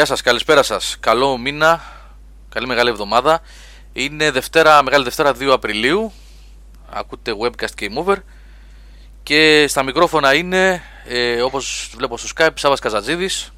Γεια 0.00 0.08
σας, 0.08 0.20
καλησπέρα 0.22 0.62
σας. 0.62 0.96
Καλό 1.00 1.36
μήνα, 1.36 1.82
καλή 2.48 2.66
μεγάλη 2.66 2.88
εβδομάδα. 2.88 3.40
Είναι 3.92 4.30
Δευτέρα, 4.30 4.82
Μεγάλη 4.82 5.04
Δευτέρα 5.04 5.32
2 5.32 5.52
Απριλίου. 5.52 6.12
Ακούτε 6.90 7.34
webcast 7.40 7.80
Game 7.80 8.04
Over. 8.04 8.16
Και 9.22 9.66
στα 9.68 9.82
μικρόφωνα 9.82 10.34
είναι, 10.34 10.82
ε, 11.04 11.42
όπως 11.42 11.92
βλέπω 11.96 12.18
στο 12.18 12.28
Skype, 12.36 12.52
Σάβας 12.54 12.80
Καζατζίδης. 12.80 13.52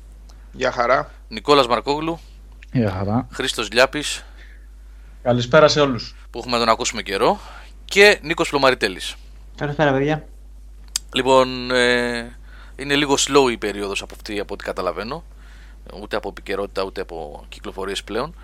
Γεια 0.53 0.73
χαρά. 0.73 1.11
Νικόλας 1.29 1.67
Μαρκόγλου. 1.67 2.21
Γεια 2.73 2.91
χαρά. 2.91 3.29
Χρήστος 3.33 3.71
Λιάπης. 3.73 4.25
Καλησπέρα 5.23 5.69
σε 5.69 5.81
όλους. 5.81 6.15
Που 6.31 6.39
έχουμε 6.39 6.53
να 6.53 6.59
τον 6.59 6.69
ακούσουμε 6.73 7.03
καιρό. 7.03 7.41
Και 7.85 8.19
Νίκος 8.23 8.49
Πλωμαριτέλης. 8.49 9.15
Καλησπέρα, 9.57 9.93
παιδιά. 9.93 10.25
Λοιπόν, 11.15 11.71
ε, 11.71 12.37
είναι 12.77 12.95
λίγο 12.95 13.15
slow 13.15 13.51
η 13.51 13.57
περίοδος 13.57 14.03
από 14.03 14.15
αυτή 14.15 14.41
από 14.41 14.55
ό,τι 14.55 14.65
καταλαβαίνω. 14.65 15.25
Ούτε 16.01 16.17
από 16.17 16.29
επικαιρότητα 16.29 16.83
ούτε 16.83 17.01
από 17.01 17.45
κυκλοφορίες 17.49 18.05
πλέον. 18.05 18.35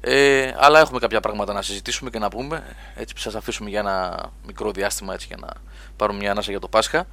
Ε, 0.00 0.52
αλλά 0.56 0.80
έχουμε 0.80 0.98
κάποια 0.98 1.20
πράγματα 1.20 1.52
να 1.52 1.62
συζητήσουμε 1.62 2.10
και 2.10 2.18
να 2.18 2.28
πούμε. 2.28 2.62
Έτσι 2.94 3.14
σας 3.16 3.34
αφήσουμε 3.34 3.70
για 3.70 3.80
ένα 3.80 4.26
μικρό 4.46 4.70
διάστημα 4.70 5.14
έτσι, 5.14 5.26
για 5.26 5.36
να 5.40 5.48
πάρουμε 5.96 6.18
μια 6.18 6.30
ανάσα 6.30 6.50
για 6.50 6.60
το 6.60 6.68
Πάσχα. 6.68 7.06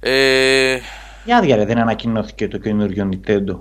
Ε... 0.00 0.78
Για 1.24 1.36
άδεια 1.36 1.64
δεν 1.64 1.78
ανακοινώθηκε 1.78 2.48
το 2.48 2.58
καινούριο 2.58 3.08
Nintendo. 3.12 3.58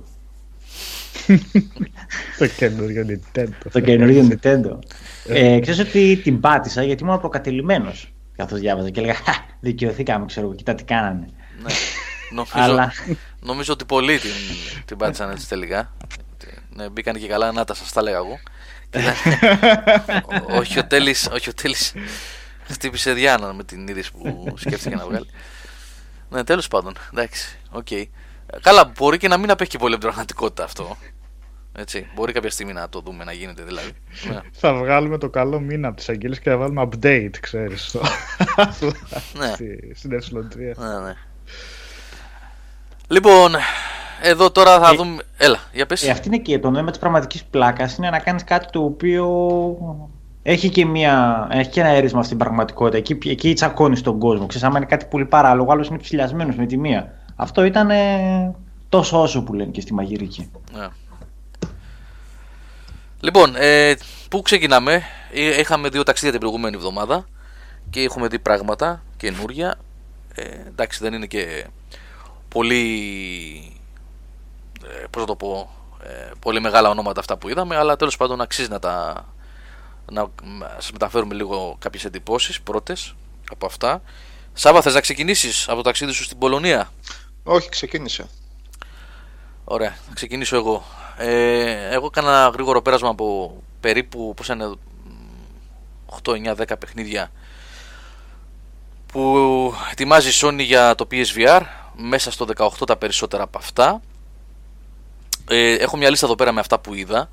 το 2.39 2.47
καινούριο 2.57 3.05
Nintendo. 3.09 3.49
το 3.71 3.79
καινούριο 3.79 4.27
Nintendo. 4.29 4.79
ε, 5.27 5.59
ξέρεις 5.59 5.79
ότι 5.79 6.19
την 6.23 6.39
πάτησα 6.39 6.83
γιατί 6.83 7.03
ήμουν 7.03 7.19
προκατελημένος 7.19 8.13
καθώς 8.35 8.59
διάβαζα 8.59 8.89
και 8.89 8.99
έλεγα 8.99 9.15
δικαιωθήκαμε 9.59 10.25
ξέρω 10.25 10.45
εγώ, 10.45 10.55
κοίτα 10.55 10.75
τι 10.75 10.83
κάνανε. 10.83 11.25
Ναι. 12.31 12.35
Νομίζω, 12.35 12.71
Αλλά... 12.71 12.93
νομίζω 13.39 13.73
ότι 13.73 13.85
πολλοί 13.85 14.19
την, 14.19 14.31
την 14.85 14.97
πάτησαν 14.97 15.29
έτσι 15.29 15.47
τελικά. 15.47 15.93
Ναι, 16.75 16.89
μπήκαν 16.89 17.19
και 17.19 17.27
καλά, 17.27 17.51
να 17.51 17.63
τα 17.63 17.73
σας 17.73 17.91
τα 17.91 18.01
λέγα 18.01 18.17
εγώ. 18.17 18.39
όχι 20.49 20.79
ο 20.83 20.85
Τέλης, 20.85 21.29
όχι 21.31 21.49
ο 21.49 21.53
Τέλης 21.53 21.93
χτύπησε 22.71 23.13
διάνα 23.13 23.53
με 23.53 23.63
την 23.63 23.87
είδηση 23.87 24.11
που 24.11 24.53
σκέφτηκε 24.57 24.95
να 24.95 25.05
βγάλει. 25.05 25.29
Ναι, 26.29 26.43
τέλος 26.43 26.67
πάντων, 26.67 26.93
εντάξει, 27.13 27.59
OK. 27.71 27.87
Okay. 27.89 28.03
Καλά, 28.61 28.91
μπορεί 28.97 29.17
και 29.17 29.27
να 29.27 29.37
μην 29.37 29.51
απέχει 29.51 29.77
πολύ 29.77 29.93
από 29.93 30.01
την 30.03 30.09
πραγματικότητα 30.09 30.63
αυτό. 30.63 30.97
Έτσι, 31.73 32.07
μπορεί 32.15 32.33
κάποια 32.33 32.49
στιγμή 32.49 32.73
να 32.73 32.89
το 32.89 32.99
δούμε 32.99 33.23
να 33.23 33.31
γίνεται 33.31 33.63
δηλαδή. 33.63 33.91
Ναι. 34.29 34.39
Θα 34.51 34.73
βγάλουμε 34.73 35.17
το 35.17 35.29
καλό 35.29 35.59
μήνα 35.59 35.87
από 35.87 35.97
τις 35.97 36.09
αγγελίες 36.09 36.39
και 36.39 36.49
θα 36.49 36.57
βάλουμε 36.57 36.89
update, 36.91 37.37
ξέρεις. 37.39 37.95
ναι. 39.33 39.53
Στην 39.95 40.11
ε3. 40.11 40.57
Ναι, 40.57 40.99
ναι. 40.99 41.15
Λοιπόν, 43.11 43.55
εδώ 44.21 44.51
τώρα 44.51 44.79
θα 44.79 44.89
ε, 44.89 44.95
δούμε. 44.95 45.23
Έλα, 45.37 45.59
για 45.73 45.85
πες. 45.85 46.07
Ε, 46.07 46.11
αυτή 46.11 46.27
είναι 46.27 46.37
και 46.37 46.59
το 46.59 46.69
νόημα 46.69 46.89
της 46.89 46.99
πραγματικής 46.99 47.43
πλάκας. 47.43 47.95
Είναι 47.95 48.09
να 48.09 48.19
κάνεις 48.19 48.43
κάτι 48.43 48.67
το 48.71 48.83
οποίο 48.83 49.27
έχει 50.43 50.69
και, 50.69 50.85
μια, 50.85 51.47
έχει 51.51 51.69
και 51.69 51.79
ένα 51.79 51.89
έρισμα 51.89 52.23
στην 52.23 52.37
πραγματικότητα. 52.37 52.97
Εκεί, 52.97 53.17
εκεί 53.29 53.53
τσακώνεις 53.53 54.01
τον 54.01 54.19
κόσμο. 54.19 54.45
Ξέρεις, 54.45 54.67
άμα 54.67 54.77
είναι 54.77 54.85
κάτι 54.87 55.05
πολύ 55.05 55.25
παράλογο, 55.25 55.71
άλλος 55.71 55.87
είναι 55.87 55.97
ψηλιασμένος 55.97 56.55
με 56.55 56.65
τη 56.65 56.77
μία. 56.77 57.13
Αυτό 57.35 57.63
ήταν 57.63 57.89
ε, 57.89 58.55
τόσο 58.89 59.21
όσο 59.21 59.43
που 59.43 59.53
λένε 59.53 59.71
και 59.71 59.81
στη 59.81 59.93
μαγειρική. 59.93 60.51
Yeah. 60.75 60.89
Λοιπόν, 63.19 63.55
ε, 63.55 63.93
πού 64.29 64.41
ξεκινάμε; 64.41 65.03
Ε, 65.33 65.59
είχαμε 65.59 65.89
δύο 65.89 66.03
ταξίδια 66.03 66.31
την 66.31 66.39
προηγούμενη 66.39 66.75
εβδομάδα 66.75 67.25
και 67.89 68.01
έχουμε 68.01 68.27
δει 68.27 68.39
πράγματα 68.39 69.03
καινούρια. 69.17 69.75
Ε, 70.35 70.43
εντάξει, 70.67 70.99
δεν 71.01 71.13
είναι 71.13 71.25
και 71.25 71.65
πολύ 72.53 73.73
ε, 74.83 75.05
πώς 75.09 75.25
το 75.25 75.35
πω 75.35 75.69
ε, 76.03 76.31
πολύ 76.39 76.59
μεγάλα 76.59 76.89
ονόματα 76.89 77.19
αυτά 77.19 77.37
που 77.37 77.49
είδαμε 77.49 77.75
αλλά 77.75 77.95
τέλος 77.95 78.17
πάντων 78.17 78.41
αξίζει 78.41 78.69
να 78.69 78.79
τα 78.79 79.25
να 80.11 80.29
σας 80.75 80.91
μεταφέρουμε 80.91 81.33
λίγο 81.33 81.75
κάποιες 81.79 82.05
εντυπώσεις 82.05 82.61
πρώτες 82.61 83.15
από 83.51 83.65
αυτά. 83.65 84.01
Σάβα 84.53 84.81
θες 84.81 84.93
να 84.93 84.99
ξεκινήσεις 84.99 85.67
από 85.67 85.75
το 85.75 85.81
ταξίδι 85.81 86.11
σου 86.11 86.23
στην 86.23 86.37
Πολωνία; 86.37 86.91
Όχι 87.43 87.69
ξεκίνησε. 87.69 88.27
Ωραία 89.63 89.89
θα 89.89 90.13
ξεκινήσω 90.13 90.55
εγώ. 90.55 90.83
Ε, 91.17 91.93
Εγώ 91.93 92.05
έκανα 92.05 92.29
ένα 92.29 92.49
γρήγορο 92.53 92.81
πέρασμα 92.81 93.09
από 93.09 93.57
περίπου 93.79 94.33
πώς 94.35 94.47
είναι 94.47 94.73
8, 96.23 96.31
9, 96.31 96.55
10 96.55 96.65
παιχνίδια 96.79 97.31
που 99.11 99.73
ετοιμάζει 99.91 100.29
η 100.29 100.33
Sony 100.41 100.63
για 100.63 100.95
το 100.95 101.07
PSVR 101.11 101.61
μέσα 101.95 102.31
στο 102.31 102.47
18 102.57 102.69
τα 102.85 102.97
περισσότερα 102.97 103.43
από 103.43 103.57
αυτά. 103.57 104.01
Ε, 105.49 105.73
έχω 105.73 105.97
μια 105.97 106.09
λίστα 106.09 106.25
εδώ 106.25 106.35
πέρα 106.35 106.51
με 106.51 106.59
αυτά 106.59 106.79
που 106.79 106.93
είδα. 106.93 107.29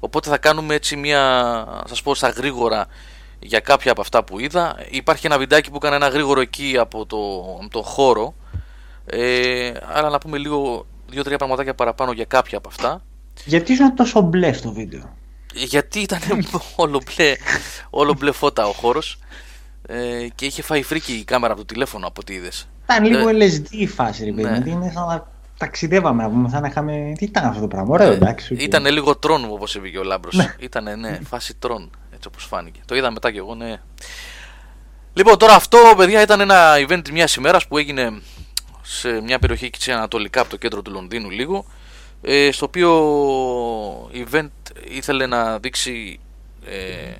Οπότε 0.00 0.30
θα 0.30 0.38
κάνουμε 0.38 0.74
έτσι 0.74 0.96
μια, 0.96 1.64
σας 1.88 2.02
πω 2.02 2.14
στα 2.14 2.28
γρήγορα 2.28 2.86
για 3.38 3.60
κάποια 3.60 3.90
από 3.90 4.00
αυτά 4.00 4.24
που 4.24 4.40
είδα. 4.40 4.76
Υπάρχει 4.90 5.26
ένα 5.26 5.38
βιντεάκι 5.38 5.70
που 5.70 5.76
έκανε 5.76 5.96
ένα 5.96 6.08
γρήγορο 6.08 6.40
εκεί 6.40 6.76
από 6.78 7.06
το, 7.06 7.44
το 7.70 7.82
χώρο. 7.82 8.34
Ε, 9.06 9.72
αλλά 9.92 10.08
να 10.08 10.18
πούμε 10.18 10.38
λίγο 10.38 10.86
δύο-τρία 11.08 11.36
πραγματάκια 11.36 11.74
παραπάνω 11.74 12.12
για 12.12 12.24
κάποια 12.24 12.58
από 12.58 12.68
αυτά. 12.68 13.02
Γιατί 13.44 13.72
ήσουν 13.72 13.94
τόσο 13.94 14.20
μπλε 14.20 14.52
στο 14.52 14.72
βίντεο; 14.72 15.16
Γιατί 15.54 16.00
ήταν 16.00 16.20
όλο 16.76 17.02
μπλε, 17.04 17.34
όλο 17.90 18.14
μπλε 18.18 18.32
φώτα 18.32 18.66
ο 18.66 18.72
χώρος 18.72 19.18
ε, 19.86 20.28
και 20.34 20.44
είχε 20.44 20.62
φάει 20.62 20.82
φρίκι 20.82 21.12
η 21.12 21.24
κάμερα 21.24 21.52
από 21.52 21.60
το 21.64 21.72
τηλέφωνο 21.72 22.06
από 22.06 22.20
ό,τι 22.20 22.34
είδες. 22.34 22.68
Ήταν 22.84 23.04
λίγο 23.04 23.28
ες, 23.28 23.60
LSD 23.60 23.66
η 23.70 23.86
φάση, 23.86 24.24
ρε 24.24 24.32
παιδί. 24.32 24.58
Ναι. 24.58 24.70
Είναι 24.70 24.90
σαν 24.94 25.06
να 25.06 25.26
ταξιδεύαμε 25.58 26.22
να 26.22 26.28
πούμε, 26.28 26.48
σαν 26.48 26.62
να 26.62 26.68
είχαμε. 26.68 27.12
Τι 27.18 27.24
ήταν 27.24 27.44
αυτό 27.44 27.60
το 27.60 27.68
πράγμα, 27.68 27.94
ωραίο, 27.94 28.10
ε, 28.10 28.14
εντάξει. 28.14 28.54
Ήταν 28.54 28.86
λίγο 28.86 29.16
Tron, 29.16 29.44
όπως 29.50 29.74
είπε 29.74 29.88
και 29.88 29.98
ο 29.98 30.02
Λάμπρος. 30.02 30.34
Ναι. 30.34 30.54
Ήταν, 30.58 31.00
ναι, 31.00 31.18
φάση 31.28 31.54
Tron, 31.54 31.90
έτσι 32.14 32.28
όπως 32.28 32.44
φάνηκε. 32.44 32.80
Το 32.84 32.96
είδα 32.96 33.10
μετά 33.10 33.30
και 33.30 33.38
εγώ, 33.38 33.54
ναι. 33.54 33.80
Λοιπόν, 35.12 35.38
τώρα 35.38 35.54
αυτό, 35.54 35.78
παιδιά, 35.96 36.22
ήταν 36.22 36.40
ένα 36.40 36.74
event 36.88 37.10
μιας 37.10 37.34
ημέρας 37.34 37.66
που 37.66 37.78
έγινε 37.78 38.20
σε 38.82 39.20
μια 39.20 39.38
περιοχή 39.38 39.64
εκεί 39.64 39.92
ανατολικά 39.92 40.40
από 40.40 40.50
το 40.50 40.56
κέντρο 40.56 40.82
του 40.82 40.90
Λονδίνου 40.90 41.30
λίγο. 41.30 41.64
Ε, 42.22 42.50
στο 42.52 42.66
οποίο 42.66 42.90
event 44.12 44.50
ήθελε 44.90 45.26
να 45.26 45.58
δείξει 45.58 46.20
ε, 46.66 47.12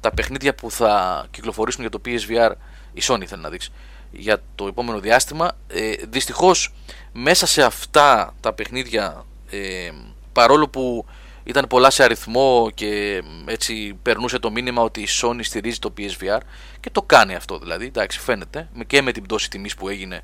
τα 0.00 0.10
παιχνίδια 0.10 0.54
που 0.54 0.70
θα 0.70 1.26
κυκλοφορήσουν 1.30 1.80
για 1.80 1.90
το 1.90 2.00
PSVR. 2.04 2.52
Η 2.92 3.02
Sony 3.02 3.22
ήθελε 3.22 3.42
να 3.42 3.48
δείξει 3.48 3.70
για 4.10 4.42
το 4.54 4.66
επόμενο 4.66 5.00
διάστημα. 5.00 5.52
Ε, 5.68 5.92
δυστυχώς 6.08 6.74
μέσα 7.12 7.46
σε 7.46 7.62
αυτά 7.62 8.34
τα 8.40 8.52
παιχνίδια 8.52 9.24
ε, 9.50 9.90
παρόλο 10.32 10.68
που 10.68 11.06
ήταν 11.44 11.66
πολλά 11.66 11.90
σε 11.90 12.02
αριθμό 12.02 12.70
και 12.74 13.22
έτσι 13.46 13.98
περνούσε 14.02 14.38
το 14.38 14.50
μήνυμα 14.50 14.82
ότι 14.82 15.00
η 15.00 15.06
Sony 15.22 15.40
στηρίζει 15.42 15.78
το 15.78 15.92
PSVR 15.98 16.40
και 16.80 16.90
το 16.90 17.02
κάνει 17.02 17.34
αυτό 17.34 17.58
δηλαδή, 17.58 17.86
εντάξει 17.86 18.18
φαίνεται 18.18 18.68
και 18.86 19.02
με 19.02 19.12
την 19.12 19.22
πτώση 19.22 19.50
τιμής 19.50 19.74
που 19.74 19.88
έγινε 19.88 20.22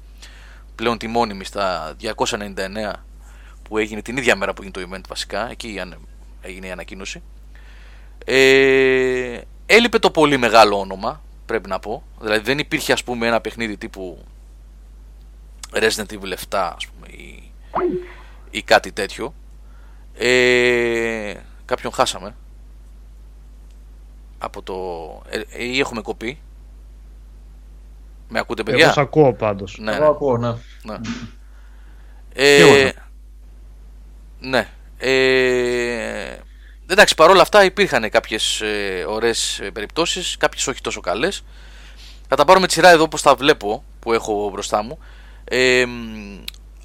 πλέον 0.75 0.99
τη 0.99 1.07
μόνιμη 1.07 1.45
στα 1.45 1.97
299 2.03 2.93
που 3.63 3.79
έγινε 3.79 4.03
την 4.03 4.17
ίδια 4.17 4.37
μέρα 4.37 4.55
που 4.55 4.63
έγινε 4.63 4.87
το 4.87 4.95
event 4.95 5.05
βασικά, 5.09 5.51
εκεί 5.51 5.81
έγινε 6.41 6.67
η 6.67 6.71
ανακοίνωση. 6.71 7.23
Ε, 8.25 9.41
έλειπε 9.67 9.99
το 9.99 10.11
πολύ 10.11 10.37
μεγάλο 10.37 10.79
όνομα 10.79 11.23
πρέπει 11.47 11.69
να 11.69 11.79
πω. 11.79 12.03
Δηλαδή 12.21 12.41
δεν 12.41 12.59
υπήρχε 12.59 12.93
ας 12.93 13.05
πούμε 13.05 13.27
ένα 13.27 13.41
παιχνίδι 13.41 13.77
τύπου 13.77 14.25
Resident 15.73 16.13
Evil 16.13 16.35
7 16.49 16.73
ας 16.77 16.87
πούμε 16.87 17.07
ή, 17.07 17.53
ή 18.51 18.63
κάτι 18.63 18.93
τέτοιο. 18.93 19.35
Ε, 20.15 21.35
κάποιον 21.65 21.93
χάσαμε 21.93 22.35
από 24.39 24.63
το... 24.63 24.75
Ε, 25.29 25.41
ε, 25.51 25.65
ή 25.65 25.79
έχουμε 25.79 26.01
κοπεί. 26.01 26.39
Με 28.29 28.39
ακούτε 28.39 28.63
παιδιά; 28.63 28.87
Εγώ 28.89 29.01
ακούω 29.01 29.33
πάντως. 29.33 29.79
Ναι, 29.79 29.93
Εγώ 29.93 30.01
ναι. 30.01 30.07
ακούω, 30.07 30.37
ναι. 30.37 30.55
ναι. 30.83 30.99
Ε, 32.35 32.93
ναι. 34.41 34.69
Ε, 34.99 36.37
εντάξει, 36.87 37.15
παρόλα 37.15 37.43
αυτά 37.43 37.65
υπήρχαν 37.65 38.11
κάποιες 38.11 38.61
ε, 38.61 39.05
ωραίες 39.09 39.61
περιπτώσεις, 39.73 40.37
κάποιες 40.37 40.67
όχι 40.67 40.81
τόσο 40.81 41.01
καλές. 41.01 41.45
Θα 42.29 42.37
τα 42.37 42.45
πάρω 42.45 42.61
με 42.61 42.67
τη 42.67 42.73
σειρά 42.73 42.89
εδώ 42.89 43.03
όπως 43.03 43.23
τα 43.23 43.35
βλέπω 43.35 43.85
που 44.01 44.13
έχω 44.13 44.51
μπροστά 44.53 44.83
μου. 44.83 44.99
Ε, 45.45 45.85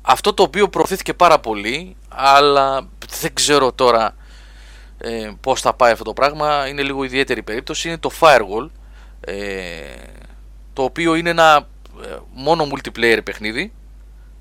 αυτό 0.01 0.33
το 0.33 0.43
οποίο 0.43 0.69
προωθήθηκε 0.69 1.13
πάρα 1.13 1.39
πολύ, 1.39 1.95
αλλά 2.09 2.87
δεν 3.21 3.33
ξέρω 3.33 3.71
τώρα 3.71 4.15
ε, 4.97 5.31
πώς 5.41 5.61
θα 5.61 5.73
πάει 5.73 5.91
αυτό 5.91 6.03
το 6.03 6.13
πράγμα, 6.13 6.67
είναι 6.67 6.81
λίγο 6.81 7.03
ιδιαίτερη 7.03 7.43
περίπτωση, 7.43 7.87
είναι 7.87 7.97
το 7.97 8.11
Firewall, 8.19 8.69
ε, 9.21 9.35
το 10.73 10.83
οποίο 10.83 11.15
είναι 11.15 11.29
ένα 11.29 11.67
ε, 12.03 12.17
μόνο 12.33 12.67
multiplayer 12.71 13.19
παιχνίδι, 13.23 13.71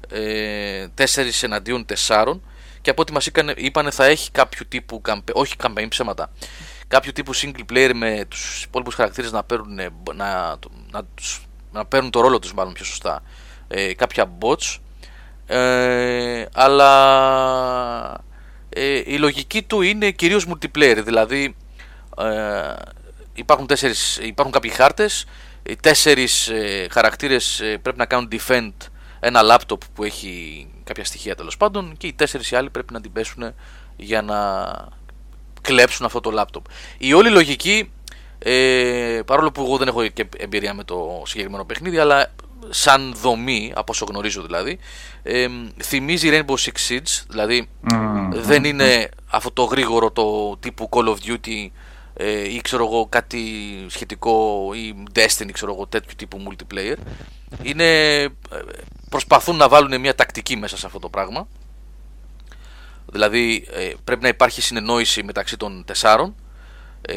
ε, 0.08 0.86
4 0.98 1.04
εναντίον 1.42 1.86
4, 2.06 2.40
και 2.80 2.90
από 2.90 3.02
ό,τι 3.02 3.12
μας 3.12 3.30
είπαν 3.56 3.92
θα 3.92 4.04
έχει 4.04 4.30
κάποιο 4.30 4.66
τύπου, 4.66 5.02
όχι 5.32 5.54
campaign 5.62 5.86
ψέματα, 5.88 6.30
κάποιο 6.88 7.12
τύπου 7.12 7.34
single 7.34 7.72
player 7.72 7.90
με 7.94 8.24
τους 8.28 8.62
υπόλοιπους 8.62 8.94
χαρακτήρες 8.94 9.32
να 9.32 9.42
παίρνουν, 9.42 9.74
να, 10.14 10.56
να, 10.90 11.02
να 11.72 11.84
παίρνουν 11.86 12.10
το 12.10 12.20
ρόλο 12.20 12.38
τους 12.38 12.54
μάλλον 12.54 12.72
πιο 12.72 12.84
σωστά. 12.84 13.22
Ε, 13.68 13.94
κάποια 13.94 14.32
bots. 14.40 14.78
Ε, 15.46 16.44
αλλά 16.52 16.90
ε, 18.68 19.02
η 19.04 19.18
λογική 19.18 19.62
του 19.62 19.80
είναι 19.80 20.10
κυρίως 20.10 20.46
multiplayer, 20.48 21.00
δηλαδή 21.04 21.56
ε, 22.18 22.74
υπάρχουν, 23.34 23.66
τέσσερις, 23.66 24.16
υπάρχουν 24.16 24.52
κάποιοι 24.54 24.70
χάρτες, 24.70 25.26
οι 25.62 25.76
τέσσερις 25.76 26.48
ε, 26.48 26.86
χαρακτήρες 26.90 27.60
ε, 27.60 27.78
πρέπει 27.82 27.98
να 27.98 28.06
κάνουν 28.06 28.28
defend 28.32 28.72
ένα 29.20 29.40
laptop 29.44 29.78
που 29.94 30.04
έχει 30.04 30.66
κάποια 30.84 31.04
στοιχεία 31.04 31.34
τέλος 31.36 31.56
πάντων 31.56 31.94
και 31.96 32.06
οι 32.06 32.12
τέσσερις 32.12 32.50
οι 32.50 32.56
άλλοι 32.56 32.70
πρέπει 32.70 32.92
να 32.92 33.00
την 33.00 33.12
πέσουν 33.12 33.54
για 33.96 34.22
να 34.22 34.38
κλέψουν 35.60 36.06
αυτό 36.06 36.20
το 36.20 36.32
laptop. 36.40 36.62
Η 36.98 37.12
όλη 37.12 37.30
λογική, 37.30 37.90
ε, 38.38 39.20
παρόλο 39.26 39.52
που 39.52 39.62
εγώ 39.62 39.76
δεν 39.76 39.88
έχω 39.88 40.06
και 40.06 40.26
εμπειρία 40.36 40.74
με 40.74 40.84
το 40.84 41.22
συγκεκριμένο 41.26 41.64
παιχνίδι, 41.64 41.98
αλλά 41.98 42.32
σαν 42.68 43.14
δομή, 43.20 43.72
από 43.74 43.92
όσο 43.92 44.04
γνωρίζω 44.08 44.42
δηλαδή, 44.42 44.78
ε, 45.22 45.46
θυμίζει 45.82 46.28
Rainbow 46.32 46.54
Six 46.54 46.88
Siege, 46.88 47.24
δηλαδή 47.28 47.68
δεν 48.30 48.64
είναι 48.64 49.08
αυτό 49.26 49.50
το 49.50 49.64
γρήγορο 49.64 50.10
το 50.10 50.56
τύπου 50.56 50.88
Call 50.92 51.08
of 51.08 51.16
Duty 51.26 51.70
ε, 52.14 52.54
ή 52.54 52.60
ξέρω 52.60 52.84
εγώ 52.84 53.06
κάτι 53.08 53.42
σχετικό 53.88 54.70
ή 54.74 54.94
Destiny 55.14 55.50
ξέρω 55.52 55.72
εγώ 55.72 55.86
τέτοιου 55.86 56.14
τύπου 56.16 56.42
multiplayer. 56.48 56.96
Είναι, 57.62 58.20
ε, 58.22 58.30
προσπαθούν 59.10 59.56
να 59.56 59.68
βάλουν 59.68 60.00
μια 60.00 60.14
τακτική 60.14 60.56
μέσα 60.56 60.76
σε 60.76 60.86
αυτό 60.86 60.98
το 60.98 61.08
πράγμα. 61.08 61.48
Δηλαδή 63.12 63.66
ε, 63.72 63.92
πρέπει 64.04 64.22
να 64.22 64.28
υπάρχει 64.28 64.62
συνεννόηση 64.62 65.22
μεταξύ 65.22 65.56
των 65.56 65.84
τεσσάρων 65.86 66.34
ε, 67.02 67.14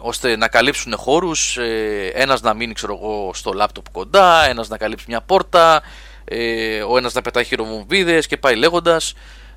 ώστε 0.00 0.36
να 0.36 0.48
καλύψουν 0.48 0.96
χώρους, 0.96 1.56
ε, 1.56 2.10
ένας 2.14 2.40
να 2.40 2.54
μείνει 2.54 2.72
ξέρω 2.72 2.98
εγώ, 3.02 3.30
στο 3.34 3.52
λάπτοπ 3.52 3.90
κοντά, 3.92 4.48
ένας 4.48 4.68
να 4.68 4.76
καλύψει 4.76 5.04
μια 5.08 5.20
πόρτα, 5.20 5.82
ε, 6.24 6.82
ο 6.82 6.96
ένας 6.96 7.14
να 7.14 7.22
πετάει 7.22 7.44
χειροβομβίδες 7.44 8.26
και 8.26 8.36
πάει 8.36 8.56
λέγοντας. 8.56 9.14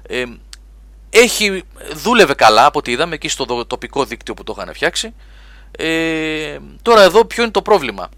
Ε, 0.07 0.23
έχει, 1.09 1.63
δούλευε 1.93 2.33
καλά 2.33 2.65
από 2.65 2.79
ό,τι 2.79 2.91
είδαμε 2.91 3.15
εκεί 3.15 3.27
στο 3.27 3.65
τοπικό 3.65 4.05
δίκτυο 4.05 4.33
που 4.33 4.43
το 4.43 4.55
είχαν 4.57 4.73
φτιάξει. 4.73 5.13
Ε, 5.77 6.57
τώρα 6.81 7.01
εδώ 7.01 7.25
ποιο 7.25 7.43
είναι 7.43 7.51
το 7.51 7.61
πρόβλημα; 7.61 8.09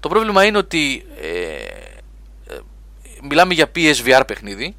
Το 0.00 0.08
πρόβλημα 0.08 0.44
είναι 0.44 0.58
ότι 0.58 1.06
ε, 1.20 1.87
μιλάμε 3.22 3.54
για 3.54 3.70
PSVR 3.74 4.22
παιχνίδι 4.26 4.76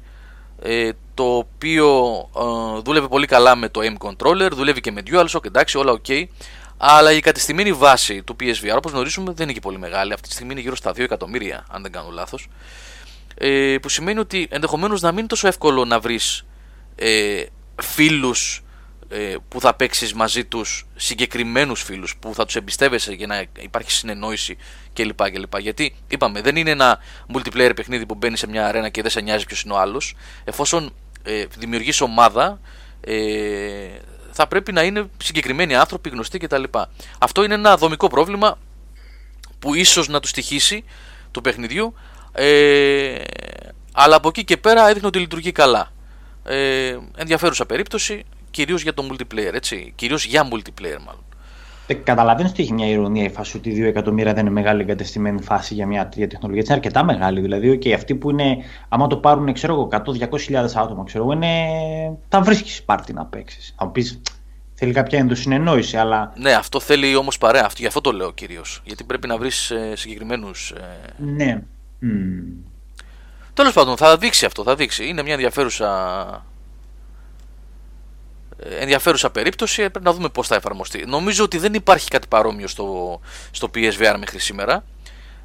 ε, 0.62 0.90
το 1.14 1.36
οποίο 1.36 2.18
ε, 2.36 2.80
δούλευε 2.80 3.08
πολύ 3.08 3.26
καλά 3.26 3.56
με 3.56 3.68
το 3.68 3.80
M 3.82 4.06
controller, 4.06 4.50
δουλεύει 4.52 4.80
και 4.80 4.92
με 4.92 5.02
DualShock, 5.06 5.44
εντάξει, 5.44 5.78
όλα 5.78 6.00
ok. 6.02 6.24
Αλλά 6.76 7.12
η 7.12 7.20
κατεστημένη 7.20 7.72
βάση 7.72 8.22
του 8.22 8.36
PSVR, 8.40 8.76
όπως 8.76 8.92
γνωρίζουμε, 8.92 9.32
δεν 9.32 9.44
είναι 9.44 9.52
και 9.52 9.60
πολύ 9.60 9.78
μεγάλη. 9.78 10.12
Αυτή 10.12 10.28
τη 10.28 10.34
στιγμή 10.34 10.52
είναι 10.52 10.60
γύρω 10.60 10.76
στα 10.76 10.90
2 10.90 10.98
εκατομμύρια, 10.98 11.66
αν 11.70 11.82
δεν 11.82 11.92
κάνω 11.92 12.10
λάθος. 12.10 12.48
Ε, 13.34 13.76
που 13.82 13.88
σημαίνει 13.88 14.18
ότι 14.18 14.48
ενδεχομένως 14.50 15.00
να 15.00 15.08
μην 15.08 15.18
είναι 15.18 15.26
τόσο 15.26 15.46
εύκολο 15.46 15.84
να 15.84 16.00
βρεις 16.00 16.46
ε, 16.94 17.44
φίλους 17.82 18.62
ε, 19.08 19.34
που 19.48 19.60
θα 19.60 19.74
παίξεις 19.74 20.14
μαζί 20.14 20.44
τους 20.44 20.86
συγκεκριμένους 20.96 21.82
φίλους 21.82 22.16
που 22.16 22.34
θα 22.34 22.44
τους 22.44 22.56
εμπιστεύεσαι 22.56 23.12
για 23.12 23.26
να 23.26 23.44
υπάρχει 23.58 23.90
συνεννόηση 23.90 24.56
κλπ. 24.92 25.30
κλπ. 25.30 25.58
Γιατί 25.58 25.94
είπαμε, 26.08 26.40
δεν 26.40 26.56
είναι 26.56 26.70
ένα 26.70 26.98
multiplayer 27.34 27.72
παιχνίδι 27.76 28.06
που 28.06 28.14
μπαίνει 28.14 28.36
σε 28.36 28.46
μια 28.46 28.66
αρένα 28.66 28.88
και 28.88 29.02
δεν 29.02 29.10
σε 29.10 29.20
νοιάζει 29.20 29.44
ποιος 29.44 29.62
είναι 29.62 29.72
ο 29.74 29.78
άλλος. 29.78 30.14
Εφόσον 30.44 30.92
ε, 31.22 31.44
δημιουργείς 31.58 32.00
ομάδα, 32.00 32.60
ε, 33.00 33.16
θα 34.32 34.46
πρέπει 34.46 34.72
να 34.72 34.82
είναι 34.82 35.08
συγκεκριμένοι 35.22 35.74
άνθρωποι, 35.74 36.08
γνωστοί 36.08 36.38
κτλ. 36.38 36.62
Αυτό 37.18 37.44
είναι 37.44 37.54
ένα 37.54 37.76
δομικό 37.76 38.08
πρόβλημα 38.08 38.58
που 39.58 39.74
ίσως 39.74 40.08
να 40.08 40.20
τους 40.20 40.30
στοιχήσει 40.30 40.84
του 41.30 41.40
παιχνιδιού 41.40 41.94
ε, 42.32 43.22
αλλά 43.92 44.16
από 44.16 44.28
εκεί 44.28 44.44
και 44.44 44.56
πέρα 44.56 44.88
έδειχνε 44.88 45.06
ότι 45.06 45.18
λειτουργεί 45.18 45.52
καλά. 45.52 45.92
Ε, 46.44 46.98
ενδιαφέρουσα 47.16 47.66
περίπτωση 47.66 48.24
κυρίως 48.50 48.82
για 48.82 48.94
το 48.94 49.08
multiplayer, 49.10 49.52
έτσι. 49.52 49.92
Κυρίως 49.96 50.24
για 50.24 50.48
multiplayer, 50.52 50.98
μάλλον. 51.06 51.24
Ε, 51.90 51.94
Καταλαβαίνω 51.94 52.48
ότι 52.48 52.62
έχει 52.62 52.72
μια 52.72 52.86
ηρωνία 52.86 53.24
η 53.24 53.28
φάση 53.28 53.56
ότι 53.56 53.82
2 53.82 53.84
εκατομμύρια 53.84 54.32
δεν 54.32 54.46
είναι 54.46 54.54
μεγάλη 54.54 54.80
εγκατεστημένη 54.80 55.42
φάση 55.42 55.74
για 55.74 55.86
μια 55.86 56.08
τέτοια 56.08 56.28
τεχνολογία. 56.28 56.60
Έτσι 56.60 56.72
είναι 56.72 56.80
αρκετά 56.84 57.04
μεγάλη. 57.04 57.40
Δηλαδή, 57.40 57.78
και 57.78 57.94
αυτοί 57.94 58.14
που 58.14 58.30
είναι, 58.30 58.56
άμα 58.88 59.06
το 59.06 59.16
πάρουν, 59.16 59.52
ξέρω 59.52 59.72
εγώ, 59.72 59.88
100-200 59.90 60.74
άτομα, 60.74 61.04
ξέρω 61.04 61.24
εγώ, 61.24 61.32
είναι. 61.32 61.48
Τα 62.28 62.40
βρίσκεις 62.40 62.82
πάρτι 62.82 63.12
να 63.12 63.24
παίξεις. 63.24 63.74
Θα 63.76 63.84
μου 63.84 63.92
πεις, 63.92 64.20
θέλει 64.74 64.92
κάποια 64.92 65.18
ενδοσυνεννόηση, 65.18 65.96
αλλά. 65.96 66.32
Ναι, 66.36 66.52
αυτό 66.52 66.80
θέλει 66.80 67.16
όμως 67.16 67.38
παρέα. 67.38 67.64
Αυτό, 67.64 67.80
γι' 67.80 67.86
αυτό 67.86 68.00
το 68.00 68.12
λέω 68.12 68.32
κυρίως. 68.32 68.80
Γιατί 68.84 69.04
πρέπει 69.04 69.26
να 69.26 69.36
βρεις 69.38 69.70
ε, 69.70 69.92
συγκεκριμένους. 69.96 70.70
Ε... 70.70 71.22
Ναι. 71.22 71.62
Mm. 72.02 72.62
Τέλος 73.54 73.72
πάντων, 73.72 73.96
θα 73.96 74.16
δείξει 74.16 74.44
αυτό. 74.44 74.62
Θα 74.62 74.74
δείξει. 74.74 75.08
Είναι 75.08 75.22
μια 75.22 75.32
ενδιαφέρουσα 75.32 75.88
ενδιαφέρουσα 78.78 79.30
περίπτωση, 79.30 79.76
πρέπει 79.76 80.04
να 80.04 80.12
δούμε 80.12 80.28
πώς 80.28 80.46
θα 80.46 80.54
εφαρμοστεί. 80.54 81.04
Νομίζω 81.06 81.44
ότι 81.44 81.58
δεν 81.58 81.74
υπάρχει 81.74 82.08
κάτι 82.08 82.26
παρόμοιο 82.26 82.68
στο, 82.68 83.20
στο 83.50 83.70
PSVR 83.74 84.14
μέχρι 84.18 84.38
σήμερα. 84.38 84.84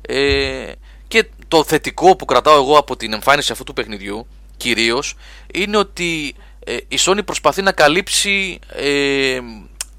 Ε, 0.01 0.71
και 1.07 1.25
το 1.47 1.63
θετικό 1.63 2.15
που 2.15 2.25
κρατάω 2.25 2.55
εγώ 2.55 2.77
από 2.77 2.95
την 2.97 3.13
εμφάνιση 3.13 3.51
αυτού 3.51 3.63
του 3.63 3.73
παιχνιδιού, 3.73 4.27
κυρίως, 4.57 5.15
είναι 5.53 5.77
ότι 5.77 6.35
ε, 6.59 6.77
η 6.87 6.97
Sony 6.99 7.25
προσπαθεί 7.25 7.61
να 7.61 7.71
καλύψει 7.71 8.59
ε, 8.69 9.39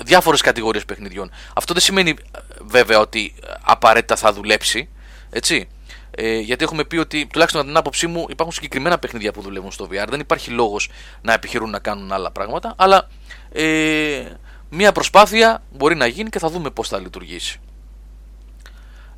διάφορες 0.04 0.40
κατηγορίες 0.40 0.84
παιχνιδιών. 0.84 1.30
Αυτό 1.54 1.72
δεν 1.72 1.82
σημαίνει 1.82 2.14
βέβαια 2.60 2.98
ότι 2.98 3.34
απαραίτητα 3.62 4.16
θα 4.16 4.32
δουλέψει, 4.32 4.88
έτσι. 5.30 5.68
Ε, 6.18 6.38
γιατί 6.38 6.64
έχουμε 6.64 6.84
πει 6.84 6.96
ότι, 6.96 7.26
τουλάχιστον 7.26 7.60
από 7.60 7.70
την 7.70 7.78
άποψή 7.78 8.06
μου, 8.06 8.26
υπάρχουν 8.28 8.54
συγκεκριμένα 8.54 8.98
παιχνίδια 8.98 9.32
που 9.32 9.40
δουλεύουν 9.40 9.70
στο 9.70 9.88
VR. 9.90 10.06
Δεν 10.08 10.20
υπάρχει 10.20 10.50
λόγος 10.50 10.90
να 11.22 11.32
επιχειρούν 11.32 11.70
να 11.70 11.78
κάνουν 11.78 12.12
άλλα 12.12 12.30
πράγματα. 12.30 12.74
Αλλά 12.76 13.08
ε, 13.52 14.24
μια 14.70 14.92
προσπάθεια 14.92 15.62
μπορεί 15.72 15.94
να 15.94 16.06
γίνει 16.06 16.30
και 16.30 16.38
θα 16.38 16.48
δούμε 16.48 16.70
πώς 16.70 16.88
θα 16.88 16.98
λειτουργήσει. 16.98 17.60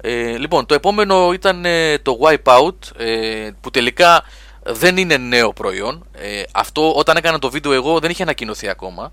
Ε, 0.01 0.39
λοιπόν, 0.39 0.67
το 0.67 0.75
επόμενο 0.75 1.33
ήταν 1.33 1.65
ε, 1.65 1.99
το 1.99 2.19
Wipeout 2.23 2.97
ε, 2.97 3.51
που 3.61 3.71
τελικά 3.71 4.25
δεν 4.63 4.97
είναι 4.97 5.17
νέο 5.17 5.53
προϊόν. 5.53 6.07
Ε, 6.13 6.43
αυτό 6.53 6.93
όταν 6.95 7.17
έκανα 7.17 7.39
το 7.39 7.51
βίντεο 7.51 7.73
εγώ 7.73 7.99
δεν 7.99 8.11
είχε 8.11 8.23
ανακοινωθεί 8.23 8.69
ακόμα. 8.69 9.11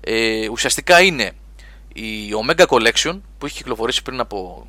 Ε, 0.00 0.48
ουσιαστικά 0.48 1.00
είναι 1.00 1.32
η 1.92 2.32
Omega 2.46 2.66
Collection 2.66 3.20
που 3.38 3.46
έχει 3.46 3.56
κυκλοφορήσει 3.56 4.02
πριν 4.02 4.20
από 4.20 4.66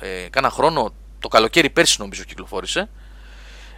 ε, 0.00 0.28
κάνα 0.30 0.50
χρόνο 0.50 0.92
το 1.20 1.28
καλοκαίρι 1.28 1.70
πέρσι 1.70 1.96
νομίζω 1.98 2.22
κυκλοφόρησε 2.24 2.88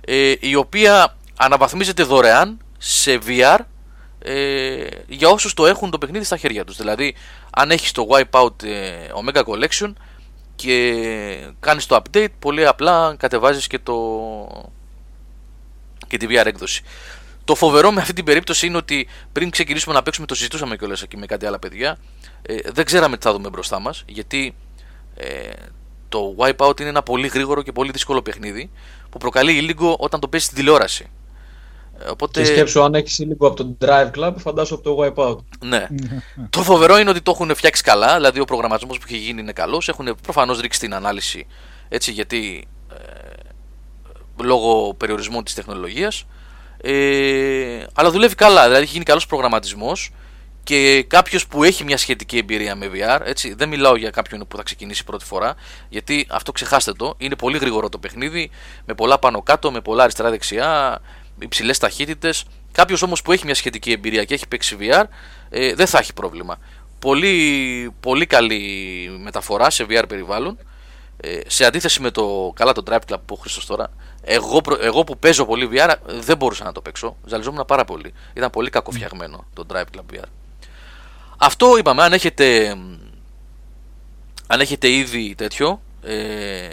ε, 0.05 0.35
η 0.41 0.55
οποία 0.55 1.17
αναβαθμίζεται 1.37 2.03
δωρεάν 2.03 2.59
σε 2.79 3.19
VR 3.27 3.59
ε, 4.19 4.87
για 5.09 5.29
όσους 5.29 5.55
το 5.55 5.67
έχουν 5.67 5.91
το 5.91 5.99
παιχνίδι 5.99 6.25
στα 6.25 6.37
χέρια 6.37 6.65
τους. 6.65 6.77
Δηλαδή 6.77 7.15
αν 7.51 7.71
έχεις 7.71 7.93
το 7.93 8.07
Wipeout 8.11 8.63
ε, 8.63 9.07
Omega 9.15 9.43
Collection 9.45 9.93
και 10.55 11.47
κάνεις 11.61 11.87
το 11.87 12.03
update 12.03 12.29
πολύ 12.39 12.67
απλά 12.67 13.15
κατεβάζεις 13.19 13.67
και, 13.67 13.79
το... 13.79 13.97
και 16.07 16.17
τη 16.17 16.27
VR 16.29 16.47
έκδοση. 16.47 16.83
Το 17.45 17.55
φοβερό 17.55 17.93
με 17.93 18.01
αυτή 18.01 18.13
την 18.13 18.25
περίπτωση 18.25 18.67
είναι 18.67 18.77
ότι 18.77 19.09
πριν 19.33 19.51
ξεκινήσουμε 19.51 19.95
να 19.95 20.03
παίξουμε 20.03 20.27
το 20.27 20.35
συζητούσαμε 20.35 20.77
κιόλας 20.77 21.03
εκεί 21.03 21.17
με 21.17 21.27
κάτι 21.27 21.47
άλλα 21.47 21.59
παιδιά 21.59 21.99
ε, 22.43 22.57
δεν 22.73 22.85
ξέραμε 22.85 23.17
τι 23.17 23.23
θα 23.23 23.33
δούμε 23.33 23.49
μπροστά 23.49 23.79
μας 23.79 24.05
γιατί 24.07 24.55
ε, 25.15 25.51
το 26.13 26.35
Wipeout 26.39 26.81
είναι 26.81 26.89
ένα 26.89 27.03
πολύ 27.03 27.27
γρήγορο 27.27 27.63
και 27.63 27.73
πολύ 27.73 27.91
δύσκολο 27.91 28.23
παιχνίδι 28.23 28.71
που 29.11 29.19
προκαλεί 29.19 29.53
ήλιγκο 29.53 29.97
όταν 29.99 30.21
το 30.21 30.29
παίζει 30.29 30.47
στην 30.47 30.59
τηλεόραση. 30.59 31.11
Ε, 31.99 32.11
οπότε... 32.11 32.41
Και 32.41 32.47
σκέψου 32.47 32.83
αν 32.83 32.95
έχεις 32.95 33.19
ήλιγκο 33.19 33.47
από 33.47 33.57
το 33.57 33.77
Drive 33.81 34.11
Club, 34.19 34.33
φαντάσου 34.37 34.75
από 34.75 34.83
το 34.83 34.97
Wipeout. 35.01 35.39
Ναι. 35.65 35.87
το 36.51 36.63
φοβερό 36.63 36.99
είναι 36.99 37.11
ότι 37.11 37.21
το 37.21 37.31
έχουν 37.31 37.55
φτιάξει 37.55 37.83
καλά, 37.83 38.15
δηλαδή 38.15 38.41
ο 38.41 38.45
προγραμματισμός 38.45 38.99
που 38.99 39.05
έχει 39.09 39.17
γίνει 39.17 39.41
είναι 39.41 39.53
καλός. 39.53 39.89
Έχουν 39.89 40.17
προφανώς 40.23 40.61
ρίξει 40.61 40.81
την 40.81 40.95
ανάλυση 40.95 41.47
έτσι 41.89 42.13
γιατί 42.13 42.69
ε, 42.93 44.43
λόγω 44.43 44.95
περιορισμών 44.95 45.45
της 45.45 45.55
τεχνολογίας. 45.55 46.27
Ε, 46.83 47.85
αλλά 47.95 48.11
δουλεύει 48.11 48.35
καλά, 48.35 48.63
δηλαδή 48.65 48.83
έχει 48.83 48.93
γίνει 48.93 49.05
καλός 49.05 49.27
προγραμματισμός 49.27 50.13
και 50.65 51.03
κάποιος 51.03 51.47
που 51.47 51.65
έχει 51.65 51.85
μια 51.85 51.97
σχετική 51.97 52.39
εμπειρία 52.39 52.75
με 52.75 52.91
VR, 52.95 53.21
έτσι, 53.25 53.55
δεν 53.55 53.69
μιλάω 53.69 53.97
για 53.97 54.11
κάποιον 54.11 54.47
που 54.49 54.57
θα 54.57 54.63
ξεκινήσει 54.63 55.05
πρώτη 55.05 55.25
φορά, 55.25 55.55
γιατί 55.89 56.27
αυτό 56.31 56.53
ξεχάστε 56.53 56.93
το, 56.93 57.15
είναι 57.19 57.37
πολύ 57.37 57.59
γρήγορο 57.59 57.89
το 57.89 57.99
παιχνίδι, 57.99 58.51
με 58.87 58.95
πολλά 58.95 59.19
πάνω 59.19 59.43
κάτω, 59.43 59.71
με 59.71 59.81
πολλά 59.81 60.03
αριστερά-δεξιά, 60.03 61.01
υψηλές 61.39 61.79
ταχύτητες. 61.79 62.45
Κάποιος 62.73 63.03
όμως 63.03 63.23
που 63.23 63.33
έχει 63.33 63.45
μια 63.45 63.55
σχετική 63.55 63.93
εμπειρία 63.93 64.25
και 64.25 64.35
έχει 64.35 64.49
παίξει 64.49 64.77
VR, 64.81 65.05
ε, 65.51 65.75
δεν 65.75 65.87
θα 65.87 65.99
έχει 65.99 66.13
πρόβλημα. 66.13 66.59
Πολύ, 66.99 67.95
πολύ 68.01 68.27
καλή 68.27 68.61
μεταφορά 69.23 69.71
σε 69.71 69.87
VR 69.89 70.05
περιβάλλον. 70.09 70.59
Ε, 71.17 71.41
σε 71.47 71.65
αντίθεση 71.65 72.01
με 72.01 72.11
το 72.11 72.53
καλά 72.55 72.73
το 72.73 72.83
Drive 72.91 73.13
Club 73.13 73.21
που 73.27 73.41
έχω 73.45 73.65
τώρα, 73.67 73.91
εγώ, 74.23 74.61
εγώ 74.81 75.05
που 75.05 75.19
παίζω 75.19 75.45
πολύ 75.45 75.69
VR 75.73 75.95
δεν 76.07 76.37
μπορούσα 76.37 76.65
να 76.65 76.73
το 76.73 76.81
παίξω. 76.81 77.17
Ζαλιζόμουν 77.25 77.65
πάρα 77.67 77.85
πολύ. 77.85 78.13
Ήταν 78.35 78.51
πολύ 78.51 78.71
κακοφτιαγμένο 78.71 79.45
το 79.55 79.67
Drive 79.73 79.97
Club 79.97 80.15
VR. 80.15 80.42
Αυτό 81.45 81.77
είπαμε, 81.79 82.03
αν 82.03 82.13
έχετε, 82.13 82.77
αν 84.47 84.61
έχετε 84.61 84.91
ήδη 84.91 85.35
τέτοιο, 85.35 85.81
ε, 86.03 86.69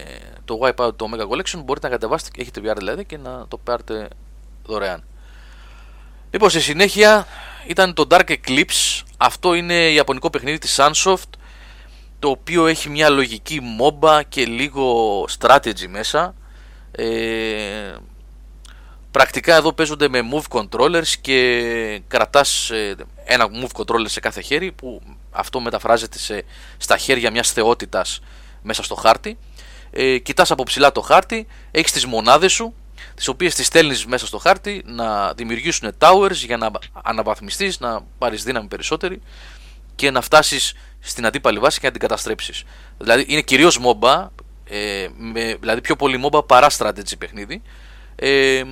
το 0.46 0.60
Wipeout, 0.62 0.96
το 0.96 1.10
Mega 1.14 1.28
Collection, 1.28 1.62
μπορείτε 1.66 1.88
να 1.88 1.94
κατεβάσετε, 1.94 2.42
έχετε 2.42 2.62
VR 2.64 2.76
δηλαδή 2.78 3.06
και 3.06 3.18
να 3.18 3.46
το 3.48 3.58
πάρετε 3.58 4.08
δωρεάν. 4.66 5.04
Λοιπόν, 6.32 6.50
στη 6.50 6.60
συνέχεια 6.60 7.28
ήταν 7.68 7.94
το 7.94 8.08
Dark 8.10 8.30
Eclipse. 8.30 9.02
Αυτό 9.18 9.54
είναι 9.54 9.74
ιαπωνικό 9.74 10.30
παιχνίδι 10.30 10.58
της 10.58 10.80
Sunsoft 10.80 11.30
το 12.20 12.30
οποίο 12.30 12.68
έχει 12.68 12.90
μια 12.90 13.10
λογική 13.10 13.62
MOBA 13.80 14.22
και 14.30 14.46
λίγο 14.46 15.24
strategy 15.40 15.88
μέσα. 15.90 16.36
Ε, 16.92 17.96
πρακτικά 19.12 19.56
εδώ 19.56 19.74
παίζονται 19.74 20.08
με 20.10 20.20
move 20.34 20.60
controllers 20.60 21.14
και 21.22 22.02
κρατάς 22.08 22.70
ε, 22.70 22.96
ένα 23.30 23.48
move 23.52 23.82
controller 23.82 24.10
σε 24.10 24.20
κάθε 24.20 24.42
χέρι 24.42 24.72
που 24.72 25.02
αυτό 25.32 25.60
μεταφράζεται 25.60 26.18
σε, 26.18 26.44
στα 26.78 26.98
χέρια 26.98 27.32
μιας 27.32 27.52
θεότητας 27.52 28.22
μέσα 28.62 28.84
στο 28.84 28.96
χάρτη. 28.96 29.38
Ε, 29.92 30.18
κοιτάς 30.18 30.52
από 30.52 30.64
ψηλά 30.64 30.92
το 30.92 31.02
χάρτη, 31.02 31.48
έχεις 31.72 31.92
τις 31.92 32.06
μονάδες 32.06 32.52
σου 32.52 32.74
τις 33.16 33.28
οποίες 33.28 33.56
τις 33.56 33.66
στέλνεις 33.66 34.06
μέσα 34.06 34.28
στο 34.28 34.38
χάρτη 34.38 34.84
να 34.86 35.34
δημιουργήσουν 35.34 35.92
towers 35.98 36.34
για 36.34 36.58
να 36.58 36.72
αναβαθμιστείς, 37.04 37.80
να 37.80 38.02
πάρεις 38.18 38.44
δύναμη 38.44 38.68
περισσότερη 38.68 39.22
και 39.96 40.12
να 40.12 40.22
φτάσεις 40.22 40.74
στην 41.00 41.26
αντίπαλη 41.26 41.60
βάση 41.60 41.80
και 41.80 41.86
να 41.86 41.92
την 41.92 42.02
καταστρέψεις. 42.02 42.64
Δηλαδή 42.98 43.26
είναι 43.28 43.42
κυρίως 43.42 43.80
MOBA, 43.80 44.28
ε, 44.64 45.08
με, 45.18 45.58
δηλαδή 45.60 45.82
πιο 45.82 45.96
πολύ 45.96 46.22
MOBA 46.26 46.48
παρά 46.48 46.68
strategy 46.78 47.18
παιχνίδι. 47.18 47.62
Ε, 48.16 48.64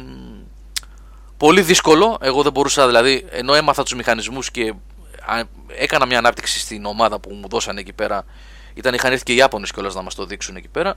πολύ 1.38 1.62
δύσκολο, 1.62 2.17
εγώ 2.22 2.44
δεν 2.44 2.51
μπορούσα 2.51 2.86
δηλαδή, 2.86 3.25
ενώ 3.29 3.53
έμαθα 3.53 3.84
τους 3.84 3.94
μηχανισμούς 3.94 4.51
και 4.51 4.74
έκανα 5.67 6.06
μια 6.06 6.17
ανάπτυξη 6.17 6.60
στην 6.60 6.86
ομάδα 6.86 7.20
που 7.20 7.34
μου 7.34 7.48
δώσανε 7.48 7.79
εκεί 7.79 7.94
πέρα, 7.94 8.25
ήταν, 8.74 8.94
είχαν 8.94 9.12
έρθει 9.12 9.24
και 9.24 9.32
οι 9.34 9.36
Ιάπωνες 9.36 9.72
κιόλας 9.72 9.96
να 9.96 10.01
μας 10.01 10.15
το 10.15 10.25
δείξουν 10.25 10.56
εκεί 10.56 10.67
πέρα, 10.67 10.96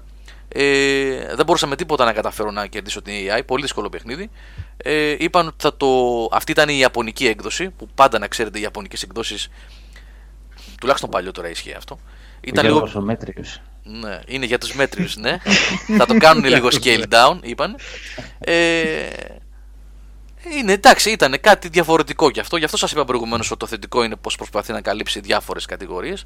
ε, 0.49 1.35
δεν 1.35 1.47
μπορούσα 1.47 1.67
με 1.67 1.77
τίποτα 1.77 2.05
να 2.05 2.13
καταφέρω 2.13 2.51
να 2.51 2.67
κερδίσω 2.67 3.03
την 3.03 3.15
AI, 3.15 3.41
πολύ 3.47 3.63
δύσκολο 3.63 3.89
παιχνίδι. 3.89 4.31
Ε, 4.77 5.17
είπαν 5.19 5.47
ότι 5.47 5.57
θα 5.59 5.77
το... 5.77 5.89
αυτή 6.33 6.53
ήταν 6.53 6.69
η 6.69 6.79
Ιαπωνική 6.79 7.27
έκδοση, 7.27 7.71
που 7.71 7.89
πάντα 7.95 8.19
να 8.19 8.27
ξέρετε 8.27 8.59
οι 8.59 8.63
Ιαπωνικές 8.63 9.03
εκδόσεις, 9.03 9.49
τουλάχιστον 10.81 11.11
παλιότερα 11.11 11.49
ισχύει 11.49 11.73
αυτό. 11.73 11.99
Ήταν 12.41 12.65
για 12.67 12.75
λίγο... 12.75 13.01
μέτριος. 13.01 13.61
Ναι, 13.83 14.21
είναι 14.27 14.47
για 14.47 14.59
τους 14.59 14.75
μέτριους, 14.75 15.17
ναι. 15.17 15.39
θα 15.97 16.07
το 16.07 16.17
κάνουν 16.17 16.45
λίγο 16.55 16.69
scale 16.71 17.05
down, 17.11 17.39
είπαν. 17.43 17.77
Ε, 18.39 19.09
είναι 20.49 20.73
εντάξει, 20.73 21.11
ήταν 21.11 21.41
κάτι 21.41 21.69
διαφορετικό 21.69 22.29
γι' 22.29 22.41
αυτό. 22.41 22.57
Γι' 22.57 22.65
αυτό 22.65 22.77
σας 22.77 22.93
είπα 22.93 23.05
προηγουμένως 23.05 23.51
ότι 23.51 23.59
το 23.59 23.67
θετικό 23.67 24.03
είναι 24.05 24.17
πως 24.17 24.37
προσπαθεί 24.37 24.73
να 24.73 24.81
καλύψει 24.81 25.21
διάφορες 25.21 25.65
κατηγορίες. 25.65 26.25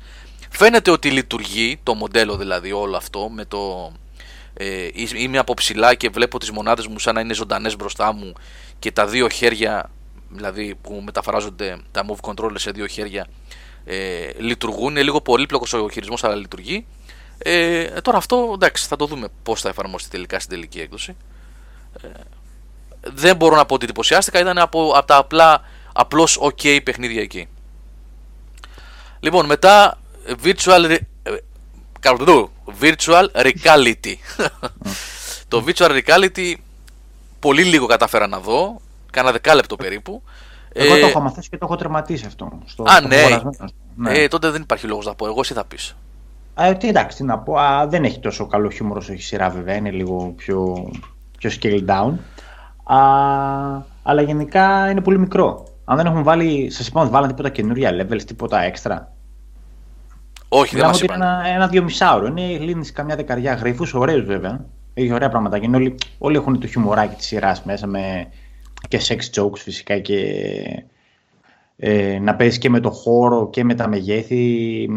Φαίνεται 0.50 0.90
ότι 0.90 1.10
λειτουργεί 1.10 1.80
το 1.82 1.94
μοντέλο 1.94 2.36
δηλαδή 2.36 2.72
όλο 2.72 2.96
αυτό 2.96 3.28
με 3.28 3.44
το, 3.44 3.92
ε, 4.54 4.88
είμαι 5.16 5.38
από 5.38 5.54
ψηλά 5.54 5.94
και 5.94 6.08
βλέπω 6.08 6.38
τις 6.38 6.50
μονάδες 6.50 6.86
μου 6.86 6.98
σαν 6.98 7.14
να 7.14 7.20
είναι 7.20 7.34
ζωντανές 7.34 7.76
μπροστά 7.76 8.12
μου 8.12 8.32
και 8.78 8.92
τα 8.92 9.06
δύο 9.06 9.28
χέρια 9.28 9.90
δηλαδή 10.28 10.74
που 10.82 11.02
μεταφράζονται 11.04 11.78
τα 11.90 12.04
move 12.08 12.30
controllers 12.30 12.58
σε 12.58 12.70
δύο 12.70 12.86
χέρια 12.86 13.26
ε, 13.84 14.28
λειτουργούν, 14.38 14.90
είναι 14.90 15.02
λίγο 15.02 15.20
πολύπλοκος 15.20 15.72
ο 15.72 15.88
χειρισμός 15.90 16.24
αλλά 16.24 16.34
λειτουργεί 16.34 16.86
ε, 17.38 17.84
τώρα 17.84 18.18
αυτό 18.18 18.50
εντάξει 18.54 18.86
θα 18.86 18.96
το 18.96 19.06
δούμε 19.06 19.28
πώς 19.42 19.60
θα 19.60 19.68
εφαρμοστεί 19.68 20.10
τελικά 20.10 20.38
στην 20.38 20.50
τελική 20.50 20.80
έκδοση 20.80 21.16
ε, 22.02 22.08
δεν 23.12 23.36
μπορώ 23.36 23.56
να 23.56 23.66
πω 23.66 23.74
ότι 23.74 23.84
εντυπωσιάστηκα 23.84 24.40
ήταν 24.40 24.58
από, 24.58 24.92
από 24.96 25.06
τα 25.06 25.16
απλά 25.16 25.60
απλώς 25.92 26.38
ok 26.42 26.80
παιχνίδια 26.84 27.22
εκεί 27.22 27.48
λοιπόν 29.20 29.46
μετά 29.46 29.98
virtual 30.44 30.98
Virtual 32.80 33.26
Reality. 33.32 34.14
το 35.48 35.64
Virtual 35.66 36.00
Reality 36.06 36.54
πολύ 37.40 37.64
λίγο 37.64 37.86
κατάφερα 37.86 38.26
να 38.26 38.38
δω, 38.38 38.80
κάνα 39.10 39.32
δεκάλεπτο 39.32 39.76
περίπου. 39.76 40.22
Εγώ 40.72 40.94
ε, 40.94 41.00
το 41.00 41.06
έχω 41.06 41.20
μαθήσει 41.20 41.48
και 41.48 41.58
το 41.58 41.64
έχω 41.64 41.76
τερματίσει 41.76 42.26
αυτό. 42.26 42.58
Στο, 42.64 42.84
α, 42.86 43.00
ναι. 43.00 43.40
ναι. 43.96 44.18
Ε, 44.18 44.28
τότε 44.28 44.50
δεν 44.50 44.62
υπάρχει 44.62 44.86
λόγος 44.86 45.06
να 45.06 45.14
πω. 45.14 45.26
Εγώ 45.26 45.40
εσύ 45.40 45.54
θα 45.54 45.64
πεις. 45.64 45.96
Α, 46.54 46.76
τι 46.76 46.88
εντάξει, 46.88 47.16
τι 47.16 47.24
να 47.24 47.38
πω. 47.38 47.58
Α, 47.58 47.86
δεν 47.86 48.04
έχει 48.04 48.18
τόσο 48.18 48.46
καλό 48.46 48.70
χιούμορ 48.70 48.96
όσο 48.96 49.12
έχει 49.12 49.22
σειρά 49.22 49.50
βέβαια. 49.50 49.74
Είναι 49.74 49.90
λίγο 49.90 50.32
πιο, 50.36 50.90
πιο 51.38 51.50
scale 51.60 51.84
down. 51.86 52.12
Α, 52.84 52.98
αλλά 54.02 54.22
γενικά 54.22 54.90
είναι 54.90 55.00
πολύ 55.00 55.18
μικρό. 55.18 55.66
Αν 55.84 55.96
δεν 55.96 56.06
έχουν 56.06 56.22
βάλει, 56.22 56.70
σας 56.70 56.86
είπα, 56.86 57.06
βάλαν 57.06 57.28
τίποτα 57.28 57.48
καινούρια 57.48 57.90
levels, 57.90 58.22
τίποτα 58.22 58.62
έξτρα. 58.62 59.12
Όχι, 60.48 60.76
δεν 60.76 60.86
μας 60.86 61.00
είπαν. 61.00 61.22
Ένα, 61.22 61.42
ένα 61.46 61.68
δύο 61.68 61.82
μισάωρο. 61.82 62.26
Είναι 62.26 62.58
λύνει 62.58 62.86
καμιά 62.86 63.16
δεκαριά 63.16 63.54
γρήφους, 63.54 63.94
ωραίους 63.94 64.24
βέβαια. 64.24 64.64
Έχει 64.94 65.12
ωραία 65.12 65.28
πράγματα. 65.28 65.58
Και 65.58 65.70
όλοι, 65.74 65.94
όλοι 66.18 66.36
έχουν 66.36 66.60
το 66.60 66.66
χιουμοράκι 66.66 67.14
της 67.14 67.26
σειράς 67.26 67.62
μέσα 67.62 67.86
με 67.86 68.28
και 68.88 69.00
sex 69.08 69.40
jokes 69.40 69.58
φυσικά 69.58 69.98
και 69.98 70.18
ε, 71.76 72.18
να 72.18 72.34
παίζεις 72.34 72.58
και 72.58 72.70
με 72.70 72.80
το 72.80 72.90
χώρο 72.90 73.50
και 73.50 73.64
με 73.64 73.74
τα 73.74 73.88
μεγέθη. 73.88 74.88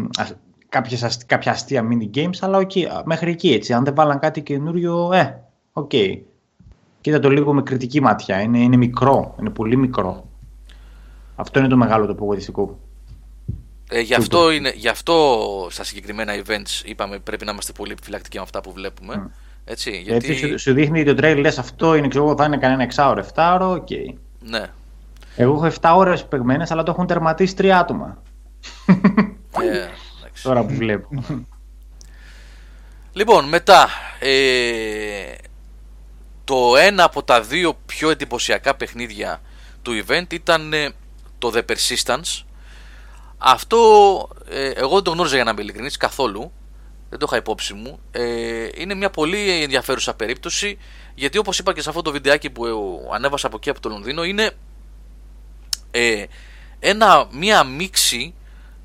Κάποιες, 0.68 1.24
κάποια 1.26 1.52
αστεία 1.52 1.88
mini 1.90 2.18
games, 2.18 2.36
αλλά 2.40 2.58
okay, 2.58 3.02
μέχρι 3.04 3.30
εκεί 3.30 3.52
έτσι. 3.52 3.72
Αν 3.72 3.84
δεν 3.84 3.94
βάλαν 3.94 4.18
κάτι 4.18 4.42
καινούριο, 4.42 5.10
ε, 5.12 5.42
OK. 5.72 5.90
Okay. 5.92 6.18
Κοίτα 7.08 7.20
το 7.20 7.30
λίγο 7.30 7.52
με 7.52 7.62
κριτική 7.62 8.00
ματιά. 8.00 8.40
Είναι, 8.40 8.58
είναι 8.58 8.76
μικρό, 8.76 9.34
είναι 9.40 9.50
πολύ 9.50 9.76
μικρό. 9.76 10.28
Αυτό 11.36 11.58
είναι 11.58 11.68
το 11.68 11.76
μεγάλο 11.76 12.06
το 12.06 12.12
απογοητευτικό. 12.12 12.78
Ε, 13.90 14.00
γι, 14.00 14.14
αυτό 14.14 14.50
είναι, 14.50 14.72
γι' 14.76 14.88
αυτό 14.88 15.36
στα 15.70 15.84
συγκεκριμένα 15.84 16.32
events 16.44 16.84
είπαμε 16.84 17.18
πρέπει 17.18 17.44
να 17.44 17.50
είμαστε 17.50 17.72
πολύ 17.72 17.92
επιφυλακτικοί 17.92 18.36
με 18.36 18.42
αυτά 18.42 18.60
που 18.60 18.72
βλέπουμε. 18.72 19.30
Έτσι, 19.64 19.90
γιατί... 19.90 20.32
γιατί 20.32 20.58
σου, 20.58 20.72
δείχνει 20.72 21.04
το 21.04 21.14
τρέιλερ, 21.14 21.40
λες 21.40 21.58
αυτό 21.58 21.94
είναι, 21.94 22.08
ξέρω, 22.08 22.34
θα 22.36 22.44
είναι 22.44 22.56
κανένα 22.56 22.82
εξάωρο, 22.82 23.26
7 23.34 23.50
ώρο, 23.54 23.84
okay. 23.84 24.14
Ναι. 24.40 24.66
Εγώ 25.36 25.66
έχω 25.66 25.76
7 25.80 25.92
ώρες 25.96 26.24
παιγμένες, 26.24 26.70
αλλά 26.70 26.82
το 26.82 26.90
έχουν 26.90 27.06
τερματίσει 27.06 27.56
τρία 27.56 27.78
άτομα. 27.78 28.22
Ε, 28.86 29.88
Τώρα 30.42 30.64
που 30.64 30.74
βλέπω. 30.74 31.08
Λοιπόν, 33.12 33.48
μετά, 33.48 33.88
ε, 34.20 35.34
το 36.48 36.76
ένα 36.76 37.04
από 37.04 37.22
τα 37.22 37.42
δύο 37.42 37.78
πιο 37.86 38.10
εντυπωσιακά 38.10 38.74
παιχνίδια 38.74 39.40
του 39.82 40.04
event 40.06 40.32
ήταν 40.32 40.72
ε, 40.72 40.90
το 41.38 41.52
The 41.54 41.62
Persistence, 41.70 42.42
αυτό 43.38 43.78
ε, 44.48 44.68
εγώ 44.70 44.94
δεν 44.94 45.02
το 45.02 45.10
γνώριζα 45.10 45.34
για 45.34 45.44
να 45.44 45.50
είμαι 45.50 45.62
ειλικρινής 45.62 45.96
καθόλου. 45.96 46.52
Δεν 47.10 47.18
το 47.18 47.26
είχα 47.28 47.36
υπόψη 47.36 47.74
μου. 47.74 47.98
Ε, 48.10 48.68
είναι 48.74 48.94
μια 48.94 49.10
πολύ 49.10 49.62
ενδιαφέρουσα 49.62 50.14
περίπτωση 50.14 50.78
γιατί 51.14 51.38
όπως 51.38 51.58
είπα 51.58 51.72
και 51.72 51.82
σε 51.82 51.88
αυτό 51.88 52.02
το 52.02 52.12
βιντεάκι 52.12 52.50
που 52.50 52.64
ανέβασα 53.12 53.46
από 53.46 53.56
εκεί 53.56 53.70
από 53.70 53.80
το 53.80 53.88
Λονδίνο 53.88 54.24
είναι 54.24 54.50
ε, 55.90 56.24
ένα, 56.78 57.28
μια 57.32 57.64
μίξη 57.64 58.34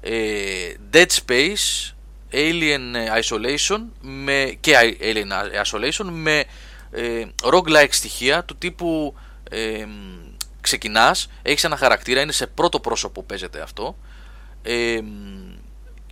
ε, 0.02 0.74
Dead 0.94 1.08
Space 1.26 1.94
Alien 2.32 2.96
Isolation 3.22 3.80
με, 4.02 4.58
και 4.60 4.98
Alien 5.00 5.64
Isolation 5.64 6.06
με 6.12 6.44
ε, 6.94 7.26
roguelike 7.44 7.88
στοιχεία 7.90 8.44
του 8.44 8.56
τύπου 8.58 9.16
ε, 9.50 9.86
ξεκινάς, 10.62 11.30
έχεις 11.42 11.64
ένα 11.64 11.76
χαρακτήρα, 11.76 12.22
είναι 12.22 12.32
σε 12.32 12.48
πρώτο 12.48 12.80
πρόσωπο 12.80 13.24
παίζεται 13.24 13.62
αυτό 13.62 13.96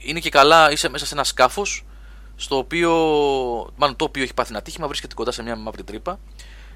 είναι 0.01 0.19
και 0.19 0.29
καλά, 0.29 0.71
είσαι 0.71 0.89
μέσα 0.89 1.05
σε 1.05 1.13
ένα 1.13 1.23
σκάφος 1.23 1.85
στο 2.35 2.57
οποίο, 2.57 2.91
μάλλον 3.75 3.95
το 3.95 4.05
οποίο 4.05 4.23
έχει 4.23 4.33
πάθει 4.33 4.51
ένα 4.51 4.61
τύχημα, 4.61 4.88
βρίσκεται 4.88 5.13
κοντά 5.13 5.31
σε 5.31 5.43
μια 5.43 5.55
μαύρη 5.55 5.83
τρύπα, 5.83 6.19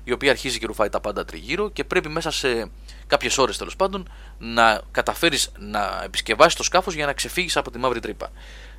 η 0.03 0.11
οποία 0.11 0.31
αρχίζει 0.31 0.59
και 0.59 0.65
ρουφάει 0.65 0.89
τα 0.89 0.99
πάντα 0.99 1.25
τριγύρω 1.25 1.69
και 1.69 1.83
πρέπει 1.83 2.09
μέσα 2.09 2.31
σε 2.31 2.69
κάποιες 3.07 3.37
ώρες 3.37 3.57
τέλος 3.57 3.75
πάντων 3.75 4.09
να 4.37 4.81
καταφέρεις 4.91 5.51
να 5.59 6.01
επισκευάσεις 6.03 6.55
το 6.55 6.63
σκάφος 6.63 6.93
για 6.93 7.05
να 7.05 7.13
ξεφύγεις 7.13 7.57
από 7.57 7.71
τη 7.71 7.77
μαύρη 7.77 7.99
τρύπα. 7.99 8.31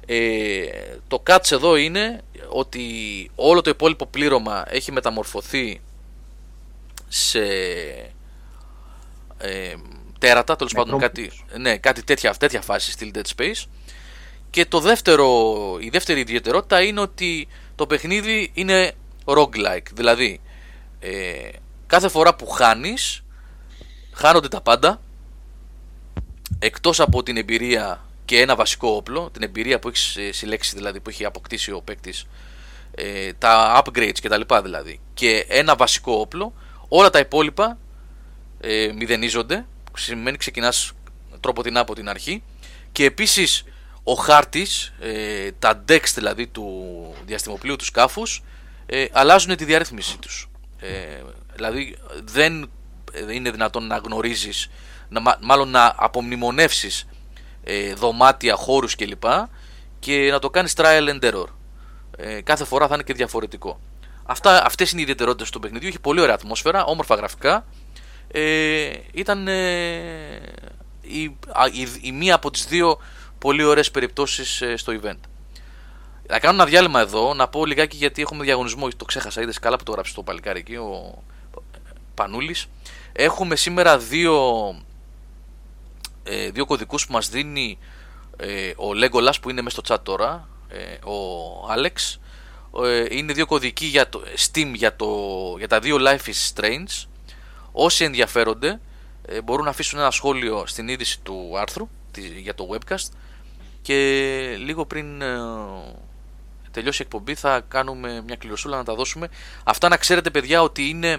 Ε, 0.06 0.66
το 1.08 1.22
catch 1.26 1.50
εδώ 1.50 1.76
είναι 1.76 2.22
ότι 2.48 2.84
όλο 3.34 3.60
το 3.60 3.70
υπόλοιπο 3.70 4.06
πλήρωμα 4.06 4.64
έχει 4.68 4.92
μεταμορφωθεί 4.92 5.80
σε 7.08 7.42
ε, 9.38 9.74
τέρατα, 10.18 10.56
τέλος 10.56 10.72
πάντων 10.72 10.98
κάτι, 10.98 11.30
ναι, 11.58 11.78
κάτι 11.78 12.02
τέτοια, 12.02 12.34
τέτοια 12.34 12.60
φάση 12.60 12.90
στη 12.90 13.10
Dead 13.14 13.22
Space. 13.36 13.64
Και 14.50 14.66
το 14.66 14.80
δεύτερο, 14.80 15.28
η 15.80 15.88
δεύτερη 15.88 16.20
ιδιαιτερότητα 16.20 16.82
είναι 16.82 17.00
ότι 17.00 17.48
το 17.74 17.86
παιχνίδι 17.86 18.50
είναι 18.54 18.92
roguelike. 19.24 19.86
Δηλαδή, 19.92 20.40
ε, 21.00 21.48
κάθε 21.86 22.08
φορά 22.08 22.34
που 22.34 22.46
χάνεις, 22.46 23.24
χάνονται 24.12 24.48
τα 24.48 24.60
πάντα, 24.60 25.00
εκτός 26.58 27.00
από 27.00 27.22
την 27.22 27.36
εμπειρία 27.36 28.05
και 28.26 28.40
ένα 28.40 28.54
βασικό 28.54 28.88
όπλο, 28.88 29.30
την 29.32 29.42
εμπειρία 29.42 29.78
που 29.78 29.88
έχεις 29.88 30.16
ε, 30.16 30.32
συλλέξει 30.32 30.76
δηλαδή, 30.76 31.00
που 31.00 31.10
έχει 31.10 31.24
αποκτήσει 31.24 31.72
ο 31.72 31.80
παίκτης, 31.80 32.26
ε, 32.94 33.32
τα 33.32 33.82
upgrades 33.84 34.18
κτλ. 34.22 34.40
δηλαδή, 34.62 35.00
και 35.14 35.46
ένα 35.48 35.76
βασικό 35.76 36.12
όπλο, 36.12 36.52
όλα 36.88 37.10
τα 37.10 37.18
υπόλοιπα 37.18 37.78
ε, 38.60 38.92
μηδενίζονται 38.94 39.66
σημαίνει 39.96 40.36
ξεκινάς 40.36 40.92
τρόπο 41.40 41.62
την 41.62 41.78
από 41.78 41.94
την 41.94 42.08
αρχή 42.08 42.42
και 42.92 43.04
επίσης 43.04 43.64
ο 44.02 44.14
χάρτης, 44.14 44.92
ε, 45.00 45.52
τα 45.58 45.84
decks 45.88 46.10
δηλαδή 46.14 46.46
του 46.46 46.94
διαστημοπλίου 47.26 47.76
τους 47.76 47.86
σκάφους 47.86 48.42
ε, 48.86 49.04
αλλάζουν 49.12 49.56
τη 49.56 49.64
διαρρύθμιση 49.64 50.18
τους. 50.18 50.48
Ε, 50.78 51.22
δηλαδή 51.54 51.96
δεν 52.24 52.70
είναι 53.32 53.50
δυνατόν 53.50 53.86
να 53.86 53.96
γνωρίζεις, 53.96 54.70
να, 55.08 55.38
μάλλον 55.40 55.68
να 55.68 55.94
απομνημονεύσεις 55.96 57.06
ε, 57.68 57.94
δωμάτια, 57.94 58.54
χώρους 58.54 58.96
κλπ. 58.96 59.24
Και 59.98 60.30
να 60.30 60.38
το 60.38 60.50
κάνεις 60.50 60.74
trial 60.76 61.08
and 61.08 61.32
error. 61.32 61.46
Ε, 62.16 62.40
κάθε 62.40 62.64
φορά 62.64 62.86
θα 62.86 62.94
είναι 62.94 63.02
και 63.02 63.14
διαφορετικό. 63.14 63.80
Αυτά, 64.26 64.64
αυτές 64.66 64.90
είναι 64.90 65.00
οι 65.00 65.02
ιδιαιτερότητες 65.02 65.50
του 65.50 65.60
παιχνιδιού. 65.60 65.88
Έχει 65.88 66.00
πολύ 66.00 66.20
ωραία 66.20 66.34
ατμόσφαιρα, 66.34 66.84
όμορφα 66.84 67.14
γραφικά. 67.14 67.64
Ε, 68.28 68.90
ήταν 69.12 69.48
ε, 69.48 70.40
η, 71.00 71.22
η, 71.72 71.88
η, 72.00 72.12
μία 72.12 72.34
από 72.34 72.50
τις 72.50 72.66
δύο 72.66 72.98
πολύ 73.38 73.64
ωραίες 73.64 73.90
περιπτώσεις 73.90 74.60
ε, 74.60 74.76
στο 74.76 75.00
event. 75.02 75.18
Να 76.28 76.38
κάνω 76.38 76.54
ένα 76.54 76.64
διάλειμμα 76.64 77.00
εδώ, 77.00 77.34
να 77.34 77.48
πω 77.48 77.66
λιγάκι 77.66 77.96
γιατί 77.96 78.22
έχουμε 78.22 78.44
διαγωνισμό. 78.44 78.88
Το 78.96 79.04
ξέχασα, 79.04 79.42
είδες 79.42 79.58
καλά 79.58 79.76
που 79.76 79.84
το 79.84 79.92
γράψει 79.92 80.14
το 80.14 80.22
παλικάρι 80.22 80.58
εκεί, 80.58 80.74
ο 80.74 81.22
Πανούλης. 82.14 82.66
Έχουμε 83.12 83.56
σήμερα 83.56 83.98
δύο, 83.98 84.34
ε, 86.26 86.50
δύο 86.50 86.66
κωδικούς 86.66 87.06
που 87.06 87.12
μας 87.12 87.28
δίνει 87.28 87.78
ε, 88.36 88.70
ο 88.70 88.90
Legolas 89.02 89.34
που 89.40 89.50
είναι 89.50 89.62
μέσα 89.62 89.80
στο 89.80 89.94
chat 89.94 89.98
τώρα, 90.02 90.48
ε, 90.68 91.08
ο 91.08 91.16
Alex. 91.76 92.18
Ε, 92.84 93.04
είναι 93.10 93.32
δύο 93.32 93.46
κωδικοί 93.46 93.86
για 93.86 94.08
το 94.08 94.22
Steam 94.36 94.70
για, 94.74 94.96
το, 94.96 95.08
για 95.58 95.68
τα 95.68 95.80
δύο 95.80 95.96
Life 96.00 96.28
is 96.28 96.54
Strange. 96.54 97.06
Όσοι 97.72 98.04
ενδιαφέρονται 98.04 98.80
ε, 99.26 99.42
μπορούν 99.42 99.64
να 99.64 99.70
αφήσουν 99.70 99.98
ένα 99.98 100.10
σχόλιο 100.10 100.66
στην 100.66 100.88
είδηση 100.88 101.20
του 101.20 101.58
άρθρου 101.58 101.88
για 102.42 102.54
το 102.54 102.68
webcast 102.72 103.08
και 103.82 104.56
λίγο 104.58 104.86
πριν 104.86 105.22
τελειώσει 106.76 107.02
η 107.02 107.04
εκπομπή 107.04 107.34
θα 107.34 107.60
κάνουμε 107.68 108.22
μια 108.26 108.36
κληροσούλα 108.36 108.76
να 108.76 108.84
τα 108.84 108.94
δώσουμε. 108.94 109.28
Αυτά 109.64 109.88
να 109.88 109.96
ξέρετε 109.96 110.30
παιδιά 110.30 110.62
ότι 110.62 110.88
είναι 110.88 111.18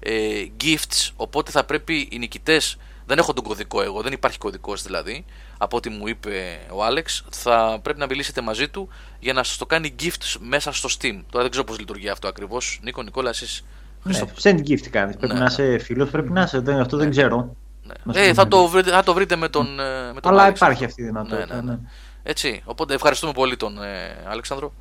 ε, 0.00 0.44
gifts, 0.64 1.10
οπότε 1.16 1.50
θα 1.50 1.64
πρέπει 1.64 2.08
οι 2.10 2.18
νικητές, 2.18 2.76
δεν 3.08 3.18
έχω 3.18 3.32
τον 3.32 3.44
κωδικό 3.44 3.82
εγώ, 3.82 4.02
δεν 4.02 4.12
υπάρχει 4.12 4.38
κωδικός 4.38 4.82
δηλαδή, 4.82 5.24
από 5.58 5.76
ό,τι 5.76 5.88
μου 5.88 6.08
είπε 6.08 6.60
ο 6.72 6.84
Άλεξ, 6.84 7.24
θα 7.30 7.78
πρέπει 7.82 7.98
να 7.98 8.06
μιλήσετε 8.06 8.40
μαζί 8.40 8.68
του 8.68 8.88
για 9.18 9.32
να 9.32 9.42
σας 9.42 9.56
το 9.56 9.66
κάνει 9.66 9.94
gifts 10.02 10.36
μέσα 10.40 10.72
στο 10.72 10.88
Steam. 10.88 11.22
Τώρα 11.30 11.42
δεν 11.42 11.50
ξέρω 11.50 11.64
πώς 11.64 11.78
λειτουργεί 11.78 12.08
αυτό 12.08 12.28
ακριβώς. 12.28 12.80
Νίκο, 12.82 13.02
Νικόλα, 13.02 13.28
εσείς... 13.30 13.64
Ναι, 14.02 14.20
send 14.42 14.58
gift 14.58 14.88
κάνεις, 14.90 15.16
πρέπει 15.16 15.32
ναι. 15.32 15.38
να 15.38 15.44
είσαι 15.44 15.78
φίλος, 15.78 16.10
πρέπει 16.10 16.32
να 16.32 16.42
είσαι, 16.42 16.62
αυτό 16.80 16.96
δεν 16.96 17.06
ναι. 17.06 17.12
ξέρω. 17.12 17.56
Ναι. 18.04 18.20
Ε, 18.20 18.34
θα, 18.34 18.48
το 18.48 18.66
βρείτε, 18.66 18.90
θα 18.90 19.02
το 19.02 19.14
βρείτε 19.14 19.36
με 19.36 19.48
τον, 19.48 19.80
ε, 19.80 20.12
με 20.12 20.20
τον 20.20 20.32
Αλλά 20.32 20.48
υπάρχει 20.48 20.84
αυτή 20.84 21.02
η 21.02 21.04
δυνατότητα. 21.04 21.54
Ναι, 21.54 21.60
ναι, 21.60 21.72
ναι. 21.72 21.78
Έτσι, 22.22 22.62
οπότε 22.64 22.94
ευχαριστούμε 22.94 23.32
πολύ 23.32 23.56
τον 23.56 23.82
ε, 23.82 24.16
Αλέξανδρο 24.26 24.72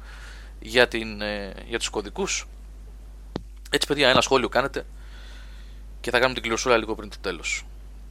για, 0.59 0.87
την, 0.87 1.21
ε, 1.21 1.53
για 1.67 1.77
τους 1.79 1.89
κωδικούς. 1.89 2.47
Έτσι 3.69 3.87
παιδιά 3.87 4.09
ένα 4.09 4.21
σχόλιο 4.21 4.49
κάνετε 4.49 4.85
και 6.01 6.11
θα 6.11 6.17
κάνουμε 6.17 6.33
την 6.33 6.43
κληροσούλα 6.43 6.77
λίγο 6.77 6.95
πριν 6.95 7.09
το 7.09 7.17
τέλος. 7.21 7.65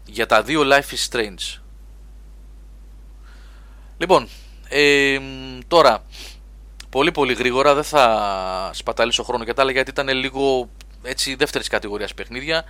Για 0.07 0.27
τα 0.27 0.43
δύο 0.43 0.63
Life 0.65 0.95
is 0.95 1.09
Strange. 1.11 1.61
Λοιπόν, 3.99 4.29
ε, 4.69 5.19
τώρα 5.69 6.05
πολύ 6.91 7.13
πολύ 7.13 7.33
γρήγορα 7.35 7.75
δεν 7.75 7.85
θα 7.85 8.71
σπαταλήσω 8.75 9.23
χρόνο 9.23 9.45
και 9.45 9.53
τα 9.53 9.63
άλλα 9.63 9.71
γιατί 9.71 9.91
ήταν 9.91 10.09
λίγο 10.09 10.71
έτσι 11.03 11.35
δεύτερης 11.35 11.69
κατηγορίας 11.69 12.15
παιχνίδια. 12.15 12.65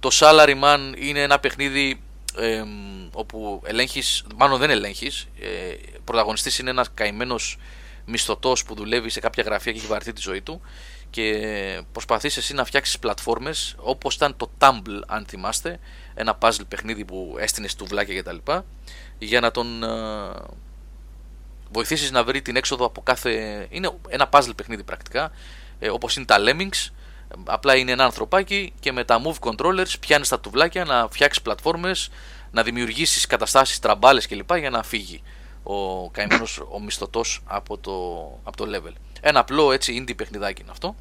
Το 0.00 0.10
Salaryman 0.12 0.92
είναι 0.96 1.22
ένα 1.22 1.38
παιχνίδι 1.38 2.00
ε, 2.36 2.62
όπου 3.12 3.62
ελέγχεις, 3.64 4.24
μάλλον 4.36 4.58
δεν 4.58 4.70
ελέγχεις, 4.70 5.28
ε, 5.40 5.74
πρωταγωνιστής 6.04 6.58
είναι 6.58 6.70
ένας 6.70 6.88
καημένος 6.94 7.58
μισθωτός 8.04 8.64
που 8.64 8.74
δουλεύει 8.74 9.10
σε 9.10 9.20
κάποια 9.20 9.42
γραφεία 9.42 9.72
και 9.72 9.78
έχει 9.78 9.86
βαρθεί 9.86 10.12
τη 10.12 10.20
ζωή 10.20 10.42
του 10.42 10.60
και 11.10 11.82
προσπαθείς 11.92 12.36
εσύ 12.36 12.54
να 12.54 12.64
φτιάξεις 12.64 12.98
πλατφόρμες 12.98 13.74
όπως 13.78 14.14
ήταν 14.14 14.36
το 14.36 14.50
Tumble, 14.58 15.00
αν 15.06 15.26
θυμάστε, 15.28 15.78
ένα 16.16 16.38
puzzle 16.40 16.66
παιχνίδι 16.68 17.04
που 17.04 17.36
έστεινες 17.38 17.70
στουβλάκια 17.70 18.20
κτλ. 18.22 18.36
Για 19.18 19.40
να 19.40 19.50
τον 19.50 19.82
uh, 19.84 20.42
βοηθήσεις 21.72 22.10
να 22.10 22.24
βρει 22.24 22.42
την 22.42 22.56
έξοδο 22.56 22.84
από 22.84 23.02
κάθε. 23.02 23.66
Είναι 23.70 23.90
ένα 24.08 24.28
puzzle 24.32 24.56
παιχνίδι 24.56 24.82
πρακτικά, 24.82 25.30
ε, 25.78 25.90
όπως 25.90 26.16
είναι 26.16 26.24
τα 26.24 26.36
Lemmings. 26.38 26.90
Απλά 27.44 27.76
είναι 27.76 27.92
ένα 27.92 28.04
ανθρωπάκι 28.04 28.72
και 28.80 28.92
με 28.92 29.04
τα 29.04 29.22
move 29.24 29.50
controllers 29.50 29.98
πιάνεις 30.00 30.28
τα 30.28 30.40
τουβλάκια 30.40 30.84
να 30.84 31.08
φτιάξεις 31.10 31.42
πλατφόρμες, 31.42 32.08
να 32.50 32.62
δημιουργήσεις 32.62 33.26
καταστάσεις, 33.26 33.78
τραμπάλες 33.78 34.26
κλπ. 34.26 34.56
για 34.56 34.70
να 34.70 34.82
φύγει 34.82 35.22
ο 35.62 36.10
καημένος 36.10 36.58
ο 36.70 36.80
μισθωτός 36.80 37.42
από 37.46 37.78
το, 37.78 37.92
από 38.44 38.56
το 38.56 38.64
level. 38.74 38.92
Ένα 39.20 39.40
απλό 39.40 39.72
έτσι 39.72 40.04
indie 40.04 40.16
παιχνιδάκι 40.16 40.62
είναι 40.62 40.70
αυτό. 40.70 40.94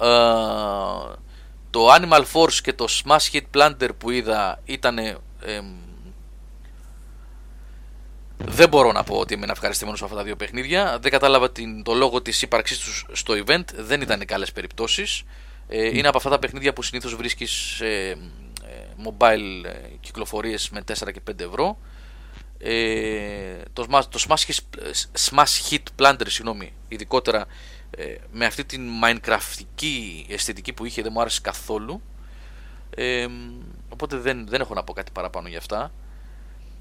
Ε, 0.00 0.08
το 1.70 1.94
Animal 1.94 2.24
Force 2.32 2.54
και 2.62 2.72
το 2.72 2.86
Smash 2.88 3.30
Hit 3.32 3.42
Planter 3.54 3.88
που 3.98 4.10
είδα 4.10 4.60
ήταν 4.64 4.98
δεν 8.44 8.68
μπορώ 8.68 8.92
να 8.92 9.02
πω 9.02 9.16
ότι 9.16 9.34
είμαι 9.34 9.46
ευχαριστημένος 9.50 10.00
με 10.00 10.06
αυτά 10.06 10.18
τα 10.18 10.24
δύο 10.24 10.36
παιχνίδια. 10.36 10.98
Δεν 11.00 11.10
κατάλαβα 11.10 11.50
την, 11.50 11.82
το 11.82 11.94
λόγο 11.94 12.22
της 12.22 12.42
ύπαρξής 12.42 12.78
τους 12.78 13.06
στο 13.12 13.34
event. 13.46 13.64
Δεν 13.76 14.00
ήταν 14.00 14.24
καλές 14.24 14.52
περιπτώσεις. 14.52 15.22
Ε, 15.68 15.98
είναι 15.98 16.08
από 16.08 16.16
αυτά 16.16 16.30
τα 16.30 16.38
παιχνίδια 16.38 16.72
που 16.72 16.82
συνήθως 16.82 17.14
βρίσκεις 17.14 17.50
σε 17.50 17.86
ε, 17.86 18.16
mobile 19.04 19.64
ε, 19.64 19.70
κυκλοφορίες 20.00 20.70
με 20.70 20.80
4 20.86 21.12
και 21.12 21.20
5 21.30 21.40
ευρώ. 21.40 21.78
Ε, 22.62 23.62
το, 23.72 23.86
το 23.86 24.24
smash, 24.28 24.50
smash 25.30 25.70
Hit 25.70 25.84
Planter, 25.98 26.26
συγγνώμη, 26.26 26.72
ειδικότερα 26.88 27.46
ε, 27.90 28.14
με 28.32 28.44
αυτή 28.44 28.64
την 28.64 28.90
Minecraftική 29.04 30.24
αισθητική 30.28 30.72
που 30.72 30.84
είχε 30.84 31.02
δεν 31.02 31.12
μου 31.14 31.20
άρεσε 31.20 31.40
καθόλου. 31.42 32.02
Ε, 32.96 33.26
οπότε 33.88 34.16
δεν, 34.16 34.46
δεν 34.48 34.60
έχω 34.60 34.74
να 34.74 34.84
πω 34.84 34.92
κάτι 34.92 35.12
παραπάνω 35.12 35.48
για 35.48 35.58
αυτά. 35.58 35.92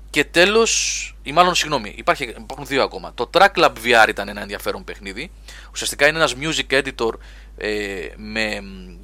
Και 0.10 0.24
τέλος, 0.24 1.16
ή 1.24 1.32
μάλλον 1.32 1.56
συγγνώμη, 1.56 1.94
υπάρχει, 1.98 2.24
υπάρχουν 2.24 2.66
δύο 2.66 2.84
ακόμα. 2.84 3.14
Το 3.14 3.30
Track 3.34 3.52
Lab 3.56 3.72
VR 3.84 4.10
ήταν 4.10 4.28
ένα 4.28 4.42
ενδιαφέρον 4.42 4.84
παιχνίδι. 4.84 5.32
Ουσιαστικά 5.72 6.08
είναι 6.08 6.18
ένας 6.18 6.36
music 6.40 6.84
editor 6.84 7.12
ε, 7.58 8.08
με 8.16 8.60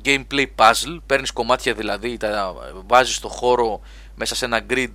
gameplay 0.06 0.46
puzzle. 0.56 1.00
Παίρνεις 1.06 1.32
κομμάτια 1.32 1.74
δηλαδή, 1.74 2.18
τα 2.18 2.54
βάζεις 2.86 3.16
στο 3.16 3.28
χώρο 3.28 3.82
μέσα 4.16 4.36
σε 4.36 4.46
ένα 4.46 4.66
grid 4.70 4.92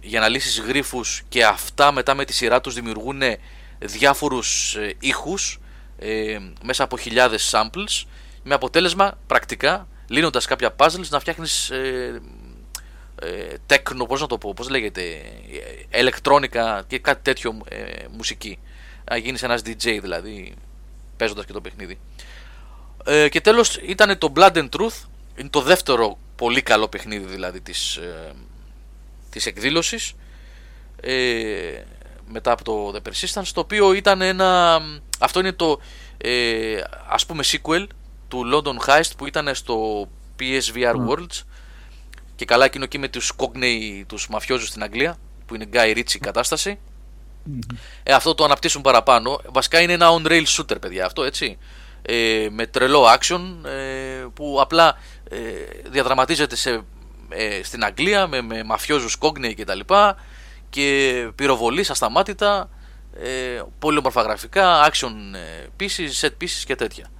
για 0.00 0.20
να 0.20 0.28
λύσεις 0.28 0.60
γρίφους 0.60 1.22
και 1.28 1.44
αυτά 1.44 1.92
μετά 1.92 2.14
με 2.14 2.24
τη 2.24 2.32
σειρά 2.32 2.60
τους 2.60 2.74
δημιουργούν 2.74 3.22
διάφορους 3.78 4.74
ε, 4.74 4.94
ήχους 5.00 5.60
ε, 5.98 6.38
μέσα 6.64 6.84
από 6.84 6.98
χιλιάδες 6.98 7.50
samples 7.54 8.04
με 8.42 8.54
αποτέλεσμα 8.54 9.18
πρακτικά 9.26 9.88
λύνοντας 10.06 10.46
κάποια 10.46 10.74
puzzles 10.76 11.08
να 11.08 11.20
φτιάχνεις 11.20 11.70
ε, 11.70 12.20
ε, 13.22 13.56
τέκνο, 13.66 14.06
πώς 14.06 14.20
να 14.20 14.26
το 14.26 14.38
πω, 14.38 14.54
πώς 14.54 14.68
λέγεται, 14.68 15.02
ηλεκτρόνικα 15.94 16.84
και 16.86 16.98
κάτι 16.98 17.22
τέτοιο 17.22 17.60
ε, 17.68 18.04
μουσική. 18.16 18.58
Να 19.10 19.16
γίνεις 19.16 19.42
ένας 19.42 19.60
DJ 19.66 19.98
δηλαδή 20.00 20.54
παίζοντας 21.16 21.44
και 21.44 21.52
το 21.52 21.60
παιχνίδι. 21.60 21.98
Ε, 23.04 23.28
και 23.28 23.40
τέλος 23.40 23.76
ήταν 23.76 24.18
το 24.18 24.32
Blood 24.36 24.52
and 24.52 24.68
Truth, 24.68 25.06
είναι 25.36 25.48
το 25.48 25.60
δεύτερο 25.60 26.18
πολύ 26.36 26.62
καλό 26.62 26.88
παιχνίδι 26.88 27.24
δηλαδή 27.24 27.60
της, 27.60 27.96
ε, 27.96 28.32
της 29.32 29.46
εκδήλωσης 29.46 30.12
ε, 31.00 31.82
μετά 32.28 32.52
από 32.52 32.64
το 32.64 32.92
The 32.94 33.08
Persistence 33.08 33.48
το 33.54 33.60
οποίο 33.60 33.92
ήταν 33.92 34.20
ένα 34.20 34.80
αυτό 35.18 35.40
είναι 35.40 35.52
το 35.52 35.80
ε, 36.18 36.80
ας 37.08 37.26
πούμε 37.26 37.42
sequel 37.46 37.86
του 38.28 38.42
London 38.52 38.88
Heist 38.88 39.10
που 39.16 39.26
ήταν 39.26 39.54
στο 39.54 40.08
PSVR 40.40 40.94
mm. 40.94 41.08
Worlds 41.08 41.42
και 42.36 42.44
καλά 42.44 42.64
εκείνο 42.64 42.84
εκεί 42.84 42.98
με 42.98 43.08
τους 43.08 43.32
Cockney 43.36 44.02
τους 44.06 44.28
μαφιόζους 44.28 44.68
στην 44.68 44.82
Αγγλία 44.82 45.18
που 45.46 45.54
είναι 45.54 45.68
Guy 45.72 45.96
Ritchie 45.96 46.18
κατάσταση 46.20 46.78
mm. 47.46 47.74
ε, 48.02 48.12
αυτό 48.12 48.34
το 48.34 48.44
αναπτύσσουν 48.44 48.82
παραπάνω 48.82 49.40
βασικά 49.46 49.80
είναι 49.80 49.92
ένα 49.92 50.08
on-rail 50.10 50.44
shooter 50.46 50.80
παιδιά 50.80 51.06
αυτό 51.06 51.24
έτσι 51.24 51.58
ε, 52.02 52.48
με 52.50 52.66
τρελό 52.66 53.04
action 53.18 53.68
ε, 53.68 54.26
που 54.34 54.58
απλά 54.60 54.98
ε, 55.30 55.38
διαδραματίζεται 55.90 56.56
σε 56.56 56.84
ε, 57.34 57.62
στην 57.62 57.84
Αγγλία 57.84 58.26
με, 58.26 58.40
με 58.40 58.62
μαφιόζους 58.64 59.16
κόγνεϊ 59.16 59.54
και 59.54 59.64
τα 59.64 59.74
λοιπά 59.74 60.16
και 60.70 61.28
πυροβολής 61.34 61.90
ασταμάτητα 61.90 62.68
ε, 63.20 63.62
πολύ 63.78 63.98
όμορφα 63.98 64.22
γραφικά, 64.22 64.90
action 64.90 65.12
ε, 65.34 65.66
pieces, 65.80 66.26
set 66.26 66.30
pieces 66.42 66.62
και 66.66 66.74
τέτοια. 66.74 67.10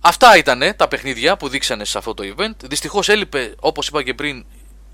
Αυτά 0.00 0.36
ήταν 0.36 0.62
τα 0.76 0.88
παιχνίδια 0.88 1.36
που 1.36 1.48
δείξανε 1.48 1.84
σε 1.84 1.98
αυτό 1.98 2.14
το 2.14 2.34
event. 2.36 2.54
Δυστυχώς 2.64 3.08
έλειπε, 3.08 3.54
όπως 3.60 3.88
είπα 3.88 4.02
και 4.02 4.14
πριν, 4.14 4.44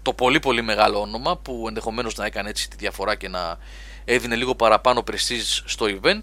το 0.02 0.12
πολύ 0.12 0.40
πολύ 0.40 0.62
μεγάλο 0.62 1.00
όνομα 1.00 1.36
που 1.36 1.64
ενδεχομένως 1.68 2.14
να 2.14 2.26
έκανε 2.26 2.48
έτσι 2.48 2.70
τη 2.70 2.76
διαφορά 2.76 3.14
και 3.14 3.28
να 3.28 3.58
έδινε 4.04 4.34
λίγο 4.34 4.54
παραπάνω 4.54 5.04
prestige 5.10 5.62
στο 5.64 5.86
event. 5.86 6.22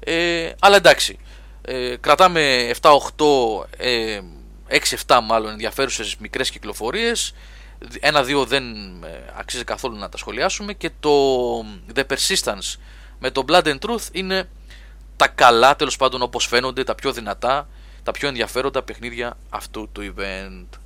Ε, 0.00 0.50
αλλά 0.58 0.76
εντάξει, 0.76 1.18
ε, 1.62 1.96
κρατάμε 2.00 2.70
7-8 2.80 2.90
ε, 3.76 4.20
6-7 5.06 5.20
μάλλον 5.22 5.50
ενδιαφέρουσες 5.50 6.16
μικρές 6.16 6.50
κυκλοφορίες 6.50 7.34
ένα-δύο 8.00 8.44
δεν 8.44 8.64
ε, 9.04 9.32
αξίζει 9.34 9.64
καθόλου 9.64 9.96
να 9.96 10.08
τα 10.08 10.16
σχολιάσουμε 10.16 10.72
και 10.72 10.90
το 11.00 11.10
The 11.94 12.04
Persistence 12.06 12.78
με 13.18 13.30
το 13.30 13.44
Blood 13.48 13.62
and 13.62 13.78
Truth 13.78 14.08
είναι 14.12 14.48
τα 15.16 15.28
καλά 15.28 15.76
τέλος 15.76 15.96
πάντων 15.96 16.22
όπως 16.22 16.46
φαίνονται, 16.46 16.84
τα 16.84 16.94
πιο 16.94 17.12
δυνατά 17.12 17.68
τα 18.02 18.10
πιο 18.10 18.28
ενδιαφέροντα 18.28 18.82
παιχνίδια 18.82 19.36
αυτού 19.50 19.88
του 19.92 20.14
event. 20.14 20.78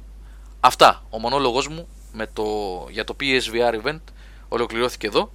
Αυτά, 0.61 1.03
ο 1.11 1.19
μονόλογος 1.19 1.69
μου 1.69 1.89
με 2.13 2.27
το, 2.33 2.45
για 2.91 3.05
το 3.05 3.17
PSVR 3.21 3.83
event 3.83 4.01
ολοκληρώθηκε 4.49 5.07
εδώ. 5.07 5.31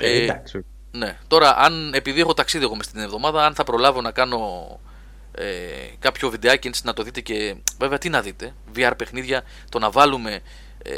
Ε, 0.00 0.22
εντάξει. 0.22 0.64
Ναι, 0.90 1.18
τώρα 1.26 1.56
αν 1.56 1.94
επειδή 1.94 2.20
έχω 2.20 2.34
ταξίδι 2.34 2.64
εγώ 2.64 2.76
μες 2.76 2.84
στην 2.84 3.00
εβδομάδα, 3.00 3.44
αν 3.46 3.54
θα 3.54 3.64
προλάβω 3.64 4.00
να 4.00 4.10
κάνω 4.10 4.68
ε, 5.38 5.94
κάποιο 5.98 6.30
βιντεάκι 6.30 6.70
να 6.82 6.92
το 6.92 7.02
δείτε 7.02 7.20
και 7.20 7.56
βέβαια 7.78 7.98
τι 7.98 8.08
να 8.08 8.22
δείτε, 8.22 8.54
VR 8.76 8.92
παιχνίδια, 8.96 9.42
το 9.68 9.78
να 9.78 9.90
βάλουμε 9.90 10.40
ε, 10.82 10.92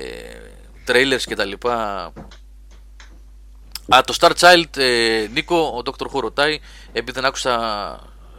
trailers 0.86 1.22
και 1.26 1.34
τα 1.34 1.44
λοιπά. 1.44 2.12
Α, 3.94 4.00
το 4.04 4.16
Star 4.20 4.32
Child, 4.38 4.76
ε, 4.76 5.26
Νίκο, 5.32 5.56
ο 5.56 5.82
Dr. 5.84 6.06
Who 6.06 6.20
ρωτάει, 6.20 6.60
επειδή 6.92 7.12
δεν 7.12 7.24
άκουσα 7.24 7.54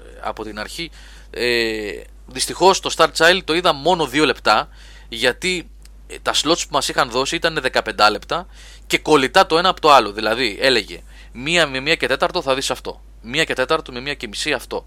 ε, 0.06 0.20
από 0.22 0.44
την 0.44 0.60
αρχή, 0.60 0.92
ε, 1.30 1.92
δυστυχώς 2.26 2.80
το 2.80 2.94
Star 2.98 3.08
Child 3.18 3.40
το 3.44 3.54
είδα 3.54 3.74
μόνο 3.74 4.10
2 4.14 4.26
λεπτά, 4.26 4.70
γιατί 5.10 5.70
ε, 6.08 6.20
τα 6.22 6.34
slots 6.34 6.60
που 6.60 6.72
μας 6.72 6.88
είχαν 6.88 7.10
δώσει 7.10 7.36
ήταν 7.36 7.64
15 7.72 8.08
λεπτά 8.12 8.48
και 8.88 8.98
κολλητά 8.98 9.46
το 9.46 9.58
ένα 9.58 9.70
από 9.70 9.82
το 9.82 9.92
άλλο. 9.92 10.12
Δηλαδή 10.12 10.58
έλεγε 10.62 11.04
μία 11.32 11.68
με 11.68 11.80
μία 11.80 11.96
και 11.96 12.08
τέταρτο 12.08 12.42
θα 12.42 12.56
δεις 12.56 12.72
αυτό. 12.72 13.02
Μία 13.22 13.44
και 13.44 13.54
τέταρτο 13.54 13.92
με 13.92 14.00
μία 14.00 14.14
και 14.14 14.28
μισή 14.28 14.54
αυτό. 14.54 14.86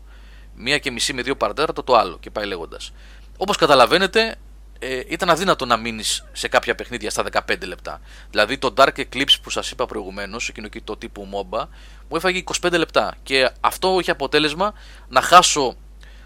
Μία 0.56 0.78
και 0.78 0.90
μισή 0.90 1.12
με 1.12 1.22
δύο 1.22 1.36
παρατέταρτο 1.36 1.82
το 1.82 1.96
άλλο 1.96 2.18
και 2.20 2.30
πάει 2.30 2.46
λέγοντας. 2.46 2.92
Όπως 3.36 3.56
καταλαβαίνετε, 3.56 4.36
ε, 4.78 5.02
ήταν 5.08 5.30
αδύνατο 5.30 5.66
να 5.66 5.76
μείνεις 5.76 6.24
σε 6.32 6.48
κάποια 6.48 6.74
παιχνίδια 6.74 7.10
στα 7.10 7.22
15 7.22 7.66
λεπτά. 7.66 8.00
Δηλαδή 8.30 8.58
το 8.58 8.74
Dark 8.76 8.92
Eclipse 8.96 9.36
που 9.42 9.50
σας 9.50 9.70
είπα 9.70 9.86
προηγουμένως, 9.86 10.48
εκείνο 10.48 10.66
εκεί 10.66 10.80
το 10.80 10.96
τύπου 10.96 11.28
MOBA, 11.32 11.66
μου 12.08 12.16
έφαγε 12.16 12.38
25 12.38 12.78
λεπτά. 12.78 13.14
Και 13.22 13.50
αυτό 13.60 13.98
είχε 14.00 14.10
αποτέλεσμα 14.10 14.74
να 15.08 15.20
χάσω 15.20 15.76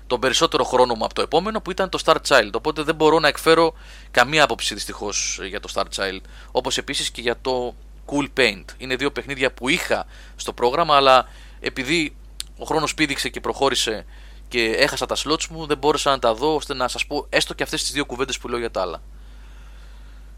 τον 0.06 0.20
περισσότερο 0.20 0.64
χρόνο 0.64 0.94
μου 0.94 1.04
από 1.04 1.14
το 1.14 1.22
επόμενο 1.22 1.60
που 1.60 1.70
ήταν 1.70 1.88
το 1.88 1.98
Star 2.04 2.16
Child. 2.28 2.50
Οπότε 2.52 2.82
δεν 2.82 2.94
μπορώ 2.94 3.18
να 3.18 3.28
εκφέρω 3.28 3.74
καμία 4.10 4.44
άποψη 4.44 4.74
δυστυχώς 4.74 5.40
για 5.42 5.60
το 5.60 5.68
Star 5.74 5.84
Child. 5.96 6.20
Όπως 6.50 6.78
επίσης 6.78 7.10
και 7.10 7.20
για 7.20 7.36
το 7.40 7.74
Cool 8.06 8.26
Paint. 8.36 8.64
Είναι 8.78 8.96
δύο 8.96 9.10
παιχνίδια 9.10 9.52
που 9.52 9.68
είχα 9.68 10.06
στο 10.36 10.52
πρόγραμμα, 10.52 10.96
αλλά 10.96 11.28
επειδή 11.60 12.16
ο 12.58 12.64
χρόνος 12.64 12.94
πήδηξε 12.94 13.28
και 13.28 13.40
προχώρησε 13.40 14.04
και 14.48 14.64
έχασα 14.64 15.06
τα 15.06 15.16
slots 15.16 15.46
μου, 15.46 15.66
δεν 15.66 15.78
μπόρεσα 15.78 16.10
να 16.10 16.18
τα 16.18 16.34
δω 16.34 16.54
ώστε 16.54 16.74
να 16.74 16.88
σας 16.88 17.06
πω 17.06 17.26
έστω 17.28 17.54
και 17.54 17.62
αυτές 17.62 17.82
τις 17.82 17.92
δύο 17.92 18.04
κουβέντες 18.04 18.38
που 18.38 18.48
λέω 18.48 18.58
για 18.58 18.70
τα 18.70 18.80
άλλα. 18.80 19.02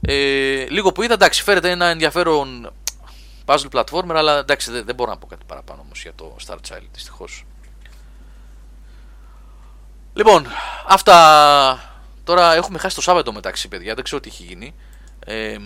Ε, 0.01 0.67
λίγο 0.69 0.93
που 0.93 1.03
είδα, 1.03 1.15
εντάξει, 1.15 1.43
φέρεται 1.43 1.71
ένα 1.71 1.87
ενδιαφέρον 1.87 2.73
puzzle 3.45 3.69
platformer, 3.73 4.15
αλλά 4.15 4.39
εντάξει, 4.39 4.71
δεν, 4.71 4.85
δεν 4.85 4.95
μπορώ 4.95 5.11
να 5.11 5.17
πω 5.17 5.27
κάτι 5.27 5.45
παραπάνω 5.47 5.81
όμως 5.85 6.03
για 6.03 6.13
το 6.15 6.37
Star 6.47 6.55
Child, 6.55 6.87
δυστυχώς. 6.93 7.45
Λοιπόν, 10.15 10.47
αυτά 10.87 11.91
τώρα 12.25 12.55
έχουμε 12.55 12.79
χάσει 12.79 12.95
το 12.95 13.03
Σάββατο 13.03 13.33
μεταξύ, 13.33 13.69
παιδιά, 13.69 13.95
δεν 13.95 14.05
ξέρω 14.05 14.21
τι 14.21 14.29
έχει 14.29 14.43
γίνει. 14.43 14.75
Ε, 15.25 15.57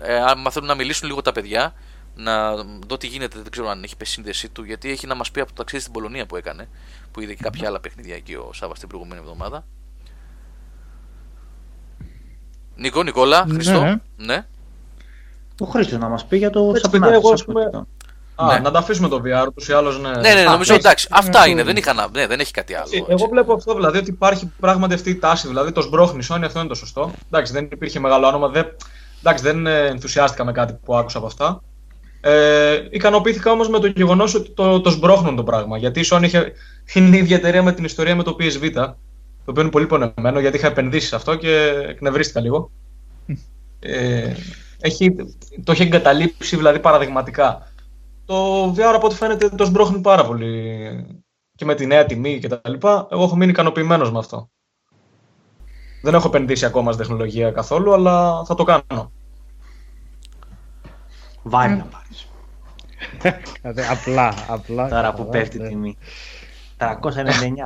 ε, 0.00 0.16
αν 0.16 0.48
θέλουν 0.50 0.68
να 0.68 0.74
μιλήσουν 0.74 1.08
λίγο 1.08 1.22
τα 1.22 1.32
παιδιά, 1.32 1.74
να 2.14 2.54
δω 2.86 2.96
τι 2.98 3.06
γίνεται, 3.06 3.38
δεν 3.38 3.50
ξέρω 3.50 3.68
αν 3.68 3.82
έχει 3.82 3.96
πέσει 3.96 4.12
σύνδεσή 4.12 4.48
του, 4.48 4.64
γιατί 4.64 4.90
έχει 4.90 5.06
να 5.06 5.14
μας 5.14 5.30
πει 5.30 5.40
από 5.40 5.48
το 5.48 5.54
ταξίδι 5.54 5.82
στην 5.82 5.94
Πολωνία 5.94 6.26
που 6.26 6.36
έκανε, 6.36 6.68
που 7.12 7.20
είδε 7.20 7.34
και 7.34 7.42
κάποια 7.42 7.68
άλλα 7.68 7.80
παιχνίδια 7.80 8.14
εκεί 8.14 8.34
ο 8.34 8.50
Σάβα 8.52 8.74
την 8.74 8.88
προηγούμενη 8.88 9.20
εβδομάδα. 9.20 9.64
Νικό, 12.76 13.02
Νικόλα, 13.02 13.46
ναι. 13.46 13.52
Χριστό. 13.52 13.80
Ναι. 13.80 13.96
ναι. 14.16 14.46
Ο 15.60 15.66
Χρήστος 15.66 15.98
να 15.98 16.08
μας 16.08 16.26
πει 16.26 16.36
για 16.36 16.50
το 16.50 16.72
Subnautica. 16.82 17.82
Α, 18.36 18.46
ναι. 18.46 18.58
να 18.58 18.70
τα 18.70 18.78
αφήσουμε 18.78 19.08
το 19.08 19.22
VR 19.24 19.46
τους 19.54 19.68
ή 19.68 19.72
άλλως. 19.72 20.00
Ναι, 20.00 20.10
ναι, 20.10 20.34
ναι, 20.34 20.42
νομίζω 20.42 20.74
εντάξει. 20.74 21.08
Αυτά 21.10 21.46
είναι, 21.46 21.62
δεν, 21.62 21.76
είχα, 21.76 22.08
ναι, 22.12 22.26
δεν 22.26 22.40
έχει 22.40 22.52
κάτι 22.52 22.74
άλλο. 22.74 22.84
Έτσι. 22.92 23.04
Εγώ 23.08 23.26
βλέπω 23.26 23.54
αυτό 23.54 23.74
δηλαδή 23.74 23.98
ότι 23.98 24.10
υπάρχει 24.10 24.52
πράγματι 24.60 24.94
αυτή 24.94 25.10
η 25.10 25.16
τάση. 25.16 25.48
Δηλαδή 25.48 25.72
το 25.72 25.80
σμπρώχνει 25.80 26.26
Sony, 26.30 26.42
αυτό 26.44 26.58
είναι 26.58 26.68
το 26.68 26.74
σωστό. 26.74 27.10
Εντάξει, 27.26 27.52
δεν 27.52 27.68
υπήρχε 27.72 28.00
μεγάλο 28.00 28.26
όνομα. 28.26 28.48
Δεν, 28.48 28.76
εντάξει, 29.18 29.44
δεν 29.44 29.66
ενθουσιάστηκα 29.66 30.44
με 30.44 30.52
κάτι 30.52 30.72
που 30.84 30.96
άκουσα 30.96 31.18
από 31.18 31.26
αυτά. 31.26 31.62
Ε, 32.26 32.86
ικανοποιήθηκα 32.90 33.50
όμως 33.50 33.68
με 33.68 33.78
το 33.78 33.86
γεγονός 33.86 34.34
ότι 34.34 34.50
το, 34.50 34.80
το 34.80 34.90
σμπρώχνουν 34.90 35.36
το 35.36 35.42
πράγμα. 35.42 35.78
Γιατί 35.78 36.00
η 36.00 36.04
Sony 36.10 36.22
είχε, 36.22 36.52
είναι 36.94 37.16
η 37.16 37.18
ίδια 37.18 37.36
εταιρεία 37.36 37.62
με 37.62 37.72
την 37.72 37.84
ιστορία 37.84 38.16
με 38.16 38.22
το 38.22 38.36
PSV, 38.40 38.70
το 38.72 38.96
οποίο 39.44 39.62
είναι 39.62 39.70
πολύ 39.70 39.86
πονεμένο 39.86 40.40
γιατί 40.40 40.56
είχα 40.56 40.66
επενδύσει 40.66 41.06
σε 41.06 41.16
αυτό 41.16 41.34
και 41.34 41.74
εκνευρίστηκα 41.88 42.40
λίγο. 42.40 42.70
Ε, 43.78 44.32
έχει, 44.80 45.14
το 45.64 45.72
έχει 45.72 45.82
εγκαταλείψει 45.82 46.56
δηλαδή 46.56 46.80
παραδειγματικά. 46.80 47.72
Το 48.24 48.70
VR 48.70 48.92
από 48.94 49.06
ό,τι 49.06 49.14
φαίνεται 49.14 49.48
το 49.48 49.64
σμπρώχνει 49.64 50.00
πάρα 50.00 50.24
πολύ 50.24 51.06
και 51.56 51.64
με 51.64 51.74
τη 51.74 51.86
νέα 51.86 52.06
τιμή 52.06 52.38
και 52.38 52.48
τα 52.48 52.60
λοιπά. 52.68 53.08
Εγώ 53.10 53.22
έχω 53.22 53.36
μείνει 53.36 53.50
ικανοποιημένος 53.50 54.12
με 54.12 54.18
αυτό. 54.18 54.50
Δεν 56.02 56.14
έχω 56.14 56.28
επενδύσει 56.28 56.64
ακόμα 56.64 56.92
στην 56.92 57.04
τεχνολογία 57.04 57.50
καθόλου, 57.50 57.92
αλλά 57.92 58.44
θα 58.44 58.54
το 58.54 58.64
κάνω. 58.64 59.12
Βάρη 61.46 61.74
να 61.74 61.84
πάρεις. 61.84 62.28
απλά, 63.90 64.34
απλά. 64.48 64.88
Τώρα 64.88 65.12
που 65.14 65.28
πέφτει 65.28 65.56
η 65.56 65.60
ναι. 65.60 65.68
τιμή. 65.68 65.98
399 66.78 66.92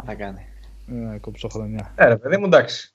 θα 0.07 0.15
κάνει. 0.15 0.47
Ναι, 0.87 1.19
κόψω 1.19 1.49
χρονιά. 1.49 1.93
Ε, 1.95 2.07
ρε 2.07 2.17
παιδί 2.17 2.37
μου, 2.37 2.47
εντάξει. 2.47 2.93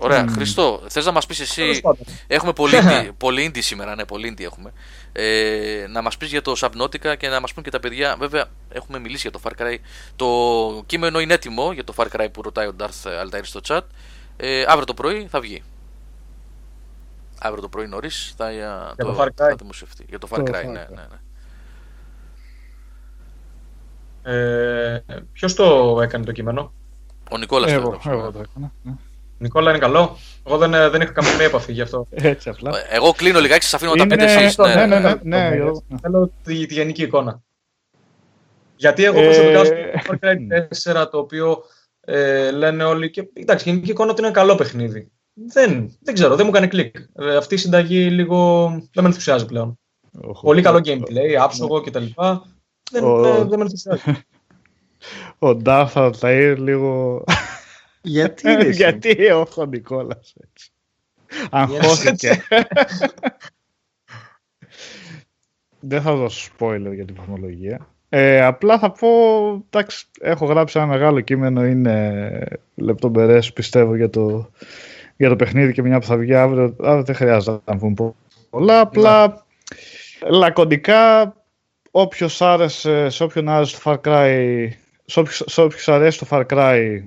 Ωραία, 0.00 0.24
mm. 0.24 0.30
Χριστό, 0.30 0.82
θες 0.88 1.04
να 1.04 1.12
μας 1.12 1.26
πεις 1.26 1.40
εσύ, 1.40 1.80
έχουμε 2.26 2.52
πολύ, 2.52 2.76
πολύ 3.16 3.50
indie 3.52 3.62
σήμερα, 3.62 3.94
ναι, 3.94 4.04
πολύ 4.04 4.34
indie 4.34 4.44
έχουμε, 4.44 4.72
ε, 5.12 5.86
να 5.88 6.02
μας 6.02 6.16
πεις 6.16 6.30
για 6.30 6.42
το 6.42 6.54
Subnautica 6.60 7.16
και 7.18 7.28
να 7.28 7.40
μας 7.40 7.54
πούν 7.54 7.62
και 7.62 7.70
τα 7.70 7.80
παιδιά, 7.80 8.16
βέβαια 8.18 8.44
έχουμε 8.72 8.98
μιλήσει 8.98 9.28
για 9.30 9.40
το 9.40 9.40
Far 9.44 9.62
Cry, 9.62 9.76
το 10.16 10.26
κείμενο 10.86 11.20
είναι 11.20 11.34
έτοιμο 11.34 11.72
για 11.72 11.84
το 11.84 11.94
Far 11.96 12.06
Cry 12.12 12.26
που 12.32 12.42
ρωτάει 12.42 12.66
ο 12.66 12.72
Darth 12.78 13.24
Altair 13.24 13.40
στο 13.42 13.60
chat, 13.68 13.80
ε, 14.36 14.64
αύριο 14.66 14.84
το 14.84 14.94
πρωί 14.94 15.26
θα 15.30 15.40
βγει 15.40 15.62
αύριο 17.38 17.62
το 17.62 17.68
πρωί 17.68 17.86
νωρίς 17.86 18.34
θα, 18.36 18.52
για 18.52 18.94
το, 18.96 19.06
το, 19.06 19.16
Far 19.18 19.26
Cry. 19.26 19.32
θα 19.34 19.54
δημοσιευτεί. 19.54 20.04
Για 20.08 20.18
το 20.18 20.28
Far 20.30 20.38
Cry, 20.38 20.64
ναι, 20.64 20.70
ναι, 20.70 20.86
ναι. 20.90 21.18
Ε, 24.22 25.04
Ποιος 25.32 25.54
το 25.54 25.98
έκανε 26.02 26.24
το 26.24 26.32
κείμενο, 26.32 26.72
Ο 27.30 27.38
Νικόλας 27.38 27.72
εγώ, 27.72 28.00
το 28.04 28.10
εγώ 28.10 28.32
το 28.32 28.38
έκανα. 28.38 28.72
Ναι. 28.82 28.92
Νικόλα 29.38 29.70
είναι 29.70 29.78
καλό. 29.78 30.16
Εγώ 30.46 30.56
δεν, 30.56 30.74
ε, 30.74 30.88
δεν 30.88 31.00
είχα 31.00 31.12
καμία 31.12 31.44
επαφή 31.44 31.72
γι' 31.72 31.80
αυτό. 31.80 32.06
Έτσι 32.10 32.48
απλά. 32.48 32.78
Ε, 32.78 32.96
εγώ 32.96 33.12
κλείνω 33.12 33.40
λιγάκι, 33.40 33.64
σα 33.64 33.76
αφήνω 33.76 33.92
τα 33.92 34.06
πέντε 34.06 34.24
εσεί. 34.24 34.60
Ναι, 34.60 34.86
ναι, 34.86 34.98
ναι, 34.98 35.14
ναι, 35.22 35.70
Θέλω 36.00 36.32
τη, 36.42 36.66
τη 36.66 36.74
γενική 36.74 37.02
εικόνα. 37.02 37.42
Γιατί 38.76 39.04
εγώ 39.04 39.20
προσωπικά 39.20 39.64
στο 39.64 39.74
Far 40.06 40.14
Cry 40.24 40.36
4 41.02 41.10
το 41.10 41.18
οποίο 41.18 41.62
ε, 42.00 42.50
λένε 42.50 42.84
όλοι 42.84 43.10
και 43.10 43.28
εντάξει, 43.32 43.70
γενική 43.70 43.90
εικόνα 43.90 44.10
ότι 44.10 44.22
είναι 44.22 44.30
καλό 44.30 44.54
παιχνίδι 44.54 45.10
δεν, 45.46 45.96
δεν 46.00 46.14
ξέρω, 46.14 46.36
δεν 46.36 46.46
μου 46.46 46.52
κάνει 46.52 46.68
κλικ. 46.68 46.96
Ε, 47.14 47.36
αυτή 47.36 47.54
η 47.54 47.58
συνταγή 47.58 48.10
λίγο 48.10 48.68
δεν 48.70 49.02
με 49.02 49.08
ενθουσιάζει 49.08 49.46
πλέον. 49.46 49.78
Πολύ 50.40 50.62
καλό 50.62 50.80
gameplay, 50.84 51.32
άψογο 51.40 51.80
κτλ. 51.80 52.04
Δεν, 52.90 53.04
ο... 53.04 53.20
δεν, 53.20 53.48
δεν 53.48 53.58
με 53.58 53.64
ενθουσιάζει. 53.64 54.02
Ο 55.38 55.54
Ντάφα 55.54 56.12
θα 56.12 56.32
είναι 56.32 56.54
λίγο... 56.54 57.24
Γιατί, 58.02 58.64
Γιατί 58.70 59.30
όχι 59.30 59.60
ο 59.60 59.64
Νικόλας 59.64 60.34
έτσι. 60.40 60.70
Αγχώθηκε. 61.50 62.40
δεν 65.80 66.02
θα 66.02 66.14
δώσω 66.14 66.50
spoiler 66.58 66.90
για 66.94 67.04
την 67.04 67.14
βαθμολογία. 67.18 67.88
Ε, 68.08 68.44
απλά 68.44 68.78
θα 68.78 68.90
πω, 68.90 69.08
εντάξει, 69.70 70.06
έχω 70.20 70.46
γράψει 70.46 70.78
ένα 70.78 70.88
μεγάλο 70.88 71.20
κείμενο, 71.20 71.66
είναι 71.66 72.48
λεπτομπερές 72.74 73.52
πιστεύω 73.52 73.94
για 73.94 74.10
το 74.10 74.50
για 75.18 75.28
το 75.28 75.36
παιχνίδι 75.36 75.72
και 75.72 75.82
μια 75.82 75.98
που 75.98 76.06
θα 76.06 76.16
βγει 76.16 76.34
αύριο, 76.34 76.76
αύριο 76.82 77.02
δεν 77.02 77.14
χρειάζεται 77.14 77.60
να 77.64 77.76
πούμε 77.76 78.14
πολλά. 78.50 78.80
Απλά 78.80 79.26
ναι. 79.26 80.30
λακωνικά 80.30 81.34
όποιος 81.90 82.42
άρεσε, 82.42 83.08
σε 83.08 83.22
όποιον 83.22 83.48
άρεσε 83.48 83.76
το 83.76 83.80
Far 83.84 84.08
Cry, 84.08 84.68
σε 85.46 85.60
όποιος, 85.60 85.88
αρέσει 85.88 86.18
το 86.18 86.26
Far 86.30 86.44
Cry 86.46 87.02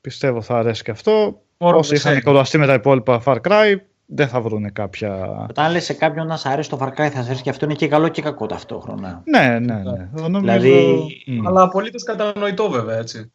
πιστεύω 0.00 0.42
θα 0.42 0.58
αρέσει 0.58 0.82
και 0.82 0.90
αυτό. 0.90 1.42
Όσοι 1.58 1.94
είχαν 1.94 2.22
κολλαστεί 2.22 2.58
με 2.58 2.66
τα 2.66 2.74
υπόλοιπα 2.74 3.22
Far 3.24 3.36
Cry 3.48 3.76
δεν 4.06 4.28
θα 4.28 4.40
βρουν 4.40 4.72
κάποια. 4.72 5.46
Όταν 5.48 5.72
λες 5.72 5.84
σε 5.84 5.92
κάποιον 5.92 6.26
να 6.26 6.36
σ' 6.36 6.46
αρέσει 6.46 6.70
το 6.70 6.78
Far 6.80 6.88
Cry, 6.88 7.08
θα 7.10 7.20
αρέσει 7.20 7.42
και 7.42 7.50
αυτό 7.50 7.64
είναι 7.64 7.74
και 7.74 7.88
καλό 7.88 8.08
και 8.08 8.22
κακό 8.22 8.46
ταυτόχρονα. 8.46 9.22
Ναι, 9.24 9.58
ναι, 9.58 9.74
ναι. 9.74 10.08
Νομίζω... 10.12 10.40
Δηλαδή... 10.40 11.06
Αλλά 11.46 11.62
απολύτως 11.62 12.02
κατανοητό 12.02 12.70
βέβαια 12.70 12.98
έτσι. 12.98 13.32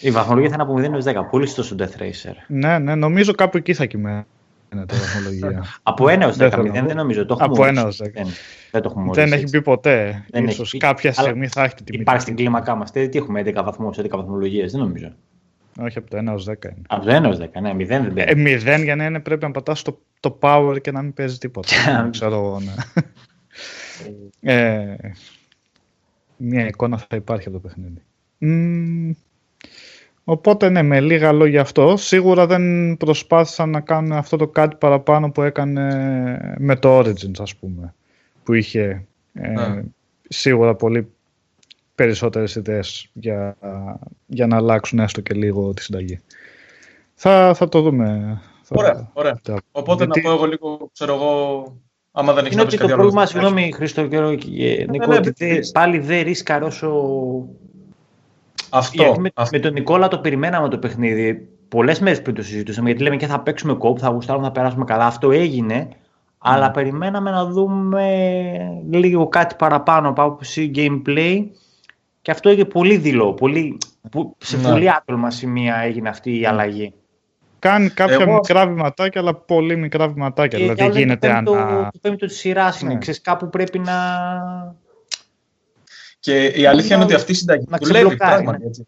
Η 0.00 0.10
βαθμολογία 0.10 0.48
θα 0.48 0.54
είναι 0.54 0.62
από 0.62 0.74
0 0.74 0.92
έως 0.92 1.26
10. 1.26 1.30
Πολύ 1.30 1.46
στο 1.46 1.64
Death 1.78 2.02
Racer; 2.02 2.34
Ναι, 2.46 2.78
ναι, 2.78 2.94
νομίζω 2.94 3.32
κάπου 3.32 3.56
εκεί 3.56 3.74
θα 3.74 3.84
κυμαίνεται 3.84 4.26
η 4.70 4.84
βαθμολογία. 4.86 5.64
από 5.82 6.04
1 6.04 6.20
έως 6.20 6.36
10, 6.40 6.52
0 6.52 6.70
δεν 6.70 6.96
νομίζω. 6.96 7.26
Το 7.26 7.36
από 7.40 7.62
1 7.62 7.76
έως 7.76 8.00
10. 8.04 8.10
Δεν, 8.12 8.26
δεν 8.70 8.82
το 8.82 8.88
έχουμε 8.90 9.12
Δεν 9.12 9.32
έχει 9.32 9.44
πει 9.50 9.62
ποτέ. 9.62 10.24
Δεν 10.30 10.46
Ίσως 10.46 10.68
έχει... 10.68 10.78
κάποια 10.78 11.12
στιγμή 11.12 11.48
θα 11.48 11.64
έχει 11.64 11.74
την 11.74 11.84
τιμή. 11.84 12.00
Υπάρχει 12.00 12.20
στην 12.22 12.36
κλίμακά 12.36 12.74
μας. 12.74 12.90
Τι 12.90 13.08
έχουμε 13.12 13.42
11 13.46 13.62
βαθμούς, 13.64 13.98
11 13.98 14.08
βαθμολογίες, 14.10 14.72
δεν 14.72 14.80
νομίζω. 14.80 15.12
Όχι, 15.80 15.98
από 15.98 16.10
το 16.10 16.18
1 16.18 16.26
έως 16.26 16.48
10 16.48 16.64
είναι. 16.64 16.82
Από 16.88 17.04
το 17.04 17.16
1 17.16 17.24
έως 17.24 17.38
10, 17.38 17.60
ναι, 17.60 17.72
0 17.72 17.86
δεν 17.86 18.12
παίζει. 18.14 18.68
Ε, 18.70 18.78
0 18.78 18.82
για 18.82 18.96
να 18.96 19.04
είναι 19.04 19.20
πρέπει 19.20 19.44
να 19.44 19.50
πατάς 19.50 19.82
το, 19.82 20.00
το 20.20 20.38
power 20.40 20.76
και 20.80 20.90
να 20.90 21.02
μην 21.02 21.12
παίζει 21.12 21.38
τίποτα. 21.38 22.08
ξέρω 22.10 22.34
εγώ, 22.34 22.60
ναι. 22.60 22.72
ε, 24.54 24.96
μια 26.36 26.66
εικόνα 26.66 26.98
θα 26.98 27.16
υπάρχει 27.16 27.48
από 27.48 27.60
το 27.60 27.68
παιχνίδι. 27.68 28.02
Μ, 28.38 29.10
οπότε 30.28 30.68
ναι, 30.68 30.82
με 30.82 31.00
λίγα 31.00 31.32
λόγια 31.32 31.60
αυτό. 31.60 31.96
Σίγουρα 31.96 32.46
δεν 32.46 32.96
προσπάθησαν 32.96 33.70
να 33.70 33.80
κάνουν 33.80 34.12
αυτό 34.12 34.36
το 34.36 34.48
κάτι 34.48 34.76
παραπάνω 34.76 35.30
που 35.30 35.42
έκανε 35.42 35.82
με 36.58 36.76
το 36.76 36.98
Origins, 36.98 37.38
ας 37.40 37.56
πούμε. 37.56 37.94
Που 38.42 38.52
είχε 38.52 39.06
ε, 39.34 39.48
Ναι. 39.48 39.82
σίγουρα 40.28 40.74
πολύ 40.74 41.08
περισσότερες 41.94 42.54
ιδέες 42.54 43.10
για, 43.12 43.56
για 44.26 44.46
να 44.46 44.56
αλλάξουν 44.56 44.98
έστω 44.98 45.20
και 45.20 45.34
λίγο 45.34 45.74
τη 45.74 45.82
συνταγή. 45.82 46.20
Θα, 47.14 47.54
θα 47.54 47.68
το 47.68 47.80
δούμε. 47.80 48.38
Θα- 48.62 48.74
Ωραία, 48.78 49.10
ωραία. 49.12 49.40
θα- 49.42 49.60
Οπότε 49.72 50.04
γιατί- 50.04 50.20
να 50.22 50.28
πω 50.30 50.36
εγώ 50.36 50.46
λίγο, 50.46 50.90
ξέρω 50.92 51.14
εγώ, 51.14 51.76
άμα 52.12 52.32
δεν 52.32 52.44
έχει 52.44 52.52
Είναι 52.54 52.62
να 52.62 52.68
ότι 52.68 52.76
πεις 52.76 52.80
το 52.80 52.86
κάτι 52.86 52.92
άλλο. 52.92 53.00
πρόβλημα, 53.02 53.26
συγγνώμη 53.26 53.72
Χρήστο 53.72 54.06
και 54.06 54.36
και 54.36 54.86
Νίκο, 54.90 55.06
ναι, 55.06 55.16
ότι 55.16 55.32
ναι, 55.38 55.46
δεν- 55.48 55.58
πεις. 55.58 55.70
πάλι 55.70 55.98
δεν 55.98 56.22
ρίσκαρε 56.22 56.64
όσο... 56.64 56.88
Αυτό, 58.70 59.02
Γιατί 59.02 59.20
με, 59.20 59.30
αυτό. 59.34 59.56
με 59.56 59.62
τον 59.62 59.72
Νικόλα 59.72 60.08
το 60.08 60.18
περιμέναμε 60.18 60.68
το 60.68 60.78
παιχνίδι. 60.78 61.48
Πολλές 61.68 62.00
μέρες 62.00 62.22
πριν 62.22 62.34
το 62.34 62.42
συζητούσαμε. 62.42 62.86
Γιατί 62.88 63.02
λέμε 63.04 63.16
και 63.16 63.26
θα 63.26 63.40
παίξουμε 63.40 63.74
κόπ, 63.74 63.98
θα 64.00 64.08
γουστάρουμε, 64.08 64.46
θα 64.46 64.52
περάσουμε 64.52 64.84
καλά. 64.84 65.06
Αυτό 65.06 65.30
έγινε. 65.30 65.88
Αλλά 66.38 66.70
περιμέναμε 66.70 67.30
να 67.30 67.44
δούμε 67.46 68.04
λίγο 68.90 69.28
κάτι 69.28 69.54
παραπάνω 69.58 70.08
από 70.08 70.22
άποψη 70.22 70.70
gameplay. 70.74 71.44
Και 72.22 72.30
αυτό 72.30 72.48
έγινε 72.48 72.64
πολύ 72.64 72.96
δειλό. 72.96 73.32
Πολύ, 73.32 73.78
που- 74.10 74.36
σε 74.38 74.56
Ναι. 74.56 74.70
πολύ 74.70 74.90
άτολμα 74.90 75.30
σημεία 75.30 75.76
έγινε 75.76 76.08
αυτή 76.08 76.40
η 76.40 76.46
αλλαγή. 76.46 76.92
Κάνει 77.58 77.88
κάποια 77.88 78.18
Εγώ- 78.20 78.32
μικρά 78.32 78.66
βηματάκια, 78.66 79.20
αλλά 79.20 79.34
πολύ 79.34 79.76
μικρά 79.76 80.08
βηματάκια. 80.08 80.58
Και 80.58 80.64
δηλαδή 80.64 80.82
για 80.82 80.90
όλα 80.90 80.98
γίνεται 80.98 81.28
το 81.28 81.34
πέμπτο, 81.34 81.52
ανα... 81.52 81.90
το 81.92 81.98
πέμπτο 82.00 82.26
της 82.26 82.36
σειράς 82.36 82.80
είναι. 82.80 82.92
Ναι. 82.92 82.98
Ξέρεις, 82.98 83.20
κάπου 83.20 83.48
πρέπει 83.50 83.78
να... 83.78 83.94
Και 86.26 86.44
η 86.46 86.66
αλήθεια 86.66 86.94
είναι 86.94 87.04
ότι 87.04 87.14
αυτή 87.14 87.32
η 87.32 87.34
συνταγή 87.34 87.64
να 87.68 87.78
δουλεύει 87.78 88.06
ξεμπλοκάρει, 88.06 88.32
πράγματι 88.34 88.62
ναι. 88.62 88.68
έτσι. 88.68 88.86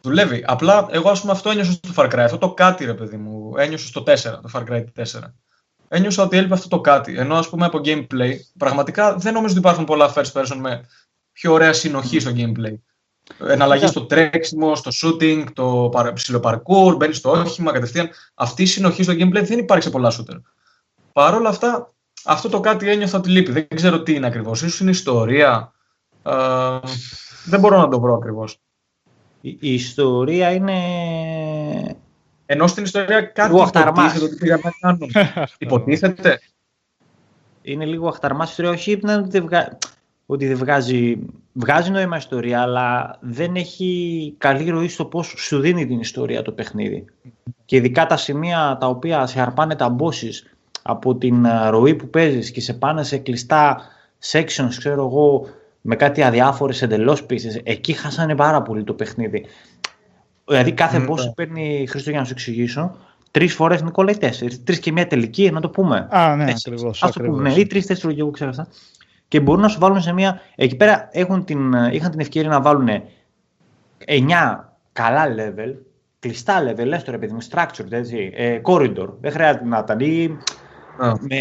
Δουλεύει. 0.00 0.44
Απλά 0.46 0.88
εγώ 0.90 1.10
ας 1.10 1.20
πούμε 1.20 1.32
αυτό 1.32 1.50
ένιωσα 1.50 1.72
στο 1.72 1.92
Far 1.96 2.04
Cry. 2.04 2.18
Αυτό 2.18 2.38
το 2.38 2.54
κάτι 2.54 2.84
ρε 2.84 2.94
παιδί 2.94 3.16
μου. 3.16 3.52
Ένιωσα 3.56 3.86
στο 3.86 4.02
4, 4.06 4.14
το 4.22 4.50
Far 4.52 4.64
Cry 4.68 4.84
4. 4.96 5.20
Ένιωσα 5.88 6.22
ότι 6.22 6.36
έλειπε 6.36 6.54
αυτό 6.54 6.68
το 6.68 6.80
κάτι. 6.80 7.18
Ενώ 7.18 7.34
ας 7.34 7.48
πούμε 7.48 7.64
από 7.64 7.80
gameplay, 7.84 8.32
πραγματικά 8.58 9.14
δεν 9.14 9.32
νομίζω 9.32 9.50
ότι 9.50 9.58
υπάρχουν 9.58 9.84
πολλά 9.84 10.12
first 10.14 10.32
person 10.32 10.56
με 10.56 10.86
πιο 11.32 11.52
ωραία 11.52 11.72
συνοχή 11.72 12.20
στο 12.20 12.32
gameplay. 12.36 12.74
Εναλλαγή 13.48 13.86
στο 13.86 14.04
τρέξιμο, 14.04 14.74
στο 14.74 14.90
shooting, 15.02 15.44
το 15.52 15.88
παρα- 15.92 16.12
ψιλοπαρκούρ, 16.12 16.96
μπαίνεις 16.96 17.16
στο 17.16 17.30
όχημα 17.30 17.72
κατευθείαν. 17.72 18.08
Αυτή 18.34 18.62
η 18.62 18.66
συνοχή 18.66 19.02
στο 19.02 19.12
gameplay 19.12 19.42
δεν 19.44 19.58
υπάρχει 19.58 19.84
σε 19.84 19.90
πολλά 19.90 20.12
shooter. 20.12 20.40
Παρ' 21.12 21.34
όλα 21.34 21.48
αυτά, 21.48 21.92
αυτό 22.24 22.48
το 22.48 22.60
κάτι 22.60 22.90
ένιωθα 22.90 23.18
ότι 23.18 23.30
λείπει. 23.30 23.52
Δεν 23.52 23.66
ξέρω 23.74 24.02
τι 24.02 24.14
είναι 24.14 24.26
ακριβώς. 24.26 24.58
σω 24.58 24.66
είναι 24.80 24.90
ιστορία. 24.90 25.70
Ε, 26.26 26.78
δεν 27.44 27.60
μπορώ 27.60 27.78
να 27.78 27.88
το 27.88 28.00
βρω 28.00 28.14
ακριβώς. 28.14 28.60
Η, 29.40 29.58
η 29.60 29.72
ιστορία 29.74 30.50
είναι... 30.50 30.76
Ενώ 32.46 32.66
στην 32.66 32.84
ιστορία 32.84 33.20
κάτι 33.22 33.54
Εγώ 33.54 33.62
αχταρμάς. 33.62 34.14
υποτίθεται 34.14 34.24
ότι 34.24 34.36
πήγαν 34.36 34.60
να 34.62 34.70
κάνουν. 34.80 35.10
υποτίθεται. 35.58 36.40
είναι 37.62 37.84
λίγο 37.84 38.08
αχταρμάς 38.08 38.50
ιστορία. 38.50 38.70
Όχι 38.70 38.92
είναι 38.92 39.14
ότι 39.14 39.28
δεν, 39.28 39.42
βγα... 39.42 39.78
ότι 40.26 40.46
δεν 40.46 40.56
βγάζει... 40.56 41.18
Βγάζει 41.58 41.90
νόημα 41.90 42.16
ιστορία, 42.16 42.62
αλλά 42.62 43.18
δεν 43.20 43.56
έχει 43.56 44.34
καλή 44.38 44.70
ροή 44.70 44.88
στο 44.88 45.04
πώς 45.04 45.34
σου 45.36 45.60
δίνει 45.60 45.86
την 45.86 46.00
ιστορία 46.00 46.42
το 46.42 46.52
παιχνίδι. 46.52 47.04
Και 47.64 47.76
ειδικά 47.76 48.06
τα 48.06 48.16
σημεία 48.16 48.76
τα 48.80 48.86
οποία 48.86 49.26
σε 49.26 49.40
αρπάνε 49.40 49.76
τα 49.76 49.96
bosses 49.98 50.56
από 50.82 51.16
την 51.16 51.44
ε, 51.44 51.68
ροή 51.68 51.94
που 51.94 52.08
παίζεις 52.08 52.50
και 52.50 52.60
σε 52.60 52.74
πάνε 52.74 53.02
σε 53.02 53.18
κλειστά 53.18 53.80
sections, 54.30 54.68
ξέρω 54.78 55.04
εγώ, 55.04 55.46
με 55.86 55.96
κάτι 55.96 56.22
αδιάφορες 56.22 56.82
εντελώς 56.82 57.24
πίστες, 57.24 57.60
εκεί 57.64 57.92
χάσανε 57.92 58.34
πάρα 58.34 58.62
πολύ 58.62 58.84
το 58.84 58.92
παιχνίδι. 58.92 59.46
Δηλαδή 60.44 60.72
κάθε 60.72 60.98
Ναι. 60.98 61.04
boss 61.08 61.18
σου 61.20 61.32
παίρνει, 61.36 61.86
Χρήστο 61.88 62.10
για 62.10 62.18
να 62.18 62.24
σου 62.24 62.32
εξηγήσω, 62.32 62.96
τρεις 63.30 63.54
φορές 63.54 63.82
Νικόλα 63.82 64.10
ή 64.10 64.16
τέσσερις, 64.16 64.62
τρεις 64.62 64.78
και 64.78 64.92
μια 64.92 65.06
τελική, 65.06 65.50
να 65.50 65.60
το 65.60 65.68
πούμε. 65.70 66.08
Α, 66.10 66.36
ναι, 66.36 66.44
Τέσσερις. 66.44 66.64
ακριβώς. 66.66 67.02
Ας 67.02 67.12
το 67.12 67.20
πούμε, 67.20 67.32
ακριβώς. 67.36 67.54
ναι, 67.54 67.60
ή 67.60 67.66
τρει-τέσσερι 67.66 68.06
λόγια, 68.06 68.22
εγώ 68.22 68.30
ξέρω 68.30 68.50
αυτά. 68.50 68.68
Και 69.28 69.40
μπορούν 69.40 69.62
να 69.62 69.68
σου 69.68 69.78
βάλουν 69.78 70.00
σε 70.00 70.12
μια. 70.12 70.40
Εκεί 70.56 70.76
πέρα 70.76 71.08
έχουν 71.12 71.44
την, 71.44 71.72
είχαν 71.92 72.10
την 72.10 72.20
ευκαιρία 72.20 72.48
να 72.48 72.60
βάλουν 72.60 72.88
9 74.06 74.74
καλά 74.92 75.24
level, 75.36 75.74
κλειστά 76.18 76.62
level, 76.70 76.84
λες 76.84 77.02
τώρα 77.04 77.18
παιδί 77.18 77.32
μου, 77.32 77.42
structured, 77.50 77.90
έτσι, 77.92 78.32
ε, 78.34 78.60
corridor. 78.62 79.08
Δεν 79.20 79.32
χρειάζεται 79.32 79.64
να 79.64 79.78
ήταν. 79.78 80.00
Ή 80.00 80.36
Α. 80.98 81.12
με 81.20 81.38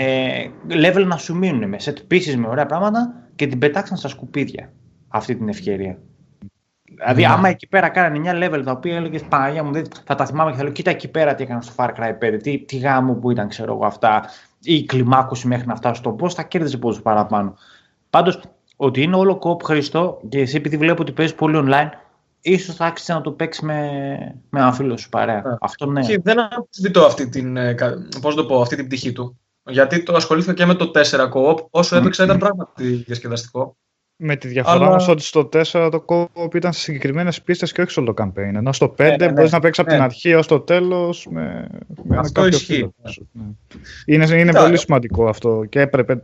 level 0.70 1.06
να 1.06 1.18
σου 1.18 1.36
μείνουν, 1.36 1.70
με 1.70 1.78
set 1.84 2.14
pieces, 2.14 2.36
με 2.36 2.48
ωραία 2.48 2.66
πράγματα 2.66 3.14
και 3.36 3.48
την 3.48 3.60
πετάξαν 3.60 3.98
στα 3.98 4.08
σκουπίδια 4.08 4.72
αυτή 5.08 5.36
την 5.36 5.50
ευκαιρία. 5.50 5.98
Δηλαδή, 6.98 7.22
Ναι. 7.22 7.28
άμα 7.28 7.50
εκεί 7.50 7.68
πέρα 7.68 7.90
κάνανε 7.90 8.18
9 8.18 8.34
level 8.34 8.62
τα 8.66 8.72
οποία 8.72 8.96
έλεγες 8.96 9.24
Παναγία 9.24 9.64
μου, 9.64 9.72
δεν- 9.72 9.86
θα 10.06 10.16
τα 10.16 10.26
θυμάμαι 10.26 10.52
και 10.52 10.58
θα 10.58 10.64
λέω: 10.64 10.72
Κοίτα 10.72 10.90
εκεί 10.90 11.08
πέρα 11.08 11.36
τι 11.36 11.44
έκανα 11.44 11.62
στο 11.62 11.74
Far 11.76 11.90
Cry 11.90 12.18
5, 12.20 12.38
τι, 12.42 12.58
τι 12.60 12.78
γάμο 12.78 13.14
που 13.14 13.32
ήταν, 13.32 13.48
ξέρω 13.48 13.74
εγώ 13.74 13.86
αυτά, 13.86 14.24
ή 14.62 14.74
η 14.76 14.86
κλιμάκωση 14.86 15.48
μέχρι 15.48 15.68
να 15.68 15.76
φτάσω 15.76 15.96
στον 15.96 16.16
πώ, 16.16 16.30
θα 16.30 16.44
κέρδιζε 16.44 16.78
πόσο 16.78 17.02
παραπάνω. 17.02 17.56
Πάντως, 18.10 18.40
ότι 18.76 19.02
είναι 19.02 19.16
όλο 19.16 19.38
κόπ 19.38 19.64
χρηστό 19.64 20.22
και 20.30 20.40
εσύ 20.40 20.56
επειδή 20.56 20.78
βλέπω 20.78 21.02
ότι 21.02 21.12
παίζεις 21.12 21.36
πολύ 21.36 21.64
online, 21.68 21.90
ίσως 22.42 22.76
θα 22.76 22.86
άξιζε 22.86 23.14
να 23.14 23.22
το 23.22 23.32
παίξεις 23.32 23.64
με, 23.64 23.90
με 24.50 24.60
έναν 24.60 24.74
φίλο 24.74 24.98
σου 24.98 25.10
παρέα. 25.10 25.42
Ναι. 25.46 25.56
Αυτό 25.62 25.86
ναι. 25.86 26.02
Και 26.02 26.20
δεν 26.24 26.40
αμφισβητώ 26.40 27.06
αυτή 27.06 27.30
την, 27.30 27.58
ε, 27.58 27.74
κα- 27.74 28.08
πώς 28.22 28.36
να 28.36 28.42
το 28.42 28.48
πω, 28.48 28.62
αυτή 28.62 28.76
την 28.76 28.86
πτυχή 28.86 29.12
του. 29.12 29.40
Γιατί 29.70 30.04
το 30.04 30.16
ασχολήθηκα 30.16 30.54
και 30.54 30.66
με 30.66 30.76
το 30.76 30.92
4 30.94 31.32
co-op, 31.34 31.66
όσο 31.70 31.96
έπαιξα 31.96 32.24
ήταν 32.24 32.38
πράγματι 32.38 32.94
διασκεδαστικό. 32.94 33.78
Με 34.18 34.36
τη 34.36 34.48
διαφορά 34.48 34.76
Αλλά- 34.76 34.88
όμως 34.90 35.08
ότι 35.08 35.22
στο 35.24 35.46
4 35.54 35.90
το 35.92 36.06
co-op 36.08 36.56
ήταν 36.56 36.74
σε 36.74 36.80
συγκεκριμένες 36.80 37.42
πίστες 37.42 37.72
και 37.72 37.82
όχι 37.82 37.92
σε 37.92 38.00
όλο 38.00 38.14
το 38.14 38.24
campaign. 38.24 38.54
Ενώ 38.56 38.74
στο 38.74 38.90
5 38.98 39.18
ναι, 39.20 39.26
ναι. 39.26 39.32
μπορείς 39.32 39.52
να 39.52 39.60
παίξεις 39.60 39.80
από 39.84 39.90
Ναι. 39.92 39.96
την 39.96 40.06
αρχή 40.06 40.30
έως 40.30 40.48
το 40.48 40.60
τέλος 40.60 41.28
με, 41.30 41.68
με 42.04 42.18
Αυτό 42.18 42.42
κάποιο 42.42 42.58
ισχύει. 42.58 42.74
φίλο 42.74 42.94
σου. 43.06 43.30
Ναι. 43.32 43.44
Είναι, 44.06 44.26
είναι 44.26 44.46
Κοίτα, 44.46 44.62
πολύ 44.62 44.74
ε- 44.74 44.78
σημαντικό 44.78 45.28
αυτό 45.28 45.66
και 45.70 45.80
έπρεπε, 45.80 46.24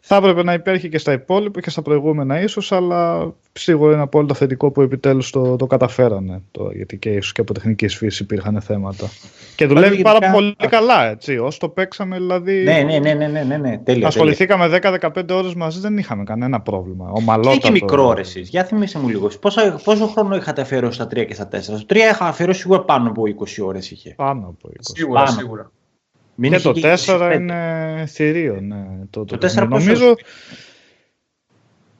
θα 0.00 0.16
έπρεπε 0.16 0.42
να 0.42 0.52
υπήρχε 0.52 0.88
και 0.88 0.98
στα 0.98 1.12
υπόλοιπα 1.12 1.60
και 1.60 1.70
στα 1.70 1.82
προηγούμενα 1.82 2.40
ίσως, 2.42 2.72
αλλά 2.72 3.32
σίγουρα 3.52 3.92
είναι 3.92 4.02
απόλυτα 4.02 4.34
θετικό 4.34 4.70
που 4.70 4.80
επιτέλους 4.80 5.30
το, 5.30 5.56
το 5.56 5.66
καταφέρανε. 5.66 6.42
Το, 6.50 6.70
γιατί 6.74 6.96
και 6.98 7.10
ίσως 7.10 7.32
και 7.32 7.40
από 7.40 7.54
τεχνικής 7.54 7.96
φύσης 7.96 8.20
υπήρχαν 8.20 8.60
θέματα. 8.60 9.06
Και 9.56 9.66
δουλεύει 9.66 9.88
γενικά- 9.96 10.18
πάρα 10.18 10.32
πολύ 10.32 10.56
καλά, 10.68 11.04
έτσι. 11.10 11.38
Όσο 11.38 11.58
το 11.58 11.68
παίξαμε, 11.68 12.16
δηλαδή. 12.16 12.62
Ναι, 12.62 12.82
ναι, 12.82 12.98
ναι, 12.98 13.14
ναι, 13.14 13.26
ναι, 13.26 13.42
ναι, 13.42 13.42
ναι, 13.42 13.56
τέλεια. 13.62 13.80
τέλεια. 13.84 14.06
Ασχοληθήκαμε 14.06 14.68
10-15 14.68 15.30
ώρες 15.30 15.54
μαζί, 15.54 15.80
δεν 15.80 15.98
είχαμε 15.98 16.24
κανένα 16.24 16.60
πρόβλημα. 16.60 17.10
Και 17.24 17.30
Ομαλότατο. 17.30 17.58
έχει 17.62 17.70
μικρό 17.72 18.12
ρε 18.12 18.20
εσείς. 18.20 18.48
Για 18.48 18.64
θυμίσαι 18.64 18.98
μου 18.98 19.08
λίγο. 19.08 19.30
Πόσο, 19.40 19.80
πόσο 19.84 20.06
χρόνο 20.06 20.36
είχατε 20.36 20.60
αφιερώσει 20.60 20.94
στα 20.94 21.04
3 21.06 21.26
και 21.26 21.34
στα 21.34 21.48
4. 21.52 21.60
Στο 21.60 21.78
3 21.88 21.94
είχα 21.96 22.26
αφιερώσει 22.26 22.60
σίγουρα 22.60 22.80
πάνω 22.84 23.08
από 23.08 23.22
20 23.22 23.64
ώρες 23.66 23.90
είχε. 23.90 24.14
Πάνω 24.16 24.46
από 24.46 24.68
20. 24.68 24.72
Σίγουρα, 24.80 25.22
Πάνω. 25.22 25.36
σίγουρα. 25.38 25.70
Μην 26.34 26.50
Και 26.50 26.56
είχε 26.56 26.72
το 26.72 26.80
4 26.80 27.32
25. 27.32 27.34
είναι 27.34 28.04
θηρίο, 28.08 28.60
ναι. 28.60 28.86
Το, 29.10 29.24
Το 29.24 29.38
παιχνίδι. 29.38 29.66
4 29.66 29.70
πόσο 29.70 29.84
Νομίζω 29.84 30.14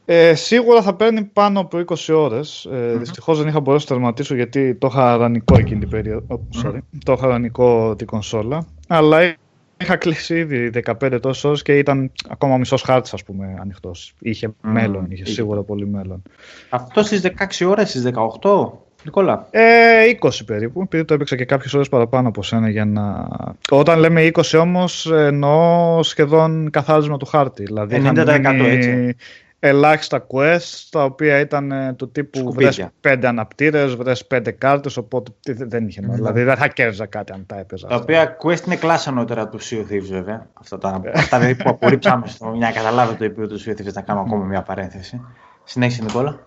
ε, 0.05 0.35
σίγουρα 0.35 0.83
θα 0.83 0.95
παίρνει 0.95 1.25
πάνω 1.25 1.61
από 1.61 1.79
20 1.89 2.15
ώρες. 2.15 2.65
Ε, 2.73 2.97
Δυστυχώς 2.97 3.39
δεν 3.39 3.49
είχα 3.49 3.61
μπορέσει 3.61 3.87
να 3.89 3.97
τερματίσω 3.97 4.35
γιατί 4.35 4.75
το 4.75 4.87
είχα 4.91 5.17
ρανικό 5.17 5.59
εκείνη 5.59 5.81
την 5.81 5.89
περίοδο. 5.89 6.27
Oh, 6.29 6.67
sorry. 6.67 6.79
Το 7.05 7.13
είχα 7.13 7.27
ρανικό 7.27 7.95
την 7.97 8.07
κονσόλα. 8.07 8.67
Αλλά 8.89 9.35
είχα 9.83 9.97
κλείσει 9.97 10.35
ήδη 10.35 10.71
15 11.01 11.19
τόσες 11.21 11.45
ώρες 11.45 11.63
και 11.63 11.79
ήταν 11.79 12.13
ακόμα 12.29 12.57
μισός 12.57 12.83
χάρτης 12.83 13.13
ας 13.13 13.25
πούμε 13.25 13.57
ανοιχτός. 13.61 14.15
Είχε 14.19 14.55
μέλλον, 14.61 15.07
είχε 15.11 15.23
είχε. 15.23 15.33
σίγουρα 15.33 15.63
πολύ 15.63 15.87
μέλλον. 15.87 16.23
Αυτό 16.69 17.03
στις 17.03 17.21
16 17.21 17.67
ώρες, 17.67 17.89
στις 17.89 18.03
18. 18.03 18.73
Νικόλα; 19.05 19.47
Ε, 19.51 20.09
20 20.21 20.29
περίπου, 20.47 20.83
επειδή 20.83 21.05
το 21.05 21.15
έπαιξα 21.15 21.37
και 21.37 21.45
κάποιες 21.45 21.75
ώρες 21.75 21.89
παραπάνω 21.89 22.29
από 22.29 22.43
σένα 22.43 22.69
για 22.69 22.85
να... 22.85 23.29
Όταν 23.71 23.99
λέμε 23.99 24.31
20 24.33 24.59
όμως 24.61 25.11
εννοώ 25.13 26.03
σχεδόν 26.03 26.71
καθάρισμα 26.71 27.17
του 27.17 27.27
χάρτη. 27.27 27.63
Δηλαδή 27.63 27.97
είχαν 27.97 28.15
90% 28.19 28.41
μείνει 28.55 28.69
έτσι. 28.69 29.17
Ελάχιστα 29.65 30.27
quests, 30.31 30.87
τα 30.91 31.05
οποία 31.05 31.39
ήταν 31.39 31.73
ε, 31.73 31.93
του 31.93 32.11
τύπου 32.11 32.39
Σκουπίδια. 32.39 32.71
βρες 32.71 32.89
πέντε 33.01 33.27
αναπτήρες, 33.29 33.95
βρες 33.95 34.27
πέντε 34.27 34.51
κάρτες, 34.51 34.97
οπότε 34.97 35.33
τι- 35.41 35.53
δεν 35.65 35.87
είχε 35.89 36.01
νόημα. 36.01 36.15
Δηλαδή 36.17 36.43
δεν 36.43 36.57
θα 36.57 36.69
κέρδιζα 36.69 37.07
κάτι 37.07 37.33
αν 37.33 37.47
τα 37.47 37.59
έπαιζα. 37.59 37.87
Τα 37.87 37.95
αυτά. 37.95 38.05
οποία 38.05 38.37
quest 38.43 38.67
είναι 38.67 38.77
κλάσσα 38.77 39.11
ανώτερα 39.11 39.49
του 39.49 39.61
Sea 39.61 39.77
of 39.77 39.93
Thieves 39.93 40.09
βέβαια. 40.11 40.47
Αυτά 40.53 40.79
τα 40.79 41.01
αυτά 41.15 41.39
δηλαδή 41.39 41.63
που 41.63 41.69
απορρίψαμε 41.71 42.27
στο 42.27 42.49
μια 42.49 42.71
καταλάβετε 42.71 43.19
το 43.19 43.25
επίπεδο 43.25 43.47
του 43.55 43.61
Sea 43.61 43.69
of 43.69 43.73
Thieves 43.81 43.93
να 43.93 44.03
κάνουμε 44.03 44.25
ακόμα 44.27 44.45
μια 44.45 44.63
παρένθεση. 44.63 45.21
Συνέχισε 45.65 46.03
Νικόλα. 46.03 46.47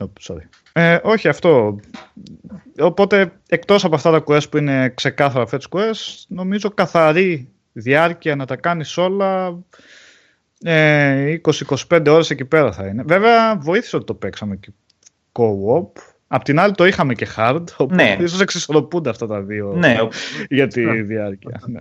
Oh, 0.00 0.06
sorry. 0.30 0.42
Ε, 0.72 0.98
όχι 1.02 1.28
αυτό. 1.28 1.78
Οπότε, 2.80 3.32
εκτός 3.48 3.84
από 3.84 3.94
αυτά 3.94 4.10
τα 4.10 4.22
quest 4.26 4.50
που 4.50 4.56
είναι 4.56 4.88
ξεκάθαρα 4.94 5.46
fetch 5.50 5.68
quest, 5.78 6.22
νομίζω 6.28 6.70
καθαρή 6.70 7.48
διάρκεια 7.72 8.36
να 8.36 8.46
τα 8.46 8.56
κάνεις 8.56 8.96
όλα 8.96 9.58
ε, 10.62 11.36
20-25 11.88 12.06
ώρες 12.08 12.30
εκεί 12.30 12.44
πέρα 12.44 12.72
θα 12.72 12.86
είναι. 12.86 13.02
Βέβαια, 13.06 13.56
βοήθησε 13.58 13.96
ότι 13.96 14.04
το 14.04 14.14
παίξαμε 14.14 14.56
και 14.56 14.72
co-op. 15.32 16.00
Απ' 16.26 16.42
την 16.42 16.58
άλλη 16.58 16.72
το 16.74 16.86
είχαμε 16.86 17.14
και 17.14 17.26
hard, 17.36 17.64
οπότε 17.76 17.94
Ναι. 17.94 18.16
ίσως 18.20 18.40
εξισορροπούνται 18.40 19.10
αυτά 19.10 19.26
τα 19.26 19.40
δύο 19.42 19.74
Ναι, 19.76 19.98
ο- 20.02 20.08
για 20.48 20.66
τη 20.66 21.02
διάρκεια. 21.02 21.60
Ναι. 21.66 21.80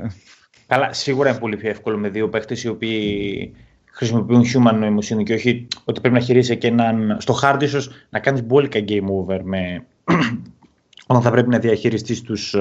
καλά, 0.67 0.93
σίγουρα 0.93 1.29
είναι 1.29 1.39
πολύ 1.39 1.57
πιο 1.57 1.69
εύκολο 1.69 1.97
με 1.97 2.09
δύο 2.09 2.29
παίχτες 2.29 2.55
οι 2.63 2.67
οποίοι 2.67 3.53
χρησιμοποιούν 3.91 4.43
human 4.53 4.73
νοημοσύνη 4.73 5.23
και 5.23 5.33
όχι 5.33 5.67
ότι 5.83 5.99
πρέπει 5.99 6.15
να 6.15 6.21
χειρίζεσαι 6.21 6.55
και 6.55 6.67
έναν. 6.67 7.17
Στο 7.19 7.39
hard 7.41 7.57
ίσως 7.61 7.89
να 8.09 8.19
κάνεις 8.19 8.43
μπόλικα 8.43 8.79
game 8.87 9.07
over 9.09 9.39
με. 9.43 9.85
όταν 11.07 11.21
θα 11.23 11.31
πρέπει 11.31 11.49
να 11.49 11.59
διαχειριστείς 11.59 12.21
τους 12.21 12.55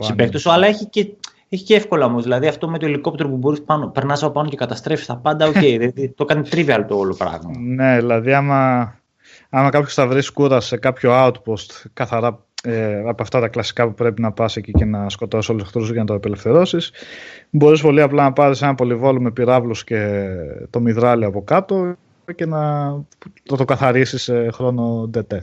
συμπαίκτες 0.00 0.40
σου, 0.40 0.50
αλλά 0.50 0.66
έχει 0.66 0.86
και, 0.86 1.06
έχει 1.48 1.64
και 1.64 1.74
εύκολα 1.74 2.04
όμως. 2.04 2.22
Δηλαδή 2.22 2.46
αυτό 2.46 2.68
με 2.68 2.78
το 2.78 2.86
ελικόπτερο 2.86 3.28
που 3.28 3.36
μπορείς 3.36 3.62
πάνω, 3.62 3.88
περνάς 3.88 4.22
από 4.22 4.32
πάνω 4.32 4.48
και 4.48 4.56
καταστρέφεις 4.56 5.06
τα 5.06 5.16
πάντα, 5.16 5.46
OK. 5.46 5.54
Okay, 5.54 5.76
δηλαδή, 5.78 6.08
το 6.08 6.24
κάνει 6.24 6.48
trivial 6.50 6.84
το 6.88 6.96
όλο 6.96 7.14
πράγμα. 7.14 7.50
Ναι, 7.58 7.96
δηλαδή 7.96 8.32
άμα, 8.32 8.94
άμα 9.50 9.70
κάποιος 9.70 9.94
θα 9.94 10.06
βρει 10.06 10.32
σκούρα 10.32 10.60
σε 10.60 10.76
κάποιο 10.76 11.10
outpost 11.12 11.84
καθαρά 11.92 12.42
ε, 12.62 13.02
από 13.08 13.22
αυτά 13.22 13.40
τα 13.40 13.48
κλασικά 13.48 13.86
που 13.86 13.94
πρέπει 13.94 14.20
να 14.20 14.32
πας 14.32 14.56
εκεί 14.56 14.72
και 14.72 14.84
να 14.84 15.08
σκοτώσεις 15.08 15.48
όλους 15.48 15.62
τους 15.62 15.70
εχθρούς 15.70 15.90
για 15.90 16.00
να 16.00 16.06
το 16.06 16.14
απελευθερώσεις 16.14 16.92
μπορείς 17.50 17.80
πολύ 17.80 18.00
απλά 18.00 18.22
να 18.22 18.32
πάρεις 18.32 18.62
ένα 18.62 18.74
πολυβόλο 18.74 19.20
με 19.20 19.30
πυράβλους 19.30 19.84
και 19.84 20.28
το 20.70 20.80
μυδράλι 20.80 21.24
από 21.24 21.42
κάτω 21.42 21.96
και 22.34 22.46
να 22.46 22.90
το, 23.42 23.56
το 23.56 23.64
καθαρίσεις 23.64 24.22
σε 24.22 24.50
χρόνο 24.50 25.10
DT. 25.14 25.38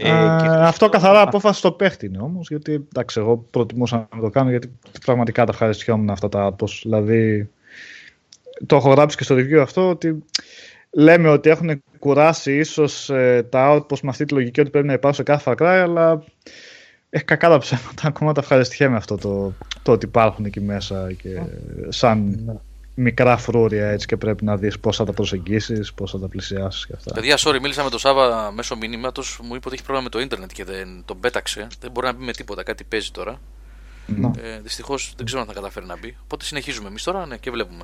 Ε, 0.00 0.10
αυτό 0.66 0.88
καθαρά 0.88 1.20
απόφαση 1.20 1.58
στο 1.58 1.72
παίχτη 1.72 2.06
είναι 2.06 2.18
όμως, 2.18 2.48
γιατί 2.48 2.72
εντάξει, 2.72 3.20
εγώ 3.20 3.36
προτιμούσα 3.50 4.08
να 4.14 4.20
το 4.20 4.30
κάνω 4.30 4.50
γιατί 4.50 4.72
πραγματικά 5.04 5.44
τα 5.44 5.52
ευχαριστιόμουν 5.52 6.10
αυτά 6.10 6.28
τα 6.28 6.44
άτομα. 6.44 6.70
Δηλαδή, 6.82 7.50
το 8.66 8.76
έχω 8.76 8.90
γράψει 8.90 9.16
και 9.16 9.22
στο 9.22 9.34
review 9.34 9.58
αυτό 9.62 9.88
ότι 9.88 10.24
λέμε 10.90 11.28
ότι 11.28 11.50
έχουν 11.50 11.82
κουράσει 11.98 12.56
ίσως 12.56 13.10
ε, 13.10 13.46
τα 13.50 13.74
outpost 13.74 14.00
με 14.00 14.08
αυτή 14.08 14.24
τη 14.24 14.34
λογική 14.34 14.60
ότι 14.60 14.70
πρέπει 14.70 14.86
να 14.86 14.92
υπάρχουν 14.92 15.24
σε 15.24 15.32
κάθε 15.32 15.50
Far 15.50 15.62
Cry, 15.62 15.80
αλλά 15.82 16.24
έχει 17.10 17.24
κακά 17.24 17.48
τα 17.48 17.58
ψέματα. 17.58 18.08
Ακόμα 18.08 18.32
τα 18.32 18.40
ευχαριστιέμαι 18.40 18.96
αυτό 18.96 19.16
το, 19.16 19.52
το 19.82 19.92
ότι 19.92 20.06
υπάρχουν 20.06 20.44
εκεί 20.44 20.60
μέσα 20.60 21.12
και 21.12 21.42
σαν 21.88 22.42
ναι. 22.46 22.52
Μικρά 23.00 23.36
φρούρια 23.36 23.88
έτσι 23.88 24.06
και 24.06 24.16
πρέπει 24.16 24.44
να 24.44 24.56
δεις 24.56 24.78
πώς 24.78 24.96
θα 24.96 25.04
τα 25.04 25.12
προσεγγίσεις, 25.12 25.92
πώς 25.92 26.10
θα 26.10 26.18
τα 26.18 26.28
πλησιάσεις 26.28 26.86
και 26.86 26.92
αυτά. 26.96 27.14
Παιδιά, 27.14 27.36
sorry, 27.38 27.58
μίλησα 27.60 27.82
με 27.82 27.90
τον 27.90 27.98
Σάβα 27.98 28.52
μέσω 28.52 28.76
μηνύματος, 28.76 29.40
μου 29.42 29.54
είπε 29.54 29.66
ότι 29.66 29.74
έχει 29.74 29.84
πρόβλημα 29.84 30.02
με 30.02 30.08
το 30.08 30.20
ίντερνετ 30.20 30.50
και 30.52 30.64
δεν 30.64 31.02
τον 31.04 31.20
πέταξε. 31.20 31.66
Δεν 31.80 31.90
μπορεί 31.90 32.06
να 32.06 32.12
μπει 32.12 32.24
με 32.24 32.32
τίποτα, 32.32 32.62
κάτι 32.62 32.84
παίζει 32.84 33.10
τώρα. 33.10 33.40
Ναι. 34.06 34.26
Ε, 34.26 34.60
Δυστυχώς 34.62 35.12
δεν 35.16 35.26
ξέρω 35.26 35.40
αν 35.40 35.46
θα 35.46 35.52
καταφέρει 35.52 35.86
να 35.86 35.98
μπει. 35.98 36.16
Οπότε 36.24 36.44
συνεχίζουμε 36.44 36.88
εμείς 36.88 37.02
τώρα 37.02 37.26
ναι, 37.26 37.36
και 37.36 37.50
βλέπουμε. 37.50 37.82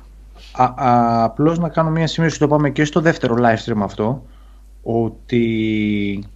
Απλώς 0.51 1.59
να 1.59 1.69
κάνω 1.69 1.89
μια 1.89 2.07
σημείωση, 2.07 2.39
το 2.39 2.47
πάμε 2.47 2.69
και 2.69 2.85
στο 2.85 3.01
δεύτερο 3.01 3.35
live 3.39 3.65
stream 3.65 3.81
αυτό, 3.81 4.25
ότι 4.83 6.27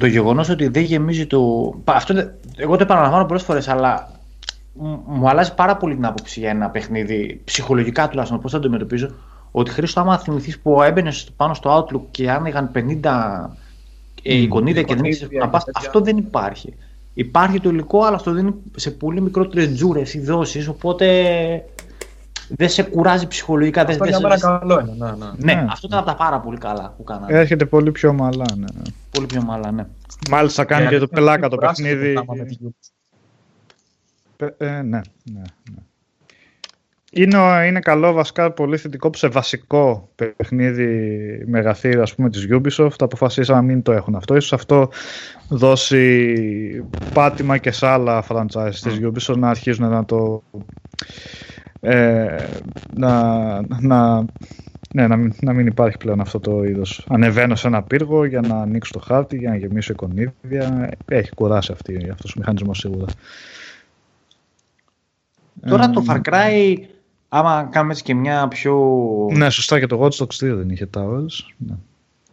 το 0.00 0.06
γεγονός 0.06 0.48
ότι 0.48 0.68
δεν 0.68 0.82
γεμίζει 0.82 1.26
το. 1.26 1.74
Αυτό, 1.84 2.32
εγώ 2.56 2.76
το 2.76 2.82
επαναλαμβάνω 2.82 3.26
πολλές 3.26 3.42
φορές, 3.42 3.68
αλλά 3.68 4.15
μου 5.06 5.28
αλλάζει 5.28 5.54
πάρα 5.54 5.76
πολύ 5.76 5.94
την 5.94 6.04
άποψη 6.04 6.40
για 6.40 6.50
ένα 6.50 6.70
παιχνίδι, 6.70 7.40
ψυχολογικά 7.44 8.08
τουλάχιστον, 8.08 8.40
πώς 8.40 8.50
θα 8.52 8.58
το 8.58 8.66
αντιμετωπίζω. 8.66 9.10
Ότι 9.50 9.70
Χρήστο, 9.70 10.00
άμα 10.00 10.18
θυμηθείς 10.18 10.58
που 10.58 10.82
έμπαινε 10.82 11.12
πάνω 11.36 11.54
στο 11.54 11.76
Outlook 11.78 12.02
και 12.10 12.30
άνοιγαν 12.30 12.70
50 12.74 12.80
mm, 12.80 13.48
εικονίδια 14.22 14.82
και 14.82 14.94
δεν 14.94 15.04
ήξερε 15.04 15.38
να 15.38 15.48
πα, 15.48 15.62
αυτό 15.74 16.00
δεν 16.00 16.16
υπάρχει. 16.16 16.74
Υπάρχει 17.14 17.60
το 17.60 17.68
υλικό, 17.68 18.04
αλλά 18.04 18.16
αυτό 18.16 18.32
δίνει 18.32 18.54
σε 18.76 18.90
πολύ 18.90 19.20
μικρότερες 19.20 19.74
τζούρες 19.74 20.14
ή 20.14 20.20
δόσεις. 20.20 20.68
Οπότε 20.68 21.06
δεν 22.48 22.68
σε 22.68 22.82
κουράζει 22.82 23.26
ψυχολογικά. 23.26 23.80
Αυτό 23.80 23.96
δεν, 24.04 24.08
για 24.08 24.20
μένα 24.20 24.38
καλό 24.38 24.80
είναι. 24.80 24.92
Ναι, 24.96 25.10
ναι. 25.10 25.30
ναι, 25.36 25.54
ναι, 25.54 25.66
αυτό 25.70 25.86
ήταν 25.86 25.98
από 25.98 26.08
τα 26.08 26.16
πάρα 26.16 26.40
πολύ 26.40 26.58
καλά 26.58 26.94
που 26.96 27.04
κάναμε. 27.04 27.38
Έρχεται 27.38 27.64
πολύ 27.64 27.92
πιο 27.92 28.12
μαλά, 28.12 28.44
ναι. 28.56 28.66
ναι. 28.74 28.82
Πολύ 29.10 29.26
πιο 29.26 29.42
μαλά, 29.42 29.70
ναι. 29.70 29.86
Μάλιστα 30.30 30.64
κάνει 30.64 30.88
και 30.88 30.98
το 30.98 31.06
πελάκα 31.06 31.48
το 31.48 31.56
παιχνίδι. 31.56 32.14
Ε, 34.36 34.66
ναι, 34.66 34.80
ναι, 34.82 35.00
ναι. 35.32 35.42
Είναι, 37.12 37.66
είναι 37.66 37.80
καλό 37.80 38.12
βασικά 38.12 38.52
πολύ 38.52 38.76
θετικό 38.76 39.10
που 39.10 39.18
σε 39.18 39.28
βασικό 39.28 40.08
παιχνίδι 40.14 41.42
μεγαθύρι 41.46 42.00
ας 42.00 42.14
πούμε 42.14 42.30
της 42.30 42.48
Ubisoft 42.50 42.96
αποφασίσαμε 42.98 43.60
να 43.60 43.64
μην 43.64 43.82
το 43.82 43.92
έχουν 43.92 44.14
αυτό. 44.14 44.36
Ίσως 44.36 44.52
αυτό 44.52 44.88
δώσει 45.48 46.84
πάτημα 47.14 47.58
και 47.58 47.70
σε 47.70 47.86
άλλα 47.86 48.24
franchise 48.28 48.74
της 48.82 49.00
Ubisoft 49.02 49.36
να 49.36 49.48
αρχίζουν 49.48 49.88
να 49.88 50.04
το 50.04 50.42
ε, 51.80 52.36
να, 52.94 53.60
να, 53.80 54.24
ναι, 54.94 55.06
να, 55.06 55.16
μην, 55.16 55.32
να 55.40 55.52
μην 55.52 55.66
υπάρχει 55.66 55.96
πλέον 55.96 56.20
αυτό 56.20 56.40
το 56.40 56.64
είδος. 56.64 57.06
Ανεβαίνω 57.08 57.54
σε 57.54 57.66
ένα 57.66 57.82
πύργο 57.82 58.24
για 58.24 58.40
να 58.40 58.60
ανοίξω 58.60 58.92
το 58.92 58.98
χάρτη, 58.98 59.36
για 59.36 59.50
να 59.50 59.56
γεμίσω 59.56 59.92
εικονίδια. 59.92 60.90
Έχει 61.08 61.34
κουράσει 61.34 61.72
αυτή, 61.72 62.08
αυτός 62.12 62.30
ο 62.30 62.38
μηχανισμός 62.38 62.78
σίγουρα. 62.78 63.06
Τώρα 65.68 65.90
το 65.90 66.04
Far 66.08 66.20
Cry, 66.30 66.76
άμα 67.28 67.68
κάνουμε 67.70 67.92
έτσι 67.92 68.04
και 68.04 68.14
μια 68.14 68.48
πιο... 68.48 68.76
Ναι, 69.32 69.50
σωστά 69.50 69.78
και 69.78 69.86
το 69.86 70.00
Watch 70.02 70.24
Dogs 70.24 70.50
2 70.50 70.56
δεν 70.56 70.70
είχε 70.70 70.88
Towers. 70.96 71.54
Ναι. 71.56 71.74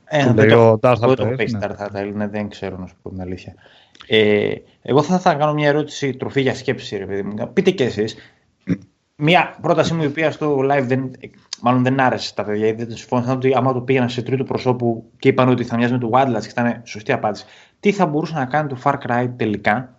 Ε, 0.05 0.33
δεν 0.33 0.49
το, 0.49 0.77
το, 0.79 0.93
το, 0.99 1.13
το 1.13 1.25
ναι, 2.13 2.27
δεν 2.27 2.49
ξέρω 2.49 2.77
να 2.77 2.88
σου 2.88 2.95
πω 3.01 3.09
την 3.09 3.21
αλήθεια. 3.21 3.53
Ε, 4.07 4.53
εγώ 4.81 5.03
θα, 5.03 5.19
θα 5.19 5.33
κάνω 5.33 5.53
μια 5.53 5.67
ερώτηση 5.67 6.13
τροφή 6.13 6.41
για 6.41 6.55
σκέψη, 6.55 6.97
ρε 6.97 7.05
παιδί 7.05 7.23
μου. 7.23 7.49
Πείτε 7.53 7.71
και 7.71 7.83
εσείς, 7.83 8.15
Μία 9.15 9.57
πρότασή 9.62 9.93
μου 9.93 10.03
η 10.03 10.05
οποία 10.05 10.31
στο 10.31 10.59
live 10.71 10.83
δεν, 10.83 11.12
μάλλον 11.62 11.83
δεν 11.83 11.99
άρεσε 11.99 12.27
στα 12.27 12.43
παιδιά, 12.43 12.65
γιατί 12.65 12.86
δεν 12.86 12.95
συμφώνησαν 12.95 13.36
ότι 13.36 13.53
άμα 13.55 13.73
το 13.73 13.81
πήγαιναν 13.81 14.09
σε 14.09 14.21
τρίτο 14.21 14.43
προσώπου 14.43 15.09
και 15.19 15.27
είπαν 15.27 15.49
ότι 15.49 15.63
θα 15.63 15.77
μοιάζει 15.77 15.93
με 15.93 15.99
το 15.99 16.09
Wildlands 16.13 16.41
και 16.41 16.49
ήταν 16.49 16.81
σωστή 16.83 17.12
απάντηση. 17.12 17.45
Τι 17.79 17.91
θα 17.91 18.05
μπορούσε 18.05 18.33
να 18.33 18.45
κάνει 18.45 18.67
το 18.67 18.77
Far 18.83 18.95
Cry 19.07 19.29
τελικά; 19.36 19.92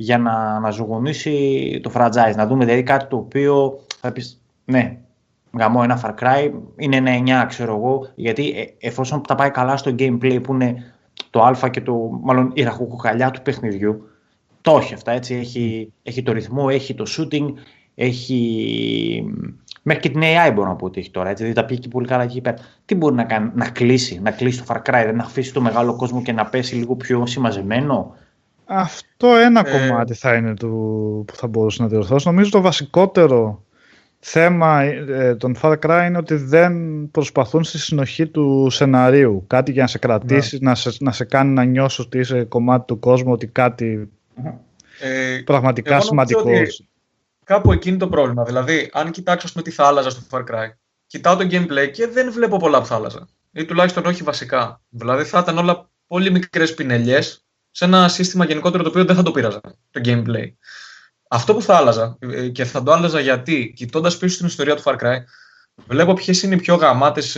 Για 0.00 0.18
να 0.18 0.32
αναζωογονήσει 0.32 1.80
το 1.82 1.90
franchise, 1.94 2.34
να 2.36 2.46
δούμε 2.46 2.64
δηλαδή 2.64 2.82
κάτι 2.82 3.06
το 3.06 3.16
οποίο 3.16 3.78
θα 4.00 4.12
πεις 4.12 4.42
ναι, 4.64 4.98
γαμώ 5.58 5.80
ένα 5.82 6.00
Far 6.04 6.14
Cry, 6.22 6.50
είναι 6.76 6.96
ένα 6.96 7.44
9 7.44 7.46
ξέρω 7.48 7.74
εγώ, 7.76 8.08
γιατί 8.14 8.50
ε, 8.50 8.86
εφόσον 8.86 9.22
τα 9.22 9.34
πάει 9.34 9.50
καλά 9.50 9.76
στο 9.76 9.94
gameplay 9.98 10.38
που 10.42 10.52
είναι 10.54 10.92
το 11.30 11.42
α 11.42 11.68
και 11.70 11.80
το, 11.80 11.94
μάλλον 12.22 12.50
η 12.54 12.62
ραχοκοκαλιά 12.62 13.30
του 13.30 13.42
παιχνιδιού, 13.42 14.08
το 14.60 14.76
έχει 14.76 14.94
αυτά, 14.94 15.12
έτσι, 15.12 15.34
έχει, 15.34 15.92
έχει 16.02 16.22
το 16.22 16.32
ρυθμό, 16.32 16.66
έχει 16.70 16.94
το 16.94 17.04
shooting, 17.18 17.52
έχει. 17.94 19.24
Μέχρι 19.82 20.02
και 20.02 20.08
την 20.08 20.20
AI 20.24 20.52
μπορώ 20.54 20.68
να 20.68 20.76
πω 20.76 20.86
ότι 20.86 21.00
έχει 21.00 21.10
τώρα. 21.10 21.28
Έτσι, 21.28 21.42
δηλαδή 21.42 21.60
τα 21.60 21.66
πήγε 21.66 21.80
και 21.80 21.88
πολύ 21.88 22.06
καλά 22.06 22.22
εκεί 22.22 22.40
πέρα. 22.40 22.56
Τι 22.84 22.94
μπορεί 22.94 23.14
να 23.14 23.24
κάνει, 23.24 23.50
να 23.54 23.68
κλείσει, 23.68 24.20
να 24.22 24.30
κλείσει 24.30 24.64
το 24.64 24.64
Far 24.68 24.90
Cry, 24.90 25.12
να 25.14 25.22
αφήσει 25.22 25.52
το 25.52 25.60
μεγάλο 25.60 25.96
κόσμο 25.96 26.22
και 26.22 26.32
να 26.32 26.46
πέσει 26.46 26.74
λίγο 26.74 26.96
πιο 26.96 27.26
συμμαζεμένο; 27.26 28.14
Αυτό 28.70 29.36
ένα 29.36 29.68
ε... 29.68 29.70
κομμάτι 29.70 30.14
θα 30.14 30.34
είναι 30.34 30.54
το 30.54 30.66
που 31.26 31.34
θα 31.34 31.46
μπορούσε 31.46 31.82
να 31.82 31.88
διορθώσει. 31.88 32.26
Νομίζω 32.26 32.50
το 32.50 32.60
βασικότερο 32.60 33.64
θέμα 34.18 34.82
ε, 34.82 35.34
των 35.34 35.56
Far 35.62 35.78
Cry 35.78 36.04
είναι 36.06 36.18
ότι 36.18 36.34
δεν 36.34 36.74
προσπαθούν 37.10 37.64
στη 37.64 37.78
συνοχή 37.78 38.26
του 38.26 38.66
σεναρίου. 38.70 39.44
Κάτι 39.46 39.72
για 39.72 39.82
να 39.82 39.88
σε 39.88 39.98
κρατήσει, 39.98 40.58
ναι. 40.60 40.68
να, 40.68 40.74
σε, 40.74 40.90
να 41.00 41.12
σε 41.12 41.24
κάνει 41.24 41.52
να 41.52 41.64
νιώσεις 41.64 41.98
ότι 41.98 42.18
είσαι 42.18 42.44
κομμάτι 42.44 42.86
του 42.86 42.98
κόσμου, 42.98 43.32
ότι 43.32 43.46
κάτι 43.46 44.10
ε, 45.00 45.40
πραγματικά 45.44 46.00
σημαντικό 46.00 46.50
κάπου 47.44 47.72
εκεί 47.72 47.88
είναι 47.88 47.98
το 47.98 48.08
πρόβλημα. 48.08 48.42
Δηλαδή, 48.42 48.90
αν 48.92 49.10
κοιτάξω 49.10 49.48
με 49.54 49.62
τι 49.62 49.70
θα 49.70 49.86
άλλαζα 49.86 50.10
στο 50.10 50.22
Far 50.30 50.40
Cry, 50.40 50.68
κοιτάω 51.06 51.36
το 51.36 51.46
gameplay 51.50 51.90
και 51.92 52.06
δεν 52.06 52.32
βλέπω 52.32 52.56
πολλά 52.56 52.80
που 52.80 52.86
θα 52.86 52.94
άλλαζα. 52.94 53.28
Ή 53.52 53.64
τουλάχιστον 53.64 54.06
όχι 54.06 54.22
βασικά. 54.22 54.80
Δηλαδή, 54.88 55.24
θα 55.24 55.38
ήταν 55.38 55.58
όλα 55.58 55.90
πολύ 56.06 56.30
μικρές 56.30 56.74
πινελιές 56.74 57.47
σε 57.78 57.84
ένα 57.84 58.08
σύστημα 58.08 58.44
γενικότερο 58.44 58.82
το 58.82 58.88
οποίο 58.88 59.04
δεν 59.04 59.16
θα 59.16 59.22
το 59.22 59.30
πείραζα 59.30 59.60
το 59.90 60.00
gameplay. 60.04 60.52
Αυτό 61.28 61.54
που 61.54 61.62
θα 61.62 61.76
άλλαζα 61.76 62.16
ε, 62.18 62.48
και 62.48 62.64
θα 62.64 62.82
το 62.82 62.92
άλλαζα 62.92 63.20
γιατί, 63.20 63.72
κοιτώντας 63.76 64.16
πίσω 64.16 64.34
στην 64.34 64.46
ιστορία 64.46 64.76
του 64.76 64.82
Far 64.84 64.96
Cry, 64.98 65.16
βλέπω 65.86 66.12
ποιες 66.12 66.42
είναι 66.42 66.54
οι 66.54 66.58
πιο 66.58 66.74
γαμάτες 66.74 67.36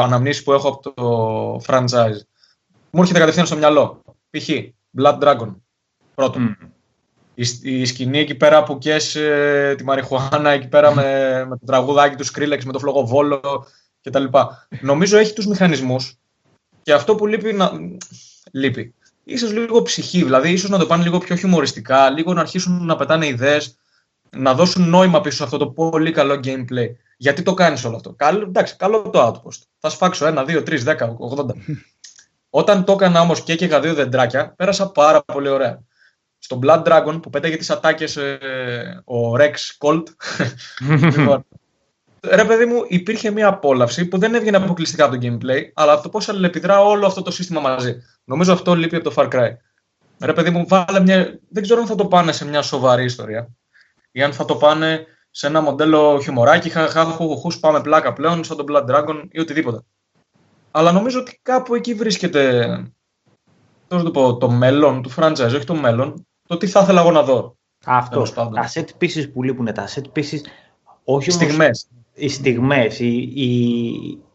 αναμνήσεις 0.00 0.42
που 0.42 0.52
έχω 0.52 0.68
από 0.68 0.92
το 0.94 1.64
franchise. 1.66 2.20
Μου 2.90 3.00
έρχεται 3.00 3.18
κατευθείαν 3.18 3.46
στο 3.46 3.56
μυαλό. 3.56 4.02
Π.χ. 4.30 4.48
Blood 4.98 5.18
Dragon. 5.18 5.54
Πρώτον 6.14 6.56
η, 7.62 7.84
σκηνή 7.84 8.18
εκεί 8.18 8.34
πέρα 8.34 8.62
που 8.62 8.78
καίσε 8.78 9.74
τη 9.78 9.84
μαριχουάνα 9.84 10.50
εκεί 10.50 10.68
πέρα 10.68 10.94
με, 10.94 11.44
με 11.48 11.56
το 11.56 11.66
τραγουδάκι 11.66 12.16
του 12.16 12.26
Skrillex, 12.26 12.64
με 12.64 12.72
το 12.72 12.78
φλόγο 12.78 13.06
Βόλο 13.06 13.66
κτλ. 14.02 14.24
Νομίζω 14.80 15.18
έχει 15.18 15.32
τους 15.32 15.46
μηχανισμούς 15.46 16.18
και 16.82 16.92
αυτό 16.92 17.14
που 17.14 17.26
λείπει, 17.26 17.52
να... 17.52 17.70
λείπει. 18.52 18.94
Ίσως 19.24 19.52
λίγο 19.52 19.82
ψυχή, 19.82 20.22
δηλαδή 20.22 20.50
ίσως 20.50 20.70
να 20.70 20.78
το 20.78 20.86
πάνε 20.86 21.02
λίγο 21.02 21.18
πιο 21.18 21.36
χιουμοριστικά, 21.36 22.10
λίγο 22.10 22.32
να 22.32 22.40
αρχίσουν 22.40 22.84
να 22.84 22.96
πετάνε 22.96 23.26
ιδέες, 23.26 23.76
να 24.30 24.54
δώσουν 24.54 24.88
νόημα 24.88 25.20
πίσω 25.20 25.36
σε 25.36 25.44
αυτό 25.44 25.56
το 25.56 25.66
πολύ 25.66 26.12
καλό 26.12 26.40
gameplay. 26.44 26.88
Γιατί 27.16 27.42
το 27.42 27.54
κάνεις 27.54 27.84
όλο 27.84 27.96
αυτό; 27.96 28.12
Καλό, 28.12 28.42
εντάξει, 28.42 28.76
καλό 28.76 29.10
το 29.10 29.26
outpost. 29.26 29.62
Θα 29.78 29.90
σφάξω 29.90 30.26
ένα, 30.26 30.44
δύο, 30.44 30.62
τρεις, 30.62 30.84
δέκα, 30.84 31.16
80. 31.36 31.44
Όταν 32.50 32.84
το 32.84 32.92
έκανα 32.92 33.20
όμως 33.20 33.42
και 33.42 33.52
έκαιγα 33.52 33.80
δύο 33.80 33.94
δεντράκια, 33.94 34.54
πέρασα 34.56 34.90
πάρα 34.90 35.22
πολύ 35.22 35.48
ωραία 35.48 35.82
στο 36.44 36.58
Blood 36.62 36.82
Dragon 36.82 37.18
που 37.22 37.30
πέταγε 37.30 37.56
τις 37.56 37.70
ατάκες 37.70 38.16
ε, 38.16 39.02
ο 39.04 39.32
Rex 39.32 39.54
Colt. 39.78 40.02
λοιπόν, 41.16 41.46
ρε 42.30 42.44
παιδί 42.44 42.64
μου, 42.64 42.84
υπήρχε 42.88 43.30
μια 43.30 43.48
απόλαυση 43.48 44.08
που 44.08 44.18
δεν 44.18 44.34
έβγαινε 44.34 44.56
αποκλειστικά 44.56 45.04
από 45.04 45.18
το 45.18 45.26
gameplay, 45.26 45.62
αλλά 45.74 45.92
από 45.92 46.02
το 46.02 46.08
πώς 46.08 46.28
αλληλεπιδρά 46.28 46.80
όλο 46.80 47.06
αυτό 47.06 47.22
το 47.22 47.30
σύστημα 47.30 47.60
μαζί. 47.60 48.02
Νομίζω 48.24 48.52
αυτό 48.52 48.74
λείπει 48.74 48.96
από 48.96 49.10
το 49.10 49.14
Far 49.16 49.32
Cry. 49.32 49.48
Ρε 50.20 50.32
παιδί 50.32 50.50
μου, 50.50 50.66
βάλε 50.68 51.00
μια... 51.00 51.40
δεν 51.48 51.62
ξέρω 51.62 51.80
αν 51.80 51.86
θα 51.86 51.94
το 51.94 52.06
πάνε 52.06 52.32
σε 52.32 52.46
μια 52.46 52.62
σοβαρή 52.62 53.04
ιστορία 53.04 53.48
ή 54.12 54.22
αν 54.22 54.32
θα 54.32 54.44
το 54.44 54.56
πάνε 54.56 55.06
σε 55.30 55.46
ένα 55.46 55.60
μοντέλο 55.60 56.20
χιουμοράκι, 56.22 56.70
χαχαχουχού, 56.70 57.52
πάμε 57.60 57.80
πλάκα 57.80 58.12
πλέον, 58.12 58.44
σαν 58.44 58.56
τον 58.56 58.66
Blood 58.68 58.84
Dragon 58.84 59.22
ή 59.30 59.40
οτιδήποτε. 59.40 59.80
Αλλά 60.70 60.92
νομίζω 60.92 61.20
ότι 61.20 61.38
κάπου 61.42 61.74
εκεί 61.74 61.94
βρίσκεται 61.94 62.66
το, 63.86 64.02
το, 64.02 64.10
πω, 64.10 64.36
το 64.36 64.50
μέλλον 64.50 65.02
του 65.02 65.10
franchise, 65.16 65.52
όχι 65.54 65.64
το 65.64 65.74
μέλλον, 65.74 66.26
το 66.48 66.56
τι 66.56 66.66
θα 66.66 66.80
ήθελα 66.80 67.00
εγώ 67.00 67.10
να 67.10 67.22
δω. 67.22 67.56
Αυτό. 67.84 68.22
Τα 68.32 68.70
set 68.72 68.86
pieces 69.00 69.32
που 69.32 69.42
λείπουν, 69.42 69.72
τα 69.72 69.88
set 69.88 70.18
pieces. 70.18 70.40
Όχι 71.04 71.28
οι 71.28 71.32
στιγμές. 71.32 71.88
Οι 72.14 72.28
στιγμές, 72.28 72.98
οι, 72.98 73.16
οι, 73.34 73.48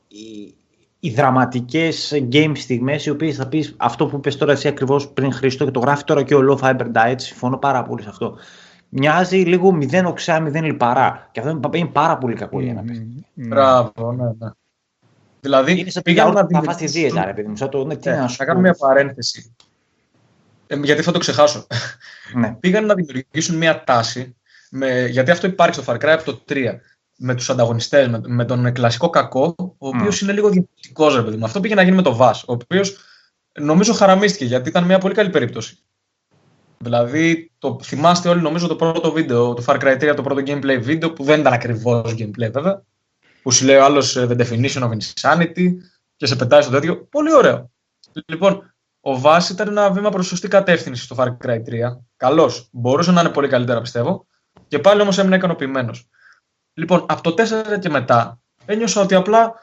οι, 0.08 0.56
οι 1.00 1.10
δραματικές 1.10 2.14
game 2.32 2.52
στιγμές, 2.56 3.06
οι 3.06 3.10
οποίες 3.10 3.36
θα 3.36 3.48
πεις 3.48 3.76
αυτό 3.78 4.08
που 4.08 4.16
είπες 4.16 4.38
τώρα 4.38 4.52
εσύ 4.52 4.68
ακριβώς 4.68 5.10
πριν 5.10 5.34
Χρήστο 5.34 5.66
και 5.66 5.72
το 5.72 5.80
γράφει 5.80 6.04
τώρα 6.04 6.24
και 6.24 6.36
ο 6.36 6.40
Low 6.50 6.58
Fiber 6.64 6.92
Diet, 6.94 7.16
συμφωνώ 7.18 7.58
πάρα 7.58 7.84
πολύ 7.84 8.04
σε 8.04 8.10
αυτό. 8.10 8.38
Μοιάζει 8.90 9.38
λίγο 9.38 9.72
μηδέν 9.72 10.06
οξά, 10.06 10.40
μηδέν 10.40 10.64
λιπαρά. 10.64 11.30
Και 11.32 11.40
αυτό 11.40 11.78
είναι 11.78 11.88
πάρα 11.88 12.18
πολύ 12.18 12.36
κακό 12.36 12.62
για 12.62 12.74
να 12.74 12.82
πεις. 12.82 13.02
Μπράβο, 13.34 14.12
ναι, 14.12 14.24
ναι. 14.24 14.52
Δηλαδή, 15.42 15.80
είναι 15.80 15.90
σε 15.90 16.02
πήγα 16.02 16.26
να 16.26 16.48
τα 16.48 16.62
φας 16.64 16.76
τη 16.76 16.86
δίαιτα, 16.86 17.26
ρε 17.26 17.34
παιδί 17.34 17.48
μου. 17.48 17.70
το, 17.70 17.86
ναι, 17.86 17.96
τι 17.96 18.10
ε, 18.10 18.26
να 18.38 18.46
κάνω 18.46 18.60
μια 18.60 18.76
παρένθεση. 18.80 19.56
Ε, 20.68 20.76
γιατί 20.76 21.02
θα 21.02 21.12
το 21.12 21.20
ξεχάσω. 21.20 21.68
Ναι. 22.36 22.56
Πήγαν 22.60 22.86
να 22.86 22.94
δημιουργήσουν 22.94 23.58
μια 23.58 23.84
τάση, 23.84 24.36
με, 24.70 25.06
γιατί 25.06 25.32
αυτό 25.32 25.48
υπάρχει 25.48 25.82
στο 25.82 25.94
Far 25.94 25.96
Cry 25.96 26.08
από 26.08 26.24
το 26.24 26.44
3, 26.50 26.76
με 27.20 27.36
τους 27.36 27.50
ανταγωνιστές, 27.50 28.08
με, 28.08 28.22
με, 28.26 28.46
τον 28.46 28.74
κλασικό 28.74 29.10
κακό, 29.10 29.56
ο 29.58 29.88
οποίος 29.88 30.18
mm. 30.18 30.22
είναι 30.22 30.32
λίγο 30.32 30.50
διαφορετικός, 30.50 31.16
ρε 31.16 31.22
παιδί 31.22 31.38
μου. 31.38 31.46
Αυτό 31.46 31.60
πήγε 31.60 31.76
να 31.76 31.82
γίνει 31.82 31.96
με 31.96 32.02
το 32.02 32.16
Βάς, 32.16 32.44
ο 32.44 32.54
οποίος 32.54 32.98
νομίζω 33.60 33.94
χαραμίστηκε, 33.94 34.46
γιατί 34.46 34.70
ήταν 34.70 34.84
μια 34.84 34.98
πολύ 34.98 35.14
καλή 35.14 35.30
περίπτωση. 35.30 35.78
Δηλαδή, 36.78 37.52
το 37.60 37.80
θυμάστε 37.84 38.30
όλοι 38.30 38.42
νομίζω 38.42 38.68
το 38.68 38.76
πρώτο 38.76 39.12
βίντεο, 39.12 39.54
το 39.54 39.64
Far 39.68 39.80
Cry 39.80 40.12
3, 40.12 40.14
το 40.16 40.22
πρώτο 40.22 40.42
gameplay 40.46 40.80
βίντεο, 40.82 41.14
που 41.14 41.24
δεν 41.24 41.40
ήταν 41.40 41.54
ακριβώς 41.54 42.16
gameplay 42.18 42.52
βέβαια, 42.52 42.84
που 43.42 43.52
σου 43.52 43.66
λέει 43.66 43.76
ο 43.76 43.84
άλλος 43.84 44.16
ε, 44.16 44.28
The 44.30 44.38
definition 44.38 44.82
of 44.82 44.90
insanity 44.90 45.68
και 46.16 46.26
σε 46.26 46.36
πετάει 46.36 46.62
στο 46.62 46.72
τέτοιο. 46.72 46.98
Πολύ 46.98 47.34
ωραίο. 47.34 47.72
Λοιπόν, 48.26 48.74
ο 49.00 49.20
Βάση 49.20 49.54
ήταν 49.54 49.68
ένα 49.68 49.92
βήμα 49.92 50.10
προς 50.10 50.28
σωστή 50.28 50.48
κατεύθυνση 50.48 51.04
στο 51.04 51.16
Far 51.20 51.28
Cry 51.28 51.56
3. 51.56 51.62
Καλώ. 52.18 52.52
Μπορούσε 52.72 53.12
να 53.12 53.22
είναι 53.22 53.30
πολύ 53.30 53.48
καλύτερα, 53.48 53.82
πιστεύω. 53.82 54.26
Και 54.68 54.80
πάλι 54.80 55.02
όμως 55.02 55.18
έμεινα 55.18 55.36
ικανοποιημένος. 55.36 56.08
Λοιπόν, 56.80 57.06
από 57.08 57.22
το 57.22 57.44
4 57.76 57.80
και 57.80 57.90
μετά 57.90 58.40
ένιωσα 58.66 59.02
ότι 59.02 59.16
απλά 59.16 59.54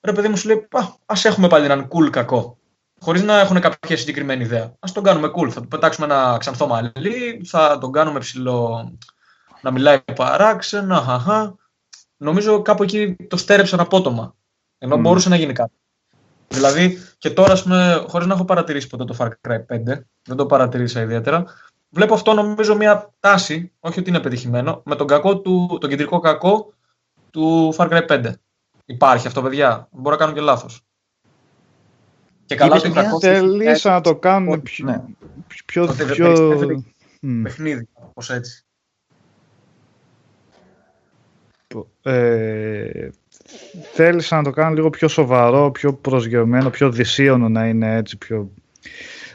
ρε 0.00 0.12
παιδί 0.12 0.28
μου 0.28 0.36
σου 0.36 0.48
λέει, 0.48 0.68
α 1.06 1.14
έχουμε 1.22 1.48
πάλι 1.48 1.64
έναν 1.64 1.88
cool 1.88 2.10
κακό. 2.10 2.58
Χωρίς 3.00 3.22
να 3.22 3.38
έχουν 3.40 3.60
κάποια 3.60 3.96
συγκεκριμένη 3.96 4.44
ιδέα. 4.44 4.62
Α 4.62 4.88
τον 4.94 5.02
κάνουμε 5.02 5.30
cool. 5.36 5.50
Θα 5.50 5.60
του 5.60 5.68
πετάξουμε 5.68 6.06
ένα 6.06 6.36
ξανθό 6.40 6.66
μαλλί, 6.66 7.42
θα 7.44 7.78
τον 7.78 7.92
κάνουμε 7.92 8.18
ψηλό 8.18 8.92
να 9.60 9.70
μιλάει 9.70 10.00
παράξενα. 10.14 11.00
Χαχα. 11.00 11.54
Νομίζω 12.16 12.62
κάπου 12.62 12.82
εκεί 12.82 13.16
το 13.28 13.36
στέρεψαν 13.36 13.80
απότομα. 13.80 14.34
Ενώ 14.78 14.96
mm. 14.96 15.00
μπορούσε 15.00 15.28
να 15.28 15.36
γίνει 15.36 15.52
κάτι. 15.52 15.74
Δηλαδή 16.48 16.98
και 17.18 17.30
τώρα, 17.30 17.56
χωρίς 18.06 18.26
να 18.26 18.34
έχω 18.34 18.44
παρατηρήσει 18.44 18.86
ποτέ 18.86 19.04
το 19.04 19.16
Far 19.18 19.28
Cry 19.48 19.56
5, 19.56 19.82
δεν 20.22 20.36
το 20.36 20.46
παρατηρήσα 20.46 21.00
ιδιαίτερα, 21.00 21.44
βλέπω 21.94 22.14
αυτό 22.14 22.32
νομίζω 22.32 22.76
μια 22.76 23.14
τάση, 23.20 23.72
όχι 23.80 24.00
ότι 24.00 24.10
είναι 24.10 24.20
πετυχημένο, 24.20 24.82
με 24.84 24.96
τον, 24.96 25.06
κακό 25.06 25.38
του, 25.38 25.78
τον 25.80 25.90
κεντρικό 25.90 26.18
κακό 26.20 26.72
του 27.30 27.74
Far 27.76 27.88
Cry 27.88 28.06
5. 28.08 28.32
Υπάρχει 28.84 29.26
αυτό, 29.26 29.42
παιδιά; 29.42 29.88
Μπορώ 29.90 30.16
να 30.16 30.22
κάνω 30.22 30.32
και 30.32 30.40
λάθος. 30.40 30.80
Και 32.46 32.54
καλά 32.54 32.80
το 32.80 32.92
κακός. 32.92 33.20
Θελήσα 33.20 33.90
να 33.90 34.00
το 34.00 34.16
κάνουν 34.16 34.62
πιο. 34.62 34.84
Ναι. 34.86 35.02
πιο, 35.66 35.86
πιο... 35.86 36.06
πιο... 36.06 36.84
Παιχνίδι, 37.42 37.88
όπως 37.94 38.30
έτσι. 38.30 38.64
Ε, 42.02 43.08
θέλησα 43.92 44.36
να 44.36 44.42
το 44.42 44.50
κάνω 44.50 44.74
λίγο 44.74 44.90
πιο 44.90 45.08
σοβαρό, 45.08 45.70
πιο 45.70 45.94
προσγειωμένο, 45.94 46.70
πιο 46.70 46.90
δυσίωνο 46.90 47.48
να 47.48 47.66
είναι 47.66 47.96
έτσι, 47.96 48.16
πιο 48.18 48.50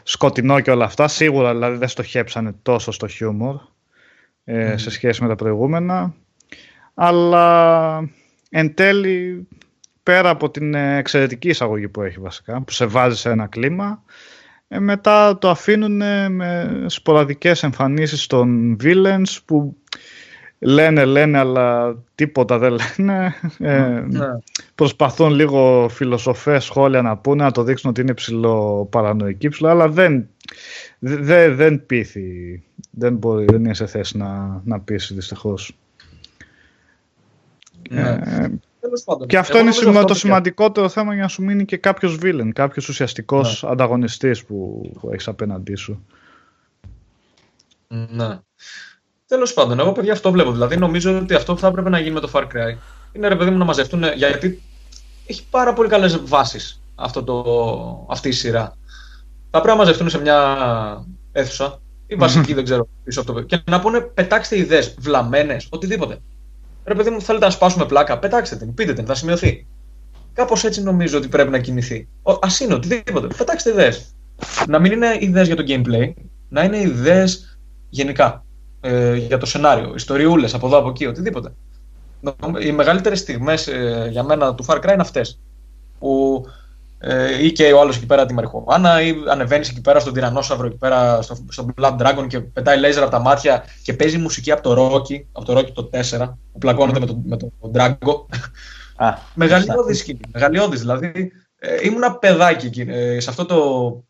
σκοτεινό 0.10 0.60
και 0.60 0.72
όλα 0.72 0.86
αυτά. 0.86 1.08
Σίγουρα 1.08 1.52
δηλαδή 1.54 1.78
δεν 1.78 1.88
στοχέψανε 1.88 2.56
τόσο 2.62 2.92
στο 2.92 3.08
χιούμορ 3.08 3.56
ε, 4.44 4.78
σε 4.78 4.90
σχέση 4.90 5.22
με 5.22 5.28
τα 5.28 5.36
προηγούμενα. 5.36 6.14
Αλλά 6.94 8.10
εν 8.50 8.74
τέλει, 8.74 9.48
πέρα 10.04 10.30
από 10.30 10.50
την 10.50 10.74
εξαιρετική 10.74 11.50
εισαγωγή 11.50 11.88
που 11.88 12.02
έχει 12.02 12.20
βασικά, 12.20 12.62
που 12.62 12.72
σε 12.72 12.86
βάζει 12.86 13.18
σε 13.18 13.30
ένα 13.30 13.48
κλίμα, 13.48 14.04
ε, 14.68 14.80
μετά 14.80 15.38
το 15.38 15.50
αφήνουν 15.50 15.96
με 16.32 16.84
σποραδικές 16.86 17.64
εμφανίσεις 17.64 18.28
των 18.28 18.78
villains 18.84 19.38
που 19.46 19.78
λένε, 20.60 21.06
λένε, 21.06 21.38
αλλά 21.38 21.96
τίποτα 22.16 22.58
δεν 22.58 22.78
λένε. 22.98 23.36
Ε, 23.60 24.04
ναι. 24.08 24.28
Προσπαθούν 24.76 25.34
λίγο 25.34 25.88
φιλοσοφές 25.90 26.64
σχόλια 26.64 27.02
να 27.02 27.18
πούνε, 27.18 27.44
να 27.44 27.52
το 27.52 27.64
δείξουν 27.64 27.90
ότι 27.90 28.02
είναι 28.02 28.14
ψηλό 28.14 28.88
παρανοϊκή 28.92 29.48
ψηλό, 29.48 29.70
αλλά 29.70 29.90
δεν, 29.90 30.28
δεν, 31.00 31.56
δεν 31.56 31.86
πείθει. 31.86 32.64
Δεν, 32.92 33.16
μπορεί, 33.16 33.46
δεν 33.46 33.64
είναι 33.64 33.74
σε 33.74 33.86
θέση 33.86 34.18
να, 34.18 34.62
να 34.66 34.80
πείσει 34.80 35.14
δυστυχώς. 35.14 35.78
Ναι. 37.90 38.20
Ε, 38.24 38.48
και 39.26 39.38
αυτό 39.38 39.60
είναι 39.60 39.70
αυτό 39.70 40.04
το 40.04 40.14
σημαντικότερο 40.14 40.90
θέμα 40.90 41.14
για 41.14 41.22
να 41.22 41.28
σου 41.28 41.44
μείνει 41.44 41.66
και 41.66 41.78
κάποιος 41.78 42.16
βίλεν, 42.16 42.54
κάποιος 42.54 42.90
ουσιαστικός 42.90 43.64
ναι. 43.64 43.70
ανταγωνιστής 43.70 44.46
που, 44.46 44.92
που 45.00 45.10
έχεις 45.12 45.28
απέναντί 45.28 45.76
σου. 45.76 46.06
Ναι. 47.88 48.40
Τέλος 49.30 49.54
πάντων, 49.54 49.80
εγώ 49.80 49.92
παιδιά 49.92 50.14
αυτό 50.14 50.32
βλέπω. 50.32 50.52
Δηλαδή, 50.52 50.78
νομίζω 50.78 51.18
ότι 51.18 51.34
αυτό 51.34 51.54
που 51.54 51.60
θα 51.60 51.68
έπρεπε 51.68 51.90
να 51.90 52.00
γίνει 52.00 52.14
με 52.14 52.20
το 52.20 52.30
Far 52.34 52.42
Cry 52.42 52.78
είναι 53.12 53.28
ρε 53.28 53.36
παιδί 53.36 53.50
μου 53.50 53.58
να 53.58 53.66
μαζευτούν. 53.66 54.04
Γιατί 54.16 54.62
έχει 55.26 55.44
πάρα 55.50 55.74
πολύ 55.74 55.90
καλές 55.90 56.20
βάσεις 56.24 56.82
αυτή 58.08 58.28
η 58.28 58.32
σειρά. 58.32 58.78
Θα 59.52 59.62
πρέπει 59.62 59.68
να 59.68 59.76
μαζευτούν 59.76 60.10
σε 60.10 60.20
μια 60.20 60.58
αίθουσα 61.32 61.82
ή 62.08 62.16
βασική, 62.16 62.54
δεν 62.54 62.64
ξέρω, 62.64 62.88
πίσω 63.04 63.22
από 63.22 63.34
το 63.34 63.42
Και 63.42 63.62
να 63.70 63.80
πούνε 63.80 64.02
πετάξτε 64.02 64.58
ιδέες, 64.58 64.96
βλαμμένες, 65.00 65.68
οτιδήποτε. 65.70 66.18
Ρε 66.84 66.96
παιδί 66.96 67.10
μου, 67.10 67.22
θέλετε 67.22 67.46
να 67.46 67.52
σπάσουμε 67.52 67.86
πλάκα, 67.86 68.20
πετάξτε 68.20 68.56
την, 68.56 68.74
πείτε 68.74 68.94
την, 68.94 69.06
θα 69.06 69.16
σημειωθεί. 69.16 69.66
Κάπως 70.34 70.64
έτσι 70.64 70.84
νομίζω 70.84 71.18
ότι 71.18 71.28
πρέπει 71.28 71.50
να 71.50 71.60
κινηθεί. 71.60 72.08
Α 72.24 72.48
είναι 72.62 72.74
οτιδήποτε. 72.74 73.28
Πετάξτε 73.38 73.70
ιδέες. 73.70 74.16
Να 74.68 74.80
μην 74.80 74.92
είναι 74.92 75.18
ιδέες 75.20 75.48
για 75.48 75.56
το 75.56 75.64
gameplay, 75.68 76.14
να 76.50 76.64
είναι 76.64 76.82
ιδέες 76.82 77.60
γενικά 77.90 78.44
ε, 78.82 79.16
για 79.16 79.38
το 79.38 79.46
σενάριο, 79.46 79.94
ιστοριούλες 79.96 80.54
από 80.54 80.68
εδώ 80.68 80.78
από 80.78 80.90
εκεί, 80.90 81.06
οτιδήποτε. 81.06 81.54
Οι 82.62 82.72
μεγαλύτερες 82.72 83.20
στιγμές 83.20 83.68
ε, 83.68 84.08
για 84.12 84.24
μένα 84.24 84.56
του 84.56 84.66
Far 84.66 84.76
Cry 84.76 84.92
είναι 84.94 85.02
αυτές. 85.02 85.40
Που 86.00 86.46
ε, 87.02 87.44
ή 87.44 87.52
και 87.52 87.74
ο 87.74 87.80
άλλος 87.80 87.96
εκεί 87.96 88.06
πέρα 88.06 88.26
τη 88.26 88.34
μαριχουάνα, 88.34 89.02
ή 89.02 89.16
ανεβαίνεις 89.30 89.70
εκεί 89.70 89.82
πέρα 89.82 90.00
στον 90.00 90.14
τυρανόσαυρο, 90.14 90.68
εκεί 90.68 90.78
πέρα 90.78 91.22
στο, 91.22 91.38
στο 91.50 91.68
Blood 91.76 91.98
Dragon 91.98 92.26
και 92.28 92.40
πετάει 92.40 92.80
λέιζερ 92.80 93.02
από 93.02 93.12
τα 93.12 93.20
μάτια 93.20 93.64
και 93.84 93.94
παίζει 93.94 94.18
μουσική 94.18 94.52
από 94.52 94.62
το 94.62 94.72
Rocky, 94.76 95.24
από 95.32 95.46
το 95.46 95.58
Rocky 95.58 95.72
το 95.74 95.90
4, 96.18 96.34
που 96.52 96.58
πλακώνεται 96.58 97.00
με 97.00 97.06
τον 97.06 97.22
με 97.26 97.38
το 97.38 97.52
Drago. 97.74 98.26
Μεγαλειώδη 99.34 99.94
σκηνή. 99.94 100.20
Μεγαλειώδης. 100.34 100.80
Δηλαδή, 100.80 101.32
ε, 101.60 101.78
ήμουν 101.82 102.04
ένα 102.04 102.16
παιδάκι 102.16 102.86
ε, 102.88 103.20
σε 103.20 103.30
αυτό 103.30 103.46
το 103.46 104.04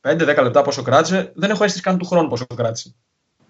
5-10 0.00 0.42
λεπτά 0.42 0.62
πόσο 0.62 0.82
κράτησε, 0.82 1.32
δεν 1.34 1.50
έχω 1.50 1.64
αίσθηση 1.64 1.82
καν 1.82 1.98
του 1.98 2.06
χρόνου 2.06 2.28
πόσο 2.28 2.46
κράτησε. 2.54 2.94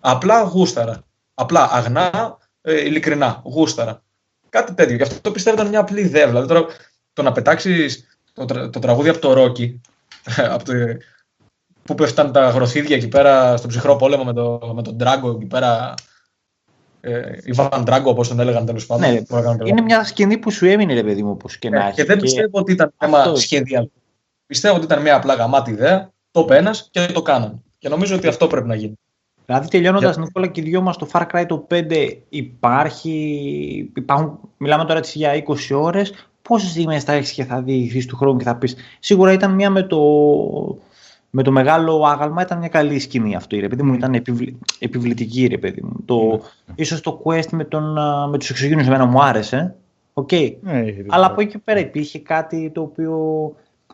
Απλά 0.05 0.43
γούσταρα. 0.43 1.05
Απλά 1.35 1.69
αγνά, 1.71 2.39
ε, 2.61 2.85
ειλικρινά. 2.85 3.43
Γούσταρα. 3.45 4.03
Κάτι 4.49 4.75
τέτοιο. 4.75 4.97
Γι' 4.97 5.03
αυτό 5.03 5.21
το 5.21 5.31
πιστεύω 5.31 5.57
ήταν 5.57 5.69
μια 5.69 5.81
απλή 5.81 6.01
ιδέα. 6.01 6.27
Δηλαδή 6.27 6.49
τώρα 6.49 6.67
το 7.13 7.23
να 7.23 7.33
πετάξεις 7.33 8.19
το, 8.33 8.45
το 8.71 8.79
τραγούδι 8.79 9.09
από 9.09 9.19
το 9.19 9.33
Ρόκι, 9.33 9.81
από 10.55 10.65
το, 10.65 10.73
που 11.83 11.95
πέφταν 11.95 12.33
τα 12.33 12.49
γροθίδια 12.49 12.97
εκεί 12.97 13.09
πέρα 13.09 13.57
στον 13.57 13.71
ψυχρό 13.71 13.97
πόλεμο 13.97 14.25
με, 14.25 14.33
το, 14.33 14.73
με 14.75 14.83
τον 14.83 14.95
Ντράγκο 14.95 15.31
εκεί 15.31 15.47
πέρα. 15.47 15.95
Ε, 17.01 17.39
Ιβάν 17.43 17.83
Ντράγκο, 17.83 18.11
όπως 18.11 18.29
τον 18.29 18.41
έλεγαν 18.41 18.67
τέλος 18.67 18.87
πάντων. 18.87 19.11
Ναι, 19.11 19.21
είναι 19.65 19.81
μια 19.81 20.05
σκηνή 20.05 20.39
που 20.39 20.51
σου 20.51 20.67
έμεινε, 20.67 20.95
ρε 20.95 21.03
παιδί 21.03 21.23
μου, 21.23 21.31
όπως 21.31 21.57
και 21.59 21.71
να 21.71 21.87
έχει. 21.87 21.95
Και 21.95 22.05
δεν 22.05 22.19
πιστεύω 22.19 22.59
ότι 22.59 22.73
ήταν 22.73 22.93
θέμα 22.99 23.35
σχέδια. 23.35 23.89
Πιστεύω 24.47 24.77
ότι 24.77 24.85
ήταν 24.85 25.03
μια 25.03 25.17
απλά 25.17 25.35
γαμάτη 25.35 25.71
ιδέα, 25.71 26.13
το 26.31 26.41
είπε 26.41 26.71
και 26.91 27.07
το 27.07 27.23
κάναν. 27.23 27.63
Και 27.79 27.89
νομίζω 27.89 28.17
ότι 28.17 28.27
αυτό 28.27 28.47
πρέπει 28.47 28.69
να 28.69 28.75
γίνει. 28.75 28.99
Δηλαδή 29.53 29.71
τελειώνοντας, 29.71 30.17
yeah. 30.17 30.21
Νικόλα, 30.21 30.47
και 30.47 30.63
δυο 30.63 30.81
μας 30.81 30.97
το 30.97 31.09
Far 31.13 31.23
Cry 31.33 31.45
το 31.47 31.67
5 31.71 32.19
υπάρχει. 32.29 33.91
Υπάρχουν, 33.97 34.39
μιλάμε 34.57 34.85
τώρα 34.85 34.99
έτσι 34.99 35.19
για 35.19 35.45
20 35.47 35.55
ώρες. 35.75 36.29
Πόσες 36.43 36.71
στιγμές 36.71 37.05
θα 37.05 37.13
έχεις 37.13 37.33
και 37.33 37.45
θα 37.45 37.63
δει 37.63 38.07
του 38.07 38.17
χρόνου 38.17 38.39
και 38.39 38.45
θα 38.45 38.57
πεις. 38.57 38.77
Σίγουρα 38.99 39.33
ήταν 39.33 39.55
μια 39.55 39.71
με 39.71 39.83
το, 39.83 40.01
με 41.31 41.43
το 41.43 41.51
μεγάλο 41.51 42.05
άγαλμα, 42.05 42.43
ήταν 42.43 42.59
μια 42.59 42.69
καλή 42.69 42.99
σκηνή 42.99 43.35
αυτό, 43.35 43.61
ρε 43.61 43.69
παιδί 43.69 43.83
μου. 43.83 43.95
Ήταν 43.95 44.15
επιβλη, 44.15 44.59
επιβλητική, 44.79 45.47
ρε 45.47 45.59
παιδί 45.59 45.83
μου. 45.83 45.93
Το, 46.05 46.43
mm. 46.43 46.73
Ίσως 46.75 47.01
το 47.01 47.23
quest 47.25 47.49
με, 47.51 47.65
τον, 47.65 47.99
με 48.31 48.39
τους 48.39 48.51
εξωγήνους 48.51 48.87
εμένα 48.87 49.05
μου 49.05 49.23
άρεσε. 49.23 49.75
Okay. 50.15 50.53
Yeah, 50.67 51.05
Αλλά 51.09 51.27
από 51.27 51.41
εκεί 51.41 51.51
και 51.51 51.59
πέρα 51.59 51.81
υπήρχε 51.81 52.19
κάτι 52.19 52.71
το 52.71 52.81
οποίο 52.81 53.17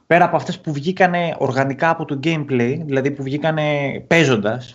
πέρα 0.06 0.24
από 0.24 0.36
αυτές 0.36 0.60
που 0.60 0.72
βγήκανε 0.72 1.34
οργανικά 1.38 1.90
από 1.90 2.04
το 2.04 2.20
gameplay, 2.24 2.78
δηλαδή 2.84 3.10
που 3.10 3.22
βγήκανε 3.22 3.62
παίζοντας, 4.06 4.74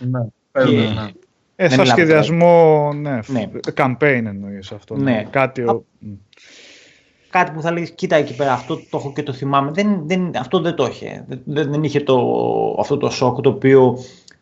ναι. 0.58 0.64
Και, 0.64 0.76
ναι. 0.76 1.10
Ε, 1.56 1.68
Δεν 1.68 1.70
σαν 1.70 1.80
μιλάμε 1.80 1.86
σχεδιασμό, 2.00 2.92
ναι, 2.92 3.18
Ναι. 3.26 3.50
campaign 3.74 4.22
εννοείς 4.26 4.72
αυτό. 4.72 4.96
Ναι. 4.96 5.26
Κάτι, 5.30 5.62
ο- 5.62 5.84
μ. 5.98 6.12
κάτι 7.30 7.50
που 7.52 7.60
θα 7.60 7.72
λέει, 7.72 7.92
κοίτα 7.94 8.16
εκεί 8.16 8.36
πέρα, 8.36 8.52
αυτό 8.52 8.76
το 8.76 8.96
έχω 8.96 9.12
και 9.12 9.22
το 9.22 9.32
θυμάμαι. 9.32 9.70
Δεν, 9.70 10.02
δεν, 10.06 10.30
αυτό 10.36 10.60
δεν 10.60 10.74
το 10.74 10.86
είχε. 10.86 11.24
Δεν, 11.44 11.70
δεν 11.70 11.82
είχε 11.82 12.00
το, 12.00 12.16
αυτό 12.80 12.96
το 12.96 13.10
σοκ 13.10 13.40
το 13.40 13.48
οποίο 13.48 13.98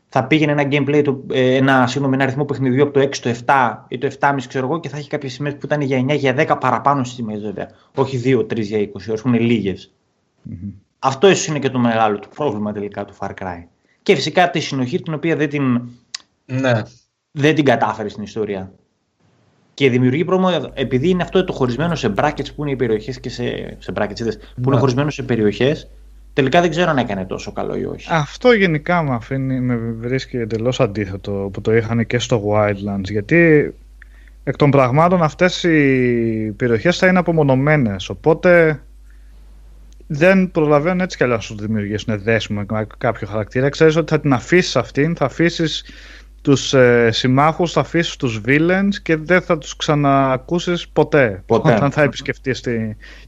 θα 0.08 0.24
πήγαινε 0.24 0.52
ένα 0.52 0.62
gameplay, 0.70 1.02
το, 1.04 1.22
ε, 1.32 1.54
ένα, 1.56 1.86
συγγνώμη, 1.86 2.14
ένα 2.14 2.22
αριθμό 2.24 2.44
παιχνιδιού 2.44 2.82
από 2.82 2.92
το 2.92 3.00
6 3.00 3.08
στο 3.14 3.30
7 3.46 3.84
ή 3.88 3.98
το 3.98 4.10
7,5 4.20 4.34
ξέρω 4.48 4.66
εγώ 4.66 4.80
και 4.80 4.88
θα 4.88 4.96
έχει 4.96 5.08
κάποιες 5.08 5.32
σημαίες 5.32 5.54
που 5.54 5.60
ήταν 5.64 5.80
για 5.80 5.98
9 5.98 6.14
για 6.14 6.34
10 6.38 6.56
παραπάνω 6.60 7.04
στι 7.04 7.14
σημαίες 7.14 7.40
βέβαια. 7.42 7.68
Όχι 7.94 8.20
2, 8.24 8.38
3 8.38 8.60
για 8.60 8.78
20 8.78 8.86
ώρε 9.10 9.20
που 9.20 9.28
είναι 9.28 9.38
λίγε. 9.38 9.74
Αυτό 10.98 11.28
ίσως 11.30 11.46
είναι 11.46 11.58
και 11.58 11.70
το 11.70 11.78
μεγάλο 11.78 12.18
του 12.18 12.28
πρόβλημα 12.34 12.72
τελικά 12.72 13.04
του 13.04 13.14
Far 13.18 13.28
Cry. 13.40 13.64
Και 14.02 14.14
φυσικά 14.14 14.50
τη 14.50 14.60
συνοχή 14.60 15.02
την 15.02 15.14
οποία 15.14 15.36
δεν 15.36 15.48
την, 15.48 15.80
Ναι. 16.60 16.82
δεν 17.30 17.54
την 17.54 17.64
κατάφερε 17.64 18.08
στην 18.08 18.22
ιστορία. 18.22 18.72
Και 19.74 19.90
δημιουργεί 19.90 20.24
πρόβλημα 20.24 20.70
επειδή 20.74 21.08
είναι 21.08 21.22
αυτό 21.22 21.44
το 21.44 21.52
χωρισμένο 21.52 21.94
σε 21.94 22.14
brackets 22.16 22.54
που 22.56 22.62
είναι 22.62 22.70
οι 22.70 22.76
περιοχές 22.76 23.20
και 23.20 23.28
σε, 23.28 23.76
σε 23.78 23.92
brackets, 23.94 24.20
είδες, 24.20 24.36
που 24.36 24.52
είναι 24.56 24.74
Ναι. 24.74 24.78
χωρισμένο 24.78 25.10
σε 25.10 25.22
περιοχές. 25.22 25.90
Τελικά 26.32 26.60
δεν 26.60 26.70
ξέρω 26.70 26.90
αν 26.90 26.98
έκανε 26.98 27.24
τόσο 27.24 27.52
καλό 27.52 27.76
ή 27.76 27.84
όχι. 27.84 28.08
Αυτό 28.10 28.52
γενικά 28.52 29.02
με, 29.02 29.14
αφήνει, 29.14 29.60
με 29.60 29.76
βρίσκει 29.76 30.36
εντελώς 30.36 30.80
αντίθετο 30.80 31.50
που 31.52 31.60
το 31.60 31.76
είχαν 31.76 32.06
και 32.06 32.18
στο 32.18 32.42
Wildlands 32.48 33.10
γιατί 33.10 33.74
εκ 34.44 34.56
των 34.56 34.70
πραγμάτων 34.70 35.22
αυτές 35.22 35.62
οι 35.62 36.54
περιοχές 36.56 36.98
θα 36.98 37.06
είναι 37.06 37.18
απομονωμένες 37.18 38.08
οπότε 38.08 38.82
δεν 40.06 40.50
προλαβαίνουν 40.50 41.00
έτσι 41.00 41.16
κι 41.16 41.22
αλλιώς 41.22 41.50
να 41.50 41.56
σου 41.56 41.66
δημιουργήσουν 41.66 42.22
δέσιμο 42.22 42.64
με 42.70 42.86
κάποιο 42.98 43.26
χαρακτήρα 43.26 43.68
ξέρεις 43.68 43.96
ότι 43.96 44.12
θα 44.12 44.20
την 44.20 44.32
αφήσεις 44.32 44.76
αυτήν 44.76 45.16
θα 45.16 45.24
αφήσεις 45.24 45.84
τους 46.42 46.74
ε, 46.74 47.08
συμμάχους, 47.12 47.72
θα 47.72 47.80
αφήσεις 47.80 48.16
τους 48.16 48.40
villains 48.46 48.94
και 49.02 49.16
δεν 49.16 49.40
θα 49.40 49.58
τους 49.58 49.76
ξανακούσεις 49.76 50.88
ποτέ, 50.88 51.42
Ποτέ. 51.46 51.74
όταν 51.74 51.90
θα 51.90 52.02
επισκεφτείς 52.02 52.60
τη, 52.60 52.76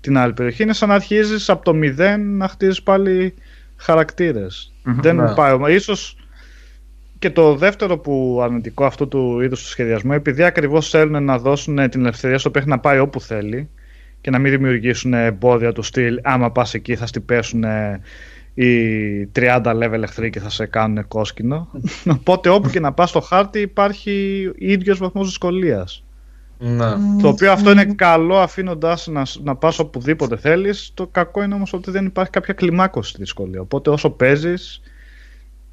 την 0.01 0.19
άλλη 0.19 0.33
περιοχή 0.33 0.63
είναι 0.63 0.73
σαν 0.73 0.89
να 0.89 0.95
αρχίζεις 0.95 1.51
από 1.51 1.65
το 1.65 1.75
μηδέν 1.75 2.37
να 2.37 2.49
χτίζεις 2.49 2.83
πάλι 2.83 3.35
χαρακτήρες 3.77 4.73
Μμμ. 4.83 5.01
δεν 5.01 5.17
Ναι. 5.17 5.35
πάει. 5.35 5.75
Ίσως 5.75 6.17
και 7.19 7.31
το 7.31 7.55
δεύτερο 7.55 7.99
που 7.99 8.41
αρνητικό 8.43 8.85
αυτού 8.85 9.09
του 9.09 9.41
είδους 9.41 9.63
του 9.63 9.69
σχεδιασμού, 9.69 10.13
επειδή 10.13 10.43
ακριβώς 10.43 10.89
θέλουν 10.89 11.25
να 11.25 11.39
δώσουν 11.39 11.89
την 11.91 12.01
ελευθερία 12.01 12.39
στο 12.39 12.51
παιχνίδι 12.51 12.77
να 12.77 12.83
πάει 12.83 12.99
όπου 12.99 13.21
θέλει 13.21 13.69
και 14.21 14.31
να 14.31 14.39
μην 14.39 14.51
δημιουργήσουν 14.51 15.15
εμπόδια 15.15 15.73
του 15.73 15.83
στυλ 15.83 16.19
άμα 16.23 16.51
πας 16.51 16.75
εκεί 16.75 16.97
θα 16.97 17.07
στην 17.07 17.25
πέσουν 17.25 17.65
οι 18.55 19.27
30 19.27 19.61
level 19.65 20.03
εχθροί 20.03 20.31
και 20.31 20.41
θα 20.41 20.51
σε 20.51 20.67
κάνουν 20.67 21.09
κόσκινο. 21.09 21.71
Οπότε 22.19 22.49
όπου 22.49 22.69
και 22.71 22.81
να 22.81 22.93
πας 22.93 23.09
στο 23.09 23.21
χάρτη 23.21 23.61
υπάρχει 23.61 24.51
ίδιος 24.59 24.99
βαθμός 24.99 25.27
δυσκολίας. 25.27 26.05
ναι. 26.59 26.87
Το 27.23 27.29
οποίο 27.29 27.53
αυτό 27.53 27.71
είναι 27.71 27.85
καλό 27.85 28.39
αφήνοντας 28.39 29.07
να, 29.07 29.23
να 29.43 29.57
πας 29.57 29.79
οπουδήποτε 29.79 30.37
θέλεις. 30.37 30.91
Το 30.95 31.07
κακό 31.07 31.43
είναι 31.43 31.55
όμως 31.55 31.73
ότι 31.73 31.91
δεν 31.91 32.07
υπάρχει 32.07 32.31
κάποια 32.31 32.55
κλιμάκωση 32.55 33.11
στη 33.11 33.19
δυσκολία. 33.21 33.61
Οπότε 33.61 33.91
όσο 33.91 34.11
παίζεις, 34.11 34.81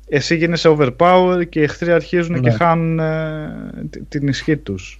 εσύ 0.07 0.35
γίνεσαι 0.35 0.75
overpower 0.77 1.41
και 1.49 1.59
οι 1.59 1.63
εχθροί 1.63 1.91
αρχίζουν 1.91 2.33
Ναι. 2.33 2.39
και 2.39 2.49
χάνουν 2.51 2.99
ε, 2.99 3.49
τη- 3.89 4.03
την 4.03 4.27
ισχύ 4.27 4.57
τους. 4.57 4.99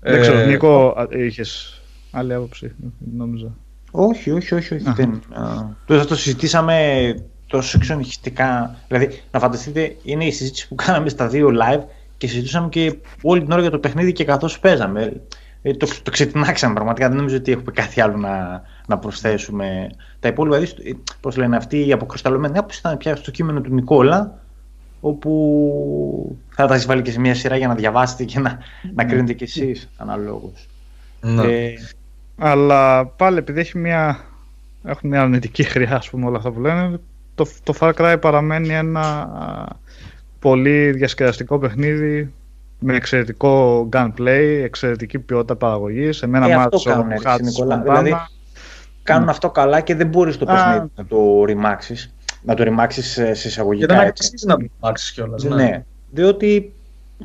δεν 0.00 0.14
Ε, 0.14 0.20
ξέρω, 0.20 0.46
Νίκο, 0.46 0.94
είχες 1.10 1.82
άλλη 2.10 2.34
άποψη, 2.34 2.72
νόμιζα. 3.16 3.54
Όχι, 3.90 4.30
όχι, 4.30 4.54
όχι. 4.54 4.74
όχι 4.74 4.88
Α. 4.88 4.92
δεν, 4.92 5.22
α, 5.32 5.76
το, 5.86 6.04
το 6.04 6.16
συζητήσαμε 6.16 7.14
τόσο 7.46 7.78
εξονυχιστικά. 7.78 8.76
Δηλαδή, 8.88 9.20
να 9.30 9.38
φανταστείτε, 9.40 9.96
είναι 10.02 10.24
η 10.24 10.30
συζήτηση 10.30 10.68
που 10.68 10.74
κάναμε 10.74 11.08
στα 11.08 11.28
δύο 11.28 11.50
live 11.62 11.82
και 12.16 12.26
συζητούσαμε 12.26 12.68
και 12.68 12.96
όλη 13.22 13.40
την 13.40 13.52
ώρα 13.52 13.60
για 13.60 13.70
το 13.70 13.78
παιχνίδι 13.78 14.12
και 14.12 14.24
καθώς 14.24 14.58
παίζαμε. 14.58 15.20
Ε, 15.62 15.74
το, 15.74 15.88
το 16.02 16.10
ξετινάξαμε 16.10 16.74
πραγματικά. 16.74 17.08
Δεν 17.08 17.16
νομίζω 17.16 17.36
ότι 17.36 17.52
έχουμε 17.52 17.70
κάτι 17.70 18.00
άλλο 18.00 18.16
να, 18.16 18.62
να 18.86 18.98
προσθέσουμε. 18.98 19.90
Τα 20.20 20.28
υπόλοιπα, 20.28 20.58
δηλαδή, 20.58 21.02
πώς 21.20 21.36
λένε 21.36 21.56
αυτοί 21.56 21.86
οι 21.86 21.92
αποκρισταλωμένοι, 21.92 22.54
κάπω 22.54 22.74
ήταν 22.78 22.96
πια 22.96 23.16
στο 23.16 23.30
κείμενο 23.30 23.60
του 23.60 23.74
Νικόλα, 23.74 24.38
όπου 25.00 26.36
θα 26.48 26.66
τα 26.66 26.74
έχεις 26.74 26.86
βάλει 26.86 27.02
και 27.02 27.10
σε 27.10 27.20
μια 27.20 27.34
σειρά 27.34 27.56
για 27.56 27.68
να 27.68 27.74
διαβάσετε 27.74 28.24
και 28.24 28.38
να, 28.38 28.58
να 28.94 29.04
κρίνετε 29.04 29.32
κι 29.32 29.44
εσείς 29.44 29.88
αναλόγως. 29.96 30.68
ναι. 31.20 31.42
Ε, 31.42 31.72
Αλλά 32.38 33.06
πάλι 33.06 33.38
επειδή 33.38 33.60
έχει 33.60 33.78
μια, 33.78 34.18
έχουν 34.84 35.08
μια 35.10 35.20
αρνητική 35.20 35.62
χρειά, 35.62 35.94
ας 35.96 36.10
πούμε, 36.10 36.26
όλα 36.26 36.36
αυτά 36.36 36.50
που 36.50 36.60
λένε, 36.60 37.00
το, 37.34 37.46
το 37.62 37.74
Far 37.80 37.92
Cry 37.94 38.16
παραμένει 38.20 38.68
ένα 38.68 39.00
α, 39.00 39.66
πολύ 40.38 40.90
διασκεδαστικό 40.90 41.58
παιχνίδι 41.58 42.32
με 42.78 42.94
εξαιρετικό 42.96 43.88
gunplay, 43.92 44.60
εξαιρετική 44.64 45.18
ποιότητα 45.18 45.56
παραγωγής. 45.56 46.22
Εμένα 46.22 46.46
Ε, 46.50 46.56
μ' 46.56 46.58
αυτό 46.58 46.68
άρεσε 46.76 46.88
ο 46.88 46.92
κάνουν, 46.92 47.12
Hudson 47.22 47.38
έτσι, 47.40 47.42
Νικόλα. 47.44 47.80
Montana. 47.80 47.84
Δηλαδή, 47.84 48.14
κάνουν 49.02 49.28
αυτό 49.28 49.50
καλά 49.50 49.80
και 49.80 49.94
δεν 49.94 50.06
μπορείς 50.06 50.36
το 50.38 50.52
Α. 50.52 50.54
παιχνίδι 50.54 50.90
να 50.96 51.04
το 51.06 51.44
ρημάξεις. 51.44 52.14
Να 52.42 52.54
το 52.54 52.62
ρημάξεις 52.62 53.10
σε 53.12 53.24
Και 53.32 53.48
εισαγωγικά. 53.48 53.86
δεν 53.86 53.96
έτσι. 54.06 54.08
αξίζει 54.08 54.46
να 54.46 54.56
το 54.56 54.66
αλλάξει 54.80 55.12
κιόλας. 55.14 55.44
Ναι. 55.44 55.84
διότι 56.10 56.72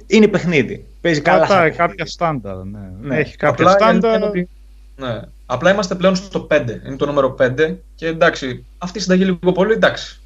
είναι 0.08 0.28
παιχνίδι. 0.28 0.86
Παίζει 1.02 1.22
καλά. 1.22 1.38
σαν 1.38 1.48
Κρατάει 1.48 1.70
παιχνίδι. 1.70 1.88
κάποια 1.90 2.06
στάνταρ, 2.06 2.56
ναι. 2.56 2.80
Ναι. 3.02 3.16
Έχει 3.18 3.38
κάποια 3.38 3.66
Απλά 3.70 3.78
η 3.80 3.84
αλήθεια 3.90 4.00
στάνταρ. 4.10 4.18
είναι 4.20 4.26
ότι- 4.30 4.50
Ναι. 4.96 5.22
Απλά 5.46 5.72
είμαστε 5.72 5.96
πλέον 5.96 6.16
στο 6.16 6.48
5. 6.52 6.68
Είναι 6.86 6.96
το 6.96 7.06
νούμερο 7.06 7.36
5 7.40 7.76
και 7.96 8.08
εντάξει, 8.08 8.66
αυτή 8.78 8.98
η 8.98 9.02
συνταγή 9.02 9.24
λίγο 9.24 9.52
πολύ 9.52 9.74
εντάξει. 9.74 10.20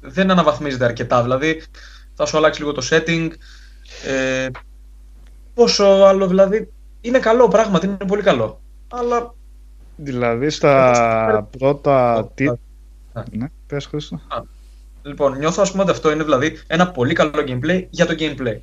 Δεν 0.00 0.30
αναβαθμίζεται 0.30 0.84
αρκετά. 0.84 1.22
Δηλαδή 1.22 1.62
θα 2.14 2.26
σου 2.26 2.36
αλλάξει 2.36 2.60
λίγο 2.60 2.72
το 2.72 2.86
setting. 2.90 3.28
Ε, 4.06 4.48
πόσο 5.54 5.84
άλλο 5.84 6.26
δηλαδή. 6.26 6.72
Είναι 7.00 7.18
καλό 7.18 7.48
πράγματι, 7.48 7.86
είναι 7.86 7.96
πολύ 7.96 8.22
καλό. 8.22 8.60
Αλλά 8.88 9.34
Δηλαδή 9.96 10.50
στα 10.50 11.48
πρώτα... 11.58 12.26
Τι... 12.34 12.46
Α. 12.46 12.56
Ναι, 13.30 13.46
πες 13.66 13.86
Χρήστο. 13.86 14.20
Λοιπόν, 15.02 15.38
νιώθω 15.38 15.62
ας 15.62 15.70
πούμε 15.70 15.82
ότι 15.82 15.90
αυτό 15.90 16.12
είναι 16.12 16.24
δηλαδή 16.24 16.58
ένα 16.66 16.90
πολύ 16.90 17.14
καλό 17.14 17.44
gameplay 17.46 17.86
για 17.90 18.06
το 18.06 18.14
gameplay. 18.18 18.56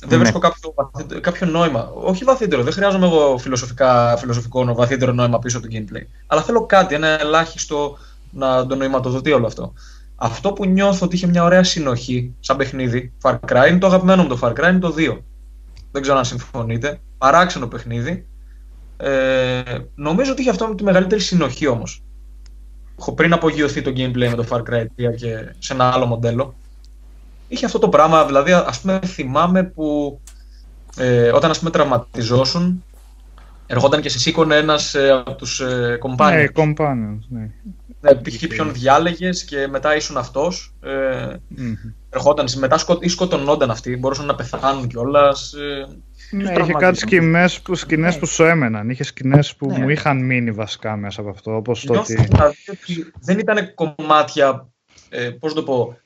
Δεν 0.00 0.08
Ναι. 0.08 0.16
βρίσκω 0.16 0.38
κάποιο, 0.38 0.74
βαθύτερο- 0.90 1.20
κάποιο 1.20 1.46
νόημα. 1.46 1.90
Όχι 1.94 2.24
βαθύτερο, 2.24 2.62
δεν 2.62 2.72
χρειάζομαι 2.72 3.06
εγώ 3.06 3.38
φιλοσοφικά, 3.38 4.16
φιλοσοφικό 4.16 4.64
νο- 4.64 4.74
βαθύτερο 4.74 5.12
νόημα 5.12 5.38
πίσω 5.38 5.58
από 5.58 5.66
το 5.68 5.76
gameplay. 5.76 6.02
Αλλά 6.26 6.42
θέλω 6.42 6.66
κάτι, 6.66 6.94
ένα 6.94 7.20
ελάχιστο 7.20 7.98
να 8.30 8.66
το 8.66 8.74
νοηματοδοτεί 8.76 9.32
όλο 9.32 9.46
αυτό. 9.46 9.72
Αυτό 10.16 10.52
που 10.52 10.66
νιώθω 10.66 11.06
ότι 11.06 11.16
είχε 11.16 11.26
μια 11.26 11.44
ωραία 11.44 11.64
συνοχή 11.64 12.34
σαν 12.40 12.56
παιχνίδι, 12.56 13.12
Far 13.22 13.38
Cry, 13.48 13.66
είναι 13.68 13.78
το 13.78 13.86
αγαπημένο 13.86 14.22
μου 14.22 14.28
το 14.28 14.38
Far 14.42 14.50
Cry, 14.52 14.68
είναι 14.68 14.78
το 14.78 14.94
2. 14.96 15.24
Δεν 15.92 16.02
ξέρω 16.02 16.18
αν 16.18 16.24
συμφωνείτε. 16.24 17.00
Παράξενο 17.18 17.66
παιχνίδι. 17.66 18.26
Ε, 18.96 19.62
νομίζω 19.94 20.32
ότι 20.32 20.40
είχε 20.40 20.50
αυτό 20.50 20.66
με 20.66 20.74
τη 20.74 20.82
μεγαλύτερη 20.82 21.20
συνοχή 21.20 21.66
όμως. 21.66 22.02
Έχω 22.98 23.12
πριν 23.12 23.32
απογειωθεί 23.32 23.82
το 23.82 23.90
gameplay 23.90 24.28
με 24.28 24.34
το 24.34 24.44
Far 24.50 24.58
Cry 24.58 24.84
3 24.96 25.14
και 25.16 25.54
σε 25.58 25.72
ένα 25.72 25.92
άλλο 25.92 26.06
μοντέλο. 26.06 26.54
Είχε 27.52 27.64
αυτό 27.64 27.78
το 27.78 27.88
πράγμα, 27.88 28.24
δηλαδή 28.24 28.52
ας 28.52 28.80
πούμε 28.80 29.00
θυμάμαι 29.04 29.62
που 29.64 30.20
ε, 30.96 31.30
όταν 31.30 31.50
ας 31.50 31.58
πούμε 31.58 31.70
τραυματιζόσουν 31.70 32.84
ερχόταν 33.66 34.00
και 34.00 34.08
σε 34.08 34.18
σήκωνε 34.18 34.56
ένας 34.56 34.94
ε, 34.94 35.10
από 35.10 35.34
τους 35.34 35.60
ε, 35.60 35.98
companions. 36.02 36.32
Ναι, 36.32 36.44
companions, 36.54 37.18
ναι. 37.28 37.50
Ναι, 38.00 38.14
π.χ. 38.14 38.46
ποιον 38.46 38.72
διάλεγες 38.72 39.44
και 39.44 39.66
μετά 39.70 39.96
ήσουν 39.96 40.16
αυτός. 40.16 40.74
Ε, 40.82 41.36
Μμμ. 41.48 41.74
ερχόταν, 42.10 42.46
μετά 42.56 42.78
σκο, 42.78 42.98
ή 43.00 43.08
σκοτωνόταν 43.08 43.70
αυτοί, 43.70 43.96
μπορούσαν 43.96 44.26
να 44.26 44.34
πεθάνουν 44.34 44.88
κιόλας. 44.88 45.52
Ε, 45.52 45.86
Ναι, 46.30 46.42
είχε 46.42 46.52
τραυματισμό. 46.52 46.78
κάτι 46.80 46.98
σκηνές 46.98 47.60
που, 47.60 47.74
σκηνές 47.74 48.18
που 48.18 48.26
σου 48.26 48.44
έμεναν. 48.44 48.90
Είχε 48.90 49.04
σκηνές 49.04 49.54
που 49.56 49.70
Ναι. 49.70 49.78
μου 49.78 49.88
είχαν 49.88 50.24
μείνει 50.24 50.50
βασικά 50.50 50.96
μέσα 50.96 51.20
από 51.20 51.30
αυτό. 51.30 51.56
Όπως 51.56 51.84
το 51.84 51.92
νιώθω 51.92 52.14
ότι... 52.14 52.26
δηλαδή 52.26 52.56
ότι 52.70 53.12
δεν 53.20 53.38
ήταν 53.38 53.74
κομμάτια, 53.74 54.68
ε, 55.08 55.30
πώς 55.30 55.54
το 55.54 55.62
πω, 55.62 55.96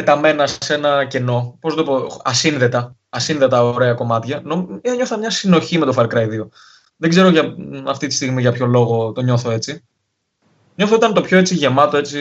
πεταμένα 0.00 0.46
σε 0.46 0.74
ένα 0.74 1.04
κενό. 1.04 1.56
Πώς 1.60 1.74
το 1.74 1.82
πω, 1.82 2.20
ασύνδετα, 2.24 2.96
ασύνδετα 3.08 3.64
ωραία 3.64 3.94
κομμάτια. 3.94 4.40
Νο, 4.44 4.78
ε, 4.82 4.90
νιώθα 4.90 5.18
μια 5.18 5.30
συνοχή 5.30 5.78
με 5.78 5.86
το 5.86 5.92
Far 5.96 6.04
Cry 6.04 6.40
2. 6.40 6.48
Δεν 6.96 7.10
ξέρω 7.10 7.28
για, 7.28 7.54
μ, 7.58 7.88
αυτή 7.88 8.06
τη 8.06 8.14
στιγμή 8.14 8.40
για 8.40 8.52
ποιο 8.52 8.66
λόγο 8.66 9.12
το 9.12 9.20
νιώθω 9.20 9.50
έτσι. 9.50 9.84
Νιώθω 10.74 10.94
ότι 10.94 11.04
ήταν 11.04 11.14
το 11.14 11.20
πιο 11.20 11.38
έτσι 11.38 11.54
γεμάτο 11.54 11.96
έτσι 11.96 12.18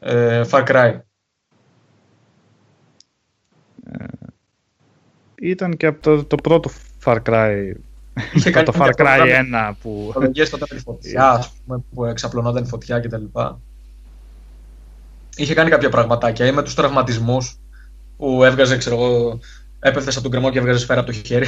ε, 0.00 0.42
Far 0.50 0.64
Cry. 0.66 0.98
Ήταν 5.34 5.76
και 5.76 5.86
από 5.86 6.02
το, 6.02 6.24
το 6.24 6.36
πρώτο 6.36 6.70
Far 7.04 7.18
Cry. 7.24 7.72
Είχε 8.34 8.48
από 8.48 8.50
κάνει 8.50 8.66
το 8.66 8.72
Far 8.74 8.90
κάποια 8.94 8.94
Cry 8.94 9.16
πράγματα. 9.16 9.72
1 9.72 9.76
που... 9.82 10.04
Τεχνολογίες 10.06 10.50
τότε 10.50 10.66
με 10.70 10.76
τη 10.76 10.82
φωτιά, 10.82 11.30
ας 11.30 11.52
πούμε, 11.52 11.84
που 11.94 12.04
εξαπλωνόταν 12.04 12.64
η 12.64 12.66
φωτιά 12.66 13.00
κτλ. 13.00 13.24
Είχε 15.38 15.54
κάνει 15.54 15.70
κάποια 15.70 15.88
πραγματάκια 15.88 16.46
ή 16.46 16.52
με 16.52 16.62
τους 16.62 16.74
τραυματισμούς 16.74 17.56
που 18.16 18.44
έβγαζε, 18.44 18.76
ξέρω 18.76 18.96
εγώ, 18.96 19.38
έπεφτες 19.80 20.14
από 20.14 20.22
τον 20.22 20.30
κρεμό 20.30 20.50
και 20.50 20.58
έβγαζε 20.58 20.78
σφαίρα 20.78 21.00
από 21.00 21.12
το 21.12 21.18
χέρι. 21.24 21.46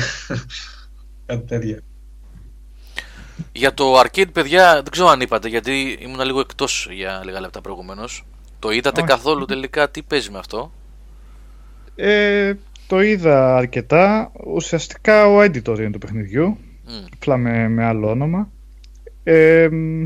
Κάτι 1.27 1.47
τέτοια. 1.47 1.79
Για 3.53 3.75
το 3.75 4.01
arcade, 4.01 4.33
παιδιά, 4.33 4.75
δεν 4.75 4.91
ξέρω 4.91 5.09
αν 5.09 5.21
είπατε, 5.21 5.49
γιατί 5.49 5.99
ήμουν 6.01 6.21
λίγο 6.21 6.41
εκτός 6.41 6.89
για 6.91 7.23
λίγα 7.25 7.41
λεπτά 7.41 7.61
προηγουμένως. 7.61 8.25
Το 8.59 8.71
είδατε 8.71 9.01
Όχι. 9.01 9.11
καθόλου 9.11 9.45
τελικά; 9.45 9.91
Τι 9.91 10.03
παίζει 10.03 10.31
με 10.31 10.39
αυτό; 10.39 10.73
Ε, 11.95 12.55
το 12.87 13.01
είδα 13.01 13.57
αρκετά. 13.57 14.33
Ουσιαστικά 14.47 15.27
ο 15.27 15.41
editor 15.41 15.79
είναι 15.79 15.91
του 15.91 15.99
παιχνιδιού. 15.99 16.59
Μμ. 16.85 17.05
Απλά 17.15 17.37
με, 17.37 17.69
με 17.69 17.85
άλλο 17.85 18.11
όνομα. 18.11 18.51
Ε, 19.23 19.69
μ, 19.71 20.05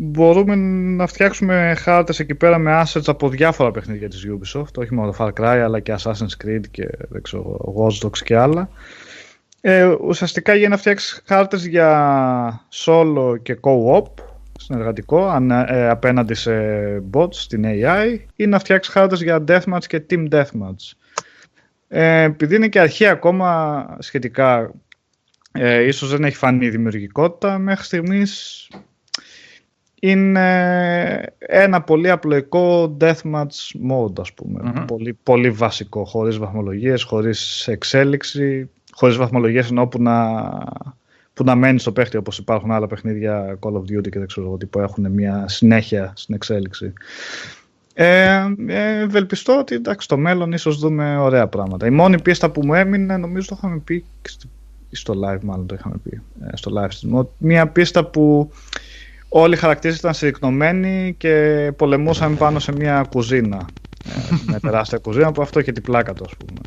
μπορούμε 0.00 0.54
να 0.96 1.06
φτιάξουμε 1.06 1.74
χάρτες 1.78 2.18
εκεί 2.18 2.34
πέρα 2.34 2.58
με 2.58 2.82
assets 2.82 3.06
από 3.06 3.28
διάφορα 3.28 3.70
παιχνίδια 3.70 4.08
της 4.08 4.26
Ubisoft. 4.28 4.74
Όχι 4.76 4.94
μόνο 4.94 5.10
το 5.10 5.16
Far 5.18 5.40
Cry 5.40 5.60
αλλά 5.64 5.80
και 5.80 5.94
Assassin's 5.98 6.44
Creed 6.44 6.60
και 6.70 6.88
δεν 7.08 7.22
ξέρω, 7.22 7.74
Watch 7.76 8.06
Dogs 8.06 8.18
και 8.18 8.36
άλλα. 8.36 8.68
Ε, 9.60 9.84
ουσιαστικά 9.84 10.54
για 10.54 10.68
να 10.68 10.76
φτιάξεις 10.76 11.22
χάρτες 11.26 11.66
για 11.66 12.60
solo 12.72 13.42
και 13.42 13.58
co-op 13.60 14.02
συνεργατικό 14.58 15.26
ανα- 15.26 15.72
ε, 15.72 15.88
απέναντι 15.88 16.34
σε 16.34 16.52
bots 17.12 17.34
στην 17.34 17.64
AI 17.66 18.16
ή 18.36 18.46
να 18.46 18.58
φτιάξεις 18.58 18.92
χάρτες 18.92 19.22
για 19.22 19.44
deathmatch 19.48 19.84
και 19.86 20.02
team 20.10 20.28
deathmatch. 20.30 20.92
Ε, 21.88 22.22
επειδή 22.22 22.56
είναι 22.56 22.68
και 22.68 22.80
αρχή 22.80 23.06
ακόμα 23.06 23.86
σχετικά 23.98 24.70
ε, 25.52 25.82
ίσως 25.82 26.10
δεν 26.10 26.24
έχει 26.24 26.36
φανεί 26.36 26.66
η 26.66 26.70
δημιουργικότητα 26.70 27.58
μέχρι 27.58 27.84
στιγμής 27.84 28.68
είναι 30.00 31.34
ένα 31.38 31.80
πολύ 31.82 32.10
απλοϊκό 32.10 32.96
deathmatch 33.00 33.90
mode 33.90 34.20
ας 34.20 34.32
πούμε 34.32 34.60
Μμμ. 34.62 34.84
πολύ, 34.84 35.18
πολύ 35.22 35.50
βασικό 35.50 36.04
χωρίς 36.04 36.38
βαθμολογίες, 36.38 37.02
χωρίς 37.02 37.68
εξέλιξη 37.68 38.70
χωρίς 38.92 39.16
βαθμολογίες 39.16 39.70
ενώ 39.70 39.86
που 39.86 40.02
να, 40.02 40.40
που 41.34 41.44
να 41.44 41.54
μένει 41.54 41.78
στο 41.78 41.92
παίχτη 41.92 42.16
όπως 42.16 42.38
υπάρχουν 42.38 42.70
άλλα 42.70 42.86
παιχνίδια 42.86 43.58
Call 43.60 43.72
of 43.72 43.80
Duty 43.80 44.10
και 44.10 44.18
δεν 44.18 44.26
ξέρω 44.26 44.46
εγώ 44.46 44.56
τι 44.56 44.66
που 44.66 44.78
έχουν 44.78 45.12
μια 45.12 45.44
συνέχεια 45.48 46.12
στην 46.16 46.34
εξέλιξη 46.34 46.92
ε, 48.00 48.54
ε, 48.66 49.00
ευελπιστώ 49.00 49.58
ότι 49.58 49.74
εντάξει, 49.74 50.04
στο 50.04 50.16
μέλλον 50.16 50.52
ίσως 50.52 50.78
δούμε 50.78 51.16
ωραία 51.16 51.46
πράγματα. 51.46 51.86
Η 51.86 51.90
μόνη 51.90 52.22
πίστα 52.22 52.50
που 52.50 52.66
μου 52.66 52.74
έμεινε, 52.74 53.16
νομίζω 53.16 53.46
το 53.48 53.54
είχαμε 53.58 53.78
πει 53.78 54.04
και 54.22 54.28
στο, 54.28 54.48
ή 54.90 54.96
στο 54.96 55.14
live 55.14 55.40
μάλλον 55.42 55.66
το 55.66 55.74
είχαμε 55.74 55.94
πει, 56.02 56.22
ε, 56.50 56.56
στο 56.56 56.72
live 56.76 56.88
stream, 56.88 57.10
ότι 57.10 57.30
μια 57.38 57.68
πίστα 57.68 58.04
που 58.04 58.50
όλοι 59.28 59.54
οι 59.54 59.56
χαρακτήρες 59.56 59.96
ήταν 59.96 60.14
συρρυκνωμένοι 60.14 61.14
και 61.18 61.72
πολεμούσαν 61.76 62.36
πάνω 62.36 62.58
σε 62.58 62.72
μια 62.72 63.06
κουζίνα. 63.10 63.66
Ε, 64.04 64.34
με 64.46 64.60
τεράστια 64.70 64.98
κουζίνα 64.98 65.32
που 65.32 65.42
αυτό 65.42 65.60
είχε 65.60 65.72
την 65.72 65.82
πλάκα 65.82 66.12
του 66.12 66.24
ας 66.26 66.32
πούμε. 66.36 66.60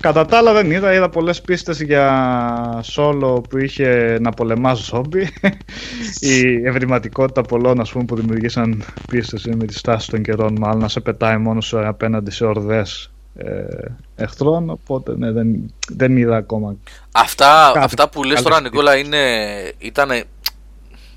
Κατά 0.00 0.24
τα 0.24 0.36
άλλα 0.36 0.52
δεν 0.52 0.70
είδα, 0.70 0.94
είδα 0.94 1.08
πολλές 1.08 1.40
πίστες 1.40 1.80
για 1.80 2.84
solo 2.94 3.42
που 3.48 3.58
είχε 3.58 4.18
να 4.20 4.30
πολεμάς 4.30 4.78
ζόμπι. 4.78 5.28
Η 6.20 6.66
ευρηματικότητα 6.66 7.42
πολλών 7.42 7.80
ας 7.80 7.92
πούμε, 7.92 8.04
που 8.04 8.16
δημιουργήσαν 8.16 8.84
πίστες 9.10 9.44
είναι 9.44 9.56
με 9.56 9.64
τη 9.64 9.74
στάση 9.74 10.10
των 10.10 10.22
καιρών 10.22 10.56
μάλλον 10.58 10.78
να 10.78 10.88
σε 10.88 11.00
πετάει 11.00 11.36
μόνο 11.36 11.60
σου 11.60 11.86
απέναντι 11.86 12.30
σε 12.30 12.44
ορδές 12.44 13.10
ε, 13.36 13.64
εχθρών, 14.16 14.70
οπότε 14.70 15.14
ναι, 15.16 15.32
δεν, 15.32 15.74
δεν 15.88 16.16
είδα 16.16 16.36
ακόμα. 16.36 16.76
Αυτά, 17.12 17.70
Κάτι 17.72 17.84
αυτά 17.84 18.08
που 18.08 18.24
λες 18.24 18.38
άλλο 18.38 18.48
τώρα 18.48 18.56
σπίτι. 18.56 18.70
Νικόλα 18.70 18.96
είναι, 18.96 19.18
ήταν, 19.78 20.08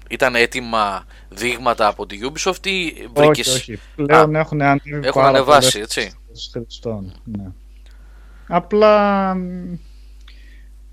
ήταν 0.10 0.36
έτοιμα 0.36 1.06
δείγματα 1.30 1.88
από 1.88 2.06
τη 2.06 2.20
Ubisoft 2.22 2.66
ή 2.66 3.08
βρήκες... 3.14 3.48
Όχι, 3.48 3.72
όχι. 3.72 3.82
Πλέον 3.96 4.36
έχουν 4.36 4.62
ανέβει 4.62 4.90
Έχουν 4.92 5.22
πάρα 5.22 5.28
ανεβάσει, 5.28 5.72
πολλές 5.72 5.88
έτσι. 5.98 6.18
πίστες 6.28 6.50
χρηστών. 6.54 7.14
Ναι. 7.24 7.46
Απλά 8.48 9.34
μ, 9.36 9.76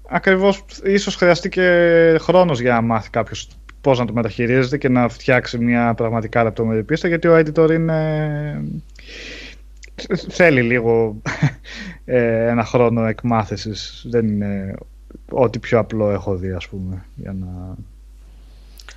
ακριβώς 0.09 0.65
ίσως 0.85 1.17
χρειαστεί 1.17 1.49
και 1.49 2.17
χρόνος 2.21 2.61
για 2.61 2.73
να 2.73 2.81
μάθει 2.81 3.11
κάποιος 3.11 3.49
πώς 3.81 3.99
να 3.99 4.05
το 4.05 4.13
μεταχειρίζεται 4.13 4.79
και 4.79 4.89
να 4.89 5.09
φτιάξει 5.09 5.59
μια 5.59 5.95
πραγματικά 5.95 6.45
λεπτομερή 6.45 6.85
πίστα 6.85 7.09
γιατί 7.09 7.29
ο 7.29 7.37
editor 7.39 7.71
είναι 7.71 8.65
θέλει 10.29 10.63
λίγο 10.63 11.21
ε, 12.05 12.47
ένα 12.47 12.65
χρόνο 12.65 13.05
εκμάθησης 13.05 14.07
δεν 14.11 14.27
είναι 14.27 14.75
ό,τι 15.31 15.59
πιο 15.59 15.79
απλό 15.79 16.11
έχω 16.11 16.37
δει 16.37 16.51
ας 16.51 16.69
πούμε 16.69 17.05
για 17.15 17.33
να, 17.33 17.77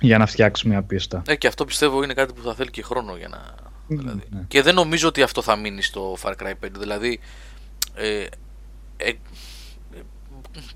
για 0.00 0.18
να 0.18 0.26
φτιάξει 0.26 0.68
μια 0.68 0.82
πίστα 0.82 1.22
Ε, 1.26 1.36
και 1.36 1.46
αυτό 1.46 1.64
πιστεύω 1.64 2.02
είναι 2.02 2.14
κάτι 2.14 2.32
που 2.32 2.42
θα 2.42 2.54
θέλει 2.54 2.70
και 2.70 2.82
χρόνο 2.82 3.16
για 3.16 3.28
να... 3.28 3.54
Δηλαδή. 3.86 4.22
ναι. 4.30 4.44
Και 4.48 4.62
δεν 4.62 4.74
νομίζω 4.74 5.08
ότι 5.08 5.22
αυτό 5.22 5.42
θα 5.42 5.56
μείνει 5.56 5.82
στο 5.82 6.16
Far 6.22 6.32
Cry 6.42 6.50
5. 6.50 6.68
Δηλαδή, 6.78 7.20
ε, 7.94 8.26
ε, 8.96 9.12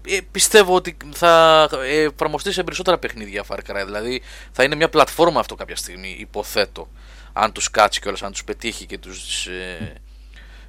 ε, 0.07 0.18
πιστεύω 0.31 0.75
ότι 0.75 0.97
θα 1.12 1.68
ε, 1.85 2.01
εφαρμοστεί 2.03 2.53
σε 2.53 2.62
περισσότερα 2.62 2.99
παιχνίδια 2.99 3.45
Far 3.49 3.59
Cry. 3.59 3.83
Δηλαδή, 3.85 4.22
θα 4.53 4.64
είναι 4.64 4.75
μια 4.75 4.89
πλατφόρμα 4.89 5.41
αυτό 5.41 5.55
κάποια 5.55 5.77
στιγμή, 5.77 6.16
υποθέτω. 6.18 6.89
Αν 7.33 7.53
τους 7.53 7.70
κάτσει 7.70 8.01
κιόλας, 8.01 8.22
αν 8.22 8.33
τους 8.33 8.45
πετύχει 8.45 8.87
και, 8.87 8.99
τους, 8.99 9.47
ε, 9.47 9.93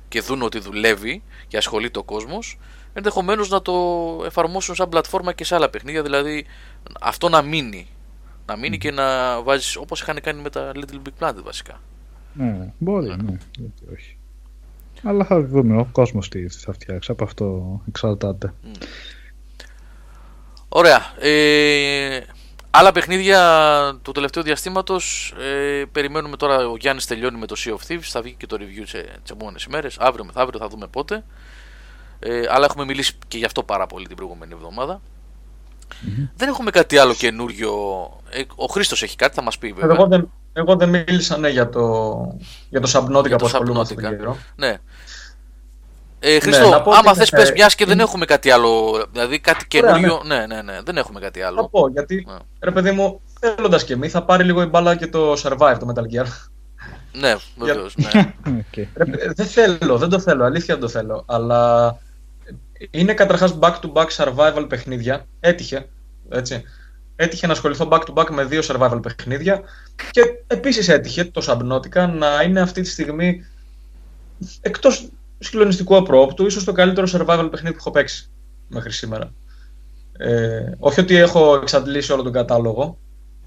και 0.07 0.21
δουν 0.21 0.41
ότι 0.41 0.59
δουλεύει 0.59 1.23
και 1.47 1.57
ασχολείται 1.57 1.99
ο 1.99 2.03
κόσμος, 2.03 2.57
ενδεχομένως 2.93 3.49
να 3.49 3.61
το 3.61 3.73
εφαρμόσουν 4.25 4.75
σαν 4.75 4.89
πλατφόρμα 4.89 5.33
και 5.33 5.43
σε 5.43 5.55
άλλα 5.55 5.69
παιχνίδια. 5.69 6.01
Δηλαδή, 6.01 6.45
αυτό 7.01 7.29
να 7.29 7.41
μείνει. 7.41 7.87
Να 8.45 8.55
μείνει 8.55 8.77
και 8.77 8.91
να 8.91 9.41
βάζεις 9.41 9.75
όπως 9.75 10.01
είχαν 10.01 10.21
κάνει 10.21 10.41
με 10.41 10.49
τα 10.49 10.71
Little 10.75 10.99
Big 11.07 11.23
Planet 11.23 11.43
βασικά. 11.43 11.79
Ναι, 12.33 12.73
μπορεί, 12.77 13.07
ναι, 13.07 13.37
γιατί 13.57 13.83
όχι. 13.93 14.17
Αλλά 15.03 15.25
θα 15.25 15.41
δούμε 15.41 15.77
ο 15.77 15.87
κόσμος 15.91 16.29
τι 16.29 16.49
θα 16.49 16.73
φτιάξει, 16.73 17.11
από 17.11 17.23
αυτό 17.23 17.79
εξαρτάται. 17.87 18.53
Ωραία. 20.69 21.13
Ε, 21.19 22.19
άλλα 22.71 22.91
παιχνίδια 22.91 23.99
του 24.01 24.11
τελευταίου 24.11 24.43
διαστήματος. 24.43 25.33
Ε, 25.39 25.83
περιμένουμε 25.91 26.37
τώρα. 26.37 26.67
Ο 26.67 26.77
Γιάννης 26.77 27.05
τελειώνει 27.05 27.37
με 27.37 27.45
το 27.45 27.55
Sea 27.57 27.71
of 27.71 27.91
Thieves. 27.91 27.99
Θα 28.01 28.21
βγει 28.21 28.33
και 28.33 28.45
το 28.45 28.57
review 28.59 28.83
σε 28.85 29.01
τι 29.01 29.31
επόμενες 29.31 29.63
ημέρες. 29.63 29.97
Αύριο 29.99 30.25
μεθαύριο 30.25 30.59
θα 30.59 30.67
δούμε 30.67 30.87
πότε. 30.87 31.23
Ε, 32.19 32.41
αλλά 32.49 32.65
έχουμε 32.65 32.85
μιλήσει 32.85 33.13
και 33.27 33.37
γι' 33.37 33.45
αυτό 33.45 33.63
πάρα 33.63 33.87
πολύ 33.87 34.07
την 34.07 34.15
προηγούμενη 34.15 34.53
εβδομάδα. 34.53 35.01
Δεν 36.35 36.47
έχουμε 36.47 36.71
κάτι 36.71 36.97
άλλο 36.97 37.13
καινούριο. 37.13 37.71
Ε, 38.29 38.41
ο 38.55 38.65
Χρήστος 38.65 39.03
έχει 39.03 39.15
κάτι, 39.15 39.35
θα 39.35 39.41
μας 39.41 39.57
πει 39.57 39.71
βέβαια. 39.71 39.95
Εγώ 39.95 40.07
δεν, 40.07 40.31
εγώ 40.53 40.75
δεν 40.75 40.89
μίλησα 40.89 41.37
ναι, 41.37 41.49
για 41.49 41.69
το, 41.69 42.11
για 42.69 42.81
το 42.81 42.89
Subnautica 42.93 43.27
Για 43.27 43.35
που 43.37 43.37
το 43.37 43.45
ασχολούμαι 43.45 43.79
αυτόν 43.79 43.97
Subnautica. 43.97 44.01
τον 44.01 44.17
καιρό. 44.17 44.37
Ναι. 44.55 44.75
Ε, 46.19 46.39
Χρήστο, 46.39 46.69
να 46.69 46.81
πω 46.81 46.91
άμα 46.91 47.09
ότι, 47.09 47.19
θες 47.19 47.31
ε, 47.31 47.35
πες 47.37 47.51
μιας 47.51 47.75
και 47.75 47.85
δεν 47.85 47.99
έχουμε 47.99 48.25
κάτι 48.25 48.51
άλλο, 48.51 49.03
δηλαδή 49.11 49.39
κάτι 49.39 49.77
Ωραία, 49.77 49.91
καινούριο, 49.91 50.21
ναι. 50.25 50.45
ναι, 50.45 50.61
ναι, 50.61 50.81
δεν 50.83 50.97
έχουμε 50.97 51.19
κάτι 51.19 51.39
Θα 51.39 51.47
άλλο. 51.47 51.67
πω, 51.69 51.87
γιατί 51.87 52.25
Ναι. 52.27 52.37
ρε 52.59 52.71
παιδί 52.71 52.91
μου, 52.91 53.21
θέλοντας 53.39 53.83
και 53.83 53.93
εμείς, 53.93 54.11
θα 54.11 54.23
πάρει 54.23 54.43
λίγο 54.43 54.61
η 54.61 54.65
μπάλα 54.65 54.95
και 54.95 55.07
το 55.07 55.31
Survive, 55.33 55.77
το 55.79 55.93
Metal 55.95 56.01
Gear. 56.21 56.25
Ναι, 57.13 57.35
βεβαίως, 57.57 57.95
ναι. 57.95 58.33
Οκ. 58.47 58.75
Ρε, 58.97 59.05
παι- 59.05 59.33
δεν 59.35 59.45
θέλω, 59.45 59.97
δεν 59.97 60.09
το 60.09 60.19
θέλω, 60.19 60.43
αλήθεια 60.43 60.73
δεν 60.73 60.83
το 60.83 60.89
θέλω. 60.89 61.23
Αλλά 61.27 61.97
είναι 62.91 63.13
καταρχάς 63.13 63.57
back-to-back 63.59 64.07
survival 64.07 64.65
παιχνίδια. 64.69 65.25
Έτυχε, 65.39 65.89
έτσι. 66.29 66.63
Έτυχε 67.15 67.47
να 67.47 67.53
ασχοληθώ 67.53 67.87
back-to-back 67.91 68.29
με 68.31 68.43
δύο 68.43 68.61
survival 68.63 68.99
παιχνίδια. 69.01 69.61
Και 70.11 70.21
επίσης 70.47 70.89
έτυχε 70.89 71.25
το 71.25 71.41
Subnautica 71.47 72.09
να 72.17 72.41
είναι 72.43 72.61
αυτή 72.61 72.81
τη 72.81 72.89
στιγμή 72.89 73.45
εκτός 74.61 75.09
συγκλονιστικού 75.39 75.95
απρόπτου, 75.95 76.45
ίσως 76.45 76.63
το 76.63 76.71
καλύτερο 76.71 77.07
survival 77.11 77.47
παιχνίδι 77.51 77.73
που 77.73 77.79
έχω 77.79 77.91
παίξει 77.91 78.29
μέχρι 78.67 78.91
σήμερα. 78.91 79.33
Ε, 80.17 80.71
όχι 80.79 80.99
ότι 80.99 81.15
έχω 81.15 81.55
εξαντλήσει 81.55 82.11
όλο 82.11 82.23
τον 82.23 82.31
κατάλογο, 82.31 82.97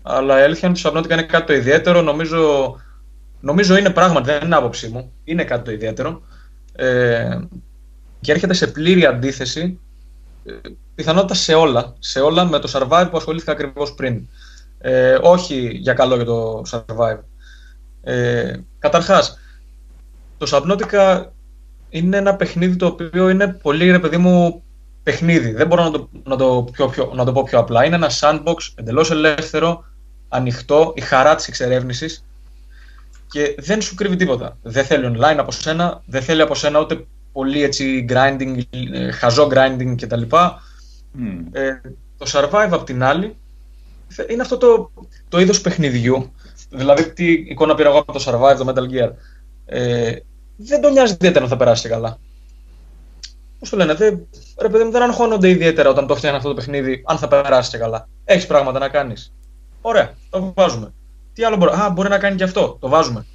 αλλά 0.03 0.41
η 0.41 0.43
αλήθεια 0.43 0.69
είναι 0.69 0.79
ότι 0.85 0.93
το 0.93 0.99
Subnautica 0.99 1.11
είναι 1.11 1.23
κάτι 1.23 1.47
το 1.47 1.53
ιδιαίτερο. 1.53 2.03
Νομίζω, 2.03 2.75
νομίζω 3.41 3.77
είναι 3.77 3.91
πράγματι, 3.91 4.31
δεν 4.31 4.45
είναι 4.45 4.57
άποψή 4.57 4.89
μου. 4.89 5.13
Είναι 5.25 5.45
κάτι 5.45 5.65
το 5.65 5.71
ιδιαίτερο. 5.71 6.23
Ε, 6.73 7.39
και 8.21 8.33
έρχεται 8.33 8.55
σε 8.55 8.67
πλήρη 8.67 9.07
αντίθεση 9.07 9.79
ε, 10.45 10.53
πιθανότητα 10.95 11.35
σε 11.35 11.55
όλα. 11.55 11.95
Σε 11.99 12.21
όλα 12.21 12.45
με 12.45 12.59
το 12.59 12.71
Survive 12.73 13.09
που 13.11 13.17
ασχολήθηκα 13.17 13.53
ακριβώς 13.53 13.95
πριν. 13.95 14.29
Ε, 14.79 15.19
όχι 15.23 15.71
για 15.75 15.95
καλό 15.95 16.15
για 16.17 16.25
το 16.25 16.63
Survive. 16.71 17.19
Ε, 18.03 18.57
καταρχάς, 18.79 19.39
το 20.39 20.47
Subnautica 20.51 21.25
είναι 21.89 22.17
ένα 22.17 22.35
παιχνίδι 22.35 22.77
το 22.77 22.87
οποίο 22.87 23.29
είναι 23.29 23.49
πολύ, 23.49 23.91
ρε 23.91 23.99
παιδί 23.99 24.17
μου, 24.17 24.63
παιχνίδι. 25.03 25.53
Δεν 25.53 25.67
μπορώ 25.67 25.83
να 25.83 25.91
το, 25.91 26.09
να 26.25 26.37
το, 26.37 26.69
πιο, 26.73 26.89
πιο, 26.89 27.13
να 27.15 27.25
το 27.25 27.33
πω 27.33 27.43
πιο 27.43 27.59
απλά. 27.59 27.85
Είναι 27.85 27.95
ένα 27.95 28.11
sandbox 28.21 28.57
εντελώς 28.75 29.11
ελεύθερο, 29.11 29.85
ανοιχτό, 30.29 30.93
η 30.97 31.01
χαρά 31.01 31.35
της 31.35 31.49
εξερεύνησης 31.49 32.25
και 33.31 33.55
δεν 33.59 33.81
σου 33.81 33.95
κρύβει 33.95 34.17
τίποτα. 34.17 34.57
Δεν 34.63 34.85
θέλει 34.85 35.17
online 35.17 35.37
από 35.39 35.51
σένα, 35.51 36.03
δεν 36.07 36.23
θέλει 36.23 36.43
από 36.43 36.55
σένα 36.55 36.81
ούτε 36.81 37.07
πολύ 37.39 37.63
έτσι 37.63 38.05
grinding, 38.09 38.61
ε, 38.93 39.11
χαζό 39.11 39.49
grinding 39.53 39.95
κτλ. 40.01 40.23
Μμ. 41.13 41.39
Ε, 41.53 41.81
το 42.19 42.31
Survive 42.33 42.69
απ' 42.71 42.85
την 42.85 43.03
άλλη 43.03 43.37
θε- 44.09 44.31
είναι 44.31 44.43
αυτό 44.43 44.57
το, 44.57 44.91
το 45.29 45.41
είδος 45.41 45.61
παιχνιδιού. 45.61 46.33
Δηλαδή, 46.71 47.13
τι 47.13 47.33
εικόνα 47.33 47.75
πήρα 47.75 47.89
εγώ 47.89 47.99
από 47.99 48.13
το 48.13 48.25
Survive, 48.27 48.57
το 48.57 48.67
Metal 48.69 48.93
Gear. 48.93 49.11
Ε, 49.67 50.17
δεν 50.57 50.81
τον 50.81 50.93
νοιάζει 50.93 51.13
ιδιαίτερα 51.13 51.45
αν 51.45 51.51
θα 51.51 51.57
περάσει 51.57 51.83
και 51.83 51.89
καλά. 51.89 52.19
Πώς 53.59 53.71
το 53.71 53.77
λένε, 53.77 53.95
δεν, 53.95 54.27
ρε 54.61 54.69
παιδί 54.69 54.85
μου, 54.85 54.91
δεν 54.91 55.03
αγχώνονται 55.03 55.49
ιδιαίτερα 55.49 55.89
όταν 55.91 56.07
το 56.07 56.17
φτιάχνει 56.17 56.37
αυτό 56.39 56.49
το 56.49 56.55
παιχνίδι, 56.55 57.03
αν 57.07 57.19
θα 57.19 57.29
περάσει 57.29 57.71
και 57.71 57.79
καλά. 57.79 58.09
Έχεις 58.25 58.47
πράγματα 58.47 58.79
να 58.79 58.89
κάνεις. 58.89 59.33
Ωραία, 59.81 60.15
το 60.31 60.53
βάζουμε. 60.57 60.93
Τι 61.33 61.45
άλλο 61.45 61.57
μπορεί. 61.57 61.71
Α, 61.73 61.91
μπορεί 61.91 62.09
να 62.09 62.19
κάνει 62.19 62.37
και 62.37 62.45
αυτό. 62.45 62.77
Το 62.81 62.89
βάζουμε. 62.89 63.27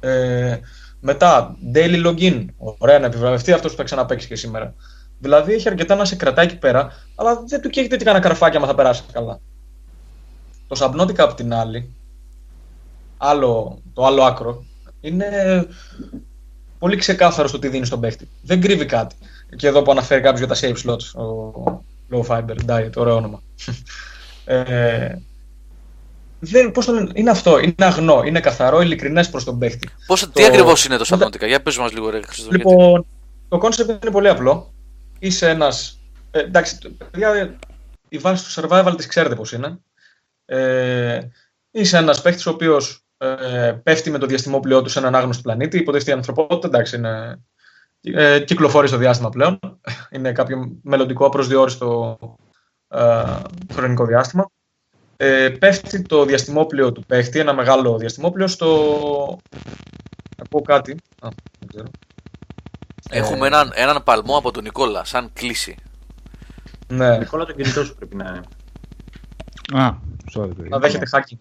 Ε, 0.00 0.58
Μετά, 1.00 1.56
daily 1.74 2.06
login. 2.06 2.46
Ωραία, 2.56 2.98
να 2.98 3.06
επιβραβευτεί 3.06 3.52
αυτός 3.52 3.70
που 3.70 3.76
θα 3.76 3.84
ξαναπέξει 3.84 4.26
και 4.26 4.36
σήμερα. 4.36 4.74
Δηλαδή 5.18 5.52
έχει 5.52 5.68
αρκετά 5.68 5.94
να 5.94 6.04
σε 6.04 6.16
κρατάει 6.16 6.46
εκεί 6.46 6.58
πέρα, 6.58 6.92
αλλά 7.14 7.42
δεν 7.46 7.60
του 7.60 7.68
καίγεται 7.68 7.96
τι 7.96 8.04
κανένα 8.04 8.24
καρφάκι 8.24 8.56
άμα 8.56 8.66
θα 8.66 8.74
περάσει 8.74 9.02
καλά. 9.12 9.40
Το 10.66 10.76
Subnautica 10.80 11.18
απ' 11.18 11.34
την 11.34 11.54
άλλη, 11.54 11.94
άλλο, 13.16 13.78
το 13.92 14.04
άλλο 14.04 14.22
άκρο, 14.22 14.64
είναι 15.00 15.28
πολύ 16.78 16.96
ξεκάθαρο 16.96 17.48
στο 17.48 17.58
τι 17.58 17.68
δίνει 17.68 17.86
στον 17.86 18.00
παίχτη. 18.00 18.28
Δεν 18.42 18.60
κρύβει 18.60 18.84
κάτι. 18.84 19.16
Και 19.56 19.66
εδώ 19.66 19.82
που 19.82 19.90
αναφέρει 19.90 20.20
κάποιος 20.20 20.38
για 20.38 20.48
τα 20.48 20.56
save 20.60 20.90
slots, 20.90 21.24
ο 21.24 21.84
low 22.10 22.26
fiber 22.26 22.56
diet, 22.66 22.90
ωραίο 22.96 23.16
όνομα. 23.16 23.42
ε, 24.44 25.16
δεν, 26.38 26.70
πώς 26.70 26.84
το 26.86 26.92
λένε, 26.92 27.10
είναι 27.14 27.30
αυτό, 27.30 27.58
είναι 27.58 27.74
αγνό, 27.78 28.22
είναι 28.22 28.40
καθαρό, 28.40 28.80
ειλικρινέ 28.80 29.24
προς 29.24 29.44
τον 29.44 29.58
παίχτη. 29.58 29.88
Πώς, 30.06 30.20
το... 30.20 30.30
Τι 30.30 30.44
ακριβώς 30.44 30.84
είναι 30.84 30.96
το 30.96 31.04
Subnautica, 31.08 31.46
για 31.46 31.62
πες 31.62 31.78
μας 31.78 31.92
λίγο 31.92 32.10
ρε 32.10 32.20
Χριστό. 32.22 32.50
Λοιπόν, 32.50 33.06
το 33.48 33.60
concept 33.62 33.88
είναι 33.88 34.10
πολύ 34.12 34.28
απλό. 34.28 34.74
Είσαι 35.18 35.48
ένας. 35.50 36.00
Ε, 36.30 36.40
εντάξει, 36.40 36.96
παιδιά, 37.10 37.58
η 38.08 38.18
βάση 38.18 38.44
του 38.44 38.68
survival 38.68 38.92
της 38.96 39.06
ξέρετε 39.06 39.34
πώς 39.34 39.52
είναι. 39.52 39.78
Ε, 40.44 41.20
είσαι 41.70 41.98
ένας 41.98 42.22
παίχτης 42.22 42.46
ο 42.46 42.50
οποίος 42.50 43.04
ε, 43.18 43.72
πέφτει 43.82 44.10
με 44.10 44.18
το 44.18 44.26
διαστημόπλαιό 44.26 44.82
του 44.82 44.88
σε 44.88 44.98
έναν 44.98 45.14
άγνωστο 45.14 45.42
πλανήτη. 45.42 45.78
Υποτίθεται 45.78 46.10
η 46.10 46.14
ανθρωπότητα, 46.14 46.66
εντάξει, 46.66 46.96
είναι, 46.96 47.42
ε, 48.00 48.40
κυκλοφορεί 48.40 48.88
στο 48.88 48.96
διάστημα 48.96 49.28
πλέον. 49.28 49.58
είναι 50.14 50.32
κάποιο 50.32 50.78
μελλοντικό 50.82 51.26
απροσδιόριστο 51.26 52.18
ε, 52.88 53.22
χρονικό 53.72 54.06
διάστημα. 54.06 54.50
Ε, 55.16 55.48
πέφτει 55.48 56.02
το 56.02 56.24
διαστημόπλαιο 56.24 56.92
του 56.92 57.04
παίχτη, 57.06 57.38
ένα 57.38 57.54
μεγάλο 57.54 57.98
διαστημόπλαιο 57.98 58.46
στο... 58.46 59.38
Να 60.36 60.44
πω 60.44 60.60
κάτι. 60.60 60.92
Α, 61.20 61.28
δεν 61.58 61.68
ξέρω. 61.68 61.86
Έχουμε 63.10 63.46
έναν, 63.46 63.72
έναν 63.74 64.02
παλμό 64.04 64.36
από 64.36 64.50
τον 64.50 64.62
Νικόλα, 64.62 65.04
σαν 65.04 65.30
κλίση. 65.32 65.76
Ναι. 66.88 67.18
Νικόλα 67.18 67.44
το 67.44 67.52
κινητό 67.52 67.84
σου 67.84 67.94
πρέπει 67.94 68.16
να 68.16 68.24
είναι. 68.24 68.40
Α, 69.82 69.98
sorry. 70.34 70.56
παιδί. 70.56 70.68
Να 70.68 70.78
δέχεται 70.78 71.06
hacking. 71.12 71.38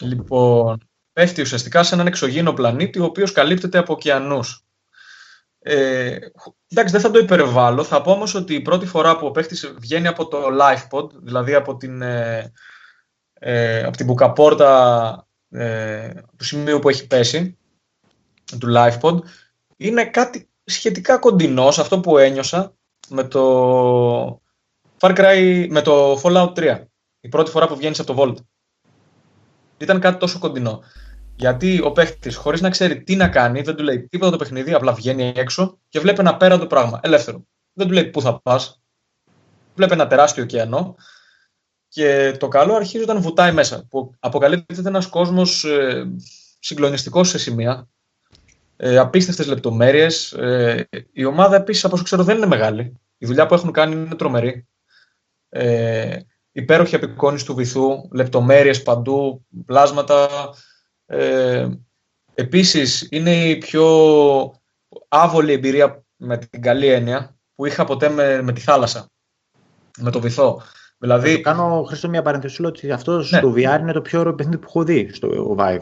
Λοιπόν, 0.00 0.88
πέφτει 1.12 1.40
ουσιαστικά 1.40 1.82
σε 1.82 1.94
έναν 1.94 2.06
εξωγήινο 2.06 2.52
πλανήτη 2.52 2.98
ο 2.98 3.04
οποίος 3.04 3.32
καλύπτεται 3.32 3.78
από 3.78 3.92
ωκεανούς. 3.92 4.64
Ε, 5.72 6.18
εντάξει, 6.68 6.92
δεν 6.92 7.00
θα 7.00 7.10
το 7.10 7.18
υπερβάλλω. 7.18 7.84
Θα 7.84 8.02
πω 8.02 8.12
όμως 8.12 8.34
ότι 8.34 8.54
η 8.54 8.60
πρώτη 8.60 8.86
φορά 8.86 9.16
που 9.16 9.26
ο 9.26 9.30
παίχτης 9.30 9.74
βγαίνει 9.78 10.06
από 10.06 10.28
το 10.28 10.38
LifePod, 10.60 11.10
δηλαδή 11.22 11.54
από 11.54 11.76
την, 11.76 12.02
ε, 12.02 12.52
ε, 13.32 13.82
από 13.82 13.96
την 13.96 14.06
μπουκαπόρτα 14.06 15.26
ε, 15.50 16.10
του 16.36 16.44
σημείου 16.44 16.78
που 16.78 16.88
έχει 16.88 17.06
πέσει, 17.06 17.58
του 18.58 18.72
LifePod, 18.76 19.18
είναι 19.76 20.04
κάτι 20.04 20.48
σχετικά 20.64 21.18
κοντινό 21.18 21.70
σε 21.70 21.80
αυτό 21.80 22.00
που 22.00 22.18
ένιωσα 22.18 22.74
με 23.08 23.24
το 23.24 24.42
Far 24.98 25.16
Cry, 25.16 25.66
με 25.70 25.82
το 25.82 26.20
Fallout 26.22 26.52
3. 26.54 26.84
Η 27.20 27.28
πρώτη 27.28 27.50
φορά 27.50 27.66
που 27.66 27.76
βγαίνεις 27.76 28.00
από 28.00 28.14
το 28.14 28.22
Vault. 28.22 28.36
Ήταν 29.78 30.00
κάτι 30.00 30.18
τόσο 30.18 30.38
κοντινό. 30.38 30.82
Γιατί 31.40 31.80
ο 31.84 31.92
παίχτης, 31.92 32.36
χωρίς 32.36 32.60
να 32.60 32.70
ξέρει 32.70 33.02
τι 33.02 33.16
να 33.16 33.28
κάνει, 33.28 33.62
δεν 33.62 33.76
του 33.76 33.82
λέει 33.82 34.08
τίποτα 34.08 34.30
το 34.30 34.36
παιχνίδι, 34.36 34.72
απλά 34.72 34.92
βγαίνει 34.92 35.32
έξω 35.36 35.78
και 35.88 36.00
βλέπει 36.00 36.20
ένα 36.20 36.36
πέραντο 36.36 36.66
πράγμα. 36.66 37.00
Ελεύθερο. 37.02 37.46
Δεν 37.72 37.86
του 37.86 37.92
λέει 37.92 38.04
πού 38.04 38.20
θα 38.20 38.40
πας. 38.40 38.82
Βλέπει 39.74 39.92
ένα 39.92 40.06
τεράστιο 40.06 40.42
ωκεανό. 40.42 40.96
Και 41.88 42.36
το 42.38 42.48
καλό 42.48 42.74
αρχίζει 42.74 43.02
όταν 43.02 43.20
βουτάει 43.20 43.52
μέσα. 43.52 43.86
Που 43.90 44.14
αποκαλύπτεται 44.18 44.88
ένας 44.88 45.06
κόσμος 45.06 45.64
ε, 45.64 46.12
συγκλονιστικός 46.58 47.28
σε 47.28 47.38
σημεία. 47.38 47.88
Ε, 48.76 48.98
Απίστευτες 48.98 49.46
λεπτομέρειες. 49.46 50.32
Ε, 50.32 50.88
η 51.12 51.24
ομάδα 51.24 51.56
επίσης, 51.56 51.84
από 51.84 51.94
όσο 51.94 52.04
ξέρω, 52.04 52.24
δεν 52.24 52.36
είναι 52.36 52.46
μεγάλη. 52.46 53.00
Η 53.18 53.26
δουλειά 53.26 53.46
που 53.46 53.54
έχουν 53.54 53.72
κάνει 53.72 53.94
είναι 53.94 54.14
τρομερή. 54.14 54.66
Ε, 55.48 56.18
υπέροχη 56.52 56.94
απεικόνηση 56.94 57.44
του 57.44 57.54
βυθού, 57.54 58.08
λεπτομέρειες 58.12 58.82
παντού, 58.82 59.46
πλάσματα. 59.66 60.28
Ε, 61.12 61.68
επίσης, 62.34 63.08
είναι 63.10 63.44
η 63.48 63.56
πιο 63.58 63.84
άβολη 65.08 65.52
εμπειρία 65.52 66.04
με 66.16 66.36
την 66.36 66.62
καλή 66.62 66.86
έννοια 66.86 67.36
που 67.54 67.66
είχα 67.66 67.84
ποτέ 67.84 68.08
με, 68.08 68.42
με 68.42 68.52
τη 68.52 68.60
θάλασσα, 68.60 69.06
με 69.98 70.10
το 70.10 70.20
βυθό. 70.20 70.62
Δηλαδή, 70.98 71.34
Θα 71.34 71.40
κάνω 71.40 71.82
Χρήστο 71.82 72.08
μια 72.08 72.22
παρένθεση 72.22 72.64
ότι 72.64 72.90
αυτός 72.90 73.30
Ναι. 73.30 73.38
στο 73.38 73.52
VR 73.56 73.78
είναι 73.80 73.92
το 73.92 74.00
πιο 74.00 74.20
ωραίο 74.20 74.34
παιχνίδι 74.34 74.58
που 74.58 74.66
έχω 74.68 74.84
δει 74.84 75.08
στο 75.12 75.56
Vive. 75.58 75.80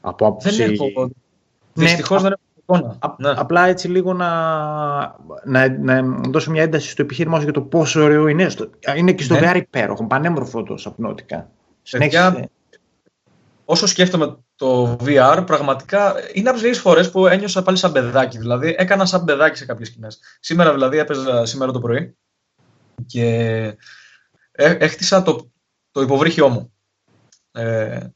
Από 0.00 0.26
άποψη... 0.26 0.50
δεν 0.56 0.72
έχω... 0.72 1.04
Ναι, 1.04 1.84
Δυστυχώς 1.84 2.18
α- 2.18 2.22
δεν 2.22 2.32
έχω 2.32 2.78
εικόνα. 2.78 2.96
Α- 3.00 3.14
Ναι. 3.18 3.32
Απλά 3.36 3.66
έτσι 3.66 3.88
λίγο 3.88 4.12
να, 4.12 4.28
να, 5.44 5.68
να 5.78 6.02
δώσω 6.28 6.50
μια 6.50 6.62
ένταση 6.62 6.90
στο 6.90 7.02
επιχείρημά 7.02 7.36
σου 7.36 7.42
για 7.44 7.52
το 7.52 7.62
πόσο 7.62 8.02
ωραίο 8.02 8.26
είναι. 8.26 8.48
Στο, 8.48 8.70
είναι 8.96 9.12
και 9.12 9.22
στο 9.22 9.34
Ναι. 9.38 9.52
VR 9.52 9.56
υπέροχο, 9.56 10.06
πανέμορφο 10.06 10.62
το 10.62 10.76
σαπνότικα. 10.76 11.50
Παιδιά, 11.90 12.20
Συνέχισε. 12.30 12.50
όσο 13.64 13.86
σκέφτομαι 13.86 14.36
το 14.60 14.96
VR, 15.04 15.42
πραγματικά 15.46 16.14
είναι 16.32 16.48
από 16.48 16.58
τις 16.58 16.62
λίγες 16.66 16.80
φορές 16.80 17.10
που 17.10 17.26
ένιωσα 17.26 17.62
πάλι 17.62 17.76
σαν 17.76 17.92
παιδάκι. 17.92 18.38
Δηλαδή, 18.38 18.74
έκανα 18.78 19.04
σαν 19.04 19.24
παιδάκι 19.24 19.58
σε 19.58 19.64
κάποιες 19.64 19.88
σκηνές. 19.88 20.20
Σήμερα, 20.40 20.72
δηλαδή, 20.72 20.98
έπαιζα 20.98 21.46
σήμερα 21.46 21.72
το 21.72 21.80
πρωί 21.80 22.16
και 23.06 23.26
έ- 24.52 24.82
έχτισα 24.82 25.22
το, 25.22 25.50
το 25.90 26.00
υποβρύχιό 26.00 26.48
μου. 26.48 26.72
Ε, 27.52 28.06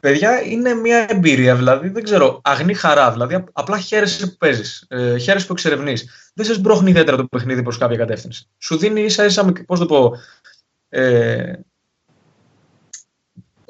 παιδιά, 0.00 0.42
είναι 0.42 0.74
μια 0.74 1.06
εμπειρία, 1.08 1.56
δηλαδή, 1.56 1.88
δεν 1.88 2.02
ξέρω, 2.02 2.40
αγνή 2.44 2.74
χαρά. 2.74 3.12
Δηλαδή, 3.12 3.34
απ- 3.34 3.48
απλά 3.52 3.78
χαίρεσαι 3.78 4.26
που 4.26 4.36
παίζεις. 4.36 4.84
Ε, 4.88 5.18
χαίρεσαι 5.18 5.46
που 5.46 5.52
εξερευνείς. 5.52 6.30
Δεν 6.34 6.46
σε 6.46 6.54
σμπρώχνει 6.54 6.90
ιδιαίτερα 6.90 7.16
το 7.16 7.24
παιχνίδι 7.24 7.62
προς 7.62 7.78
κάποια 7.78 7.96
κατεύθυνση. 7.96 8.48
Σου 8.58 8.76
δίνει 8.76 9.00
ίσα 9.00 9.24
ίσα, 9.24 9.52
πώς 9.66 9.78
το 9.78 9.86
πω, 9.86 10.12
ε, 10.88 11.52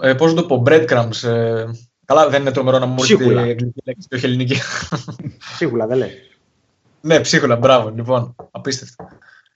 ε, 0.00 0.14
πώς 0.14 0.34
να 0.34 0.42
το 0.42 0.46
πω, 0.46 0.62
breadcrumbs. 0.66 1.22
Ε, 1.22 1.64
καλά, 2.04 2.28
δεν 2.28 2.40
είναι 2.40 2.52
τρομερό 2.52 2.78
να 2.78 2.86
μου 2.86 2.94
έρθει 2.98 3.14
Ψίχουλα. 3.14 3.46
η 3.46 3.50
αγγλική 3.50 3.80
λέξη 3.84 4.08
και 4.08 4.16
όχι 4.16 4.24
ελληνική. 4.24 4.56
Σίγουρα 5.56 5.86
δεν 5.86 5.98
λέει. 5.98 6.12
ναι, 7.00 7.20
ψίχουλα, 7.20 7.56
μπράβο, 7.56 7.90
λοιπόν, 7.90 8.34
απίστευτο. 8.50 9.08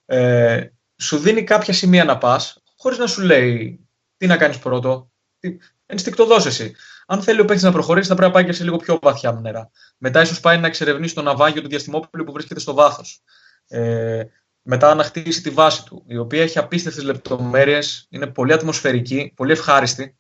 Ε, 0.07 0.67
σου 0.97 1.19
δίνει 1.19 1.45
κάποια 1.45 1.73
σημεία 1.73 2.05
να 2.05 2.19
πας, 2.19 2.63
χωρίς 2.77 2.99
να 2.99 3.07
σου 3.07 3.23
λέει 3.23 3.81
τι 4.17 4.27
να 4.27 4.37
κάνεις 4.37 4.59
πρώτο. 4.59 5.11
Τι... 5.39 5.57
Ενστικτοδός 5.87 6.47
εσύ. 6.47 6.75
Αν 7.07 7.23
θέλει 7.23 7.41
ο 7.41 7.45
παίκτης 7.45 7.65
να 7.65 7.73
προχωρήσει, 7.73 8.09
θα 8.09 8.15
πρέπει 8.15 8.31
να 8.31 8.37
πάει 8.37 8.45
και 8.45 8.53
σε 8.53 8.65
λίγο 8.65 8.77
πιο 8.77 8.99
βαθιά 9.03 9.33
νερά. 9.33 9.71
Μετά, 9.99 10.21
ίσως 10.21 10.41
πάει 10.41 10.59
να 10.59 10.67
εξερευνήσει 10.67 11.15
το 11.15 11.23
ναυάγιο 11.23 11.63
του 11.63 11.69
διαστημόπουλου 11.69 12.25
που 12.25 12.33
βρίσκεται 12.33 12.61
στο 12.61 12.75
βάθος. 12.75 13.23
Ε, 13.69 14.23
μετά 14.63 14.95
να 14.95 15.03
χτίσει 15.03 15.43
τη 15.43 15.51
βάση 15.51 15.85
του, 15.85 16.05
η 16.07 16.17
οποία 16.17 16.43
έχει 16.43 16.59
απίστευτες 16.59 17.05
λεπτομέρειες, 17.05 18.07
είναι 18.11 18.27
πολύ 18.27 18.53
ατμοσφαιρική, 18.53 19.33
πολύ 19.37 19.53
ευχάριστη 19.53 20.17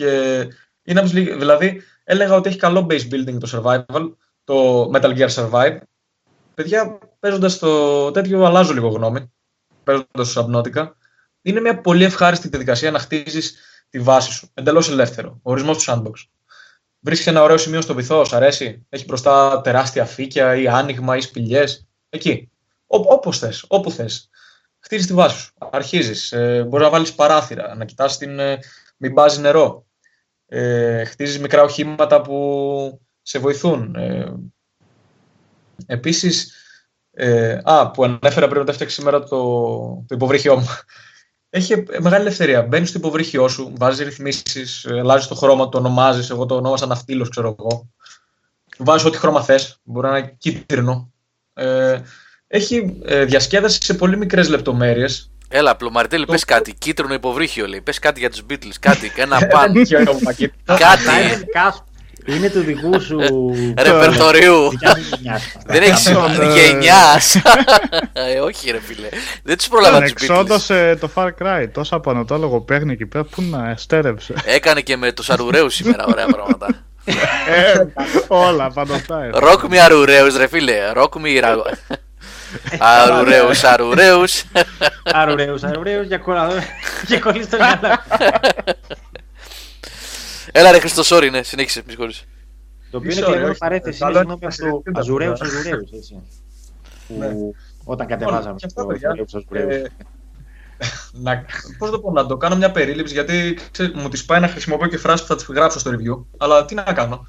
και 0.00 0.38
είναι 0.82 0.98
από 1.00 1.08
τις 1.08 1.12
λίγες- 1.12 1.36
δηλαδή 1.36 1.82
έλεγα 2.04 2.34
ότι 2.34 2.48
έχει 2.48 2.58
καλό 2.58 2.86
base 2.90 3.08
building 3.10 3.38
το 3.40 3.48
survival, 3.52 4.12
το 4.44 4.84
Metal 4.94 5.18
Gear 5.18 5.28
Survive. 5.28 5.78
Παιδιά, 6.54 6.98
παίζοντας 7.20 7.58
το 7.58 8.10
τέτοιο 8.10 8.44
αλλάζω 8.44 8.72
λίγο 8.72 8.88
γνώμη, 8.88 9.32
παίζοντας 9.84 10.32
το 10.32 10.44
Subnautica. 10.44 10.90
Είναι 11.42 11.60
μια 11.60 11.80
πολύ 11.80 12.04
ευχάριστη 12.04 12.48
διαδικασία 12.48 12.90
να 12.90 12.98
χτίζεις 12.98 13.54
τη 13.90 13.98
βάση 13.98 14.32
σου, 14.32 14.50
εντελώς 14.54 14.88
ελεύθερο, 14.88 15.38
ο 15.42 15.50
ορισμός 15.50 15.78
του 15.78 15.84
sandbox. 15.86 16.12
Βρίσκεις 17.00 17.26
ένα 17.26 17.42
ωραίο 17.42 17.56
σημείο 17.56 17.80
στο 17.80 17.94
βυθό, 17.94 18.24
σ' 18.24 18.32
αρέσει, 18.32 18.86
έχει 18.88 19.04
μπροστά 19.04 19.60
τεράστια 19.60 20.04
φύκια 20.04 20.56
ή 20.56 20.68
άνοιγμα 20.68 21.16
ή 21.16 21.20
σπηλιές, 21.20 21.86
εκεί. 22.08 22.50
Ό, 22.86 22.96
όπως 22.96 23.38
θες, 23.38 23.64
όπου 23.68 23.90
θες. 23.90 24.30
Χτίζεις 24.78 25.06
τη 25.06 25.12
βάση 25.12 25.40
σου, 25.40 25.52
αρχίζεις, 25.58 26.32
ε, 26.32 26.64
μπορείς 26.68 26.86
να 26.86 26.92
βάλεις 26.92 27.14
παράθυρα, 27.14 27.74
να 27.74 27.84
κοιτάς 27.84 28.18
την, 28.18 28.38
ε, 28.38 28.58
μην 28.96 29.12
μπάζει 29.12 29.40
νερό, 29.40 29.86
ε, 30.52 31.04
χτίζεις 31.04 31.40
μικρά 31.40 31.62
οχήματα 31.62 32.20
που 32.20 33.00
σε 33.22 33.38
βοηθούν. 33.38 33.94
Ε, 33.94 34.32
επίσης, 35.86 36.54
ε, 37.10 37.58
α, 37.62 37.90
που 37.90 38.04
ανέφερα 38.04 38.48
πριν 38.48 38.60
ότι 38.60 38.70
έφτιαξες 38.70 38.98
σήμερα 38.98 39.22
το, 39.22 39.28
το 40.06 40.14
υποβρύχιό 40.14 40.56
μου. 40.56 40.66
Έχει 41.52 41.84
μεγάλη 42.00 42.22
ελευθερία. 42.22 42.62
Μπαίνεις 42.62 42.88
στο 42.88 42.98
υποβρύχιό 42.98 43.48
σου, 43.48 43.72
βάζεις 43.76 44.04
ρυθμίσεις, 44.04 44.86
αλλάζεις 44.86 45.28
το 45.28 45.34
χρώμα, 45.34 45.68
το 45.68 45.78
ονομάζεις. 45.78 46.30
Εγώ 46.30 46.46
το 46.46 46.54
ονόμασα 46.54 46.86
ναυτίλο, 46.86 47.28
ξέρω 47.28 47.56
εγώ. 47.58 47.90
Βάζεις 48.78 49.06
ό,τι 49.06 49.18
χρώμα 49.18 49.42
θες. 49.42 49.78
Μπορεί 49.82 50.08
να 50.08 50.18
είναι 50.18 50.34
κίτρινο. 50.38 51.12
Ε, 51.52 52.00
έχει 52.46 53.00
ε, 53.04 53.24
διασκέδαση 53.24 53.78
σε 53.82 53.94
πολύ 53.94 54.16
μικρές 54.16 54.48
λεπτομέρειες. 54.48 55.32
Έλα, 55.52 55.76
Πλωμαριτέλη, 55.76 56.24
Το- 56.26 56.32
πες 56.32 56.44
κάτι. 56.44 56.74
Κίτρινο 56.74 57.14
υποβρύχιο 57.14 57.66
λέει. 57.66 57.80
Πες 57.80 57.98
κάτι 57.98 58.20
για 58.20 58.30
τους 58.30 58.42
Beatles. 58.50 58.74
Κάτι, 58.80 59.12
ένα 59.16 59.38
παν. 59.52 59.72
κάτι 60.64 60.82
Αυτά 60.82 61.20
είναι 61.20 61.34
δικά 61.36 61.70
σου. 61.72 61.84
Είναι 62.26 62.50
του 62.50 62.60
δικού 62.60 63.00
σου. 63.00 63.18
ρεπερτορίου. 63.78 64.68
δικιά 64.70 64.94
σου 64.96 65.02
γενιάς. 65.20 65.42
Δεν 65.66 65.82
έχεις 65.82 66.06
Αυτό, 66.06 66.42
ε, 66.42 66.60
γενιάς. 66.60 67.34
Ε, 68.12 68.38
όχι, 68.40 68.70
ρε 68.70 68.80
φίλε. 68.80 69.08
Δεν 69.42 69.56
τους 69.56 69.68
πρόλαβα 69.68 70.00
τους 70.00 70.10
Beatles. 70.12 70.20
Εξόντωσε 70.22 70.96
το 71.00 71.10
Far 71.14 71.28
Cry. 71.42 71.66
Τόσα 71.72 72.00
πανωτόλογο 72.00 72.60
παίχνει 72.60 72.92
εκεί 72.92 73.06
πέρα 73.06 73.24
που 73.24 73.42
να 73.42 73.74
στέρεψε. 73.76 74.34
Έκανε 74.44 74.80
και 74.80 74.96
με 74.96 75.12
τους 75.12 75.30
Αρουραίους 75.30 75.74
σήμερα 75.74 76.04
ωραία 76.06 76.26
πράγματα. 76.26 76.66
Ε, 77.46 77.84
όλα, 78.28 78.70
παντοτάει. 78.70 79.30
Rock 79.34 79.60
me 79.70 79.76
αρουραίους 79.76 80.36
ρε 80.36 80.46
φίλε. 80.48 80.74
Rock 80.96 81.08
me 81.24 81.42
ρα- 81.44 81.56
αρουραίους 82.78 83.64
αρουραίους. 83.64 84.44
Αρουραίους, 85.04 85.62
αρουραίους, 85.62 86.06
για 86.06 86.18
κολλά. 86.18 86.48
Για 87.06 87.18
κολλή 87.18 87.42
στο 87.42 87.56
μυαλό. 87.56 87.98
Έλα 90.52 90.70
ρε 90.72 90.78
Χριστό, 90.78 91.02
sorry, 91.16 91.28
ναι, 91.30 91.42
συνέχισε, 91.42 91.82
με 91.84 91.90
συγχωρείς. 91.90 92.24
Το 92.90 92.96
οποίο 92.96 93.10
είναι 93.10 93.14
Μισό, 93.20 93.26
κλεμμένο 93.30 93.50
όχι. 93.50 93.58
παρέθεση. 93.58 93.98
Καλό 93.98 94.20
Είναι 94.20 94.36
είναι 94.40 94.50
συγγνώμη 94.50 94.80
να 94.82 94.90
από 94.90 94.90
το 94.90 94.90
συζητήσουμε 94.90 94.92
τα 94.94 95.00
Αζουραίους, 95.00 95.38
πράγματα. 95.38 95.58
Αζουραίους, 95.60 95.90
έτσι. 95.92 96.22
Ναι. 97.06 97.28
Που 97.28 97.54
όταν 97.84 98.06
κατεβάζαμε 98.06 98.54
Και 98.58 98.66
αυτά, 98.66 98.82
το 98.82 98.86
παιδιά, 98.86 99.08
Αζουραίους, 99.08 99.34
Αζουραίους. 99.34 99.74
ε, 99.74 99.90
να, 101.12 101.44
πώς 101.78 101.90
το 101.90 101.98
πω, 102.00 102.10
να 102.10 102.26
το 102.26 102.36
κάνω 102.36 102.56
μια 102.56 102.70
περίληψη, 102.70 103.12
γιατί 103.14 103.58
ξέ, 103.70 103.92
μου 103.94 104.08
τις 104.08 104.24
πάει 104.24 104.40
να 104.40 104.48
χρησιμοποιώ 104.48 104.86
και 104.86 104.96
φράσεις 104.98 105.20
που 105.20 105.26
θα 105.26 105.36
τις 105.36 105.46
γράψω 105.56 105.78
στο 105.78 105.90
review, 105.90 106.24
αλλά 106.36 106.64
τι 106.64 106.74
να 106.74 106.82
κάνω. 106.82 107.26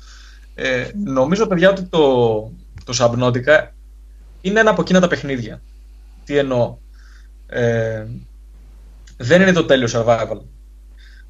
Ε, 0.55 0.89
νομίζω, 1.05 1.47
παιδιά, 1.47 1.69
ότι 1.69 1.83
το, 1.83 1.99
το 2.85 2.93
Subnautica 2.99 3.67
είναι 4.41 4.59
ένα 4.59 4.69
από 4.69 4.81
εκείνα 4.81 4.99
τα 4.99 5.07
παιχνίδια. 5.07 5.61
Τι 6.25 6.37
εννοώ. 6.37 6.77
Ε, 7.47 8.05
δεν 9.17 9.41
είναι 9.41 9.51
το 9.51 9.65
τέλειο 9.65 9.87
survival. 9.91 10.39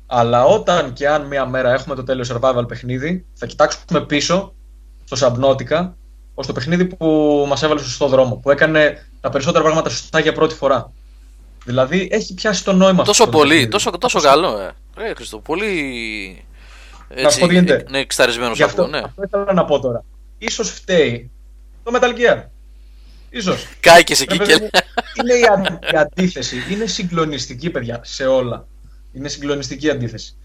Αλλά 0.06 0.46
όταν 0.46 0.94
και 0.94 1.08
αν 1.08 1.26
μία 1.26 1.46
μέρα 1.46 1.74
έχουμε 1.74 1.96
το 1.96 2.04
τέλειο 2.04 2.26
survival 2.30 2.68
παιχνίδι, 2.68 3.26
θα 3.34 3.46
κοιτάξουμε 3.46 4.06
πίσω 4.06 4.54
στο 5.06 5.28
Subnautica 5.28 5.90
ως 6.34 6.48
το 6.48 6.54
παιχνίδι 6.54 6.86
που 6.86 7.06
μας 7.48 7.64
έβαλε 7.64 7.80
στο 7.80 7.90
σωστό 7.90 8.08
δρόμο, 8.08 8.36
που 8.36 8.52
έκανε 8.52 9.08
τα 9.22 9.30
περισσότερα 9.30 9.64
πράγματα 9.64 9.90
σωστά 9.90 10.20
για 10.20 10.34
πρώτη 10.34 10.56
φορά. 10.56 10.92
Δηλαδή 11.66 12.08
έχει 12.12 12.34
πιάσει 12.34 12.64
το 12.64 12.74
νόημα 12.74 13.04
Τόσο 13.04 13.24
αυτό 13.24 13.26
το 13.26 13.38
πολύ, 13.38 13.50
παιχνίδι. 13.50 13.72
τόσο, 13.72 13.92
τόσο 13.92 14.20
καλό, 14.20 14.60
ε. 14.60 14.72
Ρε 14.98 15.14
Χριστό, 15.16 15.40
πολύ. 15.40 16.46
Να 17.24 17.30
σου 17.30 17.40
πω 17.40 17.48
τι 17.48 17.54
γίνεται. 17.54 17.86
ναι, 17.90 17.98
εξταρισμένος 17.98 18.58
Γι' 18.58 18.64
αυτό, 18.64 18.82
από, 18.82 18.92
ναι. 18.92 18.98
αυτό 18.98 19.24
ήθελα 19.24 19.54
να 19.54 19.66
πω 19.66 19.80
τώρα. 19.80 20.04
Ίσως 20.38 20.70
φταίει 20.70 21.32
το 21.84 21.92
Metal 22.00 22.10
Gear. 22.18 22.44
Ίσως. 23.34 23.68
Κάηκες 23.80 24.22
εκεί 24.22 24.38
Ρε, 24.38 24.44
και. 24.46 24.52
παιδί 24.52 24.64
μου, 24.64 24.70
είναι 25.22 25.34
η, 25.34 25.44
αν- 25.44 25.80
η 25.94 25.98
αντίθεση. 25.98 26.58
Είναι 26.72 26.86
συγκλονιστική, 26.86 27.70
παιδιά, 27.70 28.00
σε 28.04 28.26
όλα. 28.26 28.68
Είναι 29.14 29.28
συγκλονιστική 29.28 29.90
αντίθεση. 29.90 30.36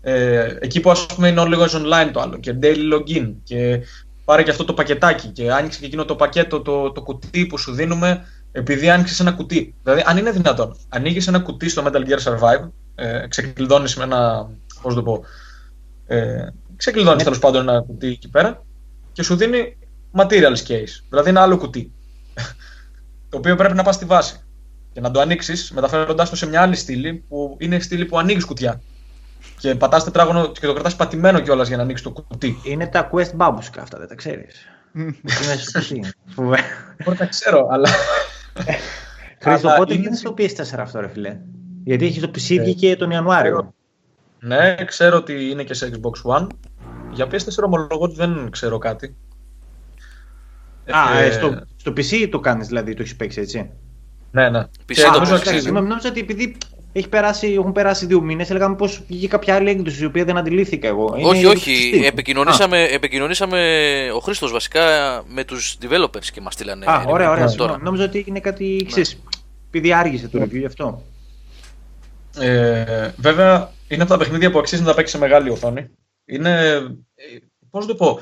Ε, 0.00 0.56
εκεί 0.60 0.80
που 0.80 0.90
ας 0.90 1.06
πούμε 1.06 1.28
είναι 1.28 1.40
όλο 1.40 1.62
online 1.72 2.10
το 2.12 2.20
άλλο 2.20 2.38
και 2.40 2.54
daily 2.62 2.92
login 2.94 3.34
και 3.44 3.80
πάρε 4.24 4.42
και 4.42 4.50
αυτό 4.50 4.64
το 4.64 4.74
πακετάκι 4.74 5.28
και 5.28 5.52
άνοιξε 5.52 5.78
και 5.80 5.86
εκείνο 5.86 6.04
το 6.04 6.16
πακέτο, 6.16 6.60
το, 6.60 6.92
το 6.92 7.02
κουτί 7.02 7.46
που 7.46 7.58
σου 7.58 7.72
δίνουμε 7.72 8.26
επειδή 8.52 8.90
άνοιξες 8.90 9.20
ένα 9.20 9.32
κουτί. 9.32 9.74
Δηλαδή, 9.82 10.02
αν 10.06 10.16
είναι 10.16 10.30
δυνατόν, 10.30 10.76
ανοίγεις 10.88 11.26
ένα 11.26 11.38
κουτί 11.38 11.68
στο 11.68 11.84
Metal 11.86 12.02
Gear 12.08 12.18
Survive, 12.22 12.68
ε, 12.94 13.26
ξεκλειδώνεις 13.28 13.96
με 13.96 14.04
ένα. 14.04 14.50
Πώς 14.82 14.94
το 14.94 15.02
πω. 15.02 15.24
Ε, 16.06 16.46
ξεκλειδώνεις 16.76 17.22
τέλος 17.22 17.38
πάντων 17.38 17.68
ένα 17.68 17.80
κουτί 17.80 18.06
εκεί 18.06 18.28
πέρα 18.28 18.62
και 19.12 19.22
σου 19.22 19.36
δίνει 19.36 19.76
materials 20.16 20.62
case. 20.68 21.02
Δηλαδή, 21.08 21.28
ένα 21.28 21.42
άλλο 21.42 21.56
κουτί. 21.56 21.90
Το 23.28 23.36
οποίο 23.36 23.54
πρέπει 23.56 23.74
να 23.74 23.82
πας 23.82 23.94
στη 23.94 24.04
βάση 24.04 24.40
και 24.92 25.00
να 25.00 25.10
το 25.10 25.20
ανοίξεις 25.20 25.70
μεταφέροντάς 25.70 26.30
το 26.30 26.36
σε 26.36 26.46
μια 26.48 26.60
άλλη 26.62 26.76
στήλη 26.76 27.14
που 27.28 27.56
είναι 27.60 27.78
στήλη 27.80 28.04
που 28.04 28.18
ανοίγεις 28.18 28.44
κουτιά. 28.44 28.80
Και 29.58 29.74
πατάς 29.74 30.04
τετράγωνο 30.04 30.52
και 30.52 30.66
το 30.66 30.72
κρατάς 30.72 30.96
πατημένο 30.96 31.40
κιόλας 31.40 31.68
για 31.68 31.76
να 31.76 31.82
ανοίξεις 31.82 32.06
το 32.06 32.12
κουτί. 32.28 32.60
Είναι 32.64 32.86
τα 32.86 33.10
quest 33.12 33.36
babushka 33.36 33.78
αυτά, 33.80 33.98
δεν 33.98 34.08
τα 34.08 34.14
ξέρεις. 34.14 34.66
Είναι 34.96 35.56
στο 35.58 35.78
κουτί. 35.78 36.12
Φοβε- 36.26 36.60
Μπορεί 37.04 37.16
να 37.20 37.26
ξέρω, 37.26 37.66
αλλά. 37.70 37.88
Χρήστο, 39.40 39.68
Αλλά 39.68 39.76
πότε 39.78 39.92
είναι 39.94 40.02
γίνεται 40.02 40.16
στο 40.16 40.34
PS4 40.38 40.78
αυτό, 40.80 41.00
ρε 41.00 41.08
φιλέ; 41.08 41.38
Γιατί 41.84 42.04
έχεις 42.06 42.20
το 42.22 42.30
PC 42.34 42.56
Ε, 42.58 42.62
βγήκε 42.62 42.96
τον 42.96 43.10
Ιανουάριο. 43.10 43.74
Ναι, 44.40 44.74
ξέρω 44.84 45.16
ότι 45.16 45.50
είναι 45.50 45.62
και 45.62 45.74
σε 45.74 45.90
Xbox 45.92 46.38
One. 46.38 46.46
Για 47.12 47.26
PS4 47.30 47.64
ομολογώ 47.64 48.04
ότι 48.04 48.14
δεν 48.14 48.50
ξέρω 48.50 48.78
κάτι. 48.78 49.16
Α, 50.90 51.18
Ε, 51.18 51.26
ε, 51.26 51.30
στο, 51.30 51.60
στο 51.86 51.92
PC 51.96 52.28
το 52.30 52.40
κάνεις 52.40 52.66
δηλαδή, 52.66 52.94
το 52.94 53.02
έχεις 53.02 53.16
παίξει 53.16 53.40
έτσι; 53.40 53.70
Ναι, 54.30 54.50
ναι. 54.50 54.60
PC 54.60 54.94
Και 54.94 55.02
το 55.02 55.10
νομίζω 55.10 55.30
παίζεις. 55.30 55.46
αξίζει. 55.46 55.60
Συγγνώμη, 55.62 55.88
νόμιζα 55.88 56.08
ότι 56.08 56.20
επειδή 56.20 56.56
έχει 56.92 57.08
περάσει, 57.08 57.52
έχουν 57.52 57.72
περάσει 57.72 58.06
δύο 58.06 58.20
μήνες, 58.20 58.50
έλεγα 58.50 58.74
πω 58.74 58.86
βγήκε 58.86 59.28
κάποια 59.28 59.54
άλλη 59.54 59.70
έκδοση, 59.70 60.02
η 60.02 60.06
οποία 60.06 60.24
δεν 60.24 60.36
αντιλήφθηκα 60.36 60.88
εγώ. 60.88 61.14
Είναι 61.18 61.28
όχι, 61.28 61.44
όχι. 61.44 61.74
σωστή. 61.74 62.06
Επικοινωνήσαμε, 62.06 62.82
επικοινωνήσαμε 62.82 63.58
ο 64.14 64.18
Χρήστος 64.18 64.52
βασικά 64.52 64.82
με 65.26 65.44
τους 65.44 65.78
developers 65.82 66.24
και 66.32 66.40
μας 66.40 66.52
στείλανε. 66.52 66.84
Α, 66.88 67.04
ωραία, 67.06 67.30
ωραία. 67.30 67.36
τώρα. 67.36 67.48
συγγνώμη. 67.48 67.82
Νόμιζα 67.82 68.04
ότι 68.04 68.18
έγινε 68.18 68.40
κάτι 68.40 68.78
εξή. 68.80 69.18
Επειδή 69.68 69.92
άργησε 69.92 70.28
το 70.28 70.42
review 70.42 70.58
γι' 70.58 70.64
αυτό. 70.64 71.02
Ε, 72.38 73.10
βέβαια, 73.16 73.72
είναι 73.88 74.02
από 74.02 74.12
τα 74.12 74.18
παιχνίδια 74.18 74.50
που 74.50 74.58
αξίζει 74.58 74.82
να 74.82 74.88
τα 74.88 74.94
παίξεις 74.94 75.14
σε 75.14 75.20
μεγάλη 75.20 75.50
οθόνη. 75.50 75.90
Είναι. 76.24 76.80
Πώς 77.70 77.86
να 77.86 77.94
το 77.94 78.04
πω. 78.04 78.20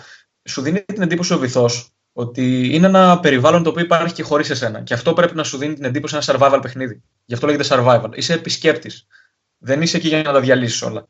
Σου 0.49 0.63
δίνει 0.63 0.83
την 0.83 1.03
εντύπωση 1.03 1.33
ο 1.33 1.39
βυθός 1.39 1.94
ότι 2.17 2.75
είναι 2.75 2.87
ένα 2.87 3.21
περιβάλλον 3.21 3.63
το 3.63 3.71
οποίο 3.71 3.85
υπάρχει 3.85 4.15
και 4.15 4.23
χωρίς 4.23 4.51
εσένα. 4.51 4.81
Και 4.81 4.95
αυτό 4.95 5.13
πρέπει 5.13 5.37
να 5.37 5.45
σου 5.45 5.59
δίνει 5.59 5.75
την 5.75 5.85
εντύπωση 5.85 6.17
ένα 6.17 6.25
survival 6.27 6.59
παιχνίδι. 6.63 7.03
Γι' 7.25 7.35
αυτό 7.35 7.47
λέγεται 7.47 7.65
survival. 7.71 8.09
Είσαι 8.15 8.33
επισκέπτης. 8.33 9.07
Δεν 9.59 9.83
είσαι 9.83 9.97
εκεί 9.97 10.09
για 10.09 10.23
να 10.23 10.33
τα 10.33 10.41
διαλύσεις 10.41 10.83
όλα. 10.83 11.07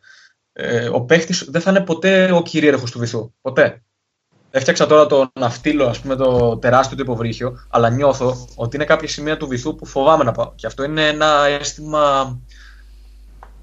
Ε, 0.52 0.88
ο 0.88 1.00
παίχτης 1.00 1.44
δεν 1.50 1.60
θα 1.60 1.70
είναι 1.70 1.80
ποτέ 1.80 2.32
ο 2.32 2.42
κυρίαρχος 2.42 2.90
του 2.90 2.98
βυθού. 2.98 3.32
Ποτέ. 3.40 3.82
Έφτιαξα 4.50 4.86
τώρα 4.86 5.06
το 5.06 5.30
ναυτίλο, 5.40 5.86
ας 5.86 6.00
πούμε, 6.00 6.16
το 6.16 6.58
τεράστιο 6.58 6.96
του 6.96 7.02
υποβρύχιο, 7.02 7.66
αλλά 7.70 7.90
νιώθω 7.90 8.48
ότι 8.54 8.76
είναι 8.76 8.84
κάποια 8.84 9.08
σημεία 9.08 9.36
του 9.36 9.48
βυθού 9.48 9.74
που 9.74 9.86
φοβάμαι 9.86 10.24
να 10.24 10.32
πάω. 10.32 10.52
Και 10.54 10.66
αυτό 10.66 10.84
είναι 10.84 11.08
ένα 11.08 11.46
αίσθημα 11.46 12.36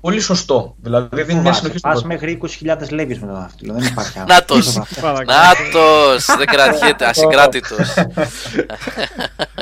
πολύ 0.01 0.19
σωστό. 0.19 0.75
Δηλαδή 0.81 1.23
δίνει 1.23 1.39
μια 1.39 1.53
συνοχή 1.53 1.77
στον 1.77 1.91
Πας 1.91 2.01
κόσμο. 2.01 2.07
μέχρι 2.07 2.39
20.000 2.81 2.89
λέγκε 2.91 3.17
με 3.21 3.27
το 3.27 3.33
δάχτυλο. 3.33 3.73
Δεν 3.73 3.83
υπάρχει 3.83 4.17
άλλο. 4.19 4.27
Νάτος. 4.27 4.79
Παρακαλώ. 5.01 5.39
Νάτος, 5.39 6.25
δεν 6.25 6.45
κρατιέται, 6.45 7.05
ασυγκράτητος. 7.05 7.93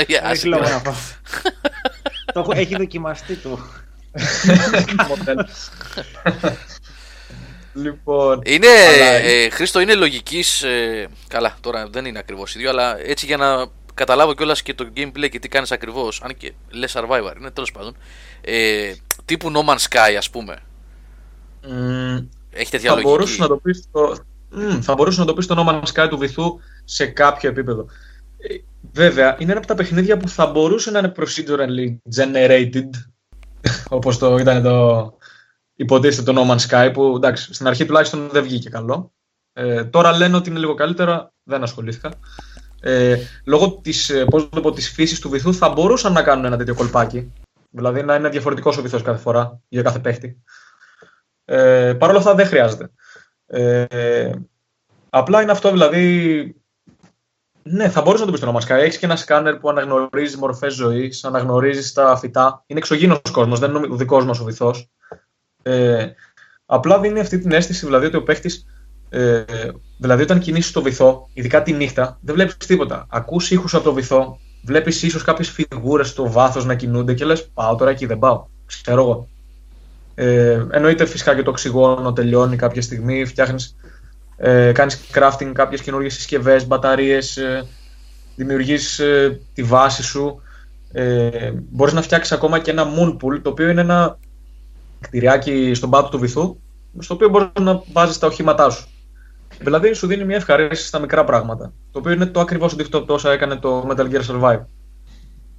Για 0.08 0.22
Έχει 0.32 0.46
λόγο 0.48 0.64
ασυγκράτητος. 0.64 0.72
να 0.72 0.80
πω. 0.82 0.96
Το 2.34 2.40
έχω- 2.40 2.52
Έχει 2.56 2.76
δοκιμαστεί 2.76 3.36
το. 3.36 3.60
μοντέλο. 5.08 5.48
λοιπόν, 7.74 8.42
Είναι, 8.46 8.68
Αλλά- 8.68 9.06
ε, 9.14 9.50
Χρήστο, 9.50 9.80
είναι 9.80 9.94
λογικής. 9.96 10.64
καλά, 11.28 11.58
τώρα 11.62 11.88
δεν 11.92 12.06
είναι 12.06 12.20
ακριβώς 12.20 12.56
ίδιο, 12.56 12.70
αλλά 12.70 13.00
έτσι 13.00 13.26
για 13.26 13.38
να 13.38 13.66
καταλάβω 13.94 14.34
κιόλας 14.34 14.62
και 14.62 14.74
το 14.74 14.90
gameplay 14.98 15.30
και 15.30 15.40
τι 15.40 15.48
κάνεις 15.48 15.72
ακριβώς. 15.72 16.22
Αν 16.24 16.38
και 16.38 16.54
λες 16.70 16.96
survivor, 16.98 17.34
είναι 17.40 17.52
τέλος 17.52 17.72
πάντων. 17.72 17.96
Ε, 18.42 18.92
τύπου 19.30 19.52
No 19.54 19.70
Man's 19.70 19.88
Sky, 19.90 20.16
ας 20.18 20.30
πούμε. 20.30 20.58
μ, 21.68 22.18
Έχει 22.50 22.72
τέτοια 22.72 22.90
θα 22.90 22.96
λογική. 22.96 23.12
μπορούσε 23.12 23.42
να 23.42 23.48
το 23.48 23.58
πεις 23.58 23.88
το, 23.92 24.16
Μμ, 24.50 24.80
θα 24.82 24.94
μπορούσε 24.94 25.20
να 25.20 25.26
το 25.26 25.34
πεις 25.34 25.46
το 25.46 25.56
No 25.58 25.70
Man's 25.70 25.94
Sky 25.94 26.08
του 26.10 26.18
βυθού 26.18 26.60
σε 26.86 27.06
κάποιο 27.06 27.50
επίπεδο. 27.50 27.86
Ε, 28.38 28.56
βέβαια, 28.92 29.36
είναι 29.40 29.50
ένα 29.52 29.60
από 29.60 29.68
τα 29.68 29.76
παιχνίδια 29.76 30.18
που 30.18 30.30
θα 30.30 30.46
μπορούσε 30.46 30.92
να 30.92 31.00
είναι 31.00 31.12
procedurally 31.18 31.98
generated, 32.16 32.90
όπως 33.98 34.18
το 34.18 34.38
ήταν 34.38 34.64
το 34.64 35.14
υποτίθεται 35.76 36.34
το 36.34 36.42
No 36.42 36.52
Man's 36.52 36.68
Sky, 36.70 36.92
που 36.94 37.14
εντάξει, 37.16 37.54
στην 37.54 37.68
αρχή 37.68 37.86
τουλάχιστον 37.86 38.30
δεν 38.32 38.44
βγήκε 38.44 38.70
καλό. 38.70 39.12
Ε, 39.54 39.84
τώρα 39.84 40.18
λένε 40.18 40.36
ότι 40.36 40.50
είναι 40.50 40.60
λίγο 40.60 40.74
καλύτερα, 40.74 41.32
δεν 41.44 41.64
ασχολήθηκα. 41.64 42.12
Ε, 42.82 43.16
λόγω 43.46 43.80
της, 43.82 44.10
ε, 44.10 44.26
πώς 44.26 44.44
να 44.44 44.50
το 44.50 44.62
πω, 44.62 44.72
της 44.72 44.90
φύσης 44.90 45.20
του 45.20 45.30
βυθού 45.30 45.54
θα 45.54 45.70
μπορούσαν 45.70 46.14
να 46.14 46.24
κάνουν 46.24 46.46
ένα 46.46 46.58
τέτοιο 46.58 46.74
κολπάκι. 46.74 47.32
Δηλαδή 47.70 48.04
να 48.04 48.16
είναι 48.16 48.30
διαφορετικός 48.30 48.78
ο 48.78 48.82
βυθός 48.82 49.02
κάθε 49.02 49.22
φορά 49.22 49.60
για 49.68 49.82
κάθε 49.82 50.00
παίχτη. 50.00 50.44
Ε, 51.46 51.94
Παρ' 52.00 52.10
όλα 52.10 52.20
αυτά 52.20 52.36
δεν 52.36 52.46
χρειάζεται. 52.46 52.92
Ε, 53.46 54.32
απλά 55.10 55.42
είναι 55.42 55.52
αυτό 55.52 55.72
δηλαδή. 55.72 56.54
Ναι, 57.64 57.90
θα 57.90 58.02
μπορούσε 58.02 58.20
να 58.20 58.26
το 58.26 58.32
πεις 58.32 58.42
το 58.42 58.48
όνομα 58.48 58.66
Sky. 58.66 58.82
Έχεις 58.82 58.98
και 58.98 59.06
ένα 59.06 59.16
σκάνερ 59.16 59.56
που 59.58 59.70
αναγνωρίζει 59.70 60.38
μορφές 60.38 60.74
ζωής, 60.74 61.24
αναγνωρίζεις 61.24 61.94
τα 61.94 62.18
φυτά. 62.18 62.64
Είναι 62.68 62.80
εξωγήινος 62.80 63.22
κόσμος, 63.32 63.60
δεν 63.60 63.76
είναι 63.76 63.88
ο 63.92 63.96
δικός 63.96 64.26
μας 64.26 64.40
ο 64.40 64.44
βυθός. 64.44 64.90
Ε, 65.64 66.08
απλά 66.66 67.00
δίνει 67.00 67.20
αυτή 67.20 67.40
την 67.40 67.52
αίσθηση 67.52 67.86
δηλαδή 67.86 68.06
ότι 68.06 68.18
ο 68.18 68.24
παίχτης. 68.24 68.66
Ε, 69.10 69.44
δηλαδή, 70.00 70.24
όταν 70.24 70.40
κινήσεις 70.40 70.72
το 70.72 70.82
βυθό, 70.82 71.30
ειδικά 71.34 71.62
τη 71.62 71.74
νύχτα, 71.74 72.20
δεν 72.22 72.36
βλέπεις 72.36 72.58
τίποτα. 72.58 73.08
Ακούς 73.10 73.52
ήχους 73.52 73.74
από 73.74 73.84
το 73.84 73.94
βυθό, 73.94 74.40
βλέπεις 74.62 75.04
ίσως 75.04 75.24
κάποιες 75.24 75.50
φιγούρες 75.50 76.10
στο 76.10 76.32
βάθος 76.32 76.66
να 76.66 76.76
κινούνται 76.76 77.14
και 77.14 77.26
λες: 77.26 77.50
Πάω 77.54 77.76
τώρα 77.76 77.92
εκεί, 77.92 78.06
δεν 78.06 78.20
πάω. 78.20 78.46
Ξέρω 78.66 79.02
εγώ. 79.02 79.28
Ε, 80.16 80.66
εννοείται 80.72 81.06
φυσικά 81.06 81.36
και 81.36 81.44
το 81.44 81.50
οξυγόνο 81.50 82.14
τελειώνει 82.14 82.56
κάποια 82.56 82.82
στιγμή, 82.82 83.26
φτιάχνεις, 83.26 83.76
ε, 84.38 84.72
κάνεις 84.72 85.02
crafting 85.14 85.52
κάποιες 85.54 85.82
καινούργιες 85.82 86.14
συσκευές, 86.14 86.68
μπαταρίες, 86.68 87.38
ε, 87.38 87.68
δημιουργείς 88.36 89.00
ε, 89.00 89.40
τη 89.54 89.64
βάση 89.64 90.04
σου. 90.04 90.42
Ε, 90.92 91.52
μπορείς 91.70 91.94
να 91.94 92.02
φτιάξεις 92.02 92.32
ακόμα 92.32 92.60
και 92.60 92.72
ένα 92.72 92.86
moon 92.98 93.14
pool, 93.14 93.40
το 93.42 93.50
οποίο 93.50 93.70
είναι 93.70 93.82
ένα 93.82 94.18
κτηριάκι 95.00 95.74
στον 95.74 95.90
πάτο 95.90 96.10
του 96.10 96.20
βυθού, 96.20 96.58
στο 97.00 97.14
οποίο 97.14 97.30
μπορείς 97.30 97.50
να 97.60 97.84
βάζεις 97.92 98.18
τα 98.18 98.28
οχήματά 98.28 98.70
σου. 98.70 98.88
Δηλαδή 99.60 99.94
σου 99.94 100.08
δίνει 100.08 100.26
μια 100.26 100.36
ευχαρίστηση 100.36 100.88
στα 100.88 101.00
μικρά 101.00 101.24
πράγματα, 101.24 101.74
το 101.92 102.00
οποίο 102.00 102.12
είναι 102.12 102.26
το 102.26 102.40
ακριβώς 102.40 102.74
αντίθετο 102.74 103.14
όσα 103.14 103.32
έκανε 103.32 103.56
το 103.56 103.88
Metal 103.90 104.12
Gear 104.12 104.22
Survive. 104.26 104.62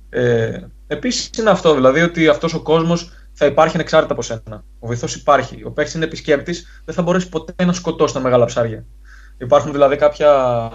Ε, 0.09 0.61
Επίσης 0.87 1.31
είναι 1.39 1.51
αυτό, 1.51 1.75
δηλαδή 1.75 2.01
ότι 2.01 2.29
αυτός 2.29 2.55
ο 2.55 2.63
κόσμος 2.63 3.11
θα 3.33 3.47
υπάρχει 3.47 3.75
ανεξάρτητα 3.77 4.13
από 4.13 4.23
σένα. 4.23 4.65
Ο 4.79 4.87
βυθός 4.87 5.15
υπάρχει. 5.15 5.65
Ο 5.65 5.71
παίκτη 5.71 5.97
είναι 5.97 6.05
επισκέπτης, 6.05 6.83
δεν 6.85 6.95
θα 6.95 7.03
μπορέσει 7.03 7.29
ποτέ 7.29 7.65
να 7.65 7.73
σκοτώσει 7.73 8.15
τα 8.15 8.21
μεγάλα 8.21 8.45
ψάρια. 8.45 8.85
Υπάρχουν 9.39 9.73
δηλαδή 9.73 9.97
κάποια 9.97 10.71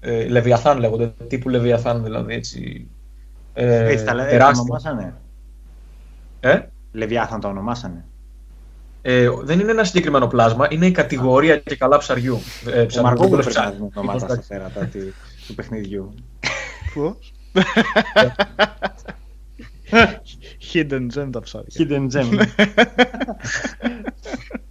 ε, 0.00 0.28
Λεβιαθάν 0.28 0.78
λέγονται, 0.78 1.14
τύπου 1.28 1.48
Λεβιαθάν 1.48 2.04
δηλαδή 2.04 2.34
έτσι. 2.34 2.88
Ε, 3.52 3.92
Έτσι 3.92 4.04
τα 4.04 4.14
λέει, 4.14 4.24
τα 4.24 4.30
τεράστια. 4.30 4.60
ονομάσανε. 4.62 5.14
Ε; 6.40 6.60
Λεβιάθαν 6.92 7.40
τα 7.40 7.48
ονομάσανε. 7.48 8.04
Ε, 9.10 9.28
δεν 9.42 9.60
είναι 9.60 9.70
ένα 9.70 9.84
συγκεκριμένο 9.84 10.26
πλάσμα, 10.26 10.66
είναι 10.70 10.86
η 10.86 10.90
κατηγορία 10.90 11.56
και 11.58 11.76
καλά 11.76 11.98
ψαριού. 11.98 12.38
Ε, 12.66 12.80
Ο 12.80 12.86
ψαριού, 12.86 13.02
Μαρκόπουλο 13.08 13.42
δεν 13.42 13.52
πρέπει 13.52 13.54
ψάρι. 13.54 13.66
να 13.68 13.72
δίνει 13.74 13.90
ονόματα 13.94 14.24
Εντάξει. 14.24 14.44
στα 14.46 14.56
θέρατα 14.56 14.84
τη- 14.86 15.12
του 15.46 15.54
παιχνιδιού. 15.54 16.14
Πώς; 16.94 17.32
Hidden 20.72 21.06
gem 21.18 21.28
τα 21.32 21.40
ψάρια. 21.40 21.68
Hidden 21.78 22.06
gem. 22.12 22.46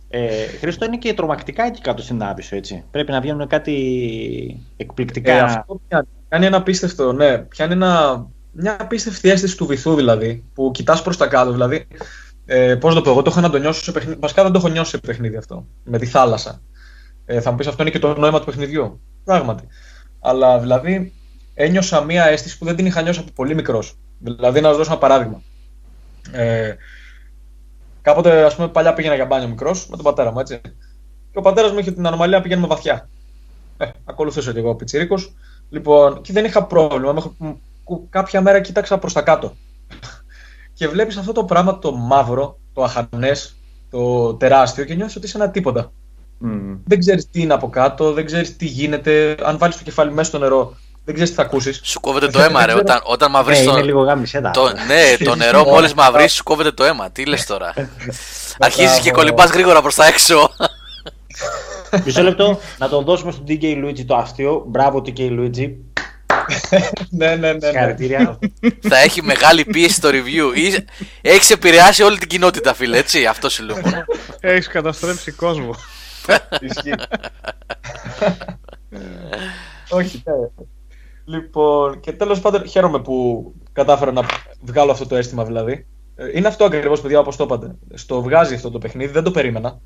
ε, 0.09 0.45
Χρήστο 0.59 0.85
είναι 0.85 0.97
και 0.97 1.13
τρομακτικά 1.13 1.63
εκεί 1.65 1.81
κάτω 1.81 2.01
στην 2.01 2.23
Άβυσσο, 2.23 2.55
έτσι. 2.55 2.83
Πρέπει 2.91 3.11
να 3.11 3.21
βγαίνουν 3.21 3.47
κάτι 3.47 4.65
εκπληκτικά. 4.77 5.31
Ε, 5.33 5.39
αυτό 5.39 5.81
πιάνει. 5.88 6.07
Κάνει 6.29 6.45
ένα 6.45 6.57
απίστευτο, 6.57 7.13
ναι, 7.13 7.38
πιάνει 7.38 7.73
ένα, 7.73 8.25
μια 8.51 8.77
απίστευτη 8.79 9.29
αίσθηση 9.29 9.57
του 9.57 9.65
βυθού 9.65 9.95
δηλαδή, 9.95 10.43
που 10.53 10.71
κοιτάς 10.73 11.01
προς 11.01 11.17
τα 11.17 11.27
κάτω, 11.27 11.51
δηλαδή, 11.51 11.88
ε, 12.50 12.76
πώς 12.76 12.93
το 12.93 13.02
πω, 13.02 13.10
εγώ 13.10 13.22
το 13.22 13.30
έχω 13.30 13.41
να 13.41 13.50
το 13.50 13.58
νιώσω 13.58 13.84
σε 13.84 13.91
παιχνίδι, 13.91 14.20
βασικά 14.20 14.43
δεν 14.43 14.52
το 14.52 14.58
έχω 14.58 14.68
νιώσει 14.68 14.89
σε 14.89 14.98
παιχνίδι 14.98 15.36
αυτό, 15.36 15.66
με 15.84 15.98
τη 15.98 16.06
θάλασσα. 16.06 16.62
Ε, 17.26 17.41
θα 17.41 17.52
μου 17.52 17.58
πεις 17.58 17.68
αυτό 17.68 17.82
είναι 17.82 17.91
και 17.91 18.00
το 18.00 18.20
νόημα 18.20 18.39
του 18.39 18.45
παιχνιδιού, 18.45 19.02
πράγματι. 19.24 19.68
Αλλά 20.20 20.60
δηλαδή 20.60 21.14
ένιωσα 21.54 22.04
μια 22.04 22.26
αίσθηση 22.26 22.58
που 22.58 22.66
δεν 22.66 22.76
την 22.76 22.86
είχα 22.86 23.02
νιώσει 23.02 23.20
από 23.20 23.32
πολύ 23.36 23.56
μικρός. 23.56 23.93
Δηλαδή 24.20 24.62
να 24.62 24.68
σας 24.68 24.78
δώσω 24.78 24.91
ένα 24.91 25.00
παράδειγμα. 25.00 25.41
Ε, 26.32 26.76
κάποτε, 28.02 28.43
ας 28.43 28.56
πούμε, 28.56 28.68
παλιά 28.68 28.93
πήγαινα 28.93 29.16
για 29.16 29.26
μπάνιο 29.26 29.48
μικρός 29.48 29.88
με 29.89 29.95
τον 29.95 30.06
πατέρα 30.06 30.32
μου, 30.32 30.39
έτσι. 30.39 30.62
Και 31.32 31.38
ο 31.38 31.41
πατέρας 31.41 31.72
μου 31.72 31.80
είχε 31.80 31.91
την 31.91 32.08
ανομαλία 32.08 32.38
να 32.38 32.43
πηγαίνουμε 32.43 32.68
βαθιά. 32.68 33.10
Ε, 33.78 33.86
ακολουθούσα 34.06 34.54
και 34.54 34.60
εγώ 34.60 34.76
πιτσιρίκος. 34.76 35.34
Λοιπόν, 35.70 36.22
και 36.22 36.34
δεν 36.34 36.45
είχα 36.45 36.64
πρόβλημα. 36.66 37.14
Μέχρι 37.14 37.30
που 37.38 37.62
που 37.88 38.08
κάποια 38.10 38.41
μέρα 38.41 38.62
κοίταξα 38.62 38.98
προς 38.98 39.14
τα 39.14 39.22
κάτω. 39.22 39.56
Και 40.78 40.88
βλέπεις 40.88 41.17
αυτό 41.17 41.32
το 41.32 41.43
πράγμα 41.43 41.80
το 41.80 41.91
μαύρο, 41.93 42.57
το 42.73 42.84
αχανές, 42.84 43.55
το 43.89 44.34
τεράστιο 44.34 44.84
και 44.84 44.93
νιώθεις 44.93 45.15
ότι 45.15 45.25
είσαι 45.25 45.38
ένα 45.38 45.49
τίποτα. 45.49 45.91
Μμμ. 46.38 46.78
Δεν 46.86 46.99
ξέρεις 46.99 47.30
τι 47.30 47.41
είναι 47.41 47.53
από 47.53 47.69
κάτω, 47.69 48.13
δεν 48.13 48.25
ξέρεις 48.25 48.55
τι 48.55 48.65
γίνεται. 48.65 49.36
Αν 49.43 49.57
βάλεις 49.57 49.78
το 49.78 49.84
κεφάλι 49.84 50.11
μέσα 50.11 50.30
στο 50.30 50.38
νερό, 50.38 50.75
δεν 51.05 51.13
ξέρεις 51.13 51.30
τι 51.34 51.36
θα 51.41 51.43
ακούσεις. 51.43 51.80
Σου 51.84 51.99
κόβεται 51.99 52.28
το 52.28 52.39
αίμα, 52.41 52.65
ρε. 52.65 52.73
Δεν 52.73 52.84
ξέρω. 52.84 52.99
Όταν, 52.99 53.13
όταν 53.13 53.30
Ε, 53.30 53.32
μαυρίσει 53.32 53.63
είναι 53.63 53.71
το. 53.71 53.86
λίγο 53.86 54.01
γάμισέ 54.01 54.51
Το, 54.53 54.63
ναι, 54.88 55.25
το 55.25 55.36
νερό 55.36 55.63
μόλις 55.73 55.93
μαυρίσει, 55.93 56.36
σου 56.36 56.43
κόβεται 56.43 56.71
το 56.71 56.84
αίμα. 56.84 57.09
Τι 57.11 57.25
λες 57.25 57.45
τώρα; 57.45 57.73
Αρχίζεις 58.59 58.99
και 58.99 59.11
κολυμπάς 59.11 59.49
γρήγορα 59.49 59.82
προς 59.82 59.95
τα 59.95 60.05
έξω. 60.05 60.49
Μισό 62.05 62.23
λεπτό, 62.23 62.59
να 62.78 62.89
το 62.89 63.01
δώσουμε 63.01 63.32
στον 63.32 63.45
DK 63.47 63.63
Luigi 63.63 64.05
το 64.05 64.15
αστείο. 64.15 64.63
Μπράβο, 64.67 65.01
DK 65.05 65.19
Luigi. 65.19 65.73
Ναι, 67.09 67.28
ναι, 67.28 67.36
ναι. 67.36 67.53
ναι. 67.53 67.68
Συγχαρητήρια. 67.68 68.39
Θα 68.82 68.97
έχει 68.97 69.24
μεγάλη 69.24 69.65
πίεση 69.65 69.93
στο 69.93 70.09
review. 70.09 70.80
Έχεις 71.22 71.49
επηρεάσει 71.49 72.03
όλη 72.03 72.18
την 72.18 72.28
κοινότητα, 72.28 72.74
φίλε, 72.74 72.97
έτσι. 72.97 73.26
Αυτό 73.26 73.49
σου 73.49 73.63
λέω. 73.63 73.76
μόνο. 73.76 74.05
Έχεις 74.39 74.68
καταστρέψει 74.68 75.32
κόσμο. 75.32 75.76
Ισχύει. 76.59 76.93
Όχι, 79.89 80.24
ναι. 80.26 80.34
Λοιπόν, 81.26 81.99
και 81.99 82.11
τέλος 82.11 82.39
πάντων 82.39 82.68
χαίρομαι 82.68 82.99
που 82.99 83.53
κατάφερα 83.74 84.11
να 84.11 84.26
βγάλω 84.61 84.91
αυτό 84.91 85.07
το 85.07 85.15
αίσθημα 85.15 85.45
δηλαδή. 85.45 85.86
Ε, 86.15 86.38
Είναι 86.38 86.47
αυτό 86.47 86.65
ακριβώς, 86.65 87.01
παιδιά, 87.01 87.20
όπως 87.20 87.36
το 87.36 87.43
είπατε. 87.43 87.76
Στο 87.93 88.22
βγάζει 88.22 88.53
αυτό 88.53 88.72
το 88.72 88.78
παιχνίδι, 88.78 89.11
δεν 89.11 89.24
το 89.24 89.32
περίμενα. 89.32 89.80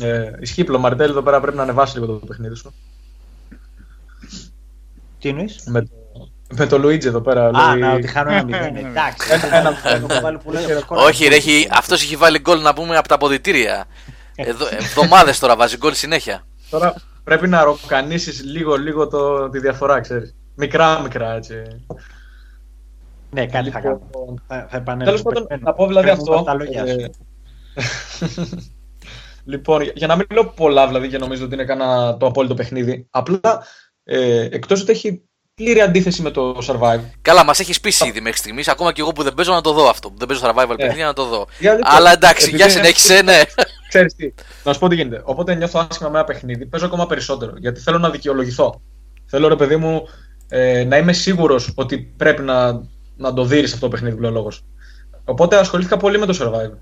Ε, 0.00 0.30
ισχύει 0.40 0.64
πλωμαρτέλ 0.64 1.10
εδώ 1.10 1.22
πέρα 1.22 1.40
πρέπει 1.40 1.56
να 1.56 1.62
ανεβάσει 1.62 1.98
λίγο 1.98 2.18
το 2.18 2.26
παιχνίδι 2.26 2.54
σου. 2.54 2.74
Τι 5.18 5.28
εννοείς; 5.28 5.62
Με 5.66 5.82
το, 5.82 5.88
με 6.56 6.66
το 6.66 6.76
Luigi 6.76 7.04
εδώ 7.04 7.20
πέρα. 7.20 7.46
Α, 7.46 7.70
λέει- 7.70 7.80
να 7.80 7.92
ότι 7.92 8.06
χάνω 8.06 8.30
ένα 8.30 8.44
μηδέν. 8.44 8.72
Ναι, 8.72 8.80
ναι. 8.80 8.88
Εντάξει. 8.88 9.28
Ένα- 9.32 9.56
ένα- 9.56 9.76
Έχω 9.84 10.20
βάλει 10.22 10.38
πολλά 10.44 10.60
σκορ. 10.80 10.98
Όχι, 10.98 11.26
ρε, 11.28 11.34
έχει, 11.34 11.68
αυτός 11.70 12.02
έχει 12.02 12.16
βάλει 12.16 12.38
γκολ 12.38 12.60
να 12.60 12.74
πούμε 12.74 12.96
από 12.96 13.08
τα 13.08 13.14
αποδητήρια. 13.14 13.84
Εδώ, 14.34 14.66
εβδομάδες 14.78 15.38
τώρα 15.38 15.56
βάζει 15.56 15.76
γκολ 15.76 15.92
συνέχεια. 15.94 16.46
Τώρα 16.70 16.94
πρέπει 17.24 17.48
να 17.48 17.62
ροκανίσεις 17.64 18.44
λίγο, 18.44 18.76
λίγο 18.76 19.08
το, 19.08 19.48
τη 19.50 19.58
διαφορά, 19.58 20.00
ξέρεις. 20.00 20.34
Μικρά, 20.54 21.00
μικρά 21.00 21.34
έτσι. 21.34 21.54
Ναι, 23.30 23.46
κάτι 23.46 23.70
θα 23.70 23.80
κάνω. 23.80 24.00
Λοιπόν, 24.04 24.42
Θα, 24.46 24.66
θα 24.70 24.76
επανέλθω. 24.76 25.04
Τέλος 25.04 25.22
πάντων, 25.22 25.46
Περιμένω. 25.46 25.70
να 25.70 25.76
πω 25.76 25.86
δηλαδή 25.86 26.06
Παίρνω 26.06 26.22
αυτό. 26.22 26.42
τα 26.42 26.54
λόγια 26.54 26.86
σου. 26.86 27.00
ε, 27.00 27.08
λοιπόν, 29.52 29.82
για- 29.82 29.92
για 29.94 30.06
να 30.06 30.16
μην 30.16 30.26
λέω 30.32 30.44
πολλά 30.46 30.86
δηλαδή 30.86 31.08
και 31.08 31.18
νομίζω 31.18 31.44
ότι 31.44 31.54
είναι 31.54 31.64
κανένα 31.64 32.16
το 32.16 32.26
απόλυτο 32.26 32.54
παιχνίδι. 32.54 33.06
Απλά 33.10 33.40
ε, 34.08 34.48
εκτός 34.50 34.80
ότι 34.82 34.92
έχει 34.92 35.22
πλήρη 35.54 35.80
αντίθεση 35.80 36.22
με 36.22 36.30
το 36.30 36.58
survive. 36.66 37.00
Καλά, 37.22 37.44
μας 37.44 37.60
έχεις 37.60 37.80
πείσει 37.80 38.06
ήδη 38.08 38.20
μέχρι 38.20 38.38
στιγμής. 38.38 38.68
Ακόμα 38.68 38.92
και 38.92 39.00
εγώ 39.00 39.12
που 39.12 39.22
δεν 39.22 39.34
παίζω 39.34 39.52
να 39.52 39.60
το 39.60 39.72
δω 39.72 39.88
αυτό. 39.88 40.10
Που 40.10 40.18
δεν 40.18 40.28
παίζω 40.28 40.40
survival 40.44 40.74
παιχνίδια 40.76 41.04
να 41.06 41.12
το 41.12 41.24
δω. 41.24 41.46
Για 41.58 41.70
αλήθεια, 41.72 41.92
Αλλά 41.94 42.12
εντάξει, 42.12 42.42
επειδή 42.42 42.56
για 42.56 42.64
είναι- 42.64 42.74
συνέχισε, 42.74 43.22
ναι. 43.22 43.42
Ξέρεις 43.88 44.14
τι, 44.14 44.34
να 44.64 44.72
σου 44.72 44.78
πω 44.78 44.88
τι 44.88 44.94
γίνεται. 44.94 45.22
Όποτε 45.24 45.54
νιώθω 45.54 45.86
άσχημα 45.90 46.08
με 46.08 46.18
ένα 46.18 46.26
παιχνίδι, 46.26 46.66
παίζω 46.66 46.86
ακόμα 46.86 47.06
περισσότερο. 47.06 47.52
Γιατί 47.56 47.80
θέλω 47.80 47.98
να 47.98 48.10
δικαιολογηθώ. 48.10 48.80
Θέλω, 49.26 49.48
ρε 49.48 49.56
παιδί 49.56 49.76
μου, 49.76 50.08
ε, 50.48 50.84
να 50.84 50.96
είμαι 50.96 51.12
σίγουρος 51.12 51.72
ότι 51.74 51.98
πρέπει 51.98 52.42
να, 52.42 52.82
να 53.16 53.32
το 53.34 53.44
δεις 53.44 53.72
αυτό 53.72 53.86
το 53.86 53.88
παιχνίδι 53.88 54.16
πλέον 54.16 54.32
λόγος. 54.32 54.64
Οπότε 55.24 55.56
ασχολήθηκα 55.56 55.96
πολύ 55.96 56.18
με 56.18 56.26
το 56.26 56.38
survive. 56.40 56.76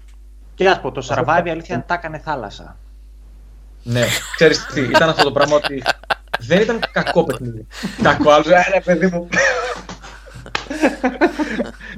Και 0.55 0.65
να 0.65 0.75
σου 0.75 0.81
πω, 0.81 0.93
το 0.93 1.07
survive 1.11 1.47
η 1.47 1.51
αλήθεια 1.51 1.75
είναι 1.75 1.85
τα 1.87 1.95
έκανε 1.95 2.19
θάλασσα. 2.19 2.79
Ναι, 3.83 4.07
ξέρεις 4.37 4.67
τι, 4.67 4.81
ήταν 4.81 5.09
αυτό 5.09 5.23
το 5.25 5.33
πράγμα 5.33 5.57
ότι 5.57 5.83
δεν 6.47 6.61
ήταν 6.61 6.81
κακό 6.93 7.25
παιχνίδι. 7.25 7.67
κακό, 8.03 8.31
άλλο, 8.31 8.55
ε, 8.55 8.65
ρε 8.73 8.81
παιδί 8.81 9.07
μου. 9.07 9.29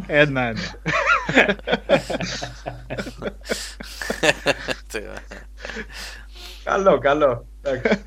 Ένα, 0.06 0.42
ένα. 0.42 0.60
καλό, 6.64 6.98
καλό. 6.98 7.46
Εντάξει. 7.62 8.04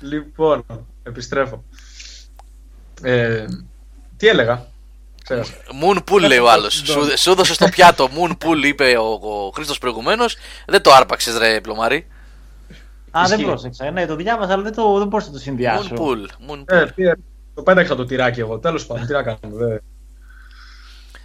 λοιπόν, 0.00 0.64
επιστρέφω. 1.02 1.64
Ε, 3.02 3.44
τι 4.16 4.28
έλεγα, 4.28 4.66
ξέχασα. 5.24 5.52
Moon 5.82 5.98
Pool 6.10 6.20
λέει 6.20 6.38
ο 6.38 6.50
άλλος. 6.50 6.74
Σου, 6.74 7.18
σου 7.18 7.30
έδωσε 7.30 7.54
στο 7.54 7.68
πιάτο 7.68 8.08
Moon 8.14 8.30
Pool, 8.30 8.64
είπε 8.64 8.96
ο, 8.96 9.20
ο 9.22 9.50
Χρήστος 9.54 9.78
προηγουμένως. 9.78 10.36
Δεν 10.66 10.82
το 10.82 10.92
άρπαξες, 10.92 11.38
ρε 11.38 11.60
πλωμάρι. 11.60 12.06
Α, 13.18 13.22
δεν 13.26 13.38
Ισχύει. 13.38 13.44
πρόσεξα. 13.50 13.90
Ναι, 13.90 14.06
το 14.06 14.16
διάβαζα, 14.16 14.52
αλλά 14.52 14.62
δεν, 14.62 14.74
το, 14.74 14.98
δεν 14.98 15.06
μπορούσα 15.08 15.26
να 15.28 15.32
το 15.34 15.38
Moon 15.38 15.44
συνδυάσω. 15.44 15.94
Pool. 15.96 16.50
Moon 16.50 16.62
Ε, 16.66 16.82
Pool. 16.84 16.88
τι, 16.94 17.02
ε, 17.06 17.12
το 17.54 17.62
πέταξα 17.62 17.94
το 17.94 18.04
τυράκι 18.04 18.40
εγώ, 18.40 18.58
τέλος 18.58 18.86
πάντων, 18.86 19.06
τι 19.06 19.12
να 19.12 19.22
κάνουμε. 19.22 19.64
δε. 19.66 19.76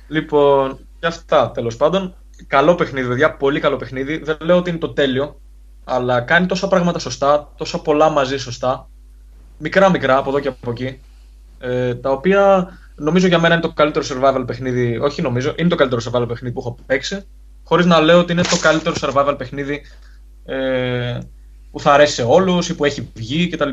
Λοιπόν, 0.07 0.79
και 0.99 1.07
αυτά, 1.07 1.51
τέλος 1.51 1.77
πάντων. 1.77 2.15
Καλό 2.47 2.75
παιχνίδι, 2.75 3.07
παιδιά, 3.07 3.33
πολύ 3.35 3.59
καλό 3.59 3.75
παιχνίδι. 3.77 4.17
Δεν 4.17 4.37
λέω 4.41 4.57
ότι 4.57 4.69
είναι 4.69 4.79
το 4.79 4.89
τέλειο, 4.93 5.39
αλλά 5.83 6.21
κάνει 6.21 6.45
τόσα 6.45 6.67
πράγματα 6.67 6.99
σωστά, 6.99 7.51
τόσα 7.57 7.79
πολλά 7.81 8.09
μαζί 8.09 8.37
σωστά. 8.37 8.89
Μικρά-μικρά, 9.57 10.17
από 10.17 10.29
εδώ 10.29 10.39
και 10.39 10.47
από 10.47 10.71
εκεί. 10.71 10.99
Ε, 11.59 11.95
τα 11.95 12.11
οποία 12.11 12.67
νομίζω 12.95 13.27
για 13.27 13.39
μένα 13.39 13.53
είναι 13.53 13.63
το 13.63 13.73
καλύτερο 13.73 14.05
survival 14.09 14.43
παιχνίδι. 14.47 14.97
Όχι 14.97 15.21
νομίζω, 15.21 15.53
είναι 15.57 15.69
το 15.69 15.75
καλύτερο 15.75 16.01
survival 16.05 16.27
παιχνίδι 16.27 16.53
που 16.53 16.59
έχω 16.59 16.77
παίξει. 16.85 17.25
Χωρίς 17.63 17.85
να 17.85 17.99
λέω 17.99 18.19
ότι 18.19 18.31
είναι 18.31 18.41
το 18.41 18.57
καλύτερο 18.61 18.95
survival 18.99 19.35
παιχνίδι 19.37 19.81
ε, 20.45 21.17
που 21.77 21.83
θα 21.83 21.93
αρέσει 21.93 22.13
σε 22.13 22.23
όλους 22.23 22.69
ή 22.69 22.75
που 22.75 22.85
έχει 22.85 23.09
βγει 23.13 23.47
κτλ. 23.47 23.69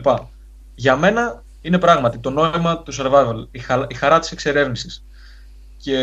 Για 0.74 0.96
μένα 0.96 1.42
είναι 1.60 1.78
πράγματι 1.78 2.18
το 2.18 2.30
νόημα 2.30 2.78
του 2.78 2.92
survival, 2.94 3.46
η, 3.50 3.58
χα, 3.58 3.86
η 3.88 3.94
χαρά 3.94 4.18
της 4.18 4.30
εξερεύνησης. 4.30 5.04
Και 5.76 5.96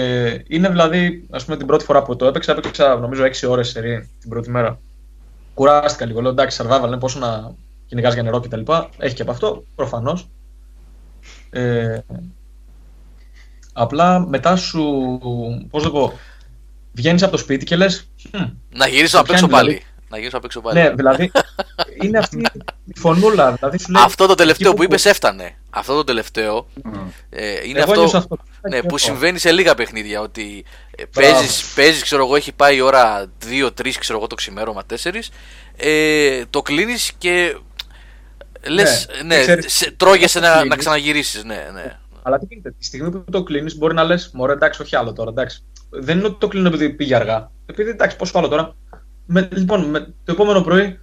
είναι 0.47 0.69
δηλαδή, 0.69 1.27
ας 1.29 1.45
πούμε, 1.45 1.57
την 1.57 1.67
πρώτη 1.67 1.83
φορά 1.83 2.03
που 2.03 2.15
το 2.15 2.25
έπαιξα, 2.25 2.51
έπαιξα 2.51 2.95
νομίζω 2.95 3.23
6 3.23 3.49
ώρες 3.49 3.69
σε 3.69 3.81
την 4.19 4.29
πρώτη 4.29 4.49
μέρα. 4.49 4.79
Κουράστηκα 5.53 6.05
λίγο, 6.05 6.21
λέω 6.21 6.31
εντάξει, 6.31 6.63
survival 6.63 6.87
είναι 6.87 6.97
πόσο 6.97 7.19
να 7.19 7.53
κυνηγάς 7.87 8.13
για 8.13 8.23
νερό 8.23 8.39
κτλ. 8.39 8.61
Έχει 8.97 9.15
και 9.15 9.21
από 9.21 9.31
αυτό, 9.31 9.63
προφανώς. 9.75 10.29
Ε, 11.49 11.99
απλά 13.73 14.19
μετά 14.19 14.55
σου. 14.55 14.83
Πώς 15.69 15.83
το 15.83 15.91
πω. 15.91 16.13
Βγαίνεις 16.93 17.23
από 17.23 17.31
το 17.31 17.37
σπίτι 17.37 17.65
και 17.65 17.75
λες. 17.75 18.09
Να 18.69 18.87
γυρίσω 18.87 19.17
να 19.17 19.23
παίξω 19.23 19.47
πιάνει, 19.47 19.63
πάλι. 19.63 19.81
Να 20.11 20.17
γυρίσω 20.17 20.35
να 20.35 20.41
παίξω 20.41 20.61
πάλι. 20.61 20.79
Ναι, 20.81 20.89
δηλαδή. 20.89 21.31
είναι 22.01 22.17
αυτή 22.17 22.37
η 22.85 22.99
φωνούλα. 22.99 23.51
Δηλαδή 23.51 23.77
σου 23.79 23.91
λέει, 23.91 24.03
Αυτό 24.05 24.25
το 24.27 24.35
τελευταίο 24.35 24.67
εκεί 24.69 24.77
που 24.77 24.83
είπες 24.83 25.05
έφτανε. 25.05 25.55
Αυτό 25.69 25.95
το 25.95 26.03
τελευταίο 26.03 26.67
Μμ. 26.83 26.93
ε, 27.29 27.67
είναι 27.67 27.79
Εγώ 27.79 27.93
νιώσα 27.93 28.17
αυτό, 28.17 28.33
αυτό. 28.39 28.45
ναι, 28.69 28.75
Και 28.75 28.81
που 28.81 28.87
εγώ. 28.87 28.97
συμβαίνει 28.97 29.39
σε 29.39 29.51
λίγα 29.51 29.75
παιχνίδια. 29.75 30.21
Ότι 30.21 30.65
ε, 30.97 31.03
Μπράβο. 31.13 31.33
παίζεις, 31.33 31.65
παίζεις, 31.75 32.03
ξέρω 32.03 32.25
εγώ, 32.25 32.35
έχει 32.35 32.51
πάει 32.51 32.75
η 32.75 32.81
ώρα 32.81 33.25
2-3, 33.49 33.89
ξέρω 33.99 34.17
εγώ 34.17 34.27
το 34.27 34.35
ξημέρωμα 34.35 34.83
4. 35.03 35.29
Ε, 35.75 36.43
το 36.49 36.61
κλείνεις 36.61 37.11
και 37.17 37.57
λες, 38.67 39.07
Ναι, 39.15 39.23
ναι, 39.23 39.35
και 39.35 39.41
ξέρεις, 39.41 39.73
σε, 39.73 39.91
τρώγεσαι 39.91 40.39
το 40.39 40.45
να, 40.45 40.53
να 40.53 40.59
κλείνεις. 40.59 40.77
ξαναγυρίσεις. 40.77 41.43
Ναι, 41.43 41.67
ναι. 41.73 41.97
Αλλά 42.23 42.39
τι 42.39 42.45
γίνεται, 42.49 42.71
τη 42.79 42.85
στιγμή 42.85 43.11
που 43.11 43.23
το 43.31 43.43
κλείνεις, 43.43 43.77
μπορεί 43.77 43.93
να 43.93 44.03
λες: 44.03 44.29
Μωρέ, 44.33 44.53
εντάξει, 44.53 44.81
όχι 44.81 44.95
άλλο 44.95 45.13
τώρα. 45.13 45.29
Εντάξει. 45.29 45.63
Δεν 45.89 46.17
είναι 46.17 46.27
ότι 46.27 46.39
το 46.39 46.47
κλείνω 46.47 46.67
επειδή 46.67 46.89
πήγε 46.89 47.15
αργά. 47.15 47.51
Επειδή 47.65 47.89
εντάξει, 47.89 48.15
πόσο 48.15 48.37
άλλο 48.37 48.47
τώρα. 48.47 48.75
Με, 49.33 49.49
λοιπόν, 49.51 49.83
με, 49.89 49.99
το 49.99 50.31
επόμενο 50.31 50.61
πρωί 50.61 50.99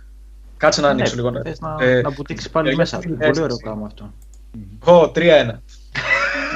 Κάτσε 0.57 0.81
να 0.81 0.89
ανοίξω 0.89 1.15
Ναι, 1.15 1.23
λίγο. 1.23 1.43
θες 1.43 1.61
να, 1.61 1.77
Ε, 1.81 2.01
να 2.01 2.11
μπουτίξεις 2.11 2.51
πάλι 2.51 2.71
ε, 2.71 2.75
μέσα. 2.75 2.99
γιατί 2.99 3.13
Πολύ 3.15 3.29
είναι 3.29 3.41
ωραίο 3.41 3.45
έτσι. 3.55 3.63
πράγμα 3.65 3.87
αυτό. 3.87 4.13
Εγώ 4.87 5.13
3-1. 5.15 5.19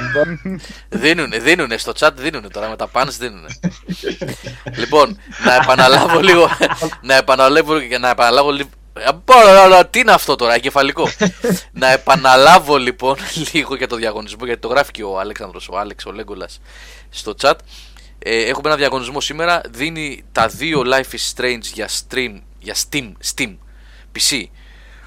Λοιπόν, 0.03 0.59
Δίνουνε, 0.89 1.37
δίνουνε 1.37 1.77
στο 1.77 1.91
chat, 1.99 2.09
δίνουνε 2.15 2.47
τώρα 2.47 2.69
με 2.69 2.75
τα 2.75 2.87
πάνς 2.87 3.17
δίνουνε. 3.17 3.47
λοιπόν, 4.77 5.17
να 5.45 5.55
επαναλάβω 5.55 6.19
λίγο, 6.19 6.47
να 7.01 7.15
επαναλάβω 7.15 7.79
και 7.79 7.97
να 7.97 8.09
επαναλάβω 8.09 8.51
λίγο. 8.51 8.69
Τι 9.89 9.99
είναι 9.99 10.11
αυτό 10.11 10.35
τώρα, 10.35 10.53
εγκεφαλικό. 10.53 11.07
να 11.71 11.91
επαναλάβω 11.91 12.77
λοιπόν 12.77 13.15
λίγο 13.53 13.75
για 13.75 13.87
το 13.87 13.95
διαγωνισμό, 13.95 14.45
γιατί 14.45 14.61
το 14.61 14.67
γράφει 14.67 14.91
και 14.91 15.03
ο 15.03 15.19
Αλέξανδρος, 15.19 15.69
ο 15.69 15.77
Άλεξ, 15.77 16.05
ο 16.05 16.11
Λέγκολας 16.11 16.61
στο 17.09 17.35
chat. 17.41 17.53
Ε, 18.25 18.43
έχουμε 18.43 18.67
ένα 18.69 18.77
διαγωνισμό 18.77 19.21
σήμερα, 19.21 19.61
δίνει 19.69 20.23
τα 20.31 20.47
δύο 20.47 20.81
Life 20.85 21.15
is 21.15 21.33
Strange 21.35 21.61
για, 21.61 21.89
stream, 21.89 22.41
για 22.59 22.75
Steam, 22.75 23.11
Steam, 23.35 23.55
PC. 24.15 24.43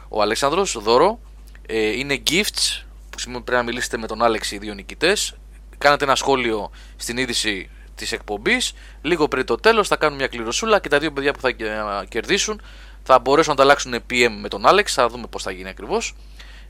Ο 0.09 0.23
Αλέξανδρος, 0.23 0.77
δώρο, 0.83 1.21
ε, 1.67 1.91
είναι 1.91 2.23
gifts 2.31 2.85
που 3.11 3.19
σημαίνει 3.19 3.43
πρέπει 3.43 3.61
να 3.61 3.63
μιλήσετε 3.63 3.99
με 3.99 4.07
τον 4.07 4.23
Άλεξ 4.23 4.51
οι 4.51 4.59
δύο 4.59 4.75
νικητές. 4.75 5.35
Κάνετε 5.79 6.05
ένα 6.05 6.15
σχόλιο 6.15 6.71
στην 6.97 7.17
είδηση 7.17 7.71
της 7.95 8.13
εκπομπής. 8.13 8.73
Λίγο 9.03 9.29
πριν 9.29 9.45
το 9.47 9.57
τέλος 9.57 9.89
θα 9.89 9.97
κάνουν 9.97 10.17
μια 10.17 10.27
κληροσούλα 10.27 10.81
και 10.81 10.89
τα 10.89 10.99
δύο 10.99 11.13
παιδιά 11.13 11.33
που 11.33 11.41
θα 11.41 11.49
ε, 11.49 12.07
κερδίσουν 12.09 12.61
θα 13.03 13.19
μπορέσουν 13.19 13.55
να 13.57 13.63
ανταλλάξουν 13.63 13.95
PM 14.11 14.37
με 14.41 14.49
τον 14.49 14.67
Άλεξ. 14.67 14.93
Θα 14.93 15.09
δούμε 15.09 15.27
πώς 15.27 15.43
θα 15.43 15.51
γίνει 15.51 15.69
ακριβώς. 15.69 16.15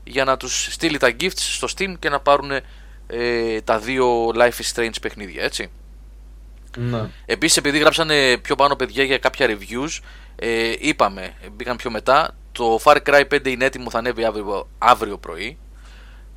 Για 0.03 0.23
να 0.23 0.37
τους 0.37 0.67
στείλει 0.71 0.97
τα 0.97 1.15
gifts 1.19 1.31
στο 1.35 1.67
Steam 1.77 1.93
και 1.99 2.09
να 2.09 2.19
πάρουν 2.19 2.51
ε, 3.07 3.61
τα 3.61 3.79
δύο 3.79 4.27
Life 4.35 4.61
is 4.61 4.73
Strange 4.75 5.01
παιχνίδια, 5.01 5.43
έτσι. 5.43 5.69
Ναι. 6.77 7.09
Επίσης, 7.25 7.57
επειδή 7.57 7.77
γράψανε 7.77 8.37
πιο 8.37 8.55
πάνω 8.55 8.75
παιδιά 8.75 9.03
για 9.03 9.17
κάποια 9.17 9.47
reviews, 9.49 9.99
ε, 10.35 10.73
είπαμε, 10.79 11.33
μπήκαν 11.51 11.75
πιο 11.75 11.91
μετά, 11.91 12.35
το 12.51 12.79
Far 12.83 12.97
Cry 13.05 13.23
5 13.31 13.47
είναι 13.47 13.65
έτοιμο, 13.65 13.89
θα 13.89 13.97
ανέβει 13.97 14.25
αύριο, 14.25 14.67
αύριο 14.77 15.17
πρωί. 15.17 15.57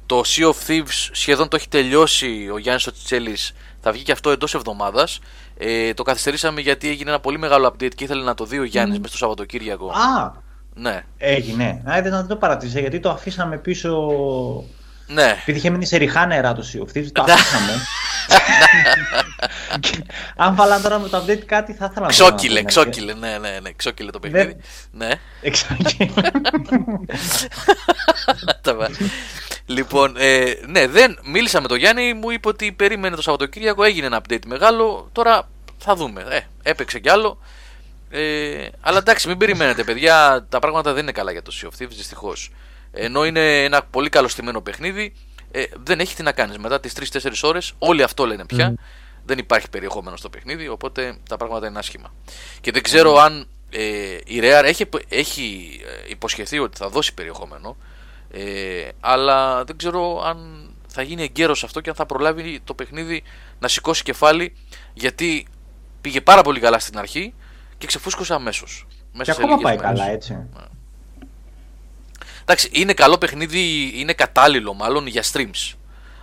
Το 0.07 0.23
Sea 0.27 0.45
of 0.45 0.71
Thieves 0.71 1.09
σχεδόν 1.13 1.49
το 1.49 1.57
έχει 1.57 1.69
τελειώσει 1.69 2.49
ο 2.53 2.59
Γιάννης 2.59 2.87
ο 2.87 2.93
Τσιτσέλης, 2.93 3.53
θα 3.81 3.93
βγει 3.93 4.03
και 4.03 4.13
αυτό 4.13 4.31
εντός 4.31 4.55
εβδομάδας. 4.55 5.19
Ε, 5.59 5.95
το 5.95 6.03
καθυστερήσαμε 6.03 6.61
γιατί 6.61 6.89
έγινε 6.89 7.11
ένα 7.11 7.21
πολύ 7.21 7.39
μεγάλο 7.39 7.67
update 7.67 7.95
και 7.95 8.05
ήθελε 8.05 8.25
να 8.25 8.35
το 8.35 8.45
δει 8.45 8.59
ο 8.59 8.65
Γιάννης 8.65 8.99
μέσα 8.99 9.09
στο 9.09 9.17
Σαββατοκύριακο. 9.17 9.91
Α, 9.91 10.33
Ναι, 10.75 11.05
έγινε. 11.19 11.83
Α, 11.91 12.03
δεν, 12.03 12.13
δεν 12.13 12.27
το 12.27 12.37
παρατήρησα 12.37 12.81
γιατί 12.81 13.01
το 13.01 13.11
αφήσαμε 13.11 13.59
πίσω. 13.59 14.09
Ναι. 15.13 15.37
Επειδή 15.41 15.59
είχε 15.59 15.71
μείνει 15.71 15.87
σε 15.87 15.97
ριχά 15.97 16.27
νερά 16.27 16.53
το 16.55 16.65
Sea 16.73 16.79
of 16.79 16.97
Thieves, 16.99 17.09
το 17.13 17.23
αφήσαμε. 17.23 17.73
Και 19.81 20.05
Αν 20.37 20.55
βάλαν 20.55 20.83
τώρα 20.83 20.99
με 20.99 21.09
το 21.09 21.25
update 21.27 21.39
κάτι, 21.47 21.73
θα 21.73 21.85
ήθελα 21.91 22.07
να 22.07 22.13
το 22.13 22.25
Ξόκυλε, 22.25 22.61
δω. 22.61 22.67
ξόκυλε, 22.67 23.15
ναι, 23.15 23.39
ναι, 23.39 23.59
ναι, 23.63 23.71
ξόκυλε 23.77 24.11
το 24.11 24.19
παιχνίδι. 24.21 24.57
Ναι. 24.93 25.11
Εξόκυλε. 25.41 26.11
Τα 28.63 28.75
βα- 28.75 28.91
λοιπόν, 29.67 30.15
ε, 30.19 30.53
ναι, 30.67 30.87
δεν 30.87 31.19
μίλησα 31.25 31.61
με 31.61 31.69
τον 31.69 31.79
Γιάννη, 31.79 32.15
μου 32.15 32.31
είπε 32.31 32.49
ότι 32.49 32.73
περίμενε 32.73 33.17
το 33.17 33.23
Σαββατοκύριακο, 33.23 33.83
έγινε 33.85 34.07
ένα 34.07 34.21
update 34.29 34.47
μεγάλο. 34.47 35.09
Τώρα 35.13 35.49
θα 35.79 35.95
δούμε. 35.97 36.25
Ε, 36.29 36.41
έπαιξε 36.63 36.99
κι 36.99 37.09
άλλο. 37.09 37.39
Ε, 38.11 38.67
αλλά 38.81 38.99
εντάξει, 38.99 39.29
μην 39.29 39.37
περιμένετε, 39.39 39.85
παιδιά. 39.85 40.47
Τα 40.49 40.59
πράγματα 40.59 40.93
δεν 40.93 41.03
είναι 41.03 41.13
καλά 41.13 41.33
για 41.33 41.43
το 41.43 41.53
Sea 41.63 41.67
of 41.67 41.83
Thieves, 41.83 41.91
δυστυχώς. 41.97 42.51
Ενώ 42.93 43.25
είναι 43.25 43.65
ένα 43.65 43.83
πολύ 43.83 44.09
καλό 44.09 44.29
στημένο 44.29 44.61
παιχνίδι, 44.61 45.13
ε, 45.51 45.65
δεν 45.83 46.01
έχει 46.01 46.15
τι 46.15 46.23
να 46.23 46.33
κάνεις. 46.33 46.59
Μετά 46.59 46.81
τις 46.81 46.93
3-4 46.93 47.43
ώρες, 47.43 47.73
όλοι 47.79 48.03
αυτό 48.03 48.27
λένε 48.27 48.47
πια. 48.47 48.75
Δεν 49.25 49.39
υπάρχει 49.39 49.69
περιεχόμενο 49.71 50.17
στο 50.17 50.31
παιχνίδι, 50.31 50.69
οπότε 50.69 51.17
τα 51.29 51.37
πράγματα 51.37 51.67
είναι 51.67 51.79
άσχημα. 51.79 52.15
Και 52.61 52.71
δεν 52.71 52.83
ξέρω 52.83 53.17
αν 53.17 53.47
ε, 53.71 54.17
η 54.25 54.41
Rare 54.43 54.65
έχει, 54.65 54.89
έχει 55.09 55.81
ε, 55.87 56.11
υποσχεθεί 56.11 56.59
ότι 56.59 56.77
θα 56.77 56.89
δώσει 56.89 57.15
περιεχόμενο, 57.15 57.77
ε, 58.31 58.89
αλλά 59.01 59.65
δεν 59.65 59.77
ξέρω 59.77 60.23
αν 60.25 60.71
θα 60.87 61.03
γίνει 61.03 61.23
εγκαίρος 61.23 61.65
αυτό 61.65 61.81
και 61.81 61.89
αν 61.89 61.97
θα 61.97 62.07
προλάβει 62.07 62.61
το 62.65 62.75
παιχνίδι 62.75 63.23
να 63.59 63.69
σηκώσει 63.69 64.03
κεφάλι, 64.03 64.57
γιατί 64.93 65.47
πήγε 66.01 66.21
πάρα 66.21 66.43
πολύ 66.43 66.61
καλά 66.61 66.79
στην 66.79 66.99
αρχή 66.99 67.35
και 67.79 67.87
ξεφούσκωσε 67.87 68.35
αμέσως. 68.35 68.87
Και 69.23 69.31
ακόμα 69.31 69.57
πάει 69.57 69.77
καλά, 69.77 70.09
έτσι. 70.09 70.39
Εντάξει, 72.43 72.69
είναι 72.73 72.93
καλό 72.93 73.19
παιχνίδι, 73.19 73.93
είναι 73.95 74.13
κατάλληλο 74.13 74.75
μάλλον 74.75 75.07
για 75.07 75.23
streams. 75.33 75.75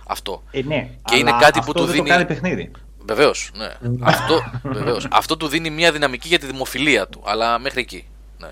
Αυτό. 0.06 0.42
Ε, 0.50 0.62
ναι, 0.62 0.88
Και 1.04 1.16
είναι 1.16 1.30
αλλά 1.30 1.40
κάτι 1.40 1.58
που 1.60 1.64
αυτό 1.68 1.72
του 1.72 1.84
δεν 1.84 1.92
δίνει- 1.94 2.08
Το 2.08 2.12
κάνει 2.14 2.24
παιχνίδι. 2.26 2.70
Βεβαίως, 3.06 3.50
ναι. 3.56 3.68
αυτό, 4.02 4.42
βεβαίως. 4.62 5.06
αυτό 5.10 5.36
του 5.36 5.46
δίνει 5.48 5.70
μια 5.70 5.92
δυναμική 5.92 6.28
για 6.28 6.38
τη 6.38 6.46
δημοφιλία 6.46 7.06
του, 7.08 7.22
αλλά 7.26 7.58
μέχρι 7.58 7.80
εκεί. 7.80 8.08
Ναι. 8.38 8.48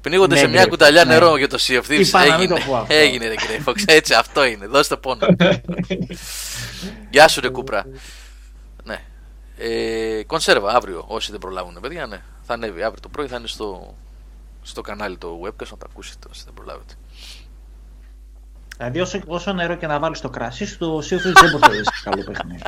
Πνίγονται 0.00 0.34
Ναι, 0.34 0.40
σε 0.40 0.46
μια 0.46 0.64
Grey 0.64 0.68
κουταλιά 0.68 1.02
Fox, 1.02 1.06
ναι. 1.06 1.12
νερό 1.12 1.36
για 1.36 1.48
το 1.48 1.58
Sea 1.60 1.80
of 1.82 1.90
Thieves. 1.90 2.06
Είπα 2.06 2.26
να 2.26 2.38
μην 2.38 2.40
έγινε, 2.42 2.58
το 2.60 2.64
πω 2.66 2.76
αυτό. 2.76 2.94
έγινε 2.94 3.28
ρε 3.28 3.34
Grey 3.38 3.68
Fox. 3.68 3.74
Έτσι, 3.86 4.14
αυτό 4.14 4.44
είναι. 4.44 4.66
Δώστε 4.66 4.96
πόνο. 4.96 5.26
Γεια 7.10 7.28
σου 7.28 7.40
ρε 7.40 7.48
Κούπρα. 7.48 7.86
Ναι. 8.84 9.00
Ε, 9.58 10.22
κονσέρβα 10.26 10.72
αύριο, 10.74 11.04
όσοι 11.08 11.30
δεν 11.30 11.40
προλάβουν, 11.40 11.78
παιδιά, 11.80 12.06
ναι. 12.06 12.20
Θα 12.42 12.54
ανέβει 12.54 12.82
αύριο 12.82 13.00
το 13.02 13.08
πρωί, 13.08 13.26
θα 13.26 13.36
είναι 13.36 13.46
στο, 13.46 13.96
στο 14.62 14.80
κανάλι 14.80 15.16
το 15.16 15.40
webcast 15.44 15.68
να 15.70 15.76
το 15.76 15.86
ακούσετε 15.90 16.26
όσοι 16.30 16.42
δεν 16.44 16.54
προλάβετε. 16.54 16.94
Δηλαδή, 18.76 19.00
όσο, 19.00 19.20
όσο 19.26 19.52
νερό 19.52 19.74
και 19.74 19.86
να 19.86 19.98
βάλεις 19.98 20.18
στο 20.18 20.28
κρασί 20.30 20.66
σου, 20.66 20.78
το 20.78 20.98
Sea 20.98 21.12
of 21.12 21.16
Thieves 21.16 21.40
δεν 21.40 21.50
μπορείς 21.50 21.60
να 21.60 21.68
δεις 21.68 22.02
καλό 22.04 22.24
παιχνίδι. 22.24 22.62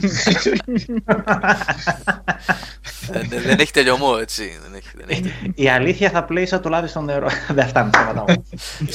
δεν, 3.11 3.29
δεν- 3.29 3.43
δεν 3.43 3.59
έχει 3.59 3.73
τελειωμό, 3.73 4.17
έτσι. 4.21 4.59
Δεν 4.63 4.75
έχει, 4.75 4.89
δεν 4.95 5.07
έχει. 5.09 5.53
Η 5.55 5.69
αλήθεια 5.69 6.11
θα 6.11 6.25
πλέει 6.25 6.47
σαν 6.47 6.61
το 6.63 6.69
λάδι 6.69 6.87
στο 6.89 7.01
νερό. 7.01 7.29
δεν 7.55 7.69
φτάνει, 7.69 7.91
σταματάω. 7.95 8.25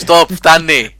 Stop, 0.06 0.26
φτάνει. 0.32 0.96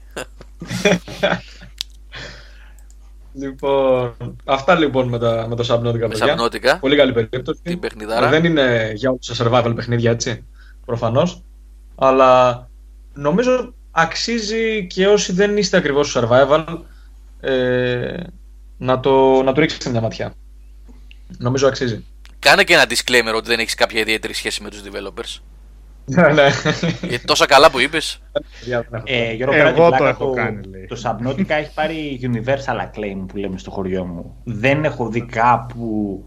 Λοιπόν, 3.34 4.16
αυτά 4.46 4.76
λοιπόν 4.76 5.08
με, 5.08 5.20
τα, 5.20 5.46
με 5.50 5.56
το 5.56 5.64
Subnautica, 5.76 6.00
Με 6.00 6.08
παιδιά. 6.08 6.36
Subnautica. 6.38 6.80
Πολύ 6.80 6.96
καλή 6.96 7.14
περίπτωση. 7.14 7.60
Την 7.64 7.80
παιχνιδάρα. 7.80 8.30
Δεν 8.30 8.46
είναι 8.46 8.92
για 8.96 9.10
όλους 9.10 9.28
τα 9.28 9.36
survival 9.50 9.72
παιχνίδια, 9.76 10.12
έτσι, 10.12 10.46
προφανώς. 10.86 11.42
Αλλά 11.98 12.70
νομίζω 13.14 13.74
αξίζει 13.92 14.88
και 14.88 15.08
όσοι 15.08 15.34
δεν 15.34 15.58
είστε 15.58 15.78
ακριβώς 15.78 16.10
στο 16.10 16.30
survival 16.30 16.66
ε, 17.40 18.24
να, 18.78 19.00
το, 19.00 19.44
να 19.44 19.54
του 19.54 19.60
ρίξετε 19.60 19.90
μια 19.90 20.02
ματιά. 20.02 20.34
Νομίζω 21.38 21.68
αξίζει. 21.68 22.06
Κάνε 22.40 22.64
και 22.64 22.74
ένα 22.74 22.86
disclaimer 22.90 23.36
ότι 23.36 23.50
δεν 23.50 23.60
έχεις 23.60 23.76
κάποια 23.76 24.00
ιδιαίτερη 24.00 24.34
σχέση 24.34 24.64
με 24.64 24.70
τους 24.70 24.82
developers. 24.82 25.42
Ναι, 26.06 26.28
ναι. 26.28 26.50
Γιατί 27.02 27.26
τόσα 27.26 27.46
καλά 27.46 27.72
που 27.72 27.80
είπες. 27.80 28.22
Ε, 29.04 29.34
Γιώργο, 29.34 29.56
Εγώ 29.56 29.64
πέρα 29.64 29.74
την 29.74 29.84
το 29.84 29.88
πλάκα, 29.88 30.10
έχω 30.10 30.34
κάνει, 30.34 30.68
λέει. 30.68 30.86
Το 30.86 31.02
Subnautica 31.04 31.50
έχει 31.50 31.74
πάρει 31.74 32.20
universal 32.24 32.78
acclaim 32.86 33.26
που 33.28 33.38
λέμε 33.38 33.58
στο 33.58 33.72
χωριό 33.72 34.06
μου. 34.06 34.36
Δεν 34.44 34.84
έχω 34.84 35.10
δει 35.10 35.22
κάπου 35.22 36.24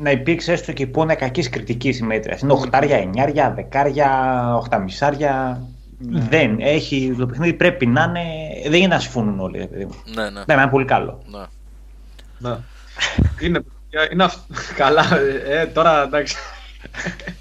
να 0.00 0.10
υπήρξε 0.10 0.52
έστω 0.52 0.72
και 0.72 0.82
υπόνα 0.82 1.14
κακής 1.14 1.48
κριτικής 1.48 1.96
συμμέτρια. 1.96 2.38
Είναι 2.42 2.52
οχτάρια, 2.52 2.96
εννιάρια, 2.96 3.52
δεκάρια, 3.54 4.10
οχταμισάρια. 4.56 5.62
Ναι. 5.98 6.20
Δεν. 6.30 6.56
Έχει, 6.60 7.14
το 7.18 7.26
παιχνίδι 7.26 7.52
πρέπει 7.52 7.86
να 7.86 8.02
είναι. 8.02 8.22
Δεν 8.70 8.78
είναι 8.80 8.94
να 8.94 9.00
συμφωνούν 9.00 9.40
όλοι. 9.40 9.58
ρε 9.58 9.66
παιδί 9.66 9.84
μου. 9.84 9.94
Ναι, 10.14 10.22
ναι. 10.30 10.42
Ναι, 10.46 10.54
είναι 10.54 10.66
πολύ 10.70 10.84
καλό. 10.84 11.22
ναι. 11.30 11.38
Ναι. 12.48 12.56
είναι, 13.40 13.62
είναι 14.12 14.24
αυ- 14.24 14.52
καλά. 14.76 15.04
Ε, 15.48 15.66
τώρα 15.66 16.02
εντάξει. 16.02 16.36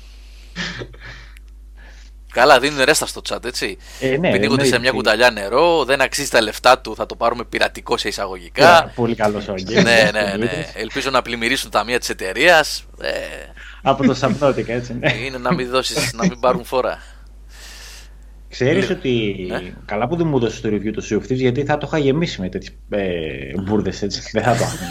Καλά, 2.33 2.59
δίνουν 2.59 2.83
ρέστα 2.83 3.05
στο 3.05 3.21
chat, 3.29 3.45
έτσι. 3.45 3.77
Ε, 3.99 4.07
ναι, 4.07 4.15
Πνίγονται 4.17 4.39
σε 4.39 4.49
εννοείται. 4.49 4.79
μια 4.79 4.91
κουταλιά 4.91 5.31
νερό, 5.31 5.83
δεν 5.85 6.01
αξίζει 6.01 6.29
τα 6.29 6.41
λεφτά 6.41 6.79
του, 6.79 6.95
θα 6.95 7.05
το 7.05 7.15
πάρουμε 7.15 7.43
πειρατικό 7.43 7.97
σε 7.97 8.07
Yeah, 8.07 8.11
εισαγωγικά. 8.11 8.91
πολύ 8.95 9.15
καλός 9.15 9.47
ο 9.47 9.53
ναι, 9.67 10.09
ναι, 10.13 10.33
ναι. 10.37 10.65
Ελπίζω 10.73 11.09
να 11.09 11.21
πλημμυρίσουν 11.21 11.69
τα 11.71 11.83
μία 11.83 11.99
της 11.99 12.09
εταιρείας. 12.09 12.83
Ε, 13.01 13.09
Από 13.81 14.05
το 14.05 14.17
Subnautica, 14.21 14.67
έτσι. 14.69 14.93
Ναι. 14.93 15.13
είναι 15.13 15.37
να 15.37 15.53
μην 15.53 15.69
δώσεις, 15.69 16.13
να 16.13 16.25
μην 16.25 16.39
πάρουν 16.39 16.65
φορά. 16.65 17.01
Ξέρεις 18.49 18.89
ότι. 18.89 19.45
Ναι. 19.49 19.61
Καλά 19.85 20.07
που 20.07 20.15
δεν 20.15 20.27
μου 20.27 20.37
έδωσε 20.37 20.61
το 20.61 20.69
review 20.69 20.91
του 20.93 21.03
Sea 21.03 21.13
of 21.13 21.31
Thieves, 21.31 21.35
γιατί 21.35 21.63
θα 21.63 21.77
το 21.77 21.85
είχα 21.87 21.97
γεμίσει 21.97 22.41
με 22.41 22.49
τέτοιες 22.49 22.73
ε, 22.89 23.61
μπουρδες 23.61 24.01
έτσι. 24.01 24.21
δεν 24.31 24.43
θα 24.43 24.55
το 24.55 24.63
άφηνα. 24.63 24.89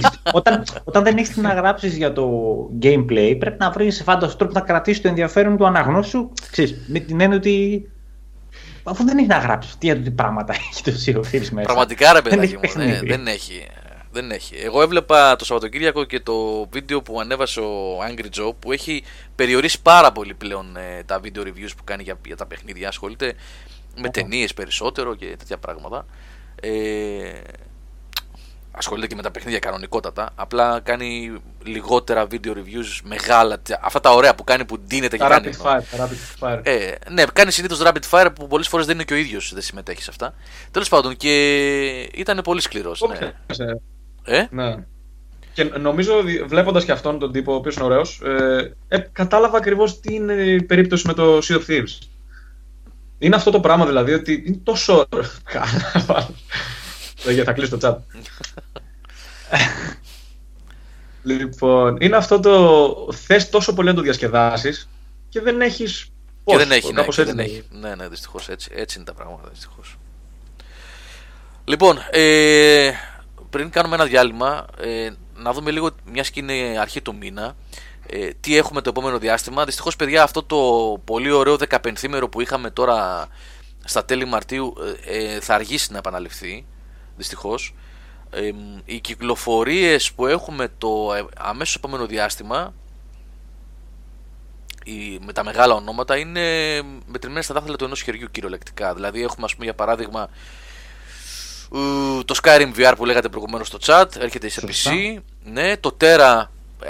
Γιατί 0.00 0.16
όταν, 0.32 0.62
όταν 0.84 1.02
δεν 1.04 1.16
έχεις 1.16 1.36
να 1.36 1.52
γράψεις 1.54 1.96
για 1.96 2.12
το 2.12 2.30
gameplay, 2.82 3.36
πρέπει 3.38 3.56
να 3.58 3.70
βρεις 3.70 4.02
φάνταστο 4.02 4.36
τρόπο 4.36 4.52
να 4.52 4.60
κρατήσεις 4.60 5.02
το 5.02 5.08
ενδιαφέρον 5.08 5.56
του 5.56 5.66
αναγνώσου. 5.66 6.30
Ξέρεις, 6.50 6.74
με 6.86 6.98
την 6.98 7.20
έννοια 7.20 7.36
ότι. 7.36 7.88
Αφού 8.82 9.04
δεν 9.04 9.16
έχεις 9.16 9.28
να 9.28 9.38
γράψεις, 9.38 9.76
τι, 9.78 9.98
τι 9.98 10.10
πράγματα 10.10 10.54
έχει 10.70 10.82
το 10.82 10.92
Sea 11.06 11.14
of 11.14 11.34
Thieves 11.34 11.48
μέσα. 11.50 11.66
Πραγματικά 11.66 12.12
ρε 12.12 12.20
Δεν 12.20 12.22
παιδάκι 12.22 12.44
έχει 12.62 12.76
μου, 12.78 12.84
ναι, 12.84 12.90
παιχνίδι. 12.90 13.06
δεν 13.06 13.26
έχει. 13.26 13.66
Δεν 14.14 14.30
έχει. 14.30 14.56
Εγώ 14.56 14.82
έβλεπα 14.82 15.36
το 15.36 15.44
Σαββατοκύριακο 15.44 16.04
και 16.04 16.20
το 16.20 16.66
βίντεο 16.70 17.02
που 17.02 17.20
ανέβασε 17.20 17.60
ο 17.60 17.98
Angry 18.08 18.40
Joe 18.40 18.52
που 18.58 18.72
έχει 18.72 19.04
περιορίσει 19.34 19.82
πάρα 19.82 20.12
πολύ 20.12 20.34
πλέον 20.34 20.76
ε, 20.76 21.02
τα 21.06 21.20
video 21.24 21.40
reviews 21.40 21.70
που 21.76 21.84
κάνει 21.84 22.02
για, 22.02 22.18
για 22.26 22.36
τα 22.36 22.46
παιχνίδια. 22.46 22.88
Ασχολείται 22.88 23.34
με 23.96 24.08
ταινίες 24.08 24.54
περισσότερο 24.54 25.14
και 25.14 25.36
τέτοια 25.38 25.58
πράγματα. 25.58 26.06
Ε, 26.60 27.40
ασχολείται 28.70 29.06
και 29.06 29.14
με 29.14 29.22
τα 29.22 29.30
παιχνίδια 29.30 29.58
κανονικότατα. 29.58 30.30
Απλά 30.34 30.80
κάνει 30.80 31.32
λιγότερα 31.64 32.26
video 32.30 32.50
reviews 32.50 33.00
μεγάλα. 33.04 33.62
Αυτά 33.80 34.00
τα 34.00 34.10
ωραία 34.10 34.34
που 34.34 34.44
κάνει 34.44 34.64
που 34.64 34.78
ντύνεται 34.78 35.16
και 35.16 35.22
Τα 35.22 35.28
κάνει. 35.28 35.50
rapid 35.52 35.66
fire. 35.66 35.82
τα 35.96 36.08
rapid 36.08 36.44
fire. 36.44 36.60
Ε, 36.62 36.92
ναι, 37.10 37.24
κάνει 37.32 37.50
συνήθως 37.50 37.80
rapid 37.84 38.10
fire 38.10 38.28
που 38.34 38.46
πολλές 38.46 38.68
φορές 38.68 38.86
δεν 38.86 38.94
είναι 38.94 39.04
και 39.04 39.14
ο 39.14 39.16
ίδιος 39.16 39.52
δεν 39.52 39.62
συμμετέχει 39.62 40.02
σε 40.02 40.10
αυτά. 40.10 40.34
Τέλος 40.70 40.88
πάντων 40.88 41.16
και 41.16 42.10
ήταν 42.14 42.40
πολύ 42.44 42.60
σκληρός. 42.60 43.02
Ναι. 43.08 43.32
Όποιος, 44.24 44.26
ε, 44.38 44.38
Ε; 44.38 44.48
Ναι. 44.50 44.84
Και 45.52 45.64
νομίζω, 45.64 46.14
βλέποντας 46.46 46.84
και 46.84 46.92
αυτόν 46.92 47.18
τον 47.18 47.32
τύπο, 47.32 47.52
ο 47.52 47.54
οποίος 47.54 47.74
είναι 47.74 47.84
ωραίος, 47.84 48.20
ε, 48.24 48.74
ε, 48.88 48.98
κατάλαβα 48.98 49.56
ακριβώς 49.56 50.00
τι 50.00 50.14
είναι 50.14 50.32
η 50.32 50.62
περίπτωση 50.62 51.06
με 51.06 51.12
το 51.12 51.38
Sea 51.38 51.58
of 51.58 51.66
Thieves. 51.68 51.98
Είναι 53.18 53.36
αυτό 53.36 53.50
το 53.50 53.60
πράγμα 53.60 53.86
δηλαδή 53.86 54.12
ότι 54.12 54.44
είναι 54.46 54.60
τόσο. 54.62 55.06
Καλά, 55.52 56.28
θα 57.44 57.52
κλείσω 57.52 57.78
το 57.78 57.88
chat. 57.88 57.96
λοιπόν, 61.22 61.96
είναι 62.00 62.16
αυτό 62.16 62.40
το. 62.40 63.12
Θες 63.12 63.50
τόσο 63.50 63.74
πολύ 63.74 63.88
να 63.88 63.94
το 63.94 64.00
διασκεδάσεις 64.00 64.88
και 65.28 65.40
δεν 65.40 65.60
έχεις. 65.60 66.08
Και 66.44 66.56
δεν 66.56 66.70
έχει, 66.70 66.92
ναι, 66.92 67.04
και 67.04 67.24
δεν 67.24 67.38
έχει. 67.38 67.64
Ναι, 67.70 67.94
ναι, 67.94 68.08
δυστυχώς 68.08 68.48
έτσι, 68.48 68.70
έτσι 68.74 68.96
είναι 68.96 69.06
τα 69.06 69.14
πράγματα. 69.14 69.48
Δυστυχώς. 69.48 69.96
Λοιπόν, 71.64 71.98
ε, 72.10 72.90
πριν 73.54 73.70
κάνουμε 73.70 73.94
ένα 73.94 74.04
διάλειμμα, 74.04 74.66
ε, 74.80 75.10
να 75.36 75.52
δούμε 75.52 75.70
λίγο, 75.70 75.90
μιας 76.04 76.30
και 76.30 76.40
είναι 76.40 76.78
αρχή 76.80 77.00
του 77.00 77.16
μήνα, 77.16 77.56
ε, 78.06 78.30
τι 78.40 78.56
έχουμε 78.56 78.80
το 78.80 78.88
επόμενο 78.88 79.18
διάστημα. 79.18 79.64
Δυστυχώς, 79.64 79.96
παιδιά, 79.96 80.22
αυτό 80.22 80.42
το 80.42 80.56
πολύ 81.04 81.30
ωραίο 81.30 81.56
15 81.56 82.28
που 82.28 82.40
είχαμε 82.40 82.70
τώρα 82.70 83.28
στα 83.84 84.04
τέλη 84.04 84.24
Μαρτίου 84.24 84.74
ε, 85.04 85.40
θα 85.40 85.54
αργήσει 85.54 85.92
να 85.92 85.98
επαναληφθεί. 85.98 86.66
Δυστυχώς. 87.16 87.74
Ε, 88.30 88.50
οι 88.84 89.00
κυκλοφορίες 89.00 90.12
που 90.12 90.26
έχουμε 90.26 90.68
το 90.78 91.14
ε, 91.14 91.24
αμέσως 91.36 91.74
επόμενο 91.74 92.06
διάστημα 92.06 92.74
οι, 94.84 95.18
με 95.24 95.32
τα 95.32 95.44
μεγάλα 95.44 95.74
ονόματα 95.74 96.16
είναι 96.16 96.42
μετρημένε 97.06 97.42
στα 97.42 97.54
δάχτυλα 97.54 97.76
του 97.76 97.84
ενός 97.84 98.02
χεριού 98.02 98.28
κυριολεκτικά. 98.30 98.94
Δηλαδή 98.94 99.22
έχουμε 99.22 99.44
ας 99.44 99.52
πούμε 99.52 99.64
για 99.64 99.74
παράδειγμα 99.74 100.28
το 102.24 102.34
Skyrim 102.42 102.72
VR 102.78 102.92
που 102.96 103.04
λέγατε 103.04 103.28
προηγουμένως 103.28 103.66
στο 103.66 103.78
chat, 103.86 104.04
έρχεται 104.18 104.48
σε 104.48 104.60
Σωστά. 104.60 104.90
PC. 104.92 105.18
Ναι, 105.44 105.76
το 105.76 105.96
Terra, 106.00 106.42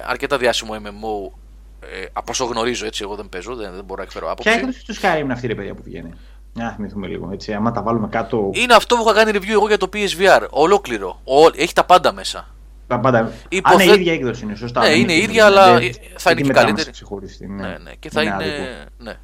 αρκετά 0.06 0.38
διάσημο 0.38 0.74
MMO, 0.74 1.32
ε, 1.80 2.04
από 2.12 2.30
όσο 2.30 2.44
γνωρίζω 2.44 2.86
έτσι, 2.86 3.02
εγώ 3.02 3.14
δεν 3.14 3.28
παίζω, 3.28 3.54
δεν, 3.54 3.72
δεν 3.74 3.84
μπορώ 3.84 3.98
να 3.98 4.02
εκφέρω 4.06 4.30
άποψη. 4.30 4.50
Ποια 4.50 4.58
έκδοση 4.58 4.84
του 4.86 4.94
Skyrim 4.94 5.20
είναι 5.20 5.32
αυτή 5.32 5.46
η 5.46 5.54
παιδιά 5.54 5.74
που 5.74 5.82
βγαίνει; 5.84 6.10
Να 6.52 6.70
θυμηθούμε 6.70 7.06
λίγο. 7.06 7.30
Έτσι, 7.32 7.52
άμα 7.52 7.72
τα 7.72 7.82
βάλουμε 7.82 8.08
κάτω. 8.08 8.50
Είναι 8.54 8.74
αυτό 8.74 8.96
που 8.96 9.02
είχα 9.02 9.12
κάνει 9.24 9.38
review 9.38 9.48
εγώ 9.50 9.66
για 9.66 9.76
το 9.78 9.88
PSVR. 9.92 10.46
Ολόκληρο. 10.50 11.20
Ο, 11.24 11.46
έχει 11.56 11.72
τα 11.72 11.84
πάντα 11.84 12.12
μέσα. 12.12 12.48
Τα 12.86 13.00
πάντα. 13.00 13.32
Υποθε- 13.48 13.80
Α, 13.80 13.84
ναι, 13.84 13.90
η 13.92 14.00
ίδια 14.00 14.12
έκδοση 14.12 14.44
είναι, 14.44 14.54
σωστά. 14.54 14.80
Ναι, 14.80 14.88
δεν 14.88 15.00
είναι 15.00 15.12
η 15.12 15.16
η 15.20 15.22
ίδια, 15.22 15.46
αλλά 15.46 15.64
δεν- 15.64 15.72
θα 15.72 15.80
είναι 15.80 15.92
γιατί 15.92 16.34
και 16.42 16.46
μετά 16.46 16.54
μας 16.60 16.64
καλύτερη. 16.64 16.90
ξεχωριστή, 16.90 17.46
Ναι, 17.48 17.66
Ναι, 17.66 17.76
ναι. 17.82 17.92
Και 17.98 18.10
θα 18.10 18.22
είναι. 18.22 18.34
άδικο. 18.34 18.62
Ναι. 18.98 19.14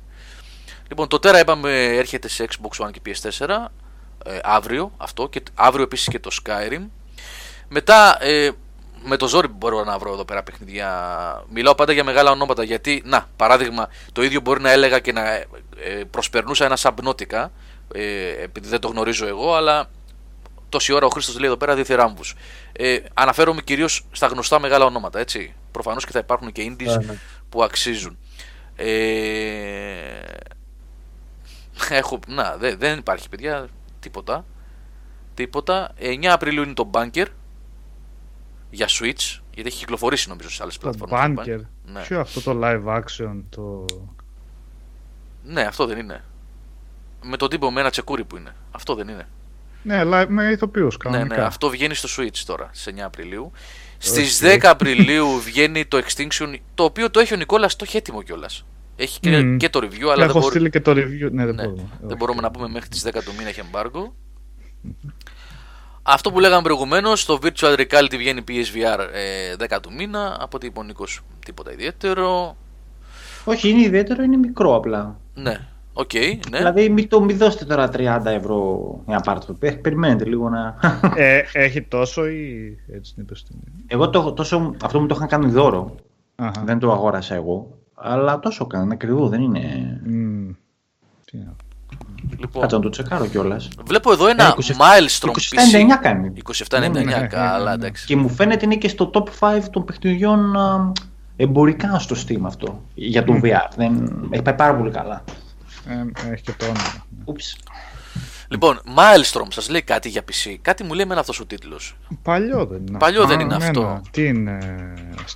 Λοιπόν, 0.88 1.08
το 1.08 1.18
Terra 1.22 1.38
είπαμε 1.40 1.84
έρχεται 1.84 2.28
σε 2.28 2.46
Xbox 2.50 2.86
One 2.86 2.90
και 2.90 3.00
PS4 3.06 3.70
ε, 4.24 4.38
αύριο 4.42 4.92
αυτό 4.96 5.28
και 5.28 5.42
αύριο 5.54 5.84
επίσης 5.84 6.08
και 6.08 6.18
το 6.20 6.30
Skyrim. 6.44 6.82
Μετά 7.68 8.24
ε, 8.24 8.50
με 9.04 9.16
το 9.16 9.28
ζόρι 9.28 9.48
μπορώ 9.48 9.84
να 9.84 9.98
βρω 9.98 10.12
εδώ 10.12 10.24
πέρα 10.24 10.42
παιχνίδια. 10.42 11.44
Μιλάω 11.50 11.74
πάντα 11.74 11.92
για 11.92 12.04
μεγάλα 12.04 12.30
ονόματα 12.30 12.62
γιατί, 12.62 13.02
να, 13.04 13.28
παράδειγμα, 13.36 13.88
το 14.12 14.22
ίδιο 14.22 14.40
μπορεί 14.40 14.60
να 14.60 14.70
έλεγα 14.70 14.98
και 14.98 15.12
να 15.12 15.30
ε, 15.34 15.46
ε, 15.76 16.04
προσπερνούσα 16.10 16.64
ένα 16.64 16.76
Subnautica 16.80 17.46
ε, 17.94 18.28
επειδή 18.42 18.68
δεν 18.68 18.80
το 18.80 18.88
γνωρίζω 18.88 19.26
εγώ, 19.26 19.54
αλλά 19.54 19.90
τόση 20.68 20.92
ώρα 20.92 21.06
ο 21.06 21.08
Χρήστος 21.08 21.38
λέει 21.38 21.46
εδώ 21.48 21.56
πέρα 21.56 21.74
δύο 21.74 21.84
θεράμβους. 21.84 22.34
Ε, 22.72 22.98
αναφέρομαι 23.14 23.60
κυρίως 23.62 24.02
στα 24.12 24.26
γνωστά 24.26 24.60
μεγάλα 24.60 24.84
ονόματα, 24.84 25.18
έτσι. 25.18 25.54
Προφανώς 25.70 26.04
και 26.04 26.12
θα 26.12 26.18
υπάρχουν 26.18 26.52
και 26.52 26.62
indies 26.76 26.84
Ναι, 26.84 26.96
ναι. 26.96 27.18
που 27.48 27.62
αξίζουν. 27.62 28.18
Ε, 28.76 28.86
έχω, 31.90 32.18
να, 32.26 32.56
δε- 32.58 32.74
δεν 32.76 32.98
υπάρχει 32.98 33.28
παιδιά, 33.28 33.68
τίποτα. 34.00 34.44
Τίποτα. 35.34 35.94
9 36.00 36.24
Απριλίου 36.26 36.62
είναι 36.62 36.72
το 36.74 36.90
Bunker 36.92 37.26
για 38.70 38.86
Switch, 38.88 39.38
γιατί 39.54 39.68
έχει 39.68 39.78
κυκλοφορήσει 39.78 40.28
νομίζω 40.28 40.50
σε 40.50 40.62
άλλες 40.62 40.78
Το 40.78 40.80
πλατφόρμες. 40.90 41.46
το 41.46 41.52
Bunker. 41.52 41.60
Ναι. 41.92 42.00
Ποιο 42.00 42.20
αυτό 42.20 42.40
το 42.40 42.60
live 42.64 42.84
action, 42.96 43.42
το... 43.48 43.84
ναι, 45.44 45.62
αυτό 45.62 45.86
δεν 45.86 45.98
είναι. 45.98 46.24
Με 47.22 47.36
τον 47.36 47.48
τύπο 47.48 47.70
με 47.70 47.80
ένα 47.80 47.90
τσεκούρι 47.90 48.24
που 48.24 48.36
είναι. 48.36 48.54
Αυτό 48.70 48.94
δεν 48.94 49.08
είναι. 49.08 49.28
Ναι, 49.82 50.02
live, 50.04 50.26
με 50.28 50.50
ηθοποιούς 50.50 50.96
Ναι, 51.04 51.10
κανονικά. 51.10 51.36
ναι, 51.36 51.42
αυτό 51.42 51.68
βγαίνει 51.70 51.94
στο 51.94 52.08
Switch 52.22 52.36
τώρα, 52.46 52.70
στις 52.72 52.94
9 52.96 53.00
Απριλίου. 53.00 53.52
Στις 53.98 54.42
Οκ. 54.42 54.48
10 54.50 54.58
Απριλίου 54.62 55.40
βγαίνει 55.40 55.84
το 55.86 55.98
Extinction, 56.06 56.54
το 56.74 56.84
οποίο 56.84 57.10
το 57.10 57.20
έχει 57.20 57.34
ο 57.34 57.36
Νικόλας, 57.36 57.76
το 57.76 57.84
έχει 57.88 57.96
έτοιμο 57.96 58.22
κιόλας. 58.22 58.64
Έχει 59.02 59.20
και, 59.20 59.38
Μμμ. 59.42 59.56
και 59.56 59.68
το 59.68 59.78
review, 59.82 59.90
Και 59.98 60.02
αλλά 60.04 60.14
δεν, 60.14 60.28
έχω 60.28 60.38
μπορεί- 60.38 60.50
στείλει 60.52 60.70
και 60.70 60.80
το 60.80 60.90
review. 60.90 61.28
Ναι, 61.30 61.44
δεν 61.46 61.54
ναι, 61.54 61.62
μπορούμε. 61.62 61.82
δεν 62.00 62.06
Όχι. 62.06 62.16
μπορούμε 62.16 62.40
να 62.40 62.50
πούμε 62.50 62.68
μέχρι 62.68 62.88
τις 62.88 63.02
10 63.06 63.10
του 63.24 63.32
μήνα 63.38 63.48
έχει 63.48 63.62
embargo. 63.72 64.10
Αυτό 66.02 66.32
που 66.32 66.40
λέγαμε 66.40 66.62
προηγουμένως, 66.62 67.24
το 67.24 67.38
Virtual 67.42 67.76
Reality 67.78 68.16
βγαίνει 68.16 68.44
PSVR 68.48 68.98
ε, 69.12 69.54
10 69.76 69.78
του 69.82 69.92
μήνα. 69.92 70.36
Από 70.40 70.56
ό,τι 70.56 70.66
είπε 70.66 70.78
ο 70.78 70.82
Νίκος, 70.82 71.20
τίποτα 71.44 71.72
ιδιαίτερο. 71.72 72.56
Όχι, 73.44 73.68
είναι 73.68 73.80
ιδιαίτερο, 73.80 74.22
είναι 74.22 74.36
μικρό 74.36 74.74
απλά. 74.76 75.16
Ναι, 75.34 75.56
οκ, 75.92 76.10
ναι. 76.50 76.58
Δηλαδή, 76.58 76.88
μην, 76.88 77.08
το, 77.08 77.20
μην 77.20 77.36
δώσετε 77.36 77.64
τώρα 77.64 77.90
30 77.96 78.20
ευρώ 78.24 78.80
για 79.06 79.14
να 79.14 79.20
πάρετε 79.20 79.46
το. 79.46 79.56
Ε, 79.60 79.70
Περιμένετε 79.70 80.24
λίγο 80.24 80.48
να. 80.48 80.76
Ε, 81.16 81.42
έχει 81.52 81.82
τόσο 81.82 82.26
ή 82.26 82.76
έτσι 82.92 83.14
την 83.14 83.22
είπες 83.22 83.42
την... 83.44 83.56
Εγώ 83.86 84.10
το, 84.10 84.32
τόσο, 84.32 84.74
αυτό 84.82 85.00
μου 85.00 85.06
το 85.06 85.14
είχαν 85.16 85.28
κάνει 85.28 85.50
δώρο. 85.50 85.94
Αχα. 86.36 86.62
Δεν 86.64 86.78
το 86.78 86.92
αγόρασα 86.92 87.34
εγώ. 87.34 87.78
Αλλά 88.02 88.38
τόσο 88.38 88.66
έκανε, 88.70 88.92
ακριβό, 88.92 89.28
δεν 89.28 89.40
είναι. 89.42 90.00
Μμμ. 90.06 90.50
Τι 91.24 91.36
να- 91.38 91.54
Λοιπόν, 92.38 92.60
Κάτσε 92.62 92.76
να 92.76 92.82
το 92.82 92.88
τσεκάρω 92.88 93.26
κιόλας. 93.26 93.68
βλέπω 93.86 94.12
εδώ 94.12 94.26
ένα 94.28 94.44
Ε, 94.44 94.52
27 94.56 94.72
milestone 94.72 95.28
27,99 95.30 95.96
PC. 95.96 96.00
κάνει. 96.00 96.32
27,99, 96.36 96.90
Ναι, 96.90 97.16
ναι, 97.16 97.26
καλά, 97.26 97.58
ναι, 97.58 97.64
ναι. 97.64 97.72
εντάξει. 97.72 98.06
Και 98.06 98.16
μου 98.16 98.28
φαίνεται 98.28 98.64
είναι 98.64 98.76
και 98.76 98.88
στο 98.88 99.10
top 99.14 99.24
5 99.40 99.70
των 99.70 99.84
παιχνιδιών 99.84 100.56
α, 100.56 100.92
εμπορικά 101.36 101.98
στο 101.98 102.16
Steam 102.26 102.40
αυτό. 102.42 102.82
Για 102.94 103.24
το 103.24 103.40
VR. 103.42 103.68
Δεν... 103.76 104.20
Έχει 104.30 104.42
πάει 104.42 104.54
πάρα 104.54 104.74
πολύ 104.76 104.90
καλά. 104.90 105.24
Ε, 105.88 106.30
έχει 106.32 106.42
και 106.42 106.52
το 106.58 106.64
όνομα. 106.64 107.06
Ούψ. 107.24 107.56
Λοιπόν, 108.48 108.80
Maelstrom, 108.96 109.46
σας 109.48 109.68
λέει 109.70 109.82
κάτι 109.82 110.08
για 110.08 110.22
PC. 110.22 110.56
Κάτι 110.62 110.84
μου 110.84 110.92
λέει 110.92 111.02
εμένα 111.04 111.20
αυτός 111.20 111.40
ο 111.40 111.46
τίτλος. 111.46 111.96
Παλιό 112.22 112.66
δεν 112.66 112.82
είναι 112.88 112.98
Παλιό 112.98 113.22
αυτό. 113.22 113.36
δεν 113.36 113.44
είναι 113.44 113.54
Α, 113.54 113.56
αυτό. 113.56 113.80
εμένα. 113.80 114.02
Τι 114.10 114.26
είναι, 114.26 114.58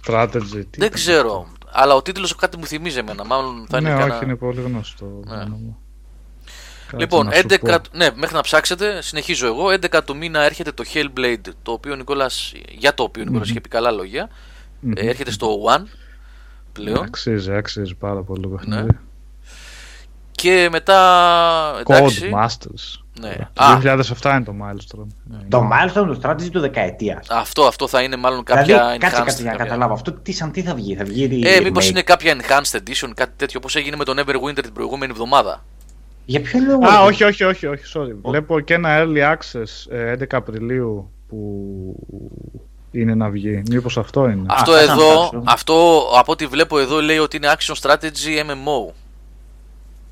strategy, 0.06 0.40
τι 0.50 0.50
Δεν 0.50 0.64
ήταν 0.76 0.90
ξέρω. 0.90 1.46
Αλλά 1.76 1.94
ο 1.94 2.02
τίτλος 2.02 2.34
κάτι 2.36 2.56
μου 2.58 2.66
θυμίζει 2.66 2.98
εμένα. 2.98 3.24
Μάλλον 3.24 3.66
θα 3.68 3.80
ναι, 3.80 3.88
είναι 3.88 3.98
όχι, 3.98 4.08
κανένα... 4.08 4.24
είναι 4.24 4.36
πολύ 4.36 4.60
γνωστό. 4.60 5.04
το 5.26 5.34
Ναι. 5.34 5.42
όνομα. 5.42 5.76
Κάτσε 6.86 6.96
Λοιπόν, 6.96 7.26
να 7.26 7.32
σου 7.32 7.46
11, 7.48 7.58
πω. 7.60 7.96
ναι, 7.96 8.08
μέχρι 8.14 8.34
να 8.34 8.40
ψάξετε, 8.40 9.02
συνεχίζω 9.02 9.46
εγώ. 9.46 9.64
11 9.66 10.00
του 10.04 10.16
μήνα 10.16 10.40
έρχεται 10.42 10.72
το 10.72 10.84
Hellblade, 10.94 11.48
το 11.62 11.72
οποίο 11.72 11.92
ο 11.92 11.96
Νικόλας, 11.96 12.52
για 12.68 12.94
το 12.94 13.02
οποίο 13.02 13.22
ο 13.22 13.24
Νικόλας 13.24 13.48
είχε 13.50 13.60
πει 13.60 13.68
καλά 13.68 13.90
λόγια. 13.90 14.28
Μμμ. 14.80 14.92
Ε, 14.96 15.00
έρχεται 15.00 15.30
στο 15.30 15.62
One 15.68 15.82
πλέον. 16.72 17.02
Αξίζει, 17.04 17.54
αξίζει 17.54 17.94
πάρα 17.94 18.22
πολύ 18.22 18.42
το 18.42 18.48
Ναι. 18.48 18.54
παιχνίδι. 18.56 18.98
Και 20.30 20.68
μετά, 20.70 21.00
εντάξει, 21.80 22.30
Codemasters. 22.32 23.03
Ναι. 23.20 23.34
Το 23.52 23.64
Α. 23.64 23.78
2007 24.22 24.30
είναι 24.30 24.44
το 24.44 24.54
Milestone. 24.62 25.06
Το 25.48 25.68
Milestone, 25.72 25.92
το 26.06 26.18
strategy 26.22 26.48
του 26.50 26.60
δεκαετίας. 26.60 27.26
αυτό, 27.30 27.62
αυτό 27.62 27.88
θα 27.88 28.02
είναι 28.02 28.16
μάλλον 28.16 28.44
κάποια 28.44 28.64
Δηλαδή, 28.64 28.98
κάτσε 28.98 29.16
enhanced. 29.16 29.24
κάτι 29.26 29.34
για 29.42 29.44
να 29.44 29.50
κάποια- 29.50 29.64
καταλάβω. 29.64 29.94
Αυτό 29.94 30.12
τι 30.12 30.32
σαν 30.32 30.50
τι 30.50 30.62
θα 30.62 30.74
βγει; 30.74 30.94
Θα 30.96 31.04
βγει 31.04 31.24
Ε, 31.44 31.56
remake; 31.58 31.62
μήπως 31.62 31.88
είναι 31.88 32.02
κάποια 32.02 32.36
enhanced 32.36 32.76
edition, 32.76 33.10
κάτι 33.14 33.32
τέτοιο, 33.36 33.58
όπως 33.62 33.76
έγινε 33.76 33.96
με 33.96 34.04
τον 34.04 34.18
Everwinter 34.18 34.62
την 34.62 34.72
προηγούμενη 34.72 35.12
εβδομάδα. 35.12 35.64
Για 36.24 36.40
ποιο 36.40 36.60
λόγο. 36.68 36.86
Α, 36.86 36.98
ρε; 37.00 37.04
όχι, 37.06 37.24
όχι, 37.24 37.44
όχι, 37.44 37.66
όχι, 37.66 37.82
sorry. 37.94 38.14
Βλέπω 38.24 38.60
και 38.60 38.74
ένα 38.74 38.88
early 39.04 39.32
access 39.34 39.92
ε, 39.92 40.12
11 40.18 40.24
Απριλίου 40.30 41.10
που 41.28 41.38
είναι 42.90 43.14
να 43.14 43.28
βγει. 43.28 43.62
Μήπως 43.70 43.98
αυτό 43.98 44.28
είναι; 44.28 44.42
Αυτό 44.48 44.70
κάτσε 44.72 44.86
να 44.86 44.92
εδώ, 44.92 45.08
ψάξω. 45.20 45.42
αυτό 45.46 46.02
από 46.18 46.32
ό,τι 46.32 46.46
βλέπω 46.46 46.78
εδώ 46.78 47.00
λέει 47.00 47.18
ότι 47.18 47.36
είναι 47.36 47.52
action 47.58 47.74
strategy 47.80 48.50
MMO. 48.50 48.92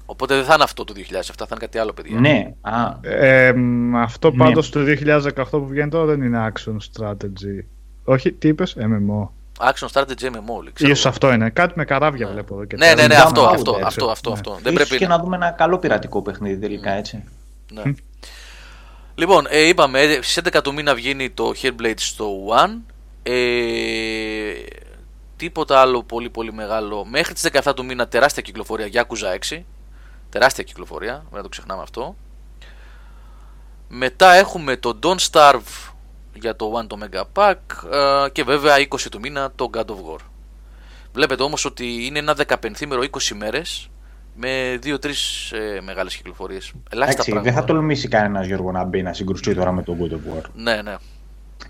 Οπότε 0.07 0.35
δεν 0.35 0.45
θα 0.45 0.55
είναι 0.55 0.62
αυτό 0.62 0.85
το 0.85 0.93
2007, 0.97 1.01
θα 1.37 1.47
είναι 1.51 1.59
κάτι 1.61 1.79
άλλο, 1.79 1.93
παιδιά. 1.93 2.20
Ναι. 2.20 2.55
Α, 2.61 2.99
Ε, 3.01 3.53
μ, 3.53 3.97
αυτό 3.97 4.31
Ναι. 4.31 4.37
πάντως 4.37 4.70
το 4.70 4.81
2018 4.85 5.45
που 5.51 5.66
βγαίνει 5.66 5.91
τώρα 5.91 6.05
δεν 6.05 6.23
είναι 6.23 6.53
action 6.53 6.77
strategy. 6.77 7.65
Όχι, 8.05 8.33
τι 8.33 8.49
είπες, 8.49 8.77
MMO. 8.81 9.29
Action 9.59 9.89
strategy 9.93 10.24
MMO, 10.24 10.62
λέει. 10.62 10.73
ξέρω 10.73 10.91
Ίσως 10.91 11.05
εγώ. 11.05 11.09
αυτό 11.09 11.33
είναι. 11.33 11.51
Κάτι 11.51 11.73
με 11.77 11.85
καράβια 11.85 12.29
βλέπω 12.29 12.55
εδώ 12.55 12.65
και 12.65 12.77
Ναι, 12.77 12.95
ναι, 12.95 13.07
ναι, 13.07 13.15
Download, 13.15 13.23
αυτό, 13.24 13.43
αυτό, 13.47 13.70
έτσι. 13.73 13.85
αυτό, 13.87 14.11
αυτό, 14.11 14.29
Ναι. 14.31 14.35
αυτό. 14.35 14.59
Δεν 14.62 14.73
ίσως 14.74 14.89
πρέπει 14.89 15.03
και 15.03 15.09
να... 15.09 15.16
να 15.16 15.23
δούμε 15.23 15.37
ένα 15.37 15.51
καλό 15.51 15.79
πειρατικό 15.79 16.23
παιχνίδι 16.23 16.59
τελικά, 16.61 16.91
έτσι. 16.91 17.24
Ναι. 17.73 17.83
Λοιπόν, 19.15 19.47
ε, 19.49 19.61
είπαμε, 19.69 20.01
ε, 20.01 20.23
στις 20.23 20.39
11 20.53 20.61
του 20.62 20.73
μήνα 20.74 20.95
βγαίνει 20.95 21.31
το 21.31 21.53
Hellblade 21.62 21.93
στο 21.97 22.29
One. 22.65 22.79
Ε, 23.23 23.33
τίποτα 25.37 25.81
άλλο 25.81 26.03
πολύ 26.03 26.31
πολύ 26.31 26.53
μεγάλο. 26.53 27.05
Μέχρι 27.11 27.35
τις 27.35 27.49
17 27.65 27.73
του 27.77 27.85
μήνα 27.85 28.09
τεράστια 28.09 28.43
κυκλοφορία 28.43 28.89
Yakuza 28.93 29.53
6. 29.53 29.61
Τεράστια 30.32 30.64
κυκλοφορία, 30.64 31.12
δεν 31.12 31.36
να 31.36 31.42
το 31.42 31.48
ξεχνάμε 31.48 31.82
αυτό. 31.82 32.16
Μετά 33.88 34.32
έχουμε 34.32 34.76
το 34.76 34.98
Don't 35.02 35.30
Starve 35.30 35.92
για 36.34 36.56
το 36.56 36.72
One 36.78 36.86
το 36.86 36.98
Mega 37.02 37.22
Pack 37.34 37.56
ε, 37.92 38.30
και 38.30 38.44
βέβαια 38.44 38.76
20 38.76 39.00
του 39.10 39.20
μήνα 39.20 39.52
το 39.54 39.70
God 39.74 39.84
of 39.84 40.14
War. 40.14 40.20
Βλέπετε 41.12 41.42
όμως 41.42 41.64
ότι 41.64 42.06
είναι 42.06 42.18
ένα 42.18 42.36
15 42.46 42.86
μέρο 42.86 43.02
20 43.10 43.36
μέρες 43.36 43.90
με 44.34 44.78
2-3 44.84 45.04
ε, 45.50 45.80
μεγάλες 45.80 46.16
κυκλοφορίες. 46.16 46.72
Ελάχιστα 46.90 47.22
Εντάξει, 47.22 47.30
πράγματα. 47.30 47.52
δεν 47.52 47.60
θα 47.60 47.64
τολμήσει 47.64 48.09
κανένας 48.09 48.46
Γιώργο 48.46 48.70
να 48.72 48.84
μπει 48.84 49.02
να 49.02 49.12
συγκρουστεί 49.12 49.54
τώρα 49.54 49.72
με 49.72 49.82
τον 49.82 49.98
God 50.00 50.12
of 50.12 50.38
War. 50.38 50.42
Ναι, 50.54 50.82
ναι. 50.82 50.96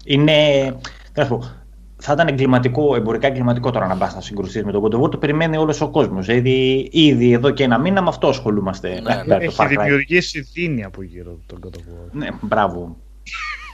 Είναι. 0.05 0.71
τι 1.13 1.21
να 1.21 1.25
σου 1.25 1.31
πω, 1.31 1.62
θα 2.05 2.13
ήταν 2.13 2.29
εγκληματικό, 2.29 2.97
εμπορικά 2.97 3.27
εγκληματικό 3.27 3.71
τώρα 3.71 3.87
να 3.87 3.97
πας 3.97 4.15
να 4.15 4.21
συγκρουστείς 4.21 4.65
με 4.65 4.73
τον 4.73 4.83
God 4.85 4.95
of 4.95 5.01
War. 5.03 5.11
Το 5.11 5.17
περιμένει 5.19 5.57
όλος 5.57 5.81
ο 5.81 5.89
κόσμος. 5.91 6.29
Ήδη, 6.29 6.89
ήδη 6.93 7.33
εδώ 7.33 7.51
και 7.51 7.65
ένα 7.65 7.79
μήνα 7.79 8.03
με 8.03 8.09
αυτό 8.09 8.29
ασχολούμαστε. 8.29 8.89
Ναι, 8.89 9.01
με 9.01 9.23
ναι. 9.27 9.37
το 9.39 9.45
Έχει 9.45 9.55
Far 9.59 9.65
Cry. 9.65 9.69
δημιουργήσει 9.69 10.41
δίνη 10.41 10.85
από 10.85 11.03
γύρω 11.03 11.39
τον 11.47 11.59
God 11.65 11.77
of 11.77 11.81
War. 11.81 12.09
Ναι, 12.13 12.29
μπράβο. 12.41 12.97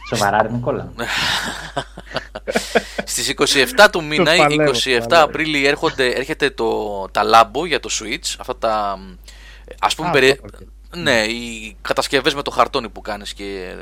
Σοβαρά, 0.08 0.42
ρε 0.42 0.48
Νικόλα. 0.50 0.92
Στις 3.04 3.34
27 3.36 3.86
του 3.92 4.04
μήνα, 4.04 4.36
Το 4.36 4.42
παλεύω, 4.42 4.70
27 4.70 4.74
παλεύω. 4.84 5.22
Απρίλη 5.24 5.66
έρχονται, 5.66 6.06
έρχεται 6.06 6.50
το, 6.50 6.82
τα 7.10 7.22
Labo 7.24 7.66
για 7.66 7.80
το 7.80 7.88
Switch, 7.92 8.34
αυτά 8.38 8.56
τα 8.56 8.98
ας 9.80 9.94
πούμε 9.94 10.08
Α, 10.08 10.10
περι- 10.10 10.36
το 10.36 10.42
πακέτο. 10.50 10.70
ναι, 10.96 11.20
οι 11.24 11.76
κατασκευές 11.82 12.34
με 12.34 12.42
το 12.42 12.50
χαρτόνι 12.50 12.88
που 12.88 13.00
κάνεις 13.00 13.32
και 13.34 13.74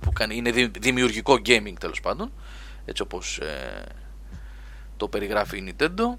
που 0.00 0.12
κάνει, 0.12 0.36
είναι 0.36 0.50
δη- 0.50 0.78
δημιουργικό 0.80 1.34
gaming 1.46 1.72
τέλος 1.80 2.00
πάντων, 2.00 2.32
έτσι 2.84 3.02
όπως 3.02 3.38
ε, 3.38 3.84
το 4.96 5.08
περιγράφει 5.08 5.58
η 5.58 5.74
Nintendo. 5.78 6.16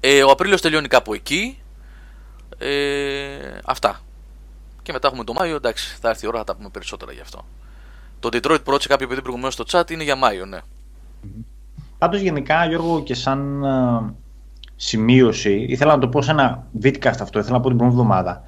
Ε, 0.00 0.22
ο 0.22 0.30
Απρίλιος 0.30 0.60
τελειώνει 0.60 0.88
κάπου 0.88 1.14
εκεί. 1.14 1.58
Ε, 2.58 3.58
αυτά. 3.64 4.00
Και 4.82 4.92
μετά 4.92 5.08
έχουμε 5.08 5.24
το 5.24 5.32
Μάιο, 5.32 5.56
εντάξει, 5.56 5.96
θα 6.00 6.08
έρθει 6.08 6.24
η 6.24 6.28
ώρα 6.28 6.38
να 6.38 6.44
τα 6.44 6.56
πούμε 6.56 6.68
περισσότερα 6.68 7.12
γι' 7.12 7.20
αυτό. 7.20 7.44
Το 8.20 8.28
Detroit 8.32 8.62
Pro, 8.64 8.76
σε 8.80 8.88
κάποιο 8.88 9.08
παιδί 9.08 9.20
προηγουμένως 9.20 9.54
στο 9.54 9.64
chat, 9.68 9.90
είναι 9.90 10.02
για 10.02 10.16
Μάιο, 10.16 10.46
ναι. 10.46 10.58
Πάντως 11.98 12.20
γενικά, 12.20 12.66
Γιώργο, 12.66 13.02
και 13.02 13.14
σαν 13.14 13.64
ε, 13.64 14.14
σημείωση, 14.76 15.66
ήθελα 15.68 15.94
να 15.94 16.00
το 16.00 16.08
πω 16.08 16.22
σε 16.22 16.30
ένα 16.30 16.66
vidcast 16.82 17.20
αυτό, 17.20 17.38
ήθελα 17.38 17.56
να 17.56 17.60
πω 17.62 17.68
την 17.68 17.76
προηγούμενη 17.76 17.92
εβδομάδα. 17.92 18.42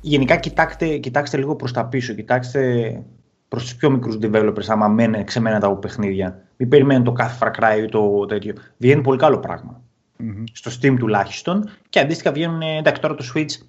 Γενικά, 0.00 0.36
κοιτάξτε, 0.36 0.96
κοιτάξτε 0.96 1.36
λίγο 1.36 1.56
προς 1.56 1.72
τα 1.72 1.84
πίσω, 1.84 2.14
κοιτάξτε 2.14 3.02
προς 3.48 3.62
τους 3.62 3.74
πιο 3.74 3.90
μικρούς 3.90 4.18
developers, 4.22 4.66
άμα 4.66 4.88
μένε, 4.88 5.24
ξεμένετε 5.24 5.66
από 5.66 5.76
παιχνίδια. 5.76 6.42
Μην 6.56 6.68
περιμένετε 6.68 7.04
το 7.04 7.12
κάθε 7.12 7.38
Far 7.40 7.60
Cry 7.60 7.82
ή 7.82 7.88
το 7.88 8.26
τέτοιο. 8.26 8.54
Βγαίνει 8.76 9.02
πολύ 9.02 9.18
καλό 9.18 9.38
πράγμα. 9.38 9.82
Μμμ. 10.16 10.44
Στο 10.52 10.70
Steam 10.70 10.96
τουλάχιστον. 10.98 11.68
Και 11.88 12.00
αντίστοιχα 12.00 12.32
βγαίνουν, 12.32 12.60
ε, 12.60 12.76
εντάξει, 12.76 13.00
τώρα 13.00 13.14
το 13.14 13.24
Switch 13.34 13.66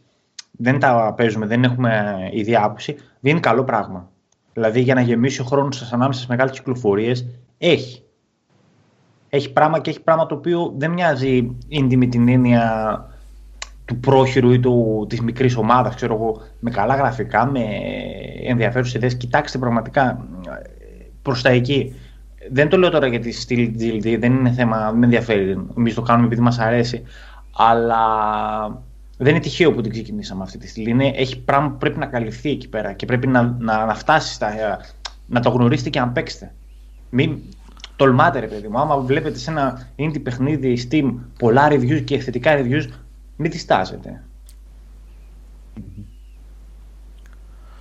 δεν 0.51 0.79
τα 0.79 1.13
παίζουμε, 1.17 1.45
δεν 1.45 1.63
έχουμε 1.63 2.15
ίδια 2.31 2.63
άποψη. 2.63 2.95
Βγαίνει 3.19 3.39
καλό 3.39 3.63
πράγμα. 3.63 4.09
Δηλαδή 4.53 4.81
για 4.81 4.93
να 4.93 5.01
γεμίσει 5.01 5.41
ο 5.41 5.43
χρόνος 5.43 5.77
σας 5.77 5.93
ανάμεσα 5.93 6.17
στις 6.17 6.29
μεγάλες 6.29 6.57
κυκλοφορίες, 6.57 7.25
έχει. 7.57 8.03
Έχει 9.29 9.53
πράγμα 9.53 9.79
και 9.79 9.89
έχει 9.89 10.01
πράγμα 10.01 10.25
το 10.25 10.35
οποίο 10.35 10.73
δεν 10.77 10.91
μοιάζει 10.91 11.55
indie 11.71 11.95
με 11.95 12.05
την 12.05 12.27
έννοια 12.27 13.05
του 13.89 13.99
πρόχειρου 13.99 14.51
ή 14.51 14.59
του, 14.59 15.05
της 15.09 15.21
μικρής 15.21 15.55
ομάδας, 15.57 15.95
ξέρω 15.95 16.13
εγώ, 16.13 16.41
με 16.59 16.69
καλά 16.69 16.95
γραφικά, 16.95 17.45
με 17.45 17.59
ενδιαφέρουσες 18.47 18.93
ιδέες. 18.93 19.17
Κοιτάξτε 19.17 19.57
πραγματικά 19.57 20.25
ε, 20.47 20.69
προς 21.21 21.41
τα 21.41 21.49
εκεί. 21.49 21.95
Δεν 22.51 22.69
το 22.69 22.77
λέω 22.77 22.89
τώρα 22.89 23.07
γιατί 23.07 23.31
στυλ 23.31 23.71
GLD, 23.79 24.17
δεν 24.19 24.33
είναι 24.33 24.51
θέμα, 24.51 24.89
δεν 24.89 24.97
με 24.97 25.05
ενδιαφέρει. 25.05 25.67
Εμείς 25.77 25.93
το 25.93 26.01
κάνουμε 26.01 26.25
επειδή 26.25 26.41
μας 26.41 26.59
αρέσει. 26.59 27.03
Αλλά 27.55 28.03
δεν 29.17 29.33
είναι 29.33 29.43
τυχαίο 29.43 29.71
που 29.71 29.81
την 29.81 29.91
ξεκινήσαμε 29.91 30.43
αυτή 30.43 30.57
τη 30.57 30.67
στήλη. 30.67 30.89
Είναι, 30.89 31.07
έχει 31.15 31.39
πράγμα 31.39 31.69
που 31.69 31.77
πρέπει 31.77 31.99
να 31.99 32.05
καλυφθεί 32.05 32.49
εκεί 32.49 32.69
πέρα 32.69 32.93
και 32.93 33.05
πρέπει 33.05 33.27
να, 33.27 33.55
να, 33.59 33.85
να 33.85 33.95
φτάσει 33.95 34.33
στα, 34.33 34.51
να 35.27 35.39
το 35.39 35.49
γνωρίσετε 35.49 35.89
και 35.89 35.99
να 35.99 36.07
παίξετε. 36.07 36.53
Μην 37.09 37.37
τολμάτε 37.95 38.39
ρε 38.39 38.47
παιδί 38.47 38.67
μου. 38.67 38.79
Άμα 38.79 38.97
βλέπετε 38.97 39.37
σε 39.37 39.51
ένα 39.51 39.87
indie 39.97 40.23
παιχνίδι 40.23 40.87
Steam 40.89 41.13
πολλά 41.39 41.67
reviews 41.71 42.01
και 42.03 42.19
θετικά 42.19 42.51
reviews, 42.57 42.85
μην 43.41 43.51
διστάζετε. 43.51 44.23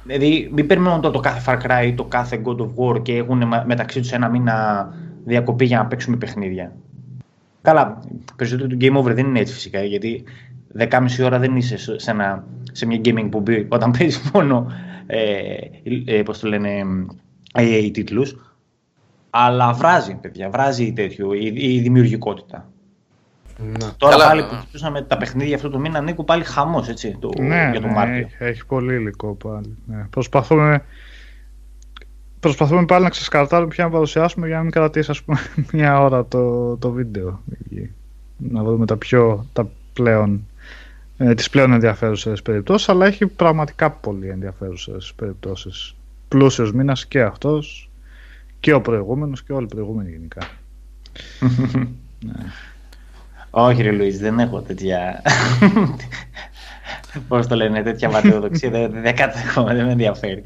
Δηλαδή, 0.04 0.50
μην 0.52 0.66
περιμένουν 0.66 1.00
το, 1.00 1.10
το 1.10 1.20
κάθε 1.20 1.42
Far 1.46 1.62
Cry 1.66 1.86
ή 1.86 1.94
το 1.94 2.04
κάθε 2.04 2.40
God 2.44 2.56
of 2.56 2.68
War 2.76 3.02
και 3.02 3.16
έχουν 3.16 3.46
με- 3.46 3.64
μεταξύ 3.66 4.00
τους 4.00 4.12
ένα 4.12 4.28
μήνα 4.28 4.88
διακοπή 5.24 5.64
για 5.64 5.78
να 5.78 5.86
παίξουμε 5.86 6.16
παιχνίδια. 6.16 6.72
Καλά, 7.62 7.98
περισσότερο 8.36 8.68
του 8.68 8.76
Game 8.80 8.96
Over 8.96 9.14
δεν 9.14 9.26
είναι 9.26 9.38
έτσι 9.40 9.52
φυσικά, 9.54 9.82
γιατί 9.82 10.24
10,5 10.78 11.24
ώρα 11.24 11.38
δεν 11.38 11.56
είσαι 11.56 11.76
σε, 11.76 11.98
σε 11.98 12.10
ένα, 12.10 12.44
σε 12.72 12.86
μια 12.86 13.00
gaming 13.04 13.16
εκπομπή 13.16 13.66
όταν 13.68 13.90
παίζεις 13.98 14.30
μόνο, 14.34 14.72
ε, 15.06 15.56
ε, 16.06 16.22
πώς 16.22 16.38
το 16.38 16.48
λένε, 16.48 16.82
AA 17.52 17.90
τίτλους. 17.92 18.36
Αλλά 19.30 19.72
βράζει, 19.72 20.14
παιδιά, 20.14 20.50
βράζει 20.50 20.92
τέτοιο, 20.92 21.32
η, 21.34 21.52
η 21.54 21.80
δημιουργικότητα. 21.80 22.68
Ναι. 23.58 23.92
Τώρα 23.96 24.12
Καλά, 24.12 24.28
πάλι 24.28 24.40
ναι. 24.42 24.48
που 24.48 24.54
κοιτούσαμε 24.60 25.02
τα 25.02 25.16
παιχνίδια 25.16 25.56
αυτό 25.56 25.70
το 25.70 25.78
μήνα, 25.78 26.00
Νίκο, 26.00 26.24
πάλι 26.24 26.44
χαμός, 26.44 26.88
έτσι, 26.88 27.16
το, 27.20 27.30
Ναι, 27.38 27.68
για 27.72 27.80
το 27.80 27.86
ναι, 27.86 27.92
Μάρτιο. 27.92 28.14
έχει, 28.14 28.34
έχει 28.38 28.66
πολύ 28.66 28.94
υλικό 28.94 29.34
πάλι. 29.34 29.76
Ναι. 29.86 30.06
Προσπαθούμε, 30.10 30.84
προσπαθούμε 32.40 32.84
πάλι 32.84 33.04
να 33.04 33.10
ξεσκαρτάρουμε 33.10 33.68
ποια 33.68 33.84
να 33.84 33.90
παρουσιάσουμε 33.90 34.46
για 34.46 34.56
να 34.56 34.62
μην 34.62 34.70
κρατήσει 34.70 35.10
ας 35.10 35.22
πούμε 35.22 35.38
μια 35.72 36.00
ώρα 36.00 36.24
το, 36.26 36.76
το 36.76 36.90
βίντεο. 36.90 37.42
Να 38.36 38.62
δούμε 38.62 38.86
τα 38.86 38.96
πιο, 38.96 39.46
τα 39.52 39.68
πλέον, 39.92 40.46
ε, 41.16 41.34
τις 41.34 41.50
πλέον 41.50 41.72
ενδιαφέρουσες 41.72 42.42
περιπτώσεις, 42.42 42.88
αλλά 42.88 43.06
έχει 43.06 43.26
πραγματικά 43.26 43.90
πολύ 43.90 44.28
ενδιαφέρουσες 44.28 45.12
περιπτώσεις. 45.16 45.94
Πλούσιος 46.28 46.72
μήνας 46.72 47.06
και 47.06 47.22
αυτός 47.22 47.90
και 48.60 48.72
ο 48.72 48.80
προηγούμενος 48.80 49.42
και 49.42 49.52
όλοι 49.52 49.64
οι 49.64 49.68
προηγούμενοι 49.74 50.10
γενικά. 50.10 50.40
Όχι 53.60 53.82
ρε 53.82 53.90
Λουίς, 53.90 54.18
δεν 54.18 54.38
έχω 54.38 54.60
τέτοια... 54.60 55.22
Πώς 57.28 57.46
το 57.46 57.54
λένε, 57.54 57.82
τέτοια 57.82 58.10
βαταιοδοξία, 58.10 58.70
δεν, 58.70 58.90
δεν 58.90 59.16
κατέχομαι, 59.16 59.74
δεν 59.74 59.84
με 59.84 59.92
ενδιαφέρει. 59.92 60.42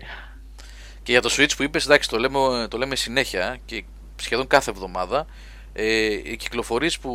Και 1.02 1.12
για 1.12 1.20
το 1.20 1.28
Switch 1.32 1.50
που 1.56 1.62
είπες, 1.62 1.84
εντάξει, 1.84 2.08
το 2.08 2.18
λέμε, 2.18 2.38
το 2.70 2.78
λέμε 2.78 2.96
συνέχεια 2.96 3.56
και 3.64 3.84
σχεδόν 4.16 4.46
κάθε 4.46 4.70
εβδομάδα. 4.70 5.26
Ε, 5.72 6.04
οι 6.04 6.36
κυκλοφορίες 6.36 6.98
που 6.98 7.12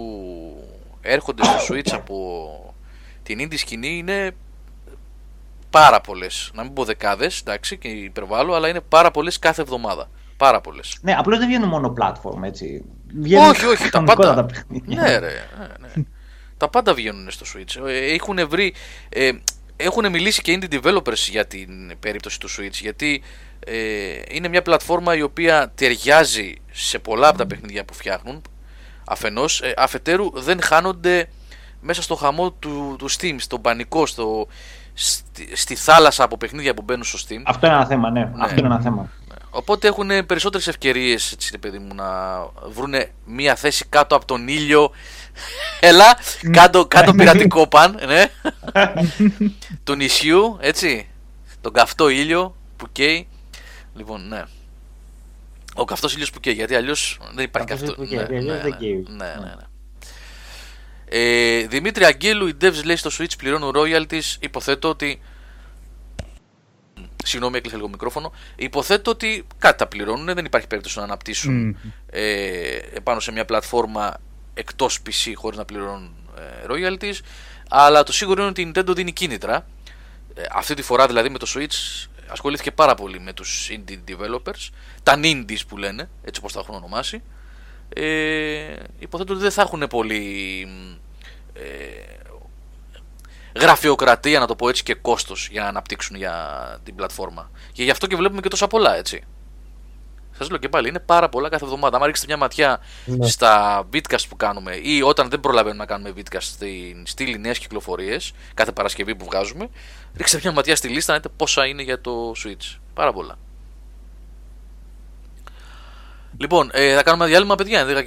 έρχονται 1.01 1.43
στο 1.43 1.73
Switch 1.73 1.91
από 1.91 2.75
την 3.23 3.39
indie 3.41 3.57
σκηνή 3.57 3.97
είναι 3.97 4.31
πάρα 5.69 6.01
πολλές. 6.01 6.51
Να 6.53 6.63
μην 6.63 6.73
πω 6.73 6.83
δεκάδες, 6.83 7.39
εντάξει, 7.39 7.77
και 7.77 7.87
υπερβάλλω, 7.87 8.53
αλλά 8.53 8.67
είναι 8.67 8.81
πάρα 8.81 9.11
πολλές 9.11 9.39
κάθε 9.39 9.61
εβδομάδα. 9.61 10.09
Πάρα 10.37 10.61
πολλές. 10.61 10.97
Ναι, 11.01 11.13
απλώς 11.13 11.39
δεν 11.39 11.47
βγαίνουν 11.47 11.69
μόνο 11.69 11.93
platform, 11.99 12.43
έτσι. 12.43 12.83
Βγαίνουν 13.15 13.49
όχι, 13.49 13.65
όχι, 13.65 13.83
τα 13.83 13.89
κανονικότατα 13.89 14.35
πάντα. 14.35 14.45
παιχνίδια. 14.45 15.01
ναι, 15.01 15.17
ρε. 15.17 15.47
ναι, 15.59 15.87
ναι. 15.95 16.03
τα 16.57 16.69
πάντα 16.69 16.93
βγαίνουν 16.93 17.31
στο 17.31 17.45
Switch. 17.55 17.87
Ε, 17.87 18.13
Έχουν 18.13 18.47
βρει. 18.49 18.73
Ε, 19.09 19.31
έχουν 19.77 20.09
μιλήσει 20.09 20.41
και 20.41 20.59
indie 20.61 20.81
developers 20.81 21.27
για 21.29 21.45
την 21.45 21.99
περίπτωση 21.99 22.39
του 22.39 22.49
Switch 22.49 22.79
γιατί 22.81 23.23
ε, 23.59 23.75
είναι 24.29 24.47
μια 24.47 24.61
πλατφόρμα 24.61 25.15
η 25.15 25.21
οποία 25.21 25.71
ταιριάζει 25.75 26.53
σε 26.71 26.99
πολλά 26.99 27.27
από 27.27 27.37
τα 27.37 27.47
παιχνίδια 27.47 27.85
που 27.85 27.93
φτιάχνουν 27.93 28.41
αφενός, 29.07 29.61
ε, 29.61 29.73
αφετέρου 29.77 30.29
δεν 30.33 30.61
χάνονται 30.61 31.29
μέσα 31.81 32.01
στο 32.01 32.15
χαμό 32.15 32.51
του, 32.51 32.95
του 32.97 33.11
Steam, 33.11 33.35
στον 33.37 33.61
πανικό, 33.61 34.05
στο, 34.05 34.47
στη, 34.93 35.55
στη 35.55 35.75
θάλασσα 35.75 36.23
από 36.23 36.37
παιχνίδια 36.37 36.73
που 36.73 36.81
μπαίνουν 36.81 37.03
στο 37.03 37.17
Steam. 37.27 37.41
Αυτό 37.45 37.65
είναι 37.65 37.75
ένα 37.75 37.85
θέμα, 37.85 38.09
ναι. 38.09 38.31
Αυτό 38.39 38.57
είναι 38.57 38.67
ένα 38.67 38.81
θέμα. 38.81 39.09
Οπότε 39.57 39.87
έχουν 39.87 40.25
περισσότερες 40.25 40.67
ευκαιρίες, 40.67 41.31
έτσι, 41.31 41.49
ρε 41.51 41.57
παιδί 41.57 41.79
μου, 41.79 41.95
να 41.95 42.39
βρουν 42.69 42.93
μία 43.25 43.55
θέση 43.55 43.85
κάτω 43.89 44.15
από 44.15 44.25
τον 44.25 44.47
ήλιο. 44.47 44.91
Έλα, 45.79 46.17
κάτω, 46.51 46.85
κάτω 46.85 47.13
πειρατικό 47.13 47.67
παν, 47.67 47.99
ναι. 48.05 48.25
του 49.83 49.95
νησιού, 49.95 50.57
έτσι. 50.61 51.09
Τον 51.61 51.73
καυτό 51.73 52.09
ήλιο 52.09 52.55
που 52.77 52.87
καίει. 52.91 53.27
Λοιπόν, 53.95 54.27
ναι. 54.27 54.43
Ο 55.75 55.85
καυτός 55.85 56.13
ήλιος 56.13 56.29
που 56.29 56.39
καίει, 56.39 56.53
γιατί 56.53 56.75
αλλιώς 56.75 57.19
δεν 57.33 57.43
υπάρχει 57.43 57.67
Καυτός 57.67 57.87
καυτό. 57.89 58.03
ήλιος 58.03 58.23
που 58.23 58.27
καίει, 58.29 58.37
αλλιώς 58.39 58.61
δεν 58.61 58.77
καίει. 58.77 59.05
ναι, 59.09 59.25
ναι, 59.25 59.55
ναι. 59.55 59.65
Ε, 61.09 61.67
Δημήτρη 61.67 62.05
Αγγέλου, 62.05 62.47
οι 62.47 62.57
devs 62.61 62.83
λέει 62.83 62.95
στο 62.95 63.09
Switch 63.19 63.37
πληρώνουν 63.37 63.73
royalties. 63.75 64.35
Υποθέτω 64.39 64.89
ότι 64.89 65.21
Συγγνώμη, 67.27 67.57
έκλεισε 67.57 67.75
λίγο 67.75 67.89
μικρόφωνο. 67.89 68.31
Υποθέτω 68.55 69.11
ότι 69.11 69.47
κάτι 69.57 69.77
τα 69.77 69.87
πληρώνουν, 69.87 70.25
δεν 70.25 70.45
υπάρχει 70.45 70.67
περίπτωση 70.67 70.97
να 70.97 71.03
αναπτύσσουν 71.03 71.53
Μμμ. 71.53 71.73
ε, 72.09 72.21
επάνω 72.93 73.19
σε 73.19 73.31
μια 73.31 73.45
πλατφόρμα 73.45 74.17
εκτός 74.53 74.99
PC 75.05 75.31
χωρίς 75.35 75.57
να 75.57 75.65
πληρώνουν 75.65 76.15
ε, 76.37 76.65
royalties. 76.69 77.19
Αλλά 77.69 78.03
το 78.03 78.13
σίγουρο 78.13 78.41
είναι 78.41 78.49
ότι 78.49 78.61
η 78.61 78.71
Nintendo 78.73 78.95
δίνει 78.95 79.11
κίνητρα. 79.11 79.65
Ε, 80.33 80.41
αυτή 80.51 80.73
τη 80.73 80.81
φορά 80.81 81.07
δηλαδή 81.07 81.29
με 81.29 81.37
το 81.37 81.47
Switch 81.55 82.07
ασχολήθηκε 82.27 82.71
πάρα 82.71 82.95
πολύ 82.95 83.19
με 83.19 83.33
τους 83.33 83.69
indie 83.71 83.99
developers, 84.11 84.69
τα 85.03 85.19
indies 85.21 85.59
που 85.67 85.77
λένε, 85.77 86.09
έτσι 86.23 86.39
όπως 86.39 86.53
τα 86.53 86.59
έχουν 86.59 86.75
ονομάσει. 86.75 87.23
Ε, 87.89 88.75
υποθέτω 88.99 89.33
ότι 89.33 89.41
δεν 89.41 89.51
θα 89.51 89.61
έχουν 89.61 89.87
πολύ 89.89 90.67
ε, 91.53 91.61
γραφειοκρατία, 93.59 94.39
να 94.39 94.47
το 94.47 94.55
πω 94.55 94.69
έτσι, 94.69 94.83
και 94.83 94.93
κόστος 94.93 95.47
για 95.51 95.61
να 95.61 95.67
αναπτύξουν 95.67 96.15
για 96.15 96.35
την 96.83 96.95
πλατφόρμα. 96.95 97.51
Και 97.71 97.83
γι' 97.83 97.91
αυτό 97.91 98.07
και 98.07 98.15
βλέπουμε 98.15 98.41
και 98.41 98.49
τόσα 98.49 98.67
πολλά, 98.67 98.95
έτσι. 98.95 99.23
Σας 100.37 100.49
λέω 100.49 100.57
και 100.57 100.69
πάλι, 100.69 100.87
είναι 100.89 100.99
πάρα 100.99 101.29
πολλά 101.29 101.49
κάθε 101.49 101.63
εβδομάδα. 101.65 101.97
Αν 101.97 102.03
ρίξετε 102.03 102.27
μια 102.27 102.37
ματιά 102.37 102.79
Ναι. 103.05 103.27
στα 103.27 103.83
bitcast 103.93 104.23
που 104.29 104.35
κάνουμε 104.35 104.75
ή 104.81 105.01
όταν 105.01 105.29
δεν 105.29 105.39
προλαβαίνουμε 105.39 105.79
να 105.83 105.85
κάνουμε 105.85 106.13
bitcast 106.17 106.37
στην 106.41 107.03
στήλη 107.05 107.37
νέες 107.39 107.59
κυκλοφορίες, 107.59 108.31
κάθε 108.53 108.71
Παρασκευή 108.71 109.15
που 109.15 109.25
βγάζουμε, 109.25 109.69
ρίξτε 110.15 110.39
μια 110.43 110.51
ματιά 110.51 110.75
στη 110.75 110.87
λίστα 110.87 111.11
να 111.13 111.17
δείτε 111.19 111.33
πόσα 111.37 111.65
είναι 111.65 111.81
για 111.81 112.01
το 112.01 112.31
Switch. 112.45 112.77
Πάρα 112.93 113.13
πολλά. 113.13 113.37
Λοιπόν, 116.37 116.69
ε, 116.73 116.95
θα 116.95 117.03
κάνουμε 117.03 117.23
ένα 117.23 117.31
διάλειμμα, 117.33 117.55
παιδιά, 117.55 117.85
10 117.85 118.03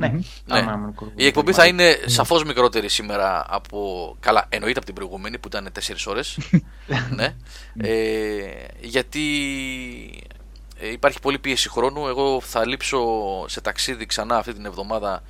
και 0.00 0.08
μισή. 0.08 0.42
Ναι, 0.46 0.54
Ναι. 0.54 0.64
πάμε 0.66 0.70
να 0.70 0.76
μην 0.76 0.94
Η 1.16 1.26
εκπομπή 1.26 1.52
θα 1.52 1.66
είναι 1.66 1.96
σαφώ 2.06 2.40
μικρότερη 2.46 2.88
σήμερα 2.88 3.44
από. 3.48 4.16
Καλά, 4.20 4.46
εννοείται 4.48 4.76
από 4.76 4.86
την 4.86 4.94
προηγούμενη 4.94 5.38
που 5.38 5.48
ήταν 5.48 5.68
4 5.72 6.06
ώρε. 6.06 6.20
ναι. 7.10 7.34
Ε, 7.76 8.66
γιατί 8.80 9.22
ε, 10.80 10.90
υπάρχει 10.90 11.20
πολλή 11.20 11.38
πίεση 11.38 11.68
χρόνου. 11.68 12.06
Εγώ 12.06 12.40
θα 12.40 12.66
λείψω 12.66 12.98
σε 13.48 13.60
ταξίδι 13.60 14.06
ξανά 14.06 14.36
αυτή 14.36 14.52
την 14.52 14.64
εβδομάδα. 14.64 15.22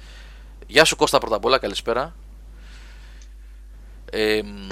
Γεια 0.66 0.84
σου 0.84 0.96
Κώστα 0.96 1.18
πρώτα 1.18 1.36
απ' 1.36 1.44
όλα, 1.44 1.58
καλησπέρα. 1.58 2.14
Ε, 4.10 4.40
μ, 4.44 4.68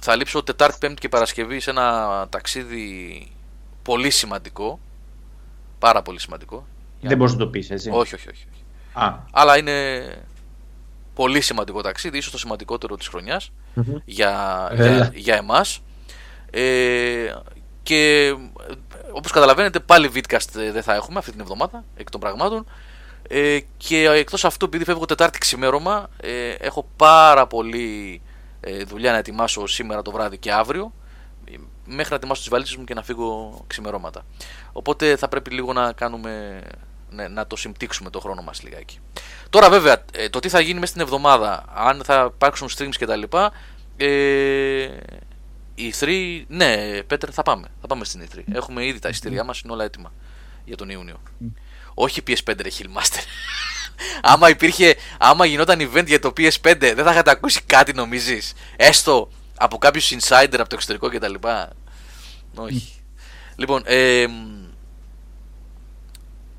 θα 0.00 0.16
λείψω 0.16 0.42
Τετάρτη, 0.42 0.76
Πέμπτη 0.80 1.00
και 1.00 1.08
Παρασκευή 1.08 1.60
σε 1.60 1.70
ένα 1.70 2.26
ταξίδι 2.30 3.26
πολύ 3.82 4.10
σημαντικό. 4.10 4.80
Πάρα 5.78 6.02
πολύ 6.02 6.20
σημαντικό. 6.20 6.66
Δεν 7.00 7.16
μπορεί 7.16 7.30
να 7.32 7.36
το 7.38 7.46
πει, 7.48 7.66
έτσι. 7.68 7.90
Όχι, 7.92 8.14
όχι, 8.14 8.28
όχι. 8.28 8.44
Όχι. 8.98 9.06
Α, 9.06 9.24
Αλλά 9.32 9.58
είναι 9.58 10.02
πολύ 11.14 11.40
σημαντικό 11.40 11.80
ταξίδι, 11.80 12.18
ίσως 12.18 12.32
το 12.32 12.38
σημαντικότερο 12.38 12.96
της 12.96 13.08
χρονιας 13.08 13.52
για, 14.04 14.68
Έλα. 14.72 14.96
για, 14.96 15.10
για 15.14 15.34
εμάς. 15.34 15.80
Ε, 16.50 17.32
και 17.82 18.26
ε, 18.26 18.34
όπως 19.12 19.30
καταλαβαίνετε 19.32 19.80
πάλι 19.80 20.10
Vidcast 20.14 20.56
ε, 20.56 20.72
δεν 20.72 20.82
θα 20.82 20.94
έχουμε 20.94 21.18
αυτή 21.18 21.30
την 21.30 21.40
εβδομάδα, 21.40 21.84
εκ 21.96 22.10
των 22.10 22.20
πραγμάτων. 22.20 22.66
Ε, 23.28 23.58
και 23.76 24.08
εκτός 24.08 24.44
αυτού, 24.44 24.64
επειδή 24.64 24.84
φεύγω 24.84 25.04
Τετάρτη 25.04 25.38
ξημέρωμα, 25.38 26.08
ε, 26.20 26.50
έχω 26.50 26.88
πάρα 26.96 27.46
πολύ 27.46 28.22
ε, 28.60 28.84
δουλειά 28.84 29.12
να 29.12 29.18
ετοιμάσω 29.18 29.66
σήμερα 29.66 30.02
το 30.02 30.10
βράδυ 30.10 30.38
και 30.38 30.52
αύριο, 30.52 30.92
ε, 31.44 31.54
μέχρι 31.86 32.10
να 32.10 32.16
ετοιμάσω 32.16 32.40
τις 32.40 32.50
βαλίτσες 32.50 32.76
μου 32.76 32.84
και 32.84 32.94
να 32.94 33.02
φύγω 33.02 33.60
ξημερώματα. 33.66 34.24
Οπότε 34.72 35.16
θα 35.16 35.28
πρέπει 35.28 35.50
λίγο 35.50 35.72
να 35.72 35.92
κάνουμε, 35.92 36.62
ναι, 37.10 37.28
να 37.28 37.46
το 37.46 37.56
συμπτύξουμε 37.56 38.10
το 38.10 38.20
χρόνο 38.20 38.42
μας 38.42 38.62
λιγάκι. 38.62 38.98
Τώρα 39.50 39.70
βέβαια, 39.70 40.04
ε, 40.12 40.28
το 40.28 40.38
τι 40.38 40.48
θα 40.48 40.60
γίνει 40.60 40.74
μέσα 40.74 40.86
στην 40.86 41.00
εβδομάδα, 41.00 41.64
αν 41.74 42.02
θα 42.04 42.30
υπάρξουν 42.34 42.68
streams 42.68 42.94
κτλ. 42.98 43.22
Ε, 43.96 44.88
η 45.74 45.94
3, 46.00 46.44
ναι, 46.48 47.02
Πέτρε, 47.02 47.30
θα 47.30 47.42
πάμε. 47.42 47.68
Θα 47.80 47.86
πάμε 47.86 48.04
στην 48.04 48.28
E3. 48.28 48.38
Έχουμε 48.52 48.86
ήδη 48.86 48.98
τα 48.98 49.08
εισιτήριά 49.08 49.44
μας, 49.44 49.60
είναι 49.60 49.72
όλα 49.72 49.84
έτοιμα 49.84 50.12
για 50.64 50.76
τον 50.76 50.88
Ιούνιο. 50.88 51.20
Όχι 51.94 52.22
PS5 52.26 52.54
ρε 52.60 52.70
Hillmaster. 52.78 53.22
άμα 54.32 54.48
υπήρχε, 54.48 54.96
άμα 55.18 55.46
γινόταν 55.46 55.90
event 55.92 56.06
για 56.06 56.20
το 56.20 56.32
PS5, 56.36 56.76
δεν 56.78 57.04
θα 57.04 57.10
είχατε 57.10 57.30
ακούσει 57.30 57.62
κάτι 57.62 57.92
νομίζεις; 57.92 58.52
Έστω 58.76 59.30
από 59.56 59.78
κάποιους 59.78 60.10
insider 60.10 60.56
από 60.58 60.68
το 60.68 60.74
εξωτερικό 60.74 61.08
κτλ. 61.08 61.34
Όχι. 62.54 62.92
λοιπόν, 63.56 63.82
ε, 63.84 64.26
μ, 64.26 64.57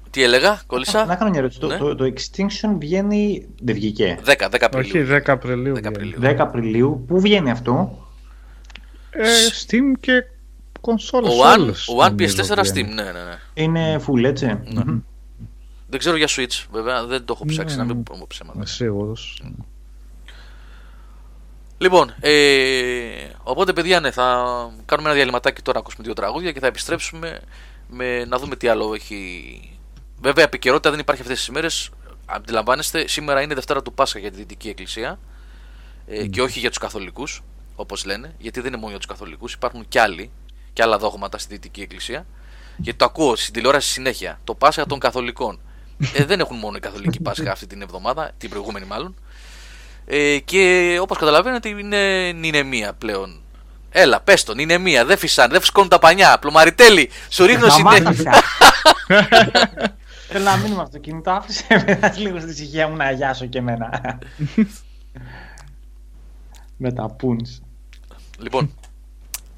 τι 0.10 0.24
έλεγα, 0.24 0.62
κόλλησα; 0.68 1.06
να 1.06 1.16
κάνω 1.16 1.30
μια 1.30 1.40
ερώτηση. 1.40 1.66
Ναι. 1.66 1.78
Το, 1.78 1.96
το, 1.96 1.96
το 1.96 2.14
Extinction 2.16 2.76
βγαίνει. 2.80 3.48
Δεν 3.62 3.76
βγήκε. 3.76 4.20
10, 4.26 4.32
10 4.32 4.58
Απριλίου. 4.62 5.02
Όχι, 5.02 5.14
10 5.18 5.22
Απριλίου. 5.28 5.74
10 5.76 5.80
βγαίνει. 5.80 5.88
Απριλίου. 5.88 6.20
10 6.22 6.36
Απριλίου. 6.38 7.04
Πού 7.08 7.20
βγαίνει 7.22 7.52
αυτό; 7.52 8.08
Ε, 9.10 9.24
Steam 9.66 10.00
και 10.00 10.24
κονσόλες 10.82 11.30
Ο 11.34 11.44
One, 11.44 11.58
όλες, 11.60 11.88
ο 11.88 11.94
One 12.04 12.10
νομίζω, 12.10 12.36
PS4 12.44 12.58
Steam, 12.60 12.72
βγαίνει. 12.72 12.94
ναι, 12.94 13.04
ναι, 13.04 13.12
ναι. 13.12 13.40
Είναι 13.54 14.02
full, 14.08 14.24
έτσι. 14.24 14.46
Ναι. 14.46 14.84
Μμμ. 14.86 15.00
Δεν 15.88 16.00
ξέρω 16.00 16.16
για 16.18 16.28
Switch, 16.30 16.66
βέβαια, 16.72 17.06
δεν 17.06 17.26
το 17.26 17.34
έχω 17.36 17.46
ψάξει, 17.46 17.76
Ναι. 17.76 17.84
να 17.84 17.94
μην 17.94 18.04
πω 18.04 18.26
ψέματα. 18.28 18.56
Είμαι 18.58 18.66
σίγουρος. 18.66 19.44
Λοιπόν, 21.78 22.14
ε, 22.20 22.32
οπότε 23.44 23.74
παιδιά, 23.74 24.00
ναι, 24.00 24.12
θα 24.12 24.24
κάνουμε 24.86 25.08
ένα 25.08 25.18
διαλυματάκι 25.18 25.62
τώρα, 25.62 25.80
ακούσουμε 25.80 26.04
δύο 26.04 26.14
τραγούδια 26.14 26.52
και 26.52 26.60
θα 26.60 26.68
επιστρέψουμε 26.68 27.40
με, 27.90 28.26
να 28.26 28.38
δούμε 28.38 28.56
τι 28.56 28.68
άλλο 28.68 28.94
έχει. 28.94 29.79
Βέβαια, 30.22 30.44
επικαιρότητα 30.44 30.90
δεν 30.90 31.00
υπάρχει 31.00 31.22
αυτές 31.22 31.38
τις 31.38 31.50
μέρε. 31.50 31.68
Αντιλαμβάνεστε, 32.26 33.08
σήμερα 33.08 33.42
είναι 33.42 33.54
Δευτέρα 33.54 33.82
του 33.82 33.94
Πάσχα 33.94 34.20
για 34.20 34.32
τη 34.32 34.38
Δυτική 34.38 34.70
Εκκλησία 34.70 35.20
ε, 36.08 36.26
και 36.26 36.42
όχι 36.42 36.60
για 36.60 36.70
τους 36.70 36.78
Καθολικούς, 36.78 37.44
όπως 37.76 38.06
λένε, 38.06 38.34
γιατί 38.38 38.60
δεν 38.60 38.68
είναι 38.68 38.78
μόνο 38.78 38.90
για 38.90 38.98
τους 38.98 39.08
Καθολικούς, 39.08 39.54
υπάρχουν 39.54 39.88
κι 39.88 40.00
άλλοι 40.00 40.32
και 40.74 40.82
άλλα 40.82 40.98
δόγματα 40.98 41.38
στη 41.38 41.54
Δυτική 41.54 41.82
Εκκλησία. 41.82 42.26
Γιατί 42.78 43.00
το 43.00 43.06
ακούω 43.06 43.36
στην 43.36 43.54
τηλεόραση 43.54 43.92
συνέχεια. 43.92 44.40
Το 44.44 44.56
Πάσχα 44.56 44.86
των 44.86 45.00
Καθολικών. 45.00 45.60
Ε, 46.14 46.26
δεν 46.26 46.40
έχουν 46.40 46.58
μόνο 46.58 46.78
οι 46.78 46.80
Καθολικοί 46.80 47.20
Πάσχα 47.20 47.52
αυτή 47.52 47.68
την 47.68 47.82
εβδομάδα, 47.82 48.32
την 48.38 48.50
προηγούμενη 48.50 48.86
μάλλον. 48.86 49.16
Ε, 50.06 50.38
και 50.40 50.98
όπως 51.02 51.18
καταλαβαίνετε 51.18 51.70
είναι 51.70 52.32
νηνεμία 52.32 52.94
πλέον. 52.94 53.42
Έλα, 53.90 54.22
πες 54.22 54.44
τον, 54.44 54.60
είναι 54.60 54.78
μία, 54.78 55.06
δεν 55.06 55.18
φυσάνε, 55.18 55.52
δεν 55.52 55.60
φυσκώνουν 55.60 55.90
τα 55.90 56.00
πανιά. 56.00 56.38
Πλωμαριτέλη, 56.40 57.10
σου 57.30 57.46
ρίχνω 57.46 57.68
Να 57.68 57.72
συνέχεια. 57.72 58.44
μάθησα. 60.30 60.50
Θέλω 60.50 60.58
να 60.58 60.58
μείνω 60.58 60.76
με 60.76 60.82
αυτό 60.82 60.92
το 60.94 61.00
κινητό. 61.00 61.32
Άφησε 61.32 61.84
με 61.86 61.96
δες 61.96 62.18
λίγο 62.18 62.40
στη 62.40 62.50
ησυχία 62.50 62.88
μου 62.88 62.96
να 62.96 63.06
αγιάσω 63.06 63.46
και 63.46 63.58
εμένα. 63.58 64.20
με 66.82 66.92
τα 66.92 67.10
πούνς. 67.10 67.60
Λοιπόν, 68.40 68.74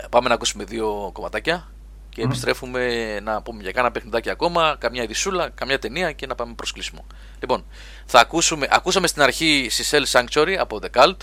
πάμε 0.10 0.28
να 0.28 0.34
ακούσουμε 0.34 0.64
δύο 0.64 1.10
κομματάκια 1.14 1.72
και 2.10 2.22
επιστρέφουμε 2.22 3.20
να 3.20 3.42
πούμε 3.42 3.62
για 3.62 3.72
κάνα 3.72 3.92
παιχνιδάκι 3.92 4.30
ακόμα, 4.30 4.76
καμιά 4.80 5.04
ειδισούλα, 5.04 5.50
καμιά 5.50 5.80
ταινία 5.80 6.12
και 6.12 6.28
να 6.28 6.36
πάμε 6.36 6.54
προς 6.54 6.72
κλείσιμο. 6.72 7.06
Λοιπόν, 7.40 7.66
θα 8.06 8.20
ακούσουμε, 8.20 8.68
ακούσαμε 8.72 9.08
στην 9.08 9.22
αρχή 9.22 9.70
Cell 9.90 10.04
Sanctuary 10.12 10.56
από 10.60 10.80
The 10.82 11.02
Cult 11.02 11.18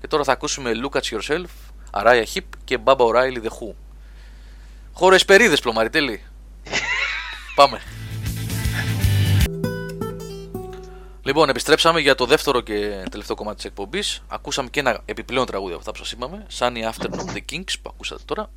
και 0.00 0.06
τώρα 0.06 0.24
θα 0.24 0.32
ακούσουμε 0.32 0.72
Look 0.82 1.00
at 1.00 1.02
Yourself, 1.02 1.44
Araya 1.90 2.24
Hip 2.34 2.44
και 2.64 2.78
Baba 2.84 2.96
O'Reilly 2.96 3.42
The 3.42 3.48
Who. 3.48 3.74
Χώρο 4.92 5.14
εσπερίδες, 5.14 5.60
πλωμαριτέλη. 5.60 6.22
πάμε. 7.54 7.80
Λοιπόν, 11.22 11.48
επιστρέψαμε 11.48 12.00
για 12.00 12.14
το 12.14 12.26
δεύτερο 12.26 12.60
και 12.60 13.04
τελευταίο 13.10 13.36
κομμάτι 13.36 13.56
της 13.56 13.64
εκπομπής. 13.64 14.22
Ακούσαμε 14.28 14.68
και 14.68 14.80
ένα 14.80 15.00
επιπλέον 15.04 15.46
τραγούδι 15.46 15.70
από 15.70 15.78
αυτά 15.80 15.90
που 15.92 15.98
σας 15.98 16.12
είπαμε, 16.12 16.46
Sunny 16.58 16.90
Afternoon 16.90 17.32
The 17.34 17.40
Kings 17.52 17.74
που 17.82 17.90
ακούσατε 17.94 18.22
τώρα. 18.24 18.50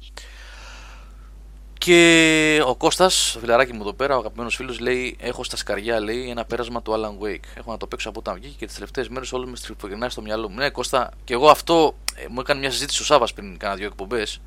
Και 1.77 2.61
ο 2.65 2.75
Κώστας, 2.75 3.31
το 3.33 3.39
φιλαράκι 3.39 3.73
μου 3.73 3.81
εδώ 3.81 3.93
πέρα, 3.93 4.15
ο 4.15 4.19
αγαπημένος 4.19 4.55
φίλος, 4.55 4.79
λέει: 4.79 5.15
Έχω 5.19 5.43
στα 5.43 5.57
σκαριά 5.57 5.99
λέει, 5.99 6.29
ένα 6.29 6.45
πέρασμα 6.45 6.81
του 6.81 6.91
Alan 6.91 7.25
Wake. 7.25 7.45
Έχω 7.55 7.71
να 7.71 7.77
το 7.77 7.87
παίξω 7.87 8.09
από 8.09 8.19
όταν 8.19 8.35
βγήκε 8.35 8.55
και 8.57 8.65
τις 8.65 8.75
τελευταίες 8.75 9.09
μέρες 9.09 9.33
όλο 9.33 9.47
με 9.47 9.55
στριφογυρνάει 9.55 10.09
στο 10.09 10.21
μυαλό 10.21 10.49
μου. 10.49 10.55
Ναι, 10.55 10.69
Κώστα, 10.69 11.11
και 11.23 11.33
εγώ 11.33 11.49
αυτό 11.49 11.95
ε, 12.15 12.25
μου 12.29 12.39
έκανε 12.39 12.59
μια 12.59 12.71
συζήτηση 12.71 13.01
ο 13.01 13.05
Σάβας 13.05 13.33
πριν 13.33 13.57
κάνα 13.57 13.75
δύο 13.75 13.85
εκπομπές. 13.85 14.39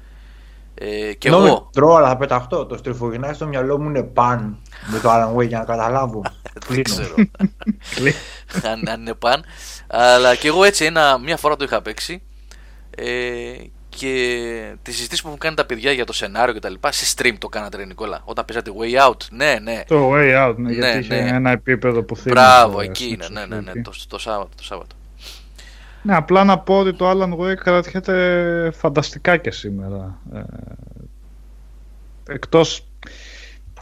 Ε, 0.78 1.12
και 1.12 1.31
Νόμι, 1.31 1.47
εγώ. 1.47 1.70
Τρώω, 1.73 1.94
αλλά 1.94 2.09
θα 2.09 2.16
πεταχτώ. 2.16 2.66
Το 2.66 2.77
στριφογεννάει 2.77 3.35
στο 3.35 3.47
μυαλό 3.47 3.78
μου 3.78 3.89
είναι 3.89 4.03
παν 4.03 4.57
με 4.86 4.98
το 4.98 5.11
Alan 5.12 5.36
Wake 5.36 5.48
για 5.48 5.59
να 5.59 5.65
καταλάβω. 5.65 6.23
Δεν 6.69 6.82
ξέρω. 6.82 7.15
αν, 8.70 8.89
αν 8.89 9.01
είναι 9.01 9.15
παν. 9.15 9.44
Αλλά 9.86 10.35
και 10.35 10.48
εγώ 10.48 10.65
έτσι 10.65 10.85
ένα, 10.85 11.19
μια 11.19 11.36
φορά 11.36 11.57
το 11.57 11.65
είχα 11.65 11.82
παίξει. 11.82 12.23
Ε, 12.97 13.55
και 13.89 14.77
τις 14.82 14.94
συζητήσεις 14.94 15.23
που 15.23 15.28
έχουν 15.28 15.40
κάνει 15.40 15.57
τα 15.57 15.66
παιδιά 15.66 15.93
για 15.93 16.05
το 16.05 16.12
σενάριο 16.12 16.55
και 16.55 16.61
τα 16.61 16.69
λοιπά, 16.69 16.93
σε 16.93 17.15
stream 17.16 17.35
το 17.39 17.48
κάνατε, 17.48 17.77
ρε 17.77 17.85
Νικόλα. 17.85 18.20
Όταν 18.24 18.44
παίζατε 18.44 18.70
Way 18.81 19.09
Out. 19.09 19.16
Ναι, 19.31 19.59
ναι. 19.62 19.82
Το 19.86 20.12
Way 20.12 20.48
Out, 20.48 20.55
ναι, 20.57 20.69
Ναι, 20.69 20.74
γιατί 20.74 20.98
είχε 20.98 21.23
ναι. 21.23 21.28
ένα 21.28 21.51
επίπεδο 21.51 22.03
που 22.03 22.16
θέλει. 22.16 22.35
Μπράβο, 22.35 22.81
εκεί 22.81 23.09
είναι. 23.09 23.27
Ναι, 23.31 23.47
ναι, 23.47 23.61
ναι. 23.61 23.82
Το, 23.82 23.93
το, 24.09 24.19
Σάββατο, 24.19 24.51
το 24.57 24.62
Σάββατο. 24.65 24.94
Ναι, 26.07 26.15
απλά 26.16 26.45
να 26.45 26.59
πω 26.59 26.78
ότι 26.78 26.95
το 26.95 27.11
Alan 27.11 27.37
Wake 27.39 27.57
κρατιέται 27.57 28.70
φανταστικά 28.74 29.37
και 29.37 29.51
σήμερα. 29.51 30.19
Ε, 30.35 30.43
εκτός 32.28 32.87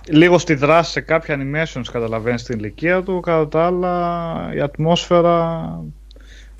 λίγο 0.08 0.38
στη 0.38 0.54
δράση 0.54 0.90
σε 0.90 1.00
κάποια 1.00 1.38
animations 1.38 1.82
καταλαβαίνεις 1.92 2.42
την 2.42 2.58
ηλικία 2.58 3.02
του, 3.02 3.20
κατά 3.20 3.48
τα 3.48 3.66
άλλα 3.66 4.54
η 4.54 4.60
ατμόσφαιρα 4.60 5.80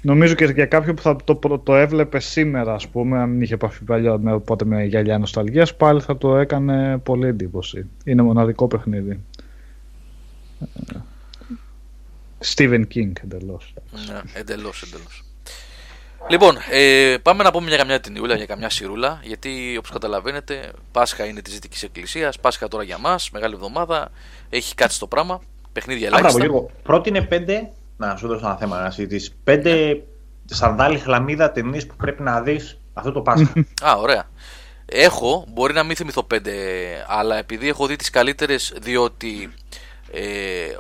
νομίζω 0.03 0.35
και 0.35 0.45
για 0.45 0.66
κάποιον 0.66 0.95
που 0.95 1.03
θα 1.03 1.16
το, 1.24 1.35
προ- 1.35 1.62
το 1.65 1.74
έβλεπε 1.77 2.20
σήμερα 2.20 2.74
ας 2.74 2.89
πούμε, 2.89 3.19
αν 3.19 3.31
μην 3.31 3.43
είχε 3.43 3.55
επαφή 3.55 3.85
παλιά 3.85 4.19
με, 4.19 4.32
οπότε 4.32 4.65
με 4.65 4.85
γυαλιά 4.85 5.19
νοσταλγίας, 5.19 5.77
πάλι 5.77 6.01
θα 6.01 6.19
το 6.19 6.36
έκανε 6.36 6.99
πολύ 6.99 7.27
εντύπωση. 7.27 7.86
Είναι 8.05 8.23
μοναδικό 8.23 8.66
παιχνίδι. 8.69 9.20
Ε, 10.95 10.99
Stephen 12.55 12.85
King 12.95 13.12
εντελώς. 13.23 13.74
Ναι, 14.09 14.41
εντελώς, 14.41 14.82
εντελώς. 14.82 15.23
Λοιπόν, 16.28 16.56
ε, 16.70 17.16
πάμε 17.22 17.42
να 17.42 17.51
πούμε 17.51 17.68
για 17.68 17.76
καμιά 17.76 18.01
ταινιούλα, 18.01 18.36
για 18.36 18.46
καμιά 18.46 18.70
σιρούλα. 18.70 19.20
Γιατί 19.22 19.74
όπως 19.78 19.90
καταλαβαίνετε, 19.90 20.70
Πάσχα 20.92 21.24
είναι 21.24 21.42
τη 21.42 21.51
Δυτικής 21.51 21.82
Εκκλησίας. 21.82 22.40
Πάσχα 22.40 22.68
τώρα 22.68 22.82
για 22.82 22.98
μας, 22.98 23.30
μεγάλη 23.30 23.55
εβδομάδα. 23.55 24.10
Έχει 24.51 24.74
κάτι 24.74 24.92
στο 24.94 25.06
πράγμα. 25.06 25.40
Παιχνίδια 25.72 26.09
Α, 26.09 26.10
μπράβο, 26.10 26.26
ελάχιστα. 26.26 26.46
Γιώργο. 26.46 26.70
Πρότεινε 26.82 27.22
πέντε. 27.22 27.70
Να 27.96 28.16
σου 28.16 28.26
δώσω 28.26 28.46
ένα 28.46 28.56
θέμα 28.56 28.82
να 28.82 28.90
συζητήσει. 28.90 29.32
Πέντε 29.44 30.02
σανδάλι 30.44 30.98
χλαμίδα 30.98 31.52
ταινίες 31.52 31.86
που 31.86 31.96
πρέπει 31.96 32.22
να 32.22 32.40
δεις 32.40 32.78
αυτό 32.92 33.12
το 33.12 33.20
Πάσχα. 33.20 33.52
Α, 33.88 33.96
ωραία. 33.96 34.28
Έχω, 34.86 35.44
μπορεί 35.48 35.74
να 35.74 35.82
μην 35.82 35.96
θυμηθώ 35.96 36.22
πέντε, 36.22 36.52
αλλά 37.09 37.36
επειδή 37.36 37.68
έχω 37.68 37.86
δει 37.86 37.96
τις 37.96 38.10
καλύτερες, 38.10 38.74
διότι 38.80 39.55
ε, 40.12 40.22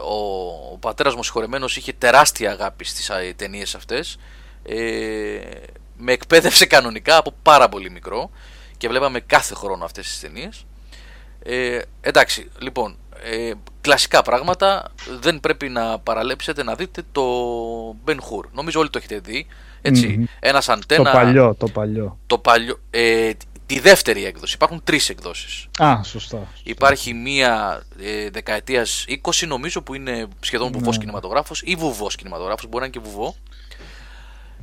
ο, 0.00 0.14
ο 0.72 0.78
πατέρας 0.78 1.14
μου 1.14 1.22
συγχωρεμένος 1.22 1.76
είχε 1.76 1.92
τεράστια 1.92 2.50
αγάπη 2.50 2.84
στις 2.84 3.10
ταινίες 3.36 3.74
αυτές, 3.74 4.18
ε, 4.66 5.40
με 5.96 6.12
εκπαίδευσε 6.12 6.66
κανονικά 6.66 7.16
από 7.16 7.34
πάρα 7.42 7.68
πολύ 7.68 7.90
μικρό 7.90 8.30
και 8.76 8.88
βλέπαμε 8.88 9.20
κάθε 9.20 9.54
χρόνο 9.54 9.84
αυτές 9.84 10.06
τις 10.06 10.20
ταινίες. 10.20 10.66
Ε, 11.42 11.78
εντάξει, 12.00 12.50
λοιπόν, 12.58 12.96
ε, 13.22 13.52
κλασικά 13.80 14.22
πράγματα, 14.22 14.92
δεν 15.20 15.40
πρέπει 15.40 15.68
να 15.68 15.98
παραλέψετε 15.98 16.62
να 16.62 16.74
δείτε 16.74 17.02
το 17.12 17.24
Ben 18.06 18.16
Hur. 18.16 18.44
Νομίζω 18.52 18.80
όλοι 18.80 18.90
το 18.90 18.98
έχετε 18.98 19.18
δει, 19.18 19.46
έτσι, 19.82 20.28
ένας 20.40 20.68
αντένα... 20.68 21.04
Το 21.04 21.10
παλιό, 21.18 21.54
το 21.54 21.68
παλιό. 21.68 22.18
Το 22.26 22.38
παλιό, 22.38 22.80
ε, 22.90 23.30
τη 23.66 23.78
δεύτερη 23.80 24.24
έκδοση. 24.24 24.54
Υπάρχουν 24.54 24.80
τρεις 24.84 25.08
εκδόσεις. 25.08 25.68
Α, 25.78 26.02
σωστά. 26.02 26.52
Υπάρχει 26.62 27.14
μία 27.14 27.82
ε, 28.00 28.30
δεκαετίας 28.30 29.04
20, 29.22 29.46
νομίζω, 29.46 29.82
που 29.82 29.94
είναι 29.94 30.26
σχεδόν 30.40 30.72
βουβός 30.72 30.96
Ναι. 30.96 31.02
κινηματογράφος 31.04 31.62
ή 31.64 31.74
βουβός 31.74 32.16
κινηματογράφος, 32.16 32.64
μπορεί 32.68 32.78
να 32.78 32.84
είναι 32.84 32.94
και 32.98 33.10
βουβό. 33.10 33.34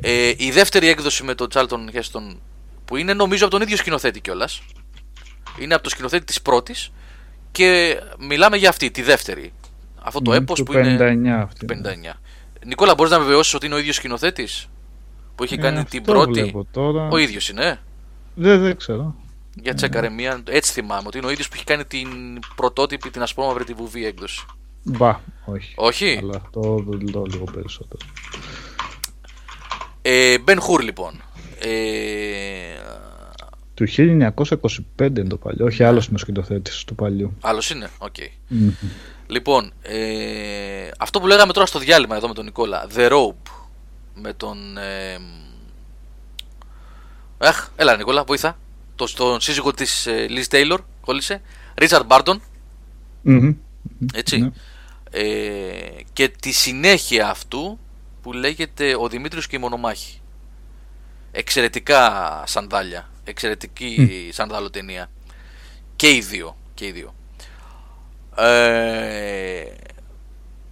Ε, 0.02 0.34
η 0.38 0.52
δεύτερη 0.52 0.88
έκδοση 0.88 1.24
με 1.24 1.36
τον 1.36 1.50
Τσάλτον 1.50 1.90
Χέστον, 1.92 2.40
που 2.86 2.98
είναι 2.98 3.14
νομίζω 3.14 3.46
από 3.46 3.54
τον 3.54 3.62
ίδιο 3.62 3.78
σκηνοθέτη 3.78 4.22
κιόλας. 4.22 4.62
Είναι 5.60 5.74
από 5.74 5.84
το 5.84 5.90
σκηνοθέτη 5.90 6.26
της 6.26 6.42
πρώτης 6.42 6.92
και 7.52 7.98
μιλάμε 8.20 8.58
για 8.58 8.70
αυτή, 8.70 8.92
τη 8.92 9.02
δεύτερη. 9.02 9.54
Αυτό 10.04 10.22
το 10.22 10.32
Μμ, 10.32 10.36
έπος 10.36 10.58
του 10.60 10.64
που 10.66 10.74
είναι. 10.78 10.98
59 11.00 11.42
αυτή. 11.44 11.66
59. 11.66 12.20
Νικόλα, 12.66 12.94
μπορείς 12.96 13.12
να 13.12 13.20
βεβαιώσεις 13.20 13.54
ότι 13.54 13.66
είναι 13.66 13.76
ο 13.76 13.78
ίδιος 13.78 13.96
σκηνοθέτης 13.96 14.68
που 15.36 15.44
είχε 15.44 15.56
Ε, 15.56 15.58
κάνει 15.58 15.78
αυτό 15.78 15.90
την 15.90 16.04
πρώτη; 16.04 16.42
βλέπω 16.42 16.68
τώρα. 16.72 17.08
Ο 17.12 17.18
ίδιος 17.18 17.50
είναι. 17.50 17.66
ε; 17.66 17.80
Δεν, 18.36 18.62
δεν 18.62 18.78
ξέρω. 18.78 19.16
Για 19.56 19.74
τσέκαρε 19.74 20.10
μία. 20.10 20.44
Έτσι 20.48 20.72
θυμάμαι 20.72 21.04
ότι 21.08 21.18
είναι 21.18 21.28
ο 21.28 21.30
ίδιος 21.30 21.48
που 21.48 21.54
έχει 21.56 21.64
κάνει 21.64 21.86
την 21.86 22.08
πρωτότυπη, 22.56 23.10
την 23.10 23.22
ασπρόμαυρη 23.22 23.64
τη 23.64 23.74
βουβή 23.74 24.06
έκδοση. 24.06 24.46
Μπα, 24.84 25.20
όχι. 25.46 25.74
Όχι; 25.76 26.18
Αλλά 26.22 26.42
αυτό 26.46 26.60
το 26.62 26.98
λέω 27.12 27.24
λίγο 27.26 27.44
περισσότερο. 27.54 28.06
Ε, 30.02 30.36
Ben 30.46 30.58
Hur 30.58 30.82
λοιπόν. 30.84 31.22
Ε, 31.60 31.70
Του 33.74 33.88
1925 33.88 34.38
είναι 35.00 35.24
το 35.28 35.38
παλιό, 35.38 35.66
όχι 35.66 35.84
άλλος 35.84 36.06
είναι 36.06 36.16
ο 36.16 36.20
σκηνοθέτης 36.20 36.84
του 36.84 36.96
παλιού. 36.96 37.38
Άλλος 37.42 37.70
είναι. 37.70 37.90
Οκ. 37.98 38.16
Μμμ. 38.48 38.72
Λοιπόν, 39.28 39.74
ε, 39.82 40.90
αυτό 40.98 41.20
που 41.20 41.28
λέγαμε 41.28 41.54
τώρα 41.54 41.66
στο 41.66 41.80
διάλειμμα 41.80 42.16
εδώ 42.16 42.28
με 42.28 42.34
τον 42.34 42.46
Νικόλα. 42.46 42.88
The 42.96 43.12
Robe. 43.12 43.52
Με 44.16 44.34
τον. 44.34 44.78
Ε, 44.78 45.18
αχ, 47.38 47.70
έλα 47.76 47.98
Νικόλα, 47.98 48.24
βοήθα. 48.24 48.58
Το, 48.96 49.08
στον 49.08 49.42
σύζυγο 49.42 49.74
της 49.74 50.06
ε, 50.06 50.26
Liz 50.30 50.56
Taylor 50.56 50.78
κόλλησε. 51.02 51.42
Richard 51.82 52.08
Barton. 52.08 52.36
Μμμ. 53.22 53.54
Έτσι. 54.14 54.38
Ναι. 54.40 54.50
Ε, 55.12 55.24
και 56.14 56.28
τη 56.40 56.52
συνέχεια 56.52 57.30
αυτού 57.30 57.80
που 58.22 58.34
λέγεται 58.34 58.96
Ο 58.96 59.08
Δημήτριος 59.08 59.48
και 59.48 59.56
η 59.56 59.60
Μονομάχη. 59.60 60.22
Εξαιρετικά 61.32 62.44
σανδάλια. 62.48 63.10
Εξαιρετική 63.24 64.30
σανδάλοτενία. 64.34 65.10
Και 65.96 66.12
οι 66.12 66.20
δύο. 66.22 66.58
Και 66.74 66.86
οι 66.86 66.92
δύο. 66.92 67.14
Ε, 68.36 69.64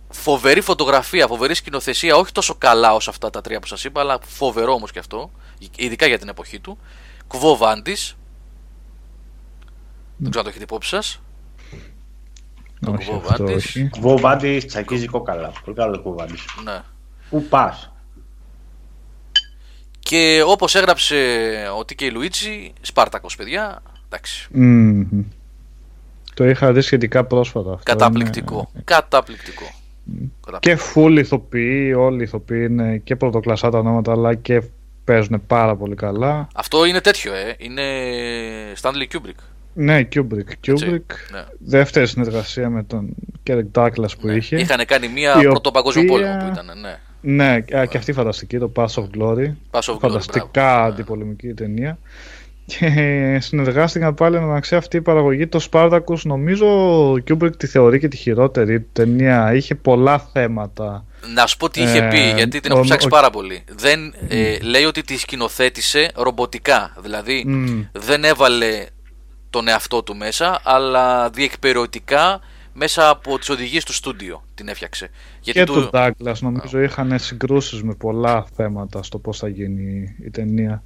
φοβερή 0.09 0.61
φωτογραφία, 0.61 1.27
φοβερή 1.27 1.53
σκηνοθεσία, 1.53 2.15
όχι 2.15 2.31
τόσο 2.31 2.55
καλά 2.55 2.93
όσο 2.93 3.09
αυτά 3.09 3.29
τα 3.29 3.41
τρία 3.41 3.59
που 3.59 3.67
σας 3.67 3.83
είπα, 3.83 4.01
αλλά 4.01 4.19
φοβερό 4.25 4.73
όμως 4.73 4.91
και 4.91 4.99
αυτό, 4.99 5.31
ειδικά 5.75 6.05
για 6.07 6.19
την 6.19 6.27
εποχή 6.27 6.59
του. 6.59 6.77
Κουβό 7.27 7.57
Βάντης, 7.57 8.15
δεν 10.17 10.29
ξέρω 10.29 10.39
αν 10.39 10.43
το 10.43 10.49
έχετε 10.49 10.63
υπόψη 10.63 10.89
σας. 10.89 11.21
Το 12.79 12.91
Όχι, 12.91 13.05
κουβό 13.09 13.27
αυτό 13.29 13.43
Βάντης. 13.45 13.65
όχι. 13.65 13.89
Βοβάντη 13.99 14.57
τσακίζει 14.57 15.05
κόκαλα. 15.07 15.51
Πολύ 15.63 15.77
καλό 15.77 16.01
Βοβάντη. 16.01 16.37
Ναι. 16.63 16.81
Πού 17.29 17.43
πας; 17.43 17.91
Και 19.99 20.43
όπως 20.45 20.75
έγραψε 20.75 21.15
ο 21.77 21.79
TK 21.79 22.11
Λουίτσι, 22.11 22.73
Σπάρτακος 22.81 23.35
παιδιά, 23.35 23.81
εντάξει, 24.05 24.47
Μμμ. 24.51 25.03
Το 26.33 26.49
είχα 26.49 26.73
δει 26.73 26.81
σχετικά 26.81 27.23
πρόσφατα. 27.23 27.71
αυτό. 27.73 27.83
καταπληκτικό, 27.83 28.69
Είναι- 28.73 28.83
καταπληκτικό. 28.85 29.65
Καταπληκτικό. 30.45 30.59
Και 30.59 30.77
full 30.95 31.17
ηθοποιοί, 31.19 31.93
όλοι 31.97 32.19
οι 32.19 32.23
ηθοποιοί 32.23 32.67
είναι 32.69 32.97
και 32.97 33.15
πρωτοκλασσά 33.15 33.69
τα 33.69 33.77
ονόματα, 33.77 34.11
αλλά 34.11 34.35
και 34.35 34.61
παίζουν 35.03 35.41
πάρα 35.47 35.75
πολύ 35.75 35.95
καλά. 35.95 36.47
Αυτό 36.55 36.85
είναι 36.85 37.01
τέτοιο, 37.01 37.33
ε. 37.33 37.55
είναι 37.57 37.83
Stanley 38.81 39.15
Kubrick. 39.15 39.39
Ναι, 39.73 40.07
Kubrick. 40.15 40.67
Kubrick. 40.67 41.11
Ναι. 41.31 41.45
Δεύτερη 41.59 42.07
συνεργασία 42.07 42.69
με 42.69 42.83
τον 42.83 43.09
Κέρεκ 43.43 43.65
Douglas 43.75 44.17
που 44.19 44.27
Ναι. 44.27 44.33
είχε. 44.33 44.57
Είχαν 44.59 44.85
κάνει 44.85 45.07
μία 45.07 45.39
η 45.41 45.43
πρώτο 45.43 45.71
παγκόσμιο 45.71 46.03
οποία- 46.13 46.15
πόλεμο 46.27 46.45
που 46.53 46.59
ήταν, 46.61 46.79
ναι. 46.79 46.99
Ναι, 47.21 47.63
α, 47.77 47.85
και 47.85 47.97
αυτή 47.97 48.13
φανταστική, 48.13 48.57
το 48.57 48.71
Pass 48.75 48.85
of 48.85 49.03
Glory. 49.17 49.45
Pass 49.71 49.79
of 49.79 49.93
Glory, 49.93 49.99
Φανταστικά 49.99 50.49
μπράβο. 50.53 50.81
Ναι. 50.81 50.87
αντιπολεμική 50.87 51.53
ταινία. 51.53 51.97
Και 52.65 53.37
συνεργάστηκαν 53.41 54.13
πάλι 54.15 54.39
μεταξύ 54.39 54.75
αυτή 54.75 54.97
η 54.97 55.01
παραγωγή. 55.01 55.47
Το 55.47 55.67
Spartacus 55.71 56.19
νομίζω 56.23 56.65
ο 57.11 57.13
Kubrick 57.27 57.57
τη 57.57 57.67
θεωρεί 57.67 57.99
και 57.99 58.07
τη 58.07 58.17
χειρότερη 58.17 58.81
ταινία. 58.81 59.53
Είχε 59.53 59.75
πολλά 59.75 60.19
θέματα. 60.19 61.05
Να 61.33 61.45
σου 61.47 61.57
πω 61.57 61.69
τι 61.69 61.81
είχε 61.81 61.97
Ε, 61.97 62.07
πει, 62.09 62.19
γιατί 62.35 62.59
την 62.59 62.71
ο- 62.71 62.75
έχω 62.75 62.83
ψάξει 62.83 63.05
ο- 63.05 63.09
πάρα 63.09 63.29
πολύ. 63.29 63.63
Δεν, 63.75 64.13
ε, 64.27 64.57
λέει 64.59 64.83
ότι 64.83 65.01
τη 65.01 65.17
σκηνοθέτησε 65.17 66.11
ρομποτικά. 66.15 66.95
Δηλαδή 67.01 67.43
Μμ. 67.47 67.81
δεν 67.91 68.23
έβαλε 68.23 68.85
τον 69.49 69.67
εαυτό 69.67 70.03
του 70.03 70.15
μέσα, 70.15 70.59
αλλά 70.63 71.29
διεκπαιρεωτικά 71.29 72.39
μέσα 72.73 73.09
από 73.09 73.39
τις 73.39 73.49
οδηγίες 73.49 73.83
του 73.83 73.93
στούντιο 73.93 74.43
την 74.55 74.67
έφτιαξε. 74.67 75.09
Γιατί 75.51 75.71
και 75.71 75.79
του- 75.79 75.81
του 75.81 75.89
Douglas 75.93 76.35
νομίζω 76.41 76.81
είχαν 76.81 77.19
συγκρούσεις 77.19 77.83
με 77.83 77.93
πολλά 77.93 78.45
θέματα 78.55 79.03
στο 79.03 79.17
πώς 79.19 79.37
θα 79.37 79.47
γίνει 79.47 80.15
η 80.25 80.29
ταινία. 80.29 80.83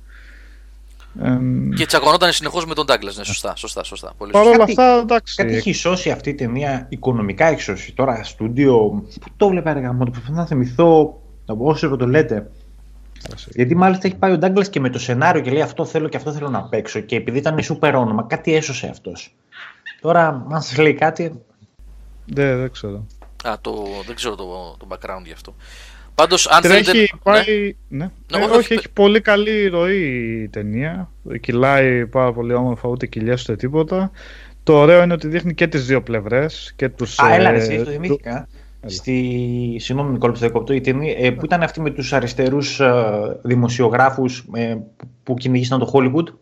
Εμ, 1.21 1.69
Και 1.69 1.85
τσακωνόταν 1.85 2.31
συνεχώς 2.31 2.65
με 2.65 2.73
τον 2.73 2.85
Ντάγκλα. 2.85 3.11
Ναι, 3.17 3.23
σωστά, 3.23 3.55
σωστά, 3.55 3.83
σωστά. 3.83 4.13
Πολύ 4.17 4.31
Παρ' 4.31 4.43
σωστά. 4.43 4.57
όλα 4.57 4.65
Κάτι- 4.65 4.81
αυτά, 4.81 4.99
εντάξει. 5.01 5.35
Κάτι 5.35 5.55
έχει 5.55 5.73
σώσει 5.73 6.11
αυτή 6.11 6.29
η 6.29 6.33
ταινία, 6.35 6.85
οικονομικά 6.89 7.45
έχει 7.45 7.61
σώσει. 7.61 7.93
Τώρα, 7.93 8.23
στούντιο. 8.23 9.03
Πού 9.21 9.27
το 9.37 9.47
βλέπα, 9.47 9.73
ρε 9.73 9.79
γαμό, 9.79 10.03
το 10.05 10.11
προσπαθώ 10.11 10.35
να 10.35 10.45
θυμηθώ. 10.45 11.17
Από 11.45 11.65
όσο 11.65 11.95
το 11.95 12.07
λέτε. 12.07 12.51
Γιατί 13.49 13.75
μάλιστα 13.75 14.07
έχει 14.07 14.15
πάει 14.15 14.31
ο 14.31 14.37
Ντάγκλα 14.37 14.65
και 14.65 14.79
με 14.79 14.89
το 14.89 14.99
σενάριο 14.99 15.41
και 15.41 15.51
λέει 15.51 15.61
αυτό 15.61 15.85
θέλω 15.85 16.07
και 16.07 16.17
αυτό 16.17 16.31
θέλω 16.31 16.49
να 16.49 16.63
παίξω. 16.63 16.99
Και 16.99 17.15
επειδή 17.15 17.37
ήταν 17.37 17.61
σούπερ 17.63 17.95
όνομα, 17.95 18.23
κάτι 18.23 18.53
έσωσε 18.55 18.87
αυτός. 18.87 19.35
Τώρα, 20.01 20.45
αν 20.51 20.61
σα 20.61 20.81
λέει 20.81 20.93
κάτι. 20.93 21.41
Δεν, 22.25 22.59
δεν 22.59 22.71
ξέρω. 22.71 23.05
Α, 23.43 23.57
το, 23.61 23.85
δεν 24.05 24.15
ξέρω 24.15 24.35
το, 24.35 24.75
το 24.79 24.87
background 24.89 25.23
γι' 25.25 25.31
αυτό. 25.31 25.55
Πάντως, 26.15 26.47
αν 26.47 26.61
Τρέχει, 26.61 26.83
θέλετε. 26.83 27.09
πάει... 27.23 27.75
Ναι. 27.87 28.11
Ναι, 28.31 28.37
Ε, 28.37 28.43
όχι, 28.43 28.49
όχι, 28.49 28.57
όχι, 28.57 28.73
έχει 28.73 28.89
πολύ 28.89 29.21
καλή 29.21 29.67
ροή 29.67 30.01
η 30.43 30.47
ταινία. 30.47 31.11
Κυλάει 31.39 32.07
πάρα 32.07 32.33
πολύ 32.33 32.53
όμορφα, 32.53 32.89
ούτε 32.89 33.05
κοιλιές 33.07 33.41
ούτε 33.43 33.55
τίποτα. 33.55 34.11
Το 34.63 34.73
ωραίο 34.77 35.03
είναι 35.03 35.13
ότι 35.13 35.27
δείχνει 35.27 35.53
και 35.53 35.67
τις 35.67 35.85
δύο 35.85 36.01
πλευρές. 36.03 36.73
Και 36.75 36.89
τους, 36.89 37.19
Α, 37.19 37.33
έλα, 37.33 37.49
ε, 37.49 37.51
ρε, 37.51 37.57
εσύ, 37.57 37.77
το 37.77 37.83
του- 37.83 37.89
θυμήθηκα. 37.91 38.47
Στη... 38.85 39.13
Συγγνώμη, 39.79 40.11
Νικόλα, 40.11 40.31
που 40.33 40.39
το 40.39 40.45
διακόπτω. 40.45 40.73
Η 40.73 40.81
ταινία, 40.81 41.15
ε, 41.17 41.31
που 41.31 41.45
ήταν 41.45 41.61
αυτή 41.63 41.81
με 41.81 41.89
τους 41.89 42.13
αριστερούς 42.13 42.79
ε, 42.79 43.39
δημοσιογράφους 43.43 44.45
ε, 44.53 44.75
που- 44.97 45.07
που 45.23 45.33
κυνηγήσαν 45.33 45.79
το 45.79 45.89
Hollywood; 45.93 46.33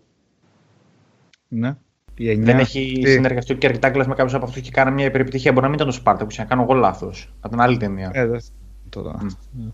Ναι. 1.48 1.76
Η 2.22 2.30
εννιά 2.30 2.46
Δεν 2.46 2.60
έχει 2.60 2.94
αυτή. 2.98 3.12
συνεργαστεί 3.12 3.54
ο 3.54 3.56
Κέρκ 3.56 3.78
Ντάγκλας 3.78 4.08
με 4.08 4.16
κάποιους 4.16 4.36
από 4.36 4.46
αυτούς 4.46 4.62
και 4.62 4.72
κάνανε 4.72 4.96
μια 4.96 5.06
υπερεπιτυχία. 5.06 5.52
Μπορεί 5.52 5.64
να 5.64 5.68
μην 5.68 5.80
ήταν 5.80 5.92
το 5.92 6.00
Σπάρτα, 6.00 6.26
που 6.26 6.36
να 6.38 6.44
κάνω 6.44 6.62
εγώ 6.62 6.74
λάθος. 6.74 7.34
Από 7.40 7.50
την 7.50 7.62
άλλη 7.62 7.78
ταινία. 7.78 8.12
Ε, 8.14 8.26
δεν 8.26 8.42
τώρα. 8.90 9.18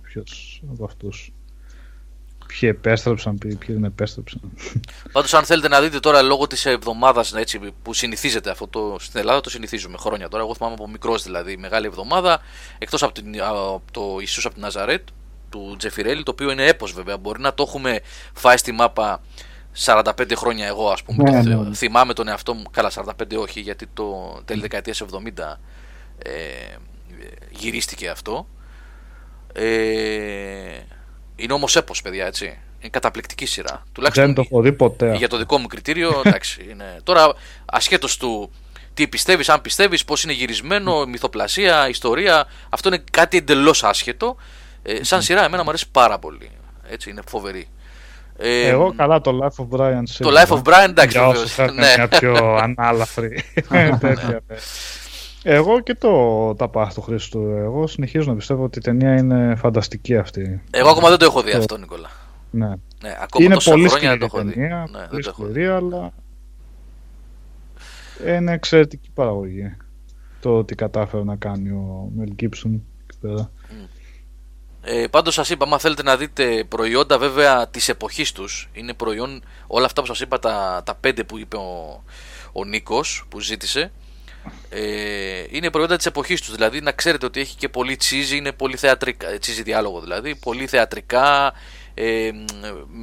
Ποιος 0.02 0.62
από 0.72 0.86
αυτούς. 0.86 1.34
Ποιοι 2.48 2.70
επέστρεψαν, 2.74 3.38
ποιοι 3.38 3.56
ποιοι 3.56 3.76
δεν 3.76 3.84
επέστρεψαν. 3.84 4.42
Πάντως 5.12 5.34
αν 5.34 5.44
θέλετε 5.44 5.68
να 5.68 5.82
δείτε 5.82 6.00
τώρα 6.00 6.22
λόγω 6.22 6.48
της 6.48 6.66
εβδομάδας 6.66 7.34
έτσι, 7.34 7.60
που 7.84 7.94
συνηθίζεται 7.94 8.50
αυτό 8.50 8.68
το, 8.68 8.96
στην 9.00 9.20
Ελλάδα, 9.20 9.42
το 9.42 9.50
συνηθίζουμε 9.50 9.98
χρόνια 9.98 10.28
τώρα. 10.28 10.44
Εγώ 10.44 10.56
θυμάμαι 10.56 10.74
από 10.74 10.90
μικρός 10.90 11.24
δηλαδή, 11.24 11.58
μεγάλη 11.58 11.86
εβδομάδα, 11.86 12.40
εκτός 12.78 13.04
από, 13.04 13.14
την, 13.14 13.42
από 13.42 13.82
το 13.92 14.18
Ιησούς 14.20 14.46
από 14.46 14.54
την 14.54 14.64
Ναζαρέτ, 14.64 15.08
του 15.50 15.76
Τζεφιρέλη, 15.78 16.24
το 16.24 16.32
οποίο 16.32 16.52
είναι 16.52 16.66
έπος 16.66 16.94
βέβαια. 16.94 17.18
Μπορεί 17.18 17.42
να 17.42 17.54
το 17.54 17.64
έχουμε 17.68 18.00
φάει 18.34 18.58
στη 18.58 18.72
μάπα 18.72 19.22
45 19.86 20.36
χρόνια 20.36 20.68
εγώ 20.68 20.90
ας 20.90 21.04
πούμε. 21.04 21.24
Ναι, 21.24 21.30
και 21.42 21.50
ναι, 21.50 21.56
θε- 21.56 21.68
ναι. 21.68 21.76
Θυμάμαι 21.76 22.14
τον 22.14 22.28
εαυτό 22.28 22.54
μου, 22.54 22.64
καλά 22.72 22.92
45 22.96 23.38
όχι, 23.38 23.60
γιατί 23.60 23.88
το 23.94 24.42
τέλη 24.46 24.62
δεκαετίας 24.62 25.02
70 25.02 25.60
ε, 26.18 26.32
γυρίστηκε 27.50 28.10
αυτό. 28.10 28.48
Ε, 29.54 30.80
είναι 31.36 31.54
όμως 31.54 31.76
έπος 31.76 32.02
παιδιά 32.02 32.26
έτσι. 32.26 32.46
Είναι 32.80 32.90
καταπληκτική 32.90 33.46
σειρά. 33.46 33.84
Τουλάχιστον 33.92 34.26
δεν 34.26 34.36
το 34.36 34.42
έχω 34.42 34.62
δει 34.62 34.72
ποτέ. 34.74 35.16
για 35.16 35.28
το 35.30 35.38
δικό 35.38 35.58
μου 35.58 35.68
κριτήριο, 35.68 36.22
εντάξει. 36.26 36.68
Είναι. 36.70 37.00
Τώρα, 37.04 37.34
ασχέτως 37.66 38.18
του 38.18 38.52
τι 38.94 39.08
πιστεύεις, 39.08 39.50
αν 39.50 39.62
πιστεύεις, 39.62 40.06
πώς 40.06 40.24
είναι 40.24 40.34
γυρισμένο, 40.34 41.06
μυθοπλασία, 41.06 41.90
ιστορία, 41.90 42.48
αυτό 42.70 42.88
είναι 42.90 43.04
κάτι 43.12 43.38
εντελώς 43.38 43.84
άσχετο. 43.84 44.36
Ε, 44.84 45.04
σαν 45.04 45.22
σειρά, 45.22 45.44
εμένα 45.44 45.64
μου 45.64 45.70
αρέσει 45.70 45.90
πάρα 45.92 46.20
πολύ. 46.20 46.50
Έτσι, 46.90 47.10
είναι 47.10 47.22
φοβερή. 47.28 47.68
Ε, 48.40 48.68
Εγώ 48.68 48.94
καλά 48.98 49.22
το 49.22 49.40
Life 49.44 49.64
of 49.66 49.80
Brian 49.80 50.04
Το 50.20 50.30
Life 50.30 50.54
of 50.58 50.62
Brian, 50.62 50.90
εντάξει, 50.90 51.18
Για 51.18 51.26
βεβαίως. 51.28 51.44
όσους 51.44 51.54
θέλουν 51.54 51.76
Ναι. 51.76 51.86
μια 51.98 52.08
πιο 52.08 52.56
ανάλαφρη 52.66 53.44
τέτοια. 54.00 54.42
ναι. 54.48 54.56
Εγώ 55.44 55.80
και 55.80 55.94
το 55.94 56.54
τα 56.56 56.68
πάθη 56.70 56.94
του 56.94 57.02
Χρήστου. 57.02 57.40
Εγώ 57.42 57.88
συνεχίζω 57.88 58.30
να 58.30 58.36
πιστεύω 58.36 58.64
ότι 58.64 58.78
η 58.80 58.82
ταινία 58.82 59.18
είναι 59.18 59.56
φανταστική 59.58 60.18
αυτή. 60.18 60.62
Εγώ 60.72 60.90
ακόμα 60.90 61.10
δεν 61.10 61.18
το 61.18 61.26
έχω 61.26 61.42
δει 61.42 61.52
αυτό, 61.52 61.78
Νικόλα. 61.78 62.10
Ναι. 62.52 62.68
Ναι, 62.68 63.18
ακόμα 63.22 63.46
είναι 63.46 63.54
τόσα 63.54 63.72
πολύ 63.72 63.90
χρόνια 63.90 64.18
δεν 64.18 64.28
σκληρή 64.28 64.30
το 64.30 64.38
έχω 64.38 64.48
δει. 64.48 64.54
ταινία, 64.54 64.88
Ναι, 64.92 65.00
δεν 65.00 65.10
πολύ 65.10 65.24
το 65.24 65.30
έχω 65.30 65.44
δει. 65.46 65.52
σκληρή, 65.52 65.68
αλλά 65.68 66.12
είναι 68.28 68.52
εξαιρετική 68.54 69.10
παραγωγή. 69.14 69.76
Το 70.42 70.58
ότι 70.58 70.76
κατάφερε 70.76 71.24
να 71.24 71.36
κάνει 71.36 71.70
ο 71.70 72.10
Μελ 72.16 72.30
Gibson 72.42 72.80
εκεί 73.10 73.18
πέρα. 73.22 73.52
Ε, 74.90 75.08
Πάντως 75.08 75.34
σας 75.34 75.50
είπα, 75.50 75.66
άμα 75.66 75.80
θέλετε 75.80 76.04
να 76.04 76.18
δείτε 76.18 76.64
προϊόντα 76.70 77.18
βέβαια 77.18 77.68
της 77.68 77.90
εποχής 77.90 78.32
τους, 78.32 78.70
είναι 78.74 78.94
προϊόν 78.94 79.44
όλα 79.68 79.86
αυτά 79.86 80.02
που 80.02 80.08
σας 80.08 80.20
είπα, 80.20 80.40
τα, 80.40 80.82
τα 80.86 80.96
πέντε 80.96 81.24
που 81.24 81.38
είπε 81.38 81.56
ο, 81.58 82.04
ο 82.52 82.66
Νίκος 82.66 83.26
που 83.30 83.40
ζήτησε. 83.40 83.92
Ε, 84.70 85.44
είναι 85.50 85.70
προϊόντα 85.70 85.96
της 85.96 86.06
εποχής 86.06 86.42
τους. 86.42 86.52
Δηλαδή 86.56 86.82
να 86.82 86.92
ξέρετε 86.92 87.26
ότι 87.26 87.40
έχει 87.40 87.56
και 87.56 87.70
πολύ 87.70 87.96
τσίζι, 87.96 88.38
είναι 88.38 88.52
πολύ 88.52 88.78
θεατρικά. 88.78 89.40
Τσίζι 89.40 89.62
διάλογο 89.64 90.00
δηλαδή. 90.02 90.36
Πολύ 90.36 90.68
θεατρικά. 90.68 91.54
Ε, 91.94 92.30
μ, 92.32 92.44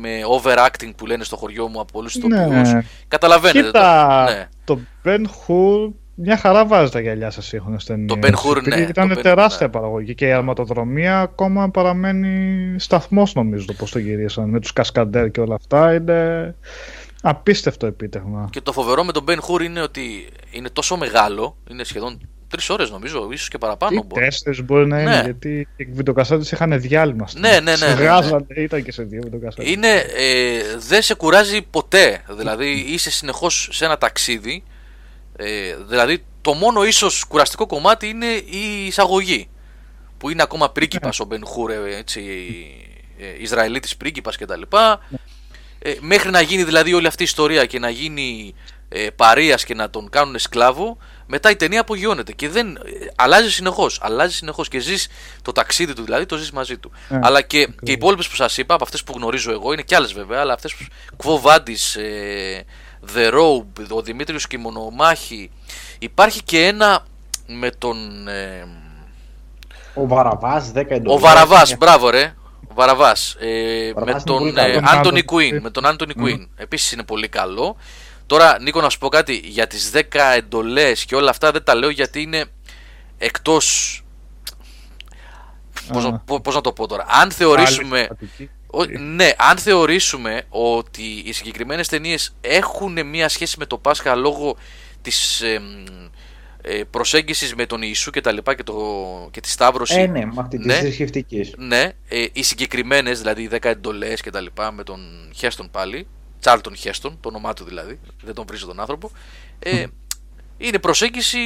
με 0.01 0.21
overacting 0.41 0.95
που 0.97 1.07
λένε 1.07 1.25
στο 1.25 1.37
χωριό 1.37 1.69
μου 1.69 1.81
από 1.81 1.93
πολλούς 1.93 2.17
Ναι. 2.17 2.43
ηθοποιού. 2.43 2.85
Καταλαβαίνετε. 3.09 3.61
Κοίτα, 3.67 4.25
το, 4.27 4.33
ναι. 4.33 4.49
το 4.65 4.81
Ben 5.05 5.21
Hur 5.21 5.93
μια 6.15 6.37
χαρά 6.37 6.67
βάζει 6.67 6.91
τα 6.91 7.01
γυαλιά 7.01 7.31
σας 7.31 7.47
σύγχρονες 7.47 7.85
ταινίες. 7.85 8.09
Το 8.09 8.19
Ben 8.23 8.31
Hur, 8.31 8.57
Επειδή 8.57 8.81
ναι, 8.81 8.87
Ήταν 8.89 9.09
το 9.09 9.19
Ben- 9.19 9.23
τεράστια 9.23 9.67
ναι. 9.67 9.73
παραγωγή 9.73 10.15
και 10.15 10.27
η 10.27 10.33
αρματοδρομία 10.33 11.21
ακόμα 11.21 11.71
παραμένει 11.71 12.75
σταθμός 12.79 13.35
νομίζω 13.35 13.65
το 13.67 13.73
πώς 13.73 13.91
το 13.91 13.99
γυρίσαν. 13.99 14.49
Με 14.49 14.61
τους 14.61 14.73
κασκαντέρ 14.73 15.31
και 15.31 15.41
όλα 15.41 15.55
αυτά 15.55 15.95
είναι 15.95 16.55
απίστευτο 17.23 17.87
επίτευγμα. 17.87 18.49
Και 18.51 18.61
το 18.61 18.73
φοβερό 18.73 19.05
με 19.05 19.13
τον 19.13 19.25
Ben 19.29 19.39
Hur 19.39 19.63
είναι 19.63 19.81
ότι 19.81 20.29
είναι 20.51 20.69
τόσο 20.73 20.97
μεγάλο, 20.97 21.57
είναι 21.71 21.85
σχεδόν 21.85 22.21
τρεις 22.49 22.71
ώρες 22.71 22.91
νομίζω, 22.91 23.29
ίσως 23.33 23.49
και 23.49 23.59
παραπάνω. 23.59 23.97
Ή 23.97 24.05
μπορεί. 24.07 24.25
τέσσερις 24.25 24.65
μπορεί 24.65 24.87
να 24.87 25.01
είναι, 25.01 25.11
Ναι. 25.17 25.21
γιατί 25.25 25.69
οι 25.77 25.85
βιντεοκασέτες 25.85 26.53
είχαν 26.53 26.81
διάλειμμα. 26.81 27.27
στην- 27.27 27.41
Ναι, 27.41 27.49
ναι, 27.51 27.61
ναι, 27.61 27.77
σε 27.77 27.87
ναι, 27.87 27.95
ναι. 27.95 28.05
Γάζανε, 28.05 28.47
ήταν 28.57 28.83
και 28.83 28.93
σε 28.93 29.03
δύο 29.03 29.21
βιντεοκασέτες. 29.23 29.71
Είναι, 29.71 29.89
ε, 29.97 30.61
δεν 30.89 31.03
σε 31.03 31.15
κουράζει 31.15 31.63
ποτέ. 31.71 32.21
Δηλαδή 32.37 32.85
είσαι 32.89 33.11
συνεχώς 33.11 33.69
σε 33.73 33.85
ένα 33.85 33.99
ταξίδι. 33.99 34.63
Ε, 35.37 35.77
δηλαδή 35.89 36.25
το 36.41 36.55
μόνο 36.55 36.85
ίσως 36.85 37.25
κουραστικό 37.25 37.67
κομμάτι 37.67 38.09
είναι 38.09 38.27
η 38.27 38.87
εισαγωγή. 38.87 39.49
Που 40.19 40.31
είναι 40.31 40.43
ακόμα 40.43 40.71
πρίγκιπας 40.71 41.21
ο 41.21 41.25
Μπεν 41.25 41.47
Χούρ, 41.47 41.71
ε, 41.71 41.97
έτσι, 41.97 42.21
ε, 43.19 43.43
Ισραηλίτης 43.43 43.97
πρίγκιπας 43.97 44.37
κτλ. 44.37 44.63
Ε, 45.79 45.95
μέχρι 46.01 46.31
να 46.31 46.41
γίνει 46.41 46.65
δηλαδή 46.65 46.95
όλη 46.95 47.07
αυτή 47.07 47.23
η 47.23 47.25
ιστορία 47.25 47.67
και 47.67 47.79
να 47.79 47.91
γίνει 47.91 48.55
ε, 48.89 49.11
παρείας 49.11 49.65
και 49.65 49.75
να 49.75 49.91
τον 49.91 50.11
κάνουν 50.11 50.39
σκλάβο, 50.39 50.97
μετά 51.27 51.51
η 51.51 51.57
ταινία 51.57 51.81
απογειώνεται 51.81 52.33
και 52.33 52.49
δεν, 52.49 52.77
ε, 52.77 52.81
αλλάζει 53.17 53.51
συνεχώς, 53.51 53.99
αλλάζει 54.03 54.35
συνεχώς 54.35 54.69
και 54.69 54.79
ζεις 54.79 55.09
το 55.43 55.53
ταξίδι 55.53 55.93
του 55.93 56.03
δηλαδή, 56.03 56.27
το 56.27 56.37
ζεις 56.37 56.51
μαζί 56.51 56.79
του. 56.79 56.93
Ε, 57.09 57.19
αλλά 57.23 57.43
και, 57.43 57.67
και 57.67 57.91
οι 57.91 57.93
υπόλοιπες 57.93 58.29
που 58.29 58.35
σας 58.35 58.57
είπα, 58.57 58.75
από 58.75 58.85
αυτές 58.85 59.05
που 59.05 59.13
γνωρίζω 59.17 59.51
εγώ, 59.51 59.73
είναι 59.73 59.83
και 59.83 59.95
άλλες 59.95 60.13
βέβαια, 60.13 60.41
αλλά 60.41 60.53
αυτές 60.53 60.75
που 60.75 60.85
Κβοβάντης, 61.17 61.97
ε, 61.97 62.65
The 63.17 63.33
Robe, 63.35 63.87
ο 63.91 64.03
Δημήτριος 64.03 64.47
και 64.47 64.57
η 64.57 64.59
Μονομάχη, 64.59 65.51
υπάρχει 65.99 66.43
και 66.43 66.67
ένα 66.67 67.05
με 67.47 67.71
τον... 67.71 68.29
ε, 68.29 68.67
Ο 69.95 70.07
Βαραβάς, 70.07 70.71
10 70.75 70.77
εντολές. 70.89 71.17
ο 71.17 71.19
Βαραβάς, 71.19 71.77
μπράβο 71.77 72.11
ρε. 72.11 72.35
Ο 72.69 72.75
Βαραβάς. 72.75 73.37
Ε, 73.41 73.93
Βαραβάς 73.93 74.05
με 74.05 74.11
είναι 74.11 74.23
τον 74.25 74.39
πολύ 74.39 74.51
ε, 74.51 74.73
καλός. 74.75 74.91
Άντωνι 74.93 75.17
Τον 75.19 75.25
Κουίν. 75.25 75.47
Άντωνι 75.47 75.63
Με 75.63 75.71
τον 75.71 75.87
Άντωνι 75.87 76.15
Κουίν. 76.15 76.49
Επίσης 76.57 76.93
είναι 76.93 77.03
πολύ 77.05 77.29
καλό. 77.29 77.77
Τώρα, 78.27 78.61
Νίκο, 78.61 78.81
να 78.81 78.89
σου 78.91 78.99
πω 78.99 79.09
κάτι. 79.09 79.35
Για 79.45 79.67
τις 79.67 79.91
10 79.95 80.01
εντολές 80.37 81.05
και 81.05 81.15
όλα 81.15 81.31
αυτά 81.31 81.51
δεν 81.51 81.65
τα 81.65 81.75
λέω 81.75 81.91
γιατί 81.91 82.23
είναι 82.23 82.45
εκτός. 83.19 83.99
Πώς, 85.93 86.05
Α. 86.05 86.11
να- 86.11 86.19
πώς- 86.19 86.41
πώς 86.41 86.55
να 86.55 86.61
το 86.61 86.73
πω 86.73 86.87
τώρα. 86.87 87.05
Αν 87.09 87.31
θεωρήσουμε. 87.31 87.97
Άλλη 87.99 88.07
θεματική. 88.07 88.51
Ο- 88.75 88.85
ναι, 89.01 89.31
αν 89.37 89.59
θεωρήσουμε 89.59 90.43
ότι 90.49 91.03
οι 91.25 91.33
συγκεκριμένες 91.33 91.89
ταινίες 91.89 92.35
έχουν 92.41 93.07
μια 93.07 93.29
σχέση 93.29 93.57
με 93.59 93.67
το 93.67 93.79
Πάσχα 93.79 94.15
λόγω 94.15 94.57
της 95.03 95.41
ε, 95.41 95.59
μ, 95.59 95.85
ε, 96.63 96.85
προσέγγισης 96.91 97.55
με 97.55 97.67
τον 97.67 97.81
Ιησού 97.83 98.11
και 98.11 98.21
τα 98.21 98.33
λοιπά 98.33 98.55
και, 98.55 98.63
το, 98.63 98.75
και 99.31 99.41
τη 99.41 99.49
Σταύρωση 99.49 100.01
Ε, 100.01 100.07
ναι, 100.07 100.25
με 100.25 100.33
αυτή 100.39 100.57
της 100.57 100.67
Ναι. 100.67 100.75
θρησκευτικής. 100.79 101.53
ναι, 101.57 101.93
ε, 102.09 102.27
οι 102.33 102.43
συγκεκριμένες, 102.43 103.19
δηλαδή 103.19 103.43
οι 103.43 103.49
10 103.53 103.69
εντολές 103.69 104.21
και 104.21 104.31
τα 104.31 104.41
λοιπά 104.41 104.73
με 104.73 104.83
τον 104.83 105.31
Χέστον 105.35 105.71
πάλι, 105.71 106.07
Τσάρλτον 106.41 106.77
Χέστον, 106.77 107.19
το 107.21 107.29
όνομά 107.29 107.53
του 107.55 107.65
δηλαδή, 107.65 107.99
δεν 108.23 108.35
τον 108.35 108.45
βρίζω 108.49 108.67
τον 108.67 108.81
άνθρωπο, 108.81 109.11
ε, 109.59 109.85
είναι 110.59 110.79
προσέγγιση 110.79 111.39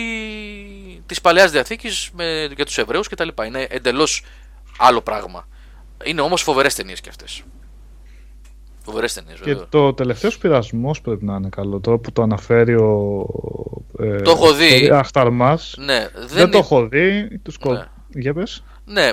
της 1.06 1.20
Παλαιάς 1.20 1.50
Διαθήκης 1.50 2.10
με, 2.12 2.48
για 2.56 2.64
τους 2.64 2.78
Εβραίους 2.78 3.09
και 3.09 3.14
τα 3.14 3.24
λοιπά. 3.24 3.44
Είναι 3.44 3.66
εντελώς 3.70 4.24
άλλο 4.78 5.00
πράγμα. 5.00 5.48
Είναι 6.05 6.20
όμως 6.20 6.43
φοβερές 6.43 6.75
ταινίες 6.75 7.01
και 7.01 7.09
αυτές. 7.09 7.43
Φοβερές 8.85 9.12
ταινίες 9.15 9.41
Και 9.41 9.51
βέβαια. 9.53 9.66
το 9.69 9.95
τελευταίο 9.95 10.31
πειρασμό 10.41 10.95
πρέπει 11.03 11.25
να 11.25 11.35
είναι 11.37 11.49
καλό. 11.49 11.81
Τώρα 11.81 11.99
που 11.99 12.12
το 12.12 12.23
αναφέρει 12.23 12.75
ο. 12.75 13.27
Ε, 13.99 14.16
Το 14.20 14.31
έχω 14.31 14.53
δει. 14.53 14.89
Αχταρμάς. 14.93 15.75
Ναι, 15.79 15.99
δεν, 16.15 16.27
Δεν, 16.29 16.37
το 16.37 16.41
είναι- 16.43 16.57
έχω 16.59 16.89
δει. 16.89 17.39
Τους 17.39 17.59
κο... 17.59 17.73
Ναι. 17.73 17.85
Για 18.15 18.35
πες. 18.35 18.62
ναι, 18.85 19.11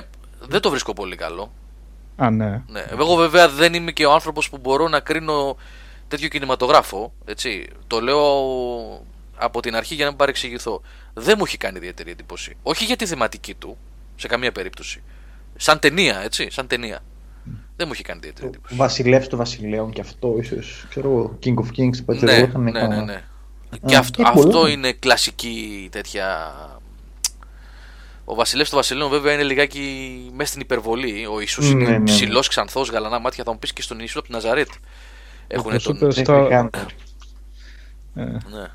δεν 0.48 0.60
το 0.60 0.70
βρίσκω 0.70 0.92
πολύ 0.92 1.16
καλό. 1.16 1.52
Α, 2.16 2.30
ναι. 2.30 2.62
Ναι. 2.68 2.84
Εγώ 2.90 3.14
βέβαια 3.14 3.48
δεν 3.48 3.74
είμαι 3.74 3.92
και 3.92 4.06
ο 4.06 4.12
άνθρωπος 4.12 4.50
που 4.50 4.58
μπορώ 4.58 4.88
να 4.88 5.00
κρίνω 5.00 5.56
τέτοιο 6.08 6.28
κινηματογράφο. 6.28 7.12
Έτσι. 7.24 7.66
Το 7.86 8.00
λέω 8.00 8.22
από 9.36 9.60
την 9.60 9.76
αρχή 9.76 9.94
για 9.94 10.04
να 10.04 10.10
μην 10.10 10.18
παρεξηγηθώ. 10.18 10.80
Δεν 11.14 11.34
μου 11.38 11.44
έχει 11.46 11.56
κάνει 11.56 11.76
ιδιαίτερη 11.76 12.10
εντύπωση. 12.10 12.56
Όχι 12.62 12.84
για 12.84 12.96
τη 12.96 13.06
θεματική 13.06 13.54
του, 13.54 13.76
σε 14.16 14.26
καμία 14.28 14.52
περίπτωση. 14.52 15.02
Σαν 15.56 15.78
ταινία, 15.78 16.20
έτσι. 16.24 16.50
Σαν 16.50 16.66
ταινία. 16.66 17.00
Δεν 17.76 17.86
μου 17.86 17.92
έχει 17.92 18.02
κάνει 18.02 18.18
ιδιαίτερη 18.22 18.46
εντύπωση. 18.46 18.74
Βασιλεύς 18.74 19.28
των 19.28 19.38
Βασιλέων 19.38 19.90
και 19.92 20.00
αυτό, 20.00 20.34
ίσως 20.40 20.86
ξέρω 20.88 21.08
εγώ, 21.10 21.38
King 21.44 21.54
of 21.54 21.80
Kings, 21.80 21.96
το 22.06 22.12
Ναι, 22.24 22.32
εγώ, 22.32 22.40
ναι, 22.40 22.46
είχαν 22.48 22.62
ναι, 22.62 22.70
ένα- 22.94 23.02
ναι. 23.04 23.22
Και 23.86 23.96
αυτό, 23.96 24.22
και 24.22 24.30
πολλά. 24.34 24.46
αυτό 24.46 24.66
είναι 24.66 24.92
κλασική 24.92 25.88
τέτοια. 25.92 26.52
Ο 28.24 28.34
βασιλεύς 28.34 28.70
των 28.70 28.78
Βασιλείων 28.78 29.10
βέβαια 29.10 29.32
είναι 29.32 29.42
λιγάκι 29.42 29.80
μέσα 30.34 30.48
στην 30.50 30.60
υπερβολή. 30.60 31.26
Ο 31.26 31.40
Ιησούς 31.40 31.64
Ναι, 31.64 31.70
είναι 31.82 31.90
ναι, 31.90 31.98
ναι. 31.98 32.04
ψηλός, 32.04 32.48
ξανθός, 32.48 32.90
γαλανά 32.90 33.18
μάτια. 33.18 33.44
Θα 33.44 33.52
μου 33.52 33.58
πεις 33.58 33.72
και 33.72 33.82
στον 33.82 33.98
Ιησούς 34.00 34.16
από 34.16 34.26
τη 34.26 34.32
Ναζαρέτ. 34.32 34.68
Έχουν 35.46 35.72
Το 35.72 35.78
τον. 35.78 35.98
Super 35.98 36.12
Jeffrey 36.14 36.26
Star, 36.26 36.50
Hunter. 36.50 36.86
ε, 38.14 38.22
Ναι. 38.24 38.66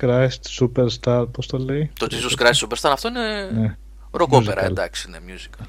Christ 0.00 0.60
Superstar, 0.60 1.26
πώς 1.32 1.46
το 1.46 1.58
λέει; 1.58 1.90
Το 1.98 2.06
Jesus 2.10 2.42
Christ 2.42 2.66
Superstar 2.66 2.90
αυτό 2.92 3.08
είναι 3.08 3.78
Ναι. 4.18 4.24
rock 4.24 4.36
opera, 4.36 4.48
Musical. 4.58 4.62
εντάξει, 4.64 5.06
είναι 5.08 5.18
musical. 5.28 5.66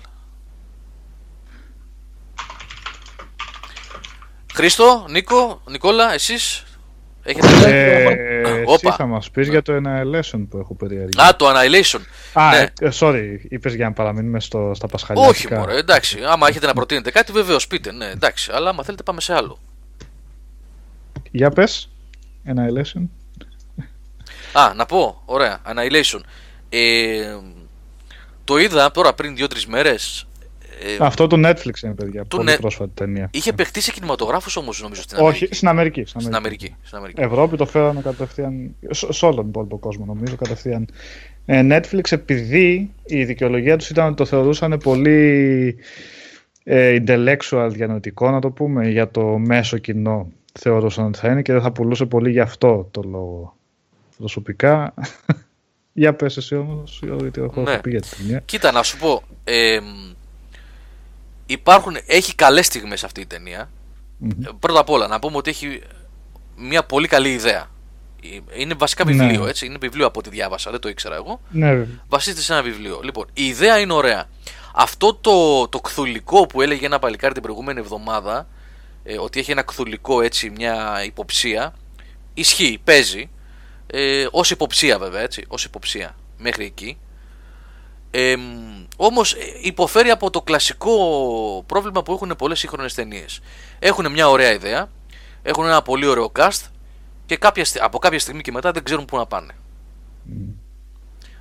Χρήστο, 4.53 5.06
Νίκο, 5.10 5.61
Νικόλα, 5.70 6.14
εσείς 6.14 6.64
έχετε... 7.24 7.48
Ε, 7.65 8.41
εσύ 8.49 8.64
Όπα. 8.65 8.95
θα 8.95 9.06
μας 9.06 9.32
πεις 9.32 9.48
για 9.48 9.61
το 9.61 9.74
Annihilation 9.76 10.45
που 10.49 10.57
έχω 10.57 10.76
περιέργεια. 10.76 11.24
Α, 11.24 11.36
το 11.36 11.45
Annihilation. 11.49 11.99
Α, 12.34 12.49
ναι. 12.49 12.72
ε, 12.80 12.90
sorry, 12.99 13.38
είπες 13.49 13.74
για 13.74 13.86
να 13.86 13.94
παραμείνουμε 13.94 14.40
στο, 14.40 14.72
στα 14.76 14.86
Όχι, 14.86 14.91
πασχαλιάτικα. 14.94 15.60
μωρέ, 15.60 15.78
εντάξει. 15.78 16.24
Άμα 16.24 16.48
έχετε 16.48 16.65
να 16.65 16.74
προτείνετε 16.74 17.11
κάτι, 17.11 17.32
βεβαίως 17.32 17.68
πείτε. 17.68 17.91
Ναι, 17.91 18.06
εντάξει. 18.10 18.52
Αλλά 18.53 18.70
άμα 18.70 18.84
θέλετε, 18.84 19.03
πάμε 19.03 19.22
σε 19.22 19.34
άλλο. 19.34 19.60
Για 21.32 21.49
πες, 21.49 21.90
Annihilation. 22.48 23.07
Α, 24.53 24.74
να 24.76 24.86
πω, 24.86 25.22
ωραία. 25.26 25.61
Annihilation. 25.68 26.20
Ε, 26.70 27.38
το 28.44 28.57
είδα 28.57 28.91
τώρα 28.91 29.14
πριν 29.14 29.36
2-3 29.38 29.45
μέρες. 29.68 30.28
Ε, 30.86 30.98
Αυτό 30.99 31.28
το 31.28 31.36
Netflix 31.49 31.84
είναι, 31.84 31.94
παιδιά. 31.94 32.22
Του 32.26 32.38
πολύ 32.38 32.52
Net- 32.53 32.60
πρόσφατη 32.61 32.91
ταινία. 32.94 33.30
είχε 33.34 33.53
παιχτεί 33.53 33.82
σε 33.82 33.91
κινηματογράφους 33.91 34.56
όμως, 34.56 34.82
νομίζω 34.82 35.02
στην 35.02 35.18
Όχι, 35.18 35.26
Αμερική. 35.28 35.56
στην 35.56 35.68
Αμερική. 35.68 36.03
Στην 36.06 36.22
Στην 36.22 36.36
Αμερική. 36.36 36.65
Αμερική. 36.65 36.86
Στην 36.88 36.98
Αμερική. 36.98 37.22
Ευρώπη 37.22 37.57
το 37.57 37.65
φέρανε 37.65 38.02
κατευθείαν. 38.02 38.76
σ- 38.90 39.14
Σε 39.14 39.26
όλο 39.26 39.36
τον 39.36 39.48
υπόλοιπο 39.48 39.78
κόσμο, 39.78 40.06
νομίζω, 40.06 40.36
κατευθείαν. 40.36 40.88
Ε, 41.45 41.61
Netflix, 41.70 42.11
επειδή 42.11 42.91
η 43.06 43.24
δικαιολογία 43.24 43.78
τους 43.78 43.90
ήταν 43.90 44.06
ότι 44.07 44.15
το 44.15 44.26
θεωρούσαν 44.26 44.78
πολύ 44.84 45.76
ε, 46.64 46.98
intellectual 47.06 47.68
διανοητικό, 47.72 48.32
να 48.32 48.40
το 48.41 48.49
πούμε, 48.49 48.90
για 48.90 49.10
το 49.11 49.24
μέσο 49.38 49.78
κοινό. 49.78 50.32
Θεωρούσαν 50.60 51.06
ότι 51.06 51.20
θα 51.20 51.28
είναι 51.32 51.41
και 51.41 51.53
δεν 51.53 51.61
θα 51.61 51.72
πουλούσε 51.72 52.06
πολύ 52.06 52.32
γι' 52.32 52.40
αυτό 52.40 52.88
το 52.91 53.02
λόγο. 53.06 53.56
Προσωπικά. 54.18 54.94
Για 55.94 56.14
πες 56.14 56.38
εσύ 56.38 56.56
όμως, 56.56 56.99
γιατί 57.20 57.41
έχω 57.41 57.61
Ναι. 57.61 57.80
πει 57.80 57.90
για 57.90 58.02
την 58.02 58.11
ταινία. 58.18 58.40
Κοίτα, 58.45 58.72
να 58.72 58.84
σου 58.84 58.98
πω. 58.98 59.24
Ε, 59.44 59.80
υπάρχουν, 61.45 61.98
έχει 62.06 62.36
καλές 62.36 62.65
στιγμές 62.65 63.03
αυτή 63.03 63.22
η 63.22 63.26
ταινία. 63.26 63.70
Μμμ. 64.18 64.30
Ε, 64.45 64.49
Πρώτα 64.60 64.80
απ' 64.80 64.90
όλα, 64.90 65.07
να 65.07 65.20
πούμε 65.20 65.38
ότι 65.38 65.49
έχει 65.49 65.82
μια 66.57 66.84
πολύ 66.84 67.07
καλή 67.07 67.30
ιδέα. 67.32 67.72
Ε, 68.53 68.60
Είναι 68.61 68.74
βασικά 68.74 69.06
Ναι. 69.06 69.11
βιβλίο, 69.11 69.48
έτσι. 69.48 69.65
Είναι 69.65 69.78
βιβλίο 69.82 70.06
από 70.06 70.20
ό,τι 70.20 70.30
διάβασα, 70.30 70.72
δεν 70.72 70.80
το 70.80 70.90
ήξερα 70.90 71.15
εγώ. 71.15 71.41
Ναι, 71.49 71.70
βέβαια. 71.74 72.03
βασίζεται 72.10 72.41
σε 72.41 72.53
ένα 72.53 72.61
βιβλίο. 72.61 72.99
Λοιπόν, 73.03 73.26
η 73.34 73.45
ιδέα 73.45 73.80
είναι 73.80 73.94
ωραία. 73.94 74.26
Αυτό 74.76 75.14
το, 75.15 75.68
το 75.68 75.80
κθουλικό 75.80 76.48
που 76.48 76.61
έλεγε 76.61 76.86
ένα 76.86 76.99
παλικάρι 76.99 77.34
την 77.34 77.41
προηγούμενη 77.41 77.80
εβδομάδα 77.80 78.48
ε, 79.03 79.18
ότι 79.18 79.40
έχει 79.40 79.52
ένα 79.52 79.61
κθουλικό 79.61 80.22
έτσι 80.22 80.49
μια 80.49 81.03
υποψία 81.06 81.74
ισχύει, 82.34 82.80
παίζει 82.84 83.30
ε, 83.95 84.28
ως 84.32 84.52
υποψία 84.52 84.99
βέβαια 84.99 85.22
έτσι, 85.22 85.45
ως 85.48 85.65
υποψία 85.65 86.15
μέχρι 86.38 86.65
εκεί 86.65 86.98
ε, 88.11 88.36
όμως 88.98 89.36
υποφέρει 89.61 90.10
από 90.10 90.30
το 90.30 90.41
κλασικό 90.41 90.94
πρόβλημα 91.65 92.03
που 92.03 92.14
έχουν 92.14 92.36
πολλές 92.38 92.60
σύγχρονες 92.60 92.94
ταινίες. 92.94 93.40
Έχουν 93.80 94.11
μια 94.11 94.30
ωραία 94.30 94.52
ιδέα, 94.52 94.90
έχουν 95.41 95.65
ένα 95.65 95.82
πολύ 95.82 96.06
ωραίο 96.06 96.32
cast 96.40 96.61
και 97.26 97.38
κάποια, 97.38 97.65
από 97.80 97.99
κάποια 97.99 98.20
στιγμή 98.20 98.41
και 98.41 98.52
μετά 98.52 98.72
δεν 98.72 98.84
ξέρουν 98.84 99.06
πού 99.06 99.18
να 99.18 99.26
πάνε. 99.26 99.53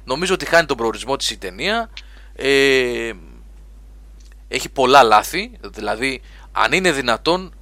Νομίζω 0.04 0.34
ότι 0.34 0.46
χάνει 0.46 0.66
τον 0.66 0.76
προορισμό 0.76 1.16
της 1.16 1.30
η 1.30 1.38
ταινία. 1.38 1.90
Ε, 2.36 3.12
έχει 4.48 4.68
πολλά 4.68 5.02
λάθη, 5.02 5.50
δηλαδή 5.60 6.20
αν 6.52 6.72
είναι 6.72 6.92
δυνατόν 6.92 7.52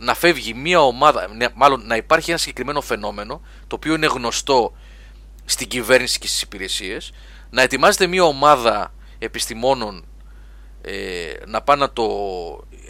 να 0.00 0.14
φεύγει 0.14 0.54
μια 0.54 0.80
ομάδα, 0.80 1.28
μάλλον 1.54 1.86
να 1.86 1.96
υπάρχει 1.96 2.30
ένα 2.30 2.38
συγκεκριμένο 2.38 2.80
φαινόμενο, 2.80 3.40
το 3.66 3.74
οποίο 3.74 3.94
είναι 3.94 4.06
γνωστό 4.06 4.72
στην 5.44 5.68
κυβέρνηση 5.68 6.18
και 6.18 6.26
στις 6.26 6.42
υπηρεσίες, 6.42 7.12
να 7.50 7.62
ετοιμάζεται 7.62 8.06
μια 8.06 8.24
ομάδα 8.24 8.94
επιστημόνων 9.18 10.04
ε, 10.82 11.32
να 11.46 11.62
πάνε 11.62 11.80
να 11.80 11.92
το, 11.92 12.04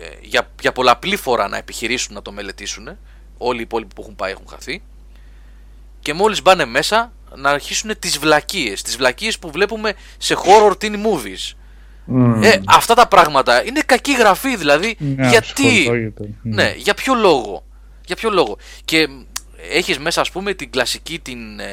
ε, 0.01 0.09
για, 0.20 0.51
για 0.61 0.73
πολλαπλή 0.73 1.16
φορά 1.16 1.49
να 1.49 1.57
επιχειρήσουν 1.57 2.15
να 2.15 2.23
το 2.23 2.32
μελετήσουν, 2.32 2.99
όλοι 3.39 3.59
οι 3.59 3.62
υπόλοιποι 3.62 3.95
που 3.95 4.03
έχουν 4.03 4.16
πάει 4.16 4.31
έχουν 4.31 4.47
χαθεί, 4.49 4.82
και 6.01 6.15
μόλις 6.15 6.43
μπάνε 6.43 6.65
μέσα 6.65 7.12
να 7.35 7.51
αρχίσουν 7.51 7.99
τις 7.99 8.19
βλακίες, 8.19 8.82
τις 8.82 8.97
βλακίες 8.97 9.39
που 9.39 9.51
βλέπουμε 9.51 9.95
σε 10.19 10.37
horror 10.45 10.73
teen 10.81 10.95
movies. 10.95 11.55
Ε, 12.43 12.61
αυτά 12.66 12.95
τα 12.95 13.09
πράγματα 13.09 13.65
είναι 13.65 13.81
κακή 13.87 14.15
γραφή 14.15 14.57
δηλαδή. 14.57 14.97
Ναι, 14.99 15.28
γιατί. 15.28 15.78
ασχολείται. 15.78 16.28
Ναι, 16.43 16.74
για 16.77 16.95
ποιο 16.95 17.15
λόγο; 17.15 17.65
Για 18.07 18.16
ποιο 18.16 18.31
λόγο; 18.31 18.57
Και 18.85 19.09
έχεις 19.70 19.99
μέσα 19.99 20.20
ας 20.20 20.31
πούμε 20.31 20.55
την 20.55 20.70
κλασική 20.70 21.19
την 21.19 21.61
ε, 21.61 21.65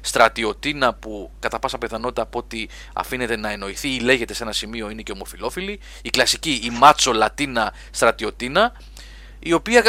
στρατιωτίνα 0.00 0.94
που 0.94 1.30
κατά 1.38 1.58
πάσα 1.58 1.78
πιθανότητα 1.78 2.22
από 2.22 2.38
ό,τι 2.38 2.66
αφήνεται 2.92 3.36
να 3.36 3.50
εννοηθεί 3.50 3.88
ή 3.88 4.00
λέγεται 4.00 4.34
σε 4.34 4.42
ένα 4.42 4.52
σημείο 4.52 4.90
είναι 4.90 5.02
και 5.02 5.12
ομοφιλόφιλη. 5.12 5.80
Η 6.02 6.10
κλασική 6.10 6.50
η 6.50 6.70
μάτσο 6.70 7.12
λατίνα 7.12 7.72
στρατιωτίνα 7.90 8.72
η 9.38 9.52
οποία... 9.52 9.82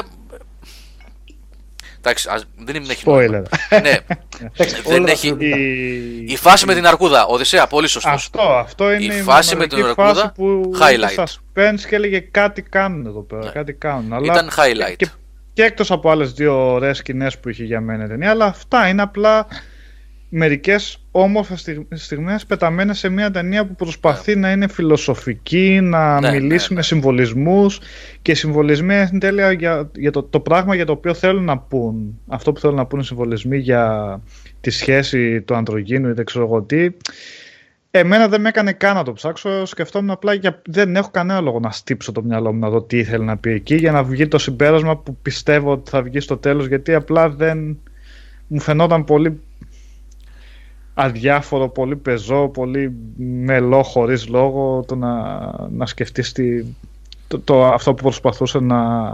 Εντάξει, 2.01 2.27
ας, 2.31 2.45
δεν 2.57 2.75
είναι 2.75 2.85
έχει 2.91 3.09
νόημα. 3.09 3.43
Spoiler. 3.43 3.79
Ναι, 3.81 3.89
Εντάξει, 4.53 4.81
δεν 4.85 5.01
όλα 5.01 5.11
έχει... 5.11 5.29
τα 5.37 5.45
Η- 5.45 6.23
Η 6.27 6.35
φάση 6.37 6.65
με 6.65 6.73
την 6.73 6.87
αρκούδα, 6.87 7.25
Οδυσσέα, 7.25 7.67
πολύ 7.67 7.87
σωστός. 7.87 8.13
Αυτό, 8.13 8.41
αυτό 8.41 8.91
είναι 8.93 9.13
Η 9.13 9.21
φάση 9.21 9.55
με 9.55 9.55
μοναδική 9.55 9.75
την 9.75 9.85
Ορκούδα, 9.85 10.13
φάση 10.13 10.31
που 10.35 10.71
highlight. 10.79 11.11
είχε 11.11 11.23
suspense 11.23 11.79
και 11.89 11.95
έλεγε 11.95 12.19
κάτι 12.19 12.61
κάνουν 12.61 13.05
εδώ 13.05 13.21
πέρα, 13.21 13.43
Ναι. 13.45 13.51
κάτι 13.51 13.73
κάνουν. 13.73 14.13
Αλλά 14.13 14.33
Ήταν 14.33 14.49
highlight. 14.49 14.95
Και, 14.97 15.07
και 15.53 15.63
εκτός 15.63 15.91
από 15.91 16.09
άλλες 16.11 16.33
δύο 16.33 16.71
ωραίες 16.71 16.97
σκηνές 16.97 17.39
που 17.39 17.49
είχε 17.49 17.63
για 17.63 17.81
μένα 17.81 18.05
η 18.05 18.07
ταινία, 18.07 18.29
αλλά 18.29 18.45
αυτά 18.45 18.87
είναι 18.87 19.01
απλά 19.01 19.47
μερικές 20.29 20.98
όμορφες 21.21 21.59
στιγ- 21.59 21.95
στιγμές 21.95 22.45
πεταμένες 22.45 22.97
σε 22.97 23.09
μια 23.09 23.31
ταινία 23.31 23.65
που 23.65 23.75
προσπαθεί 23.75 24.35
να 24.35 24.51
είναι 24.51 24.67
φιλοσοφική, 24.67 25.79
να 25.81 26.19
Ναι, 26.19 26.31
μιλήσει 26.31 26.53
ναι, 26.53 26.67
ναι. 26.69 26.75
με 26.75 26.81
συμβολισμούς 26.81 27.79
και 28.21 28.31
οι 28.31 28.35
συμβολισμοί 28.35 28.93
είναι 28.95 29.19
τέλεια 29.19 29.51
για, 29.51 29.89
για 29.95 30.11
το, 30.11 30.23
το 30.23 30.39
πράγμα 30.39 30.75
για 30.75 30.85
το 30.85 30.91
οποίο 30.91 31.13
θέλουν 31.13 31.43
να 31.43 31.57
πούν. 31.57 32.19
Αυτό 32.27 32.53
που 32.53 32.59
θέλουν 32.59 32.75
να 32.75 32.85
πούν 32.85 32.99
οι 32.99 33.03
συμβολισμοί 33.03 33.57
για 33.57 34.21
τη 34.61 34.69
σχέση 34.69 35.41
του 35.41 35.55
ανδρογίνου 35.55 36.09
ή 36.09 36.11
δεν 36.11 36.25
ξέρω 36.25 36.45
εγώ 36.45 36.61
τι. 36.61 36.87
Εμένα 37.91 38.27
δεν 38.27 38.41
με 38.41 38.49
έκανε 38.49 38.71
καν 38.71 38.95
να 38.95 39.03
το 39.03 39.13
ψάξω. 39.13 39.65
Σκεφτόμουν 39.65 40.09
απλά 40.09 40.33
για... 40.33 40.61
δεν 40.65 40.95
έχω 40.95 41.09
κανένα 41.11 41.41
λόγο 41.41 41.59
να 41.59 41.71
στύψω 41.71 42.11
το 42.11 42.23
μυαλό 42.23 42.53
μου 42.53 42.59
να 42.59 42.69
δω 42.69 42.81
τι 42.81 42.97
ήθελε 42.97 43.23
να 43.23 43.37
πει 43.37 43.49
εκεί 43.51 43.75
για 43.75 43.91
να 43.91 44.03
βγει 44.03 44.27
το 44.27 44.37
συμπέρασμα 44.37 44.97
που 44.97 45.17
πιστεύω 45.21 45.71
ότι 45.71 45.89
θα 45.89 46.01
βγει 46.01 46.19
στο 46.19 46.37
τέλος 46.37 46.67
γιατί 46.67 46.93
απλά 46.93 47.29
δεν 47.29 47.77
μου 48.47 48.59
φαινόταν 48.59 49.03
πολύ 49.03 49.39
αδιάφορο, 51.01 51.69
πολύ 51.69 51.95
πεζό, 51.95 52.47
πολύ 52.47 52.93
μελό 53.17 53.83
χωρίς 53.83 54.27
λόγο 54.27 54.83
το 54.87 54.95
να, 54.95 55.39
να 55.69 55.85
σκεφτείς 55.85 56.31
τι, 56.31 56.63
το, 57.27 57.39
το, 57.39 57.65
αυτό 57.65 57.93
που 57.93 58.03
προσπαθούσε 58.03 58.59
να, 58.59 59.13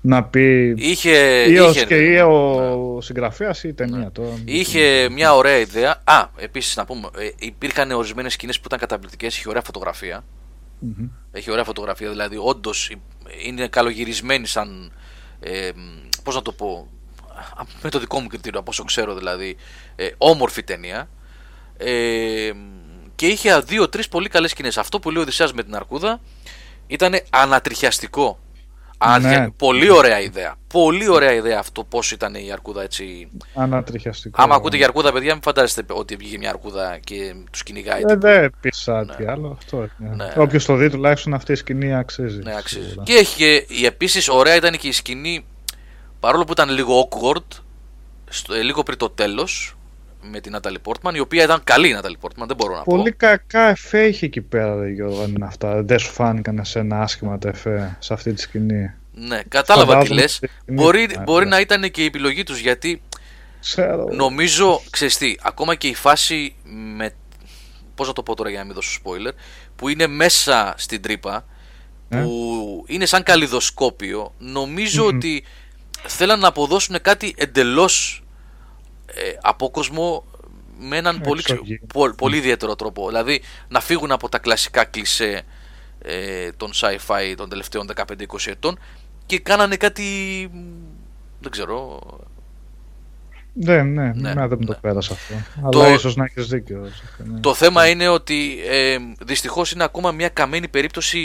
να 0.00 0.24
πει 0.24 0.74
Είχε, 0.76 1.44
ή, 1.48 1.58
ο, 1.58 1.70
είχε, 1.70 1.84
και, 1.84 1.94
ή 1.96 2.18
ο 2.18 2.98
συγγραφέας 3.00 3.64
ή 3.64 3.68
η 3.68 3.72
ταινία. 3.72 4.10
τώρα. 4.12 4.28
είχε 4.44 5.08
μια 5.10 5.34
ωραία 5.34 5.58
ιδέα. 5.58 6.00
Α, 6.04 6.28
επίσης 6.36 6.76
να 6.76 6.84
πούμε, 6.84 7.08
ε, 7.18 7.28
υπήρχαν 7.38 7.90
ορισμένες 7.90 8.32
σκηνές 8.32 8.56
που 8.56 8.64
ήταν 8.66 8.78
καταπληκτικές. 8.78 9.36
Είχε 9.38 9.48
ωραία 9.48 9.62
φωτογραφία. 9.62 10.24
Μμμ. 10.78 11.08
Έχει 11.32 11.50
ωραία 11.50 11.64
φωτογραφία, 11.64 12.10
δηλαδή 12.10 12.36
όντως 12.40 12.96
είναι 13.46 13.66
καλογυρισμένη 13.68 14.46
σαν. 14.46 14.92
Ε, 15.40 15.70
Πώς 16.22 16.34
να 16.34 16.42
το 16.42 16.52
πω. 16.52 16.88
Α, 17.36 17.64
Με 17.82 17.90
το 17.90 17.98
δικό 17.98 18.20
μου 18.20 18.26
κριτήριο, 18.26 18.58
από 18.60 18.70
όσο 18.70 18.84
ξέρω 18.84 19.14
δηλαδή. 19.14 19.56
Ε, 19.96 20.08
όμορφη 20.16 20.62
ταινία. 20.62 21.08
Ε, 21.76 22.50
και 23.14 23.26
είχε 23.26 23.58
δύο-τρει 23.60 24.08
πολύ 24.10 24.28
καλές 24.28 24.50
σκηνές. 24.50 24.78
Αυτό 24.78 24.98
που 24.98 25.10
λέει 25.10 25.18
ο 25.18 25.22
Οδυσσέας 25.22 25.52
με 25.52 25.62
την 25.62 25.74
Αρκούδα 25.76 26.20
ήταν 26.86 27.14
ανατριχιαστικό. 27.30 28.38
Ανατριχια- 28.98 29.40
Ναι. 29.40 29.50
Πολύ 29.50 29.90
ωραία 29.90 30.20
ιδέα. 30.20 30.54
Πολύ 30.72 31.08
ωραία 31.08 31.32
ιδέα 31.32 31.58
αυτό 31.58 31.84
πώς 31.84 32.10
ήταν 32.10 32.34
η 32.34 32.52
Αρκούδα 32.52 32.82
έτσι. 32.82 33.28
Ανατριχιαστικό. 33.54 34.42
Άμα 34.42 34.54
ακούτε 34.54 34.76
για 34.76 34.86
Αρκούδα, 34.86 35.12
παιδιά, 35.12 35.32
μην 35.32 35.42
φαντάζεστε 35.42 35.82
ότι 35.88 36.16
βγήκε 36.16 36.38
μια 36.38 36.48
Αρκούδα 36.50 36.98
και 37.04 37.34
τους 37.50 37.62
κυνηγάει. 37.62 38.02
Ε, 38.06 38.16
δεν 38.16 38.52
πεις 38.60 38.82
κάτι 38.84 39.24
Ναι. 39.24 39.30
άλλο. 39.30 39.56
Αυτό 39.58 39.76
είναι. 40.00 40.14
Ναι. 40.14 40.32
Όποιος 40.36 40.64
το 40.64 40.74
δει 40.74 40.90
τουλάχιστον 40.90 41.34
αυτή 41.34 41.52
η 41.52 41.54
σκηνή 41.54 41.94
αξίζει. 41.94 42.38
Ναι, 42.42 42.56
αξίζει. 42.56 42.84
σίγουρα. 42.86 43.02
Και 43.04 43.12
έχει 43.12 43.36
και 43.36 43.74
η 43.74 43.86
επίσης 43.86 44.28
ωραία 44.28 44.54
ήταν 44.56 44.72
και 44.76 44.88
η 44.88 44.92
σκηνή, 44.92 45.44
παρόλο 46.20 46.44
που 46.44 46.52
ήταν 46.52 46.68
λίγο 46.70 47.08
awkward, 47.08 47.60
στο, 48.28 48.54
ε, 48.54 48.62
λίγο 48.62 48.82
πριν 48.82 48.98
το 48.98 49.10
τέλος, 49.10 49.76
με 50.30 50.40
την 50.40 50.56
Natalie 50.56 50.76
Portman, 50.92 51.14
η 51.14 51.18
οποία 51.20 51.42
ήταν 51.44 51.60
καλή 51.64 51.88
η 51.88 51.96
Natalie 52.00 52.26
Portman, 52.26 52.46
δεν 52.46 52.56
μπορώ 52.56 52.74
να 52.76 52.82
Πολύ 52.82 53.10
πω. 53.10 53.16
κακά 53.16 53.68
εφέ 53.68 54.06
είχε 54.06 54.26
εκεί 54.26 54.40
πέρα, 54.40 54.74
ρε 54.80 54.88
Γιώργο, 54.90 55.22
αν 55.22 55.34
είναι 55.34 55.44
αυτά. 55.46 55.82
Δεν 55.82 55.98
σου 55.98 56.12
φάνηκαν 56.12 56.58
εσένα 56.58 57.00
άσχημα 57.00 57.38
τα 57.38 57.48
εφέ 57.48 57.96
σε 58.00 58.12
αυτή 58.12 58.32
τη 58.32 58.40
σκηνή. 58.40 58.90
Ναι, 59.14 59.42
κατάλαβα 59.48 59.86
τι 59.92 59.92
Φαντάζομαι 59.98 60.20
λες. 60.20 60.32
στη 60.34 60.46
σκηνή. 60.62 60.82
Μπορεί, 60.82 61.06
Ναι, 61.16 61.22
μπορεί 61.22 61.44
ναι. 61.44 61.50
να 61.50 61.60
ήταν 61.60 61.90
και 61.90 62.02
η 62.02 62.04
επιλογή 62.04 62.42
τους 62.42 62.58
γιατί 62.58 63.02
Ξέρω. 63.60 64.08
νομίζω, 64.12 64.82
ξέρεις 64.90 65.16
τι, 65.18 65.34
ακόμα 65.42 65.74
και 65.74 65.86
η 65.88 65.94
φάση 65.94 66.54
με. 66.96 67.14
Πώς 67.94 68.06
να 68.06 68.12
το 68.12 68.22
πω 68.22 68.34
τώρα 68.34 68.50
για 68.50 68.58
να 68.58 68.64
μην 68.64 68.74
δώσω 68.74 69.00
spoiler, 69.04 69.32
που 69.76 69.88
είναι 69.88 70.06
μέσα 70.06 70.74
στην 70.76 71.02
τρύπα, 71.02 71.44
Ε. 72.08 72.16
που 72.18 72.84
είναι 72.86 73.06
σαν 73.06 73.22
καλλιδοσκόπιο, 73.22 74.34
νομίζω 74.38 75.02
Μμμ. 75.04 75.16
ότι 75.16 75.44
θέλαν 76.08 76.38
να 76.40 76.48
αποδώσουν 76.48 76.96
κάτι 77.02 77.34
εντελώς 77.36 78.22
ε, 79.06 79.20
απόκοσμο 79.42 80.24
με 80.78 80.96
έναν 80.96 81.20
πολύ, 81.20 81.42
ξε- 81.42 81.54
Εξωγήινο. 81.56 81.86
πο- 81.92 82.14
πολύ 82.16 82.36
ιδιαίτερο 82.36 82.76
τρόπο. 82.76 83.06
Δηλαδή 83.08 83.42
να 83.68 83.80
φύγουν 83.80 84.12
από 84.12 84.28
τα 84.28 84.38
κλασικά 84.38 84.84
κλισέ 84.84 85.42
ε, 86.02 86.52
των 86.52 86.70
sci-fi 86.74 87.34
των 87.36 87.48
τελευταίων 87.48 87.90
15-20 87.96 88.02
ετών 88.46 88.78
και 89.26 89.38
κάνανε 89.38 89.76
κάτι. 89.76 90.02
μ, 90.52 90.58
Δεν 91.40 91.50
ξέρω. 91.50 92.00
Ναι, 93.58 93.82
ναι, 93.82 94.12
Ναι, 94.14 94.34
ναι, 94.34 94.46
δεν 94.46 94.58
μου 94.60 94.66
το 94.66 94.72
ναι. 94.72 94.78
πέρασε 94.80 95.12
αυτό. 95.12 95.34
Το- 95.70 95.80
Αλλά 95.82 95.92
ίσως 95.94 96.16
να 96.16 96.24
έχεις 96.24 96.46
δίκιο. 96.46 96.90
ναι. 97.18 97.40
Το 97.40 97.54
θέμα 97.54 97.88
είναι 97.88 98.08
ότι 98.08 98.58
ε, 98.68 98.96
δυστυχώς 99.20 99.72
είναι 99.72 99.84
ακόμα 99.84 100.12
μια 100.12 100.28
καμένη 100.28 100.68
περίπτωση 100.68 101.20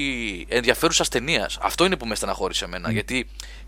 ενδιαφέρουσας 0.49 1.09
ταινίας. 1.09 1.57
Αυτό 1.61 1.85
είναι 1.85 1.95
που 1.97 2.05
με 2.05 2.15
στεναχώρησε 2.15 2.65
εμένα. 2.65 2.91
Γιατί 2.91 3.27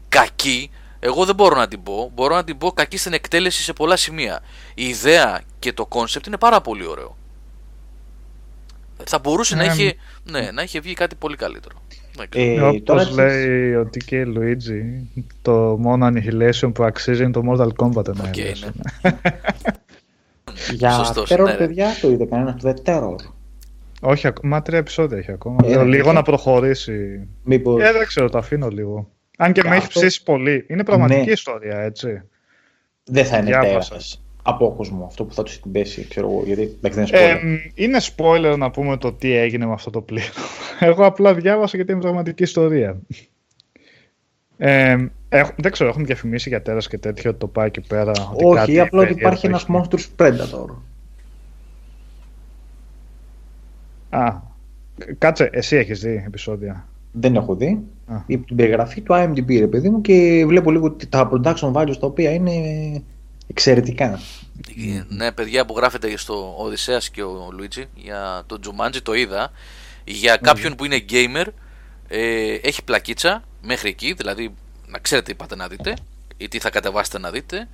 κακή, 0.09 0.71
εγώ 1.05 1.25
δεν 1.25 1.35
μπορώ 1.35 1.55
να 1.55 1.67
την 1.67 1.83
πω. 1.83 2.11
Μπορώ 2.15 2.35
να 2.35 2.43
την 2.43 2.57
πω 2.57 2.71
κακή 2.71 2.97
στην 2.97 3.13
εκτέλεση 3.13 3.63
σε 3.63 3.73
πολλά 3.73 3.95
σημεία. 3.95 4.39
Η 4.75 4.87
ιδέα 4.87 5.41
και 5.59 5.73
το 5.73 5.85
concept 5.85 6.25
είναι 6.27 6.37
πάρα 6.37 6.61
πολύ 6.61 6.85
ωραίο. 6.87 7.17
Θα 9.05 9.19
μπορούσε 9.19 9.55
να, 9.55 9.63
Ε, 9.63 9.65
είχε, 9.65 9.93
ναι, 10.31 10.51
να 10.51 10.61
είχε 10.61 10.79
βγει 10.79 10.93
κάτι 10.93 11.15
πολύ 11.15 11.35
καλύτερο. 11.35 11.75
Δεν 12.15 12.29
ξέρω. 12.29 12.65
Ε, 12.65 12.69
Όπως 12.69 12.81
τώρα 12.83 13.01
έχεις- 13.01 13.15
λέει 13.15 13.73
ο 13.75 13.89
TK 13.93 14.11
Luigi, 14.37 14.81
το 15.41 15.51
μόνο 15.79 16.07
Annihilation 16.07 16.71
που 16.73 16.83
αξίζει 16.83 17.23
είναι 17.23 17.31
το 17.31 17.41
Mortal 17.49 17.67
Kombat 17.83 18.07
OK, 18.07 18.15
Annihilation. 18.15 18.71
ναι. 19.01 19.11
Για 20.73 20.91
Σωστός, 20.91 21.31
terror, 21.33 21.43
ναι, 21.43 21.51
ρε. 21.51 21.57
παιδιά, 21.57 21.87
το 22.01 22.09
είδε 22.11 22.25
κανένας 22.25 22.61
το 22.61 22.73
The 22.75 22.89
Terror. 22.89 23.15
Όχι, 24.01 24.27
ακ- 24.27 24.43
μα 24.43 24.61
τρία 24.61 24.77
επεισόδια 24.77 25.17
έχει 25.17 25.31
ακόμα. 25.31 25.57
Ε, 25.63 25.69
Θέλω 25.69 25.85
λίγο 25.85 26.05
έχει. 26.07 26.15
να 26.15 26.21
προχωρήσει. 26.21 27.27
Μήπως... 27.43 27.81
Ε, 27.83 27.91
δεν 27.91 28.07
ξέρω, 28.07 28.29
το 28.29 28.37
αφήνω 28.37 28.67
λίγο. 28.67 29.09
Αν 29.37 29.53
και 29.53 29.61
με 29.63 29.75
έχει 29.75 29.85
Αυτό- 29.85 29.99
ψήσει 29.99 30.23
πολύ. 30.23 30.65
Είναι 30.69 30.83
πραγματική 30.83 31.25
Ναι. 31.25 31.31
ιστορία, 31.31 31.77
έτσι. 31.79 32.21
δεν 33.05 33.25
θα 33.25 33.37
είναι 33.37 33.45
διάβασα. 33.45 33.89
τέρας 33.89 34.23
απόκοσμο 34.43 35.05
αυτό 35.05 35.23
που 35.25 35.33
θα 35.33 35.43
τους 35.43 35.59
την 35.59 35.71
πέσει, 35.71 36.07
ξέρω 36.07 36.29
εγώ, 36.29 36.43
γιατί 36.45 36.61
εντάξει, 36.61 36.99
δεν 36.99 37.07
είναι 37.07 37.17
Ε, 37.31 37.35
spoiler. 37.35 37.43
μ, 37.43 37.71
είναι 37.75 37.97
spoiler 38.15 38.55
να 38.57 38.71
πούμε 38.71 38.97
το 38.97 39.13
τι 39.13 39.31
έγινε 39.31 39.65
με 39.65 39.73
αυτό 39.73 39.89
το 39.89 40.01
πλοίο. 40.01 40.23
Εγώ 40.79 41.05
απλά 41.05 41.33
διάβασα 41.33 41.75
γιατί 41.75 41.91
είναι 41.91 42.01
πραγματική 42.01 42.43
ιστορία. 42.43 42.97
Ε, 44.57 44.97
έχ- 45.29 45.55
δεν 45.57 45.71
ξέρω, 45.71 45.89
έχουν 45.89 46.05
διαφημίσει 46.05 46.49
για 46.49 46.61
τέρας 46.61 46.87
και 46.87 46.97
τέτοιο 46.97 47.29
ότι 47.29 47.39
το 47.39 47.47
πάει 47.47 47.67
εκεί 47.67 47.81
πέρα. 47.81 48.11
ότι 48.33 48.45
Όχι, 48.45 48.55
κάτι 48.55 48.79
απλά 48.79 48.99
ότι 49.01 49.13
περίεργο 49.13 49.19
υπάρχει 49.19 49.45
ένας 49.45 49.63
έχει. 49.63 49.71
monstrous 49.73 50.21
predator. 50.21 50.75
Α, 54.09 54.33
κάτσε, 55.17 55.49
εσύ 55.53 55.75
έχεις 55.75 55.99
δει 56.01 56.23
επεισόδια. 56.27 56.87
Δεν 57.11 57.35
έχω 57.35 57.55
δει. 57.55 57.79
Α. 58.05 58.15
Η, 58.25 58.37
την 58.37 58.55
περιγραφή 58.55 59.01
του 59.01 59.13
IMDb, 59.13 59.59
ρε 59.59 59.67
παιδί 59.67 59.89
μου, 59.89 60.01
και 60.01 60.43
βλέπω 60.47 60.71
λίγο 60.71 60.85
ότι 60.85 61.07
τα 61.07 61.29
production 61.33 61.71
values 61.71 61.97
τα 61.99 62.07
οποία 62.07 62.31
είναι 62.33 62.51
εξαιρετικά. 63.47 64.19
Ναι, 65.07 65.31
παιδιά 65.31 65.65
που 65.65 65.73
γράφετε 65.77 66.17
στο 66.17 66.55
Οδυσσέας 66.57 67.09
και 67.09 67.23
ο 67.23 67.49
Λουίτζι 67.51 67.85
για 67.95 68.43
το 68.45 68.59
Jumanji 68.65 68.97
το 69.03 69.13
είδα. 69.13 69.51
Για 70.05 70.35
κάποιον 70.37 70.75
που 70.75 70.85
είναι 70.85 71.05
gamer 71.09 71.45
ε, 72.07 72.53
έχει 72.53 72.83
πλακίτσα 72.83 73.43
μέχρι 73.61 73.89
εκεί, 73.89 74.13
δηλαδή 74.13 74.53
να 74.87 74.99
ξέρετε 74.99 75.31
τι 75.31 75.37
πάτε 75.37 75.55
να 75.55 75.67
δείτε 75.67 75.93
ή 76.37 76.47
τι 76.47 76.59
θα 76.59 76.69
κατεβάσετε 76.69 77.19
να 77.19 77.31
δείτε. 77.31 77.67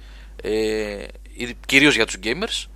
Ε, 0.44 1.04
ή- 1.34 1.56
κυρίως 1.66 1.96
για 1.96 2.06
τους 2.06 2.18
gamers. 2.24 2.70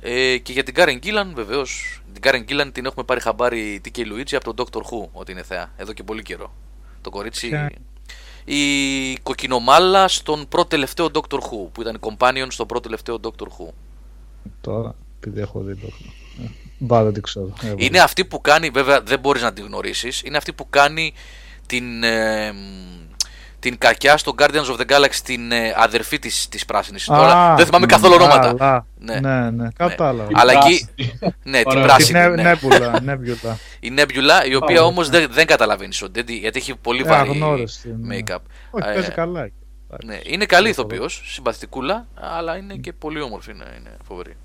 Ε, 0.00 0.38
και 0.38 0.52
για 0.52 0.62
την 0.62 0.74
Karen 0.76 0.98
Gillan 1.04 1.26
βεβαίως. 1.34 2.02
Την 2.12 2.22
Karen 2.30 2.50
Gillan 2.50 2.70
την 2.72 2.86
έχουμε 2.86 3.04
πάρει 3.04 3.20
χαμπάρι 3.20 3.80
τι 3.82 3.90
και 3.90 4.00
η 4.00 4.04
Λουίτζι 4.04 4.36
από 4.36 4.54
τον 4.54 4.66
Doctor 4.66 4.78
Who 4.80 5.08
ότι 5.12 5.32
είναι 5.32 5.42
θεά 5.42 5.72
εδώ 5.76 5.92
και 5.92 6.02
πολύ 6.02 6.22
καιρό. 6.22 6.52
Το 7.00 7.10
κορίτσι 7.10 7.48
Ποια; 7.48 7.70
η 8.44 9.16
κοκκινομάλα 9.22 10.08
στον 10.08 10.48
πρώτο 10.48 10.68
τελευταίο 10.68 11.10
Doctor 11.12 11.38
Who 11.38 11.68
που 11.72 11.80
ήταν 11.80 11.98
companion 12.00 12.46
στον 12.48 12.66
πρώτο 12.66 12.82
τελευταίο 12.82 13.18
Doctor 13.22 13.46
Who. 13.46 13.68
Τώρα, 14.60 14.94
επειδή 15.16 15.40
έχω 15.40 15.60
δει 15.60 15.74
το. 15.76 15.86
Ε, 16.42 16.46
Μπα, 16.78 17.04
δεν 17.04 17.12
την 17.12 17.22
ξέρω. 17.22 17.52
Ε, 17.62 17.74
Είναι 17.76 17.98
αυτή 17.98 18.24
που 18.24 18.40
κάνει, 18.40 18.70
βέβαια 18.70 19.00
δεν 19.00 19.20
μπορείς 19.20 19.42
να 19.42 19.52
τη 19.52 19.60
γνωρίσεις, 19.60 20.22
είναι 20.22 20.36
αυτή 20.36 20.52
που 20.52 20.66
κάνει 20.70 21.12
την, 21.66 22.02
ε, 22.02 22.52
μ, 22.52 22.56
την 23.60 23.78
κακιά 23.78 24.16
στο 24.16 24.34
Guardians 24.38 24.76
of 24.76 24.80
the 24.80 24.86
Galaxy, 24.92 25.20
την 25.24 25.52
ε, 25.52 25.74
αδερφή 25.76 26.18
της, 26.18 26.48
της 26.48 26.64
πράσινης. 26.64 27.10
Α, 27.10 27.16
Τώρα 27.16 27.54
δεν 27.56 27.66
θυμάμαι 27.66 27.86
ναι, 27.86 27.92
καθόλου 27.92 28.14
ονόματα. 28.14 28.54
καλά. 28.56 28.86
Ναι. 28.98 29.20
Ναι, 29.20 29.50
ναι, 29.50 29.68
κατάλαβα. 29.76 30.30
Αλλά 30.34 30.52
εκεί, 30.52 30.88
Πράσινη. 30.96 31.34
ναι, 31.42 31.58
την 31.58 31.70
Ωραία. 31.70 31.82
πράσινη. 31.84 32.20
Την 32.20 32.30
ναι. 32.32 32.42
Νέμπουλα, 32.42 33.00
Νέμπιουλα. 33.02 33.58
Η 33.80 33.92
Nebula, 33.96 34.48
η 34.48 34.54
οποία 34.54 34.76
Πάμε, 34.76 34.78
όμως 34.78 35.08
δεν, 35.08 35.26
δεν 35.30 35.46
καταλαβαίνεις 35.46 36.02
ότι 36.02 36.10
γιατί, 36.14 36.36
γιατί 36.36 36.58
έχει 36.58 36.76
πολύ 36.76 37.00
Ε, 37.00 37.08
βαρύ 37.08 37.28
αγνώριστη, 37.30 37.94
ναι. 38.00 38.16
make-up. 38.18 38.36
Όχι, 38.70 38.88
Ε, 38.88 38.92
παίζει 38.92 39.10
καλά. 39.10 39.44
εκεί. 39.44 39.54
Ναι, 40.04 40.18
είναι 40.22 40.44
καλή 40.44 40.68
ηθοποιός, 40.68 41.22
συμπαθητικούλα, 41.26 42.06
αλλά 42.36 42.56
είναι 42.56 42.74
και 42.74 42.92
πολύ 42.92 43.20
όμορφη, 43.20 43.50
είναι, 43.50 43.64
είναι 43.78 43.90
φοβερή. 44.06 44.36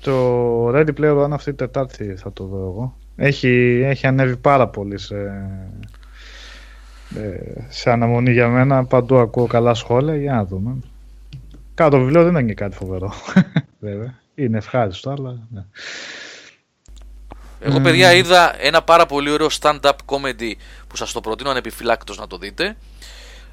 Το 0.00 0.68
Ready 0.68 0.90
Player 1.00 1.24
One 1.24 1.30
αυτή 1.32 1.44
την 1.54 1.56
Τετάρτη 1.56 2.14
θα 2.16 2.32
το 2.32 2.44
δω 2.44 2.56
εγώ. 2.56 2.96
Έχει, 3.16 3.82
έχει 3.84 4.06
ανέβει 4.06 4.36
πάρα 4.36 4.68
πολύ 4.68 4.98
σε, 4.98 5.14
ε, 7.16 7.60
σε 7.68 7.90
αναμονή 7.90 8.32
για 8.32 8.48
μένα. 8.48 8.84
Παντού 8.84 9.18
ακούω 9.18 9.46
καλά 9.46 9.74
σχόλια. 9.74 10.16
Για 10.16 10.32
να 10.32 10.44
δούμε. 10.44 10.76
Κάτω 11.74 11.90
το 11.90 12.02
βιβλίο 12.02 12.22
δεν 12.22 12.30
είναι 12.32 12.42
και 12.42 12.54
κάτι 12.54 12.76
φοβερό. 12.76 13.12
Βέβαια. 13.80 14.14
Είναι 14.34 14.56
ευχάριστο, 14.58 15.10
αλλά. 15.10 15.38
Ναι. 15.50 15.64
Εγώ, 17.60 17.80
παιδιά, 17.80 18.12
είδα 18.14 18.54
ένα 18.64 18.82
πάρα 18.82 19.06
πολύ 19.06 19.30
ωραίο 19.30 19.46
stand-up 19.60 19.92
comedy 20.06 20.52
που 20.88 20.96
σας 20.96 21.12
το 21.12 21.20
προτείνω 21.20 21.50
ανεπιφυλάκτως 21.50 22.18
να 22.18 22.26
το 22.26 22.38
δείτε. 22.38 22.76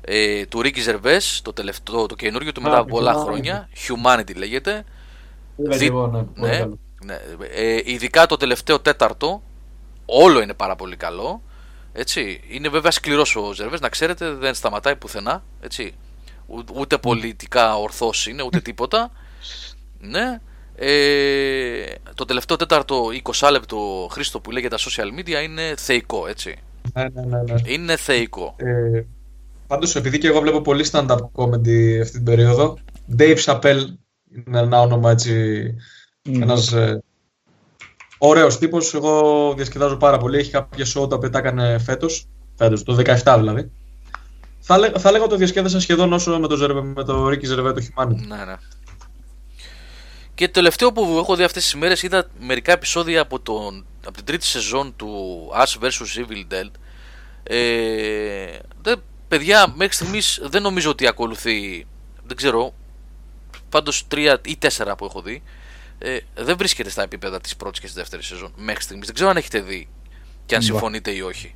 Ε, 0.01 0.45
του 0.45 0.59
Ricky 0.63 0.77
Gervais, 0.89 1.39
το, 1.41 1.53
τελευταίο, 1.53 2.05
το 2.05 2.15
καινούριο 2.15 2.51
του 2.51 2.61
μετά 2.61 2.75
Α, 2.75 2.79
από 2.79 2.89
πολλά 2.89 3.15
Humanity. 3.15 3.23
χρόνια. 3.23 3.69
Humanity 3.87 4.35
λέγεται. 4.35 4.83
Είδα 5.55 5.69
και 5.71 5.77
Δι- 5.77 5.87
εγώ, 5.87 6.07
ναι. 6.07 6.17
πολύ 6.23 6.49
Ναι, 6.49 6.57
καλό. 6.57 6.77
ναι. 7.05 7.17
Ε, 7.53 7.81
ειδικά 7.85 8.25
το 8.25 8.37
τελευταίο 8.37 8.79
τέταρτο, 8.79 9.41
όλο 10.05 10.41
είναι 10.41 10.53
πάρα 10.53 10.75
πολύ 10.75 10.95
καλό. 10.95 11.41
Έτσι. 11.97 12.41
Είναι 12.49 12.69
βέβαια 12.69 12.91
σκληρός 12.91 13.35
ο 13.35 13.53
Ζερβές, 13.53 13.79
να 13.79 13.89
ξέρετε, 13.89 14.31
δεν 14.33 14.53
σταματάει 14.53 14.95
πουθενά. 14.95 15.43
Έτσι. 15.61 15.93
Ού- 16.47 16.63
Ούτε 16.79 16.97
πολιτικά 16.97 17.75
ορθός 17.77 18.27
είναι, 18.27 18.43
ούτε 18.43 18.59
τίποτα. 18.67 19.11
Ναι. 19.99 20.39
Ε, 20.77 21.85
το 22.15 22.25
τελευταίο 22.25 22.57
τέταρτο 22.57 23.05
20 23.39 23.49
λεπτό 23.51 24.07
Χρήστο 24.11 24.39
που 24.39 24.51
λέει 24.51 24.61
για 24.61 24.69
τα 24.69 24.77
social 24.77 25.19
media 25.19 25.43
είναι 25.43 25.73
θεϊκό, 25.77 26.27
έτσι. 26.27 26.55
Ναι, 26.93 27.03
ναι, 27.13 27.21
ναι, 27.21 27.41
ναι. 27.41 27.55
Είναι 27.65 27.95
θεϊκό. 27.97 28.55
Ε, 28.57 29.01
πάντως, 29.67 29.95
επειδή 29.95 30.17
και 30.17 30.27
εγώ 30.27 30.39
βλέπω 30.39 30.61
πολύ 30.61 30.85
stand-up 30.91 31.17
comedy 31.35 31.99
αυτή 32.01 32.11
την 32.11 32.23
περίοδο, 32.23 32.77
Dave 33.17 33.37
Chappelle 33.43 33.83
είναι 34.45 34.59
ένα 34.59 34.79
όνομα 34.81 35.11
έτσι, 35.11 35.63
Mm. 36.29 36.41
ένας 36.41 36.71
ε, 36.73 37.03
ωραίος 38.17 38.57
τύπος. 38.57 38.93
Εγώ 38.93 39.53
διασκεδάζω 39.55 39.97
πάρα 39.97 40.17
πολύ. 40.17 40.37
Έχει 40.37 40.51
κάποια 40.51 40.85
show 40.85 41.09
τα 41.09 41.15
οποία 41.15 41.29
τα 41.29 41.37
έκανε 41.39 41.77
φέτος, 41.79 42.25
φέτος, 42.55 42.83
το 42.83 42.95
17 43.23 43.35
δηλαδή. 43.37 43.71
Θα, 44.59 44.77
λέ, 44.77 44.91
θα 44.97 45.11
λέγα 45.11 45.27
το 45.27 45.35
διασκέδασα 45.35 45.79
σχεδόν 45.79 46.13
όσο 46.13 46.39
με 46.39 46.47
το, 46.47 46.55
Ζερβε- 46.55 46.83
με 46.95 47.03
το 47.03 47.27
Ricky 47.27 47.45
Gervais 47.53 47.73
το 47.73 47.81
Humanity. 47.95 48.15
Ναι, 48.27 48.45
ναι. 48.45 48.55
Και 50.35 50.45
το 50.45 50.51
τελευταίο 50.51 50.91
που 50.91 51.15
έχω 51.17 51.35
δει 51.35 51.43
αυτές 51.43 51.63
τις 51.63 51.75
μέρες 51.75 52.03
είδα 52.03 52.27
μερικά 52.39 52.71
επεισόδια 52.71 53.21
από, 53.21 53.39
τον, 53.39 53.85
από 54.05 54.15
την 54.15 54.25
τρίτη 54.25 54.45
σεζόν 54.45 54.93
του 54.95 55.09
Ash 55.53 55.83
vs 55.83 56.19
Evil 56.19 56.53
Dead. 56.53 56.69
Ε, 57.43 58.57
δε, 58.81 58.95
παιδιά, 59.27 59.73
μέχρι 59.75 59.93
στιγμής 59.93 60.39
δεν 60.43 60.61
νομίζω 60.61 60.89
ότι 60.89 61.07
ακολουθεί, 61.07 61.87
δεν 62.23 62.35
ξέρω, 62.37 62.73
πάντως 63.69 64.07
τρία 64.07 64.39
ή 64.45 64.57
τέσσερα 64.57 64.95
που 64.95 65.05
έχω 65.05 65.21
δει, 65.21 65.43
ε, 66.05 66.19
δεν 66.35 66.57
βρίσκεται 66.57 66.89
στα 66.89 67.01
επίπεδα 67.01 67.41
της 67.41 67.55
πρώτης 67.55 67.79
και 67.79 67.85
της 67.85 67.95
δεύτερης 67.95 68.25
σεζόν 68.25 68.53
μέχρι 68.55 68.83
στιγμής. 68.83 69.05
Δεν 69.05 69.15
ξέρω 69.15 69.29
αν 69.29 69.37
έχετε 69.37 69.59
δει 69.59 69.87
και 70.45 70.55
αν 70.55 70.61
Μπα. 70.61 70.67
συμφωνείτε 70.67 71.11
ή 71.11 71.21
όχι. 71.21 71.55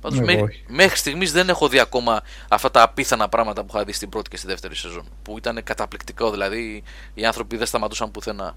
Πάντως 0.00 0.18
Εγώ 0.18 0.26
μέχρι, 0.26 0.42
όχι. 0.42 0.64
μέχρι 0.68 0.96
στιγμής 0.96 1.32
δεν 1.32 1.48
έχω 1.48 1.68
δει 1.68 1.78
ακόμα 1.78 2.22
αυτά 2.48 2.70
τα 2.70 2.82
απίθανα 2.82 3.28
πράγματα 3.28 3.64
που 3.64 3.74
είχα 3.74 3.84
δει 3.84 3.92
στην 3.92 4.08
πρώτη 4.08 4.30
και 4.30 4.36
στη 4.36 4.46
δεύτερη 4.46 4.74
σεζόν. 4.74 5.08
Που 5.22 5.36
ήταν 5.38 5.62
καταπληκτικό, 5.62 6.30
δηλαδή 6.30 6.82
οι 7.14 7.24
άνθρωποι 7.24 7.56
δεν 7.56 7.66
σταματούσαν 7.66 8.10
πουθενά. 8.10 8.56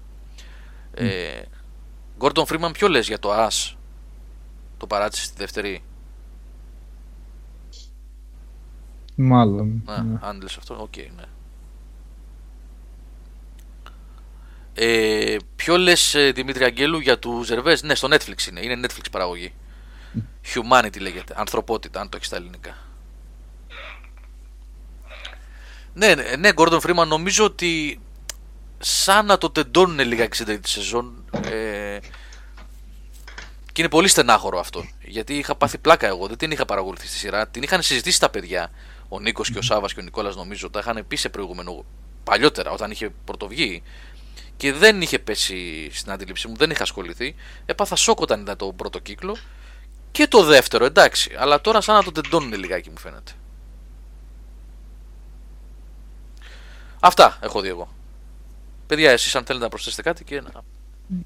Ε, 0.94 1.42
Gordon 2.18 2.44
Freeman, 2.44 2.70
ποιο 2.72 2.88
λες 2.88 3.06
για 3.06 3.18
το 3.18 3.46
Ash, 3.46 3.74
το 4.76 4.86
παράτησε 4.86 5.24
στη 5.24 5.34
δεύτερη; 5.36 5.82
Μάλλον. 9.14 9.82
Α, 9.84 10.02
ναι. 10.02 10.18
αν 10.20 10.40
λες 10.40 10.56
αυτό, 10.56 10.76
οκ, 10.80 10.96
ναι. 10.96 11.24
Ε, 14.74 15.36
ποιο 15.56 15.76
λες 15.76 16.14
ε, 16.14 16.30
Δημήτρη 16.30 16.64
Αγγέλου 16.64 16.98
για 16.98 17.18
τους 17.18 17.46
Ζερβές, 17.46 17.82
ναι 17.82 17.94
στο 17.94 18.08
Netflix 18.10 18.46
είναι, 18.48 18.60
είναι 18.60 18.86
Netflix 18.86 19.04
παραγωγή. 19.10 19.52
Humanity 20.54 21.00
λέγεται, 21.00 21.34
ανθρωπότητα 21.36 22.00
αν 22.00 22.08
το 22.08 22.16
έχεις 22.16 22.26
στα 22.26 22.36
ελληνικά. 22.36 22.76
Ναι, 25.94 26.14
ναι, 26.14 26.36
ναι, 26.36 26.50
Gordon 26.54 26.80
Freeman 26.80 27.06
νομίζω 27.06 27.44
ότι 27.44 28.00
σαν 28.78 29.26
να 29.26 29.38
το 29.38 29.50
τεντώνουν 29.50 29.98
λίγα 29.98 30.28
στην 30.30 30.46
τρίτη 30.46 30.68
σεζόν 30.68 31.24
ε, 31.44 31.98
και 33.72 33.80
είναι 33.80 33.90
πολύ 33.90 34.08
στενάχωρο 34.08 34.58
αυτό. 34.58 34.84
Γιατί 35.04 35.38
είχα 35.38 35.54
πάθει 35.54 35.78
πλάκα 35.78 36.06
εγώ, 36.06 36.26
δεν 36.26 36.36
την 36.36 36.50
είχα 36.50 36.64
παρακολουθήσει 36.64 37.08
στη 37.08 37.18
σειρά. 37.18 37.48
Την 37.48 37.62
είχαν 37.62 37.82
συζητήσει 37.82 38.20
τα 38.20 38.30
παιδιά. 38.30 38.70
Ο 39.08 39.20
Νίκος 39.20 39.50
και 39.50 39.58
ο 39.58 39.62
Σάβας 39.62 39.94
και 39.94 40.00
ο 40.00 40.02
Νικόλας 40.02 40.36
νομίζω 40.36 40.70
τα 40.70 40.78
είχαν 40.78 41.04
πει 41.08 41.16
σε 41.16 41.28
προηγούμενο. 41.28 41.84
παλιότερα, 42.24 42.70
όταν 42.70 42.90
είχε 42.90 43.12
πρωτοβγεί. 43.24 43.82
Και 44.62 44.72
δεν 44.72 45.00
είχε 45.00 45.18
πέσει 45.18 45.88
στην 45.92 46.12
αντίληψή 46.12 46.48
μου, 46.48 46.56
δεν 46.56 46.70
είχα 46.70 46.82
ασχοληθεί. 46.82 47.34
Έπαθα 47.66 47.96
σοκ 47.96 48.20
όταν 48.20 48.40
είδα 48.40 48.56
το 48.56 48.72
πρώτο 48.72 48.98
κύκλο. 48.98 49.36
Και 50.10 50.26
το 50.26 50.44
δεύτερο, 50.44 50.84
εντάξει. 50.84 51.34
Αλλά 51.38 51.60
τώρα 51.60 51.80
σαν 51.80 51.94
να 51.94 52.02
το 52.02 52.12
τεντώνουν 52.12 52.52
λιγάκι 52.52 52.90
μου 52.90 52.98
φαίνεται. 52.98 53.32
Αυτά 57.00 57.38
έχω 57.42 57.60
δει 57.60 57.68
εγώ. 57.68 57.88
Παιδιά, 58.86 59.10
εσείς 59.10 59.34
αν 59.34 59.44
θέλετε 59.44 59.64
να 59.64 59.70
προσθέσετε 59.70 60.02
κάτι 60.02 60.24
και 60.24 60.40
να... 60.40 60.50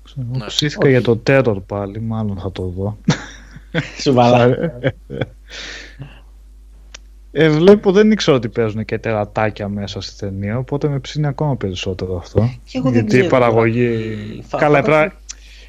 Ξέρω, 0.04 0.26
Ναι. 0.32 0.46
Ψήθηκα 0.46 0.88
για 0.88 1.02
το 1.02 1.22
Terror 1.26 1.62
πάλι, 1.66 2.00
μάλλον 2.00 2.38
θα 2.38 2.52
το 2.52 2.62
δω. 2.62 2.98
Σοβαρά. 4.02 4.72
Ε, 7.38 7.48
βλέπω 7.48 7.92
δεν 7.92 8.10
ήξερα 8.10 8.36
ότι 8.36 8.48
παίζουν 8.48 8.84
και 8.84 8.98
τερατάκια 8.98 9.68
μέσα 9.68 10.00
στη 10.00 10.18
ταινία, 10.18 10.58
οπότε 10.58 10.88
με 10.88 10.98
ψήνει 10.98 11.26
ακόμα 11.26 11.56
περισσότερο 11.56 12.16
αυτό. 12.16 12.50
Και 12.64 12.78
εγώ 12.78 12.90
δεν 12.90 12.92
Γιατί 13.00 13.16
η 13.16 13.18
ξέρω 13.18 13.30
παραγωγή. 13.40 14.16
Θα- 14.46 14.58
Καλά, 14.58 14.76
θα- 14.78 14.82
πρα- 14.84 15.12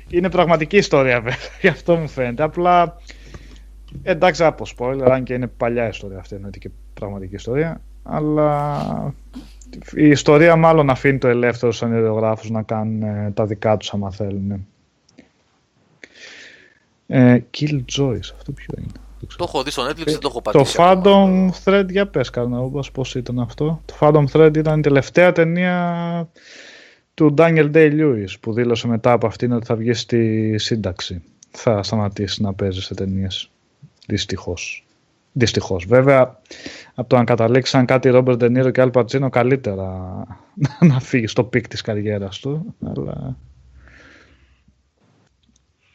είναι 0.09 0.29
πραγματική 0.29 0.77
ιστορία 0.77 1.21
βέβαια, 1.21 1.37
γι' 1.61 1.67
αυτό 1.67 1.95
μου 1.95 2.07
φαίνεται. 2.07 2.43
Απλά 2.43 2.97
εντάξει 4.03 4.43
από 4.43 4.65
spoiler, 4.77 5.07
αν 5.11 5.23
και 5.23 5.33
είναι 5.33 5.47
παλιά 5.47 5.87
ιστορία 5.87 6.17
αυτή, 6.17 6.35
εννοείται 6.35 6.57
και 6.57 6.69
πραγματική 6.93 7.35
ιστορία. 7.35 7.81
Αλλά 8.03 9.13
η 9.95 10.07
ιστορία 10.07 10.55
μάλλον 10.55 10.89
αφήνει 10.89 11.17
το 11.17 11.27
ελεύθερο 11.27 11.71
σαν 11.71 11.97
ιδεογράφους 11.97 12.49
να 12.49 12.61
κάνουν 12.61 13.01
ε, 13.03 13.31
τα 13.33 13.45
δικά 13.45 13.77
τους 13.77 13.93
άμα 13.93 14.11
θέλουν. 14.11 14.65
Ε, 17.07 17.37
Killjoys, 17.57 18.19
αυτό 18.37 18.51
ποιο 18.51 18.73
είναι; 18.77 18.91
Δεν 19.27 19.37
ξέρω. 19.37 19.37
Το 19.37 19.43
έχω 19.47 19.63
δει 19.63 19.71
στο 19.71 19.83
Netflix, 19.87 20.11
δεν 20.11 20.19
το 20.19 20.27
έχω 20.27 20.41
Το 20.41 20.51
πατήσει. 20.51 20.75
Phantom 20.79 20.95
ακόμα. 20.97 21.53
Thread, 21.65 21.85
για 21.89 22.07
πες 22.07 22.29
Καρναούμπας, 22.29 22.91
πώς 22.91 23.15
ήταν 23.15 23.39
αυτό. 23.39 23.81
Το 23.85 23.93
Phantom 23.99 24.25
Thread 24.31 24.57
ήταν 24.57 24.79
η 24.79 24.81
τελευταία 24.81 25.31
ταινία 25.31 26.29
του 27.13 27.33
Daniel 27.37 27.71
Day-Lewis 27.73 28.33
που 28.39 28.53
δήλωσε 28.53 28.87
μετά 28.87 29.11
από 29.11 29.27
αυτήν 29.27 29.51
ότι 29.51 29.65
θα 29.65 29.75
βγει 29.75 29.93
στη 29.93 30.55
σύνταξη. 30.57 31.23
Θα 31.51 31.83
σταματήσει 31.83 32.41
να 32.41 32.53
παίζει 32.53 32.81
σε 32.81 32.93
ταινίες. 32.93 33.49
Δυστυχώς. 34.07 34.85
Δυστυχώς. 35.31 35.85
Βέβαια, 35.85 36.39
από 36.93 37.09
το 37.09 37.15
να 37.15 37.23
καταλήξαν 37.23 37.85
κάτι 37.85 38.09
Ρόμπερτ 38.09 38.37
Ντενίρο 38.37 38.69
και 38.69 38.81
Αλ 38.81 38.89
Πατσίνο 38.89 39.29
καλύτερα 39.29 40.23
να 40.79 40.99
φύγει 40.99 41.27
στο 41.27 41.43
peak 41.43 41.67
της 41.67 41.81
καριέρας 41.81 42.39
του. 42.39 42.75
Αλλά... 42.85 43.37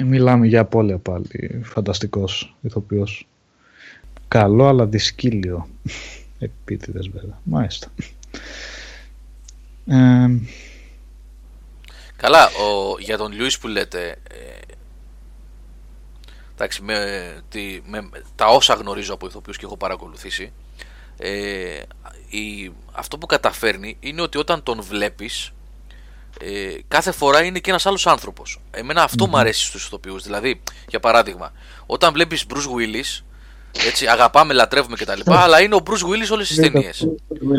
Μιλάμε 0.04 0.46
για 0.46 0.60
απώλεια 0.60 0.98
πάλι. 0.98 1.60
Φανταστικός 1.62 2.56
ηθοποιός. 2.60 3.28
Καλό 4.28 4.68
αλλά 4.68 4.86
δυσκοίλιο. 4.86 5.68
Επίτηδες 6.38 7.08
βέβαια. 7.08 7.40
Μάλιστα. 7.44 7.88
Ε, 9.86 10.26
Καλά, 12.22 12.46
ο, 12.46 12.98
για 12.98 13.16
τον 13.16 13.32
Λιούις 13.32 13.58
που 13.58 13.68
λέτε, 13.68 14.08
ε, 14.08 14.74
εντάξει, 16.54 16.82
με, 16.82 17.32
τη, 17.48 17.80
με, 17.86 18.08
τα 18.34 18.46
όσα 18.46 18.74
γνωρίζω 18.74 19.14
από 19.14 19.26
ηθοποιούς 19.26 19.56
και 19.56 19.64
έχω 19.64 19.76
παρακολουθήσει, 19.76 20.52
ε, 21.18 21.80
η, 22.28 22.72
αυτό 22.92 23.18
που 23.18 23.26
καταφέρνει 23.26 23.96
είναι 24.00 24.20
ότι 24.20 24.38
όταν 24.38 24.62
τον 24.62 24.82
βλέπεις, 24.82 25.52
ε, 26.40 26.76
κάθε 26.88 27.12
φορά 27.12 27.42
είναι 27.42 27.58
και 27.58 27.70
ένας 27.70 27.86
άλλος 27.86 28.06
άνθρωπος. 28.06 28.60
Εμένα 28.70 29.02
αυτό 29.02 29.26
μου 29.26 29.38
αρέσει 29.38 29.64
στους 29.64 29.86
ηθοποιούς. 29.86 30.22
Δηλαδή, 30.22 30.62
για 30.88 31.00
παράδειγμα, 31.00 31.52
όταν 31.86 32.12
βλέπεις 32.12 32.44
Bruce 32.48 32.78
Willis, 32.78 33.22
έτσι, 33.86 34.06
αγαπάμε, 34.06 34.52
λατρεύουμε 34.54 34.96
κτλ. 34.96 35.20
αλλά 35.24 35.60
είναι 35.60 35.74
ο 35.74 35.82
Bruce 35.84 36.04
Willis 36.08 36.30
όλες 36.32 36.48
τις 36.48 36.56
ταινίες. 36.56 37.08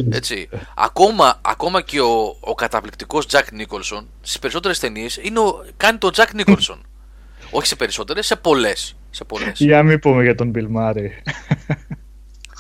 Έτσι. 0.10 0.50
Ακόμα, 0.76 1.40
ακόμα 1.42 1.82
και 1.82 2.02
ο, 2.02 2.38
ο 2.40 2.56
καταπληκτικός 2.56 3.26
Jack 3.32 3.62
Nicholson 3.62 4.06
στις 4.22 4.40
περισσότερες 4.40 4.80
ταινίες 4.80 5.20
είναι 5.22 5.40
ο, 5.40 5.66
κάνει 5.78 5.98
τον 5.98 6.12
Jack 6.16 6.42
Nicholson. 6.42 6.78
Όχι 7.56 7.68
σε 7.68 7.76
περισσότερες, 7.76 8.26
σε 8.26 8.36
πολλές. 8.36 8.96
Σε 9.10 9.24
πολλές. 9.24 9.60
για 9.60 9.84
μην 9.84 10.00
πούμε 10.00 10.24
για 10.24 10.36
τον 10.36 10.52
Bill 10.56 10.68
Murray. 10.78 11.08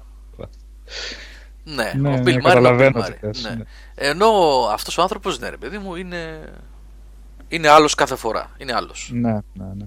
ναι, 1.75 1.91
Ναι, 1.95 2.09
ο 2.09 2.11
ναι, 2.11 2.19
Bill 2.21 2.23
Murray. 2.25 2.29
είναι 2.29 2.37
ο 2.37 2.41
καταλαβαίνω 2.47 2.99
Bill 2.99 3.03
τι 3.05 3.11
Murray, 3.11 3.17
θες, 3.19 3.43
ναι. 3.43 3.49
ναι. 3.55 3.63
Ενώ 3.95 4.27
αυτός 4.73 4.97
ο 4.97 5.01
άνθρωπος, 5.01 5.39
ναι 5.39 5.49
ρε 5.49 5.57
παιδί 5.57 5.77
μου, 5.77 5.95
είναι, 5.95 6.39
είναι 7.47 7.67
άλλος 7.67 7.95
κάθε 7.95 8.15
φορά. 8.15 8.51
Είναι 8.57 8.73
άλλος. 8.73 9.09
ναι, 9.13 9.31
ναι, 9.31 9.65
ναι. 9.77 9.85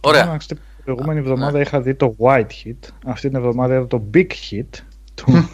Ωραία. 0.00 0.22
Εντάξει, 0.22 0.48
την 0.48 0.58
προηγούμενη 0.84 1.18
εβδομάδα 1.18 1.60
είχα 1.60 1.80
δει 1.80 1.94
το 1.94 2.14
White 2.18 2.46
Hit. 2.64 2.88
Αυτή 3.04 3.28
την 3.28 3.36
εβδομάδα 3.36 3.74
είδα 3.74 3.86
το 3.86 4.02
Big 4.14 4.26
Hit 4.50 4.66
του 5.14 5.50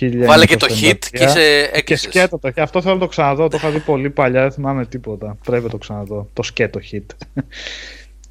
1953. 0.00 0.22
Βάλε 0.26 0.46
και 0.46 0.56
το 0.56 0.66
hit 0.70 0.98
και 1.10 1.28
σε 1.28 1.34
Και 1.34 1.70
έκλεισες. 1.72 2.08
σκέτο 2.10 2.38
το. 2.38 2.50
Και 2.50 2.60
αυτό 2.60 2.82
θέλω 2.82 2.94
να 2.94 3.00
το 3.00 3.06
ξαναδώ. 3.06 3.48
Το 3.48 3.56
είχα 3.56 3.70
δει 3.70 3.80
πολύ 3.80 4.10
παλιά, 4.10 4.40
δεν 4.42 4.52
θυμάμαι 4.52 4.86
τίποτα. 4.86 5.36
Πρέπει 5.44 5.62
να 5.64 5.68
το 5.70 5.78
ξαναδώ. 5.78 6.28
Το 6.32 6.42
σκέτο 6.42 6.80
hit. 6.92 7.04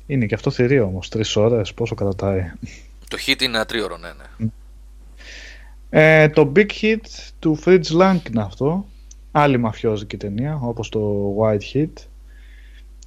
Είναι 0.10 0.26
και 0.26 0.36
αυτό 0.36 0.52
θηρίο 0.52 0.86
όμως. 0.86 1.10
Τρεις 1.10 1.36
ώρες, 1.36 1.74
πόσο 1.74 1.96
κρατάει. 1.96 2.52
Το 3.08 3.18
hit 3.26 3.42
είναι 3.42 3.56
ένα 3.56 3.66
τρίωρο, 3.66 3.98
ναι, 3.98 4.08
ναι. 4.08 4.50
Ε, 5.90 6.30
το 6.30 6.52
Big 6.56 6.70
Hit 6.82 7.02
του 7.40 7.60
Fritz 7.66 7.84
Lang 8.02 8.20
είναι 8.30 8.42
αυτό. 8.42 8.86
Άλλη 9.32 9.58
μαφιόζικη 9.58 10.18
ταινία, 10.18 10.60
όπως 10.62 10.90
το 10.90 11.34
White 11.40 11.76
Hit. 11.76 11.94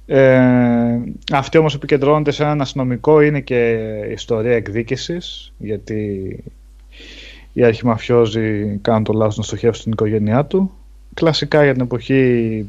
Ε, 0.05 0.99
αυτή 1.31 1.57
όμως 1.57 1.75
επικεντρώνεται 1.75 2.31
σε 2.31 2.43
έναν 2.43 2.61
αστυνομικό, 2.61 3.21
είναι 3.21 3.39
και 3.39 3.79
ιστορία 4.11 4.55
εκδίκησης, 4.55 5.53
γιατί 5.57 6.43
οι 7.53 7.63
αρχιμαφιόζοι 7.63 8.77
κάνουν 8.81 9.03
το 9.03 9.13
λάθος 9.13 9.37
να 9.37 9.43
στοχεύσουν 9.43 9.83
την 9.83 9.91
οικογένειά 9.91 10.45
του. 10.45 10.71
Κλασικά 11.13 11.63
για 11.63 11.73
την 11.73 11.81
εποχή 11.81 12.65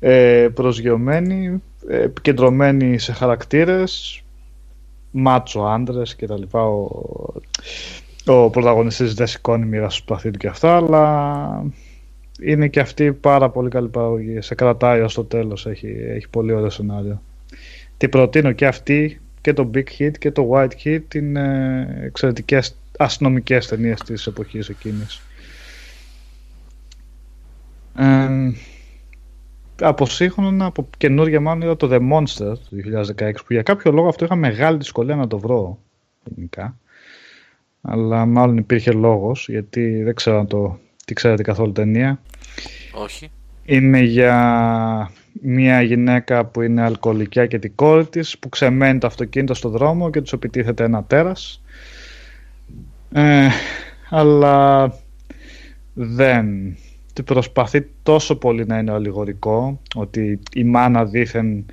ε, 0.00 0.48
προσγειωμένη, 0.54 1.46
ε, 1.46 1.60
επικεντρωμένη 1.88 2.98
σε 2.98 3.12
χαρακτήρες, 3.12 4.22
μάτσο 5.10 5.60
άντρες 5.60 6.16
και 6.16 6.26
τα 6.26 6.38
λοιπά. 6.38 6.62
Ο, 6.66 6.88
ο 8.26 8.50
πρωταγωνιστής 8.50 9.14
δεν 9.14 9.26
σηκώνει 9.26 9.66
μοίρα 9.66 9.90
στο 9.90 10.02
σπαθί 10.02 10.30
του 10.30 10.38
και 10.38 10.48
αυτά, 10.48 10.76
αλλά 10.76 11.64
είναι 12.40 12.68
και 12.68 12.80
αυτή 12.80 13.12
πάρα 13.12 13.50
πολύ 13.50 13.70
καλή 13.70 13.88
παραγωγή. 13.88 14.40
Σε 14.40 14.54
κρατάει 14.54 15.00
ως 15.00 15.14
το 15.14 15.24
τέλος, 15.24 15.66
έχει, 15.66 15.96
έχει 16.08 16.28
πολύ 16.28 16.52
ωραίο 16.52 16.70
σενάριο. 16.70 17.22
Τι 17.96 18.08
προτείνω 18.08 18.52
και 18.52 18.66
αυτή 18.66 19.20
και 19.40 19.52
το 19.52 19.70
Big 19.74 19.84
Hit 19.98 20.10
και 20.18 20.30
το 20.30 20.50
White 20.52 20.72
Hit 20.84 21.14
είναι 21.14 21.86
εξαιρετικές 22.02 22.76
αστυνομικές 22.98 23.66
ταινίες 23.66 24.00
της 24.00 24.26
εποχής 24.26 24.68
εκείνης. 24.68 25.20
Ε, 27.98 28.28
από 29.80 30.06
σύγχρονα, 30.06 30.64
από 30.64 30.88
καινούργια 30.98 31.40
μάλλον 31.40 31.62
είδα 31.62 31.76
το 31.76 31.88
The 31.92 32.12
Monster 32.12 32.58
του 32.68 32.76
2016 33.18 33.32
που 33.34 33.52
για 33.52 33.62
κάποιο 33.62 33.92
λόγο 33.92 34.08
αυτό 34.08 34.24
είχα 34.24 34.34
μεγάλη 34.34 34.76
δυσκολία 34.76 35.16
να 35.16 35.26
το 35.26 35.38
βρω 35.38 35.78
γενικά. 36.24 36.78
Αλλά 37.82 38.26
μάλλον 38.26 38.56
υπήρχε 38.56 38.92
λόγος 38.92 39.48
γιατί 39.48 40.02
δεν 40.02 40.14
ξέρω 40.14 40.38
αν 40.38 40.46
το 40.46 40.78
τι 41.04 41.14
ξέρετε 41.14 41.42
καθόλου 41.42 41.72
ταινία. 41.72 42.20
Όχι. 42.92 43.30
είναι 43.64 44.00
για 44.00 45.10
μια 45.42 45.82
γυναίκα 45.82 46.44
που 46.44 46.62
είναι 46.62 46.82
αλκοολικιά 46.82 47.46
και 47.46 47.58
την 47.58 47.74
κόρη 47.74 48.06
της 48.06 48.38
που 48.38 48.48
ξεμένει 48.48 48.98
το 48.98 49.06
αυτοκίνητο 49.06 49.54
στο 49.54 49.68
δρόμο 49.68 50.10
και 50.10 50.20
τους 50.20 50.32
επιτίθεται 50.32 50.84
ένα 50.84 51.04
τέρας. 51.04 51.62
Ε, 53.12 53.48
αλλά 54.10 54.92
δεν 55.94 56.76
τη 57.16 57.22
προσπαθεί 57.22 57.86
τόσο 58.02 58.36
πολύ 58.36 58.66
να 58.66 58.78
είναι 58.78 58.90
ολιγορικό 58.90 59.80
ότι 59.94 60.38
η 60.54 60.64
μάνα 60.64 61.04
δήθεν 61.04 61.64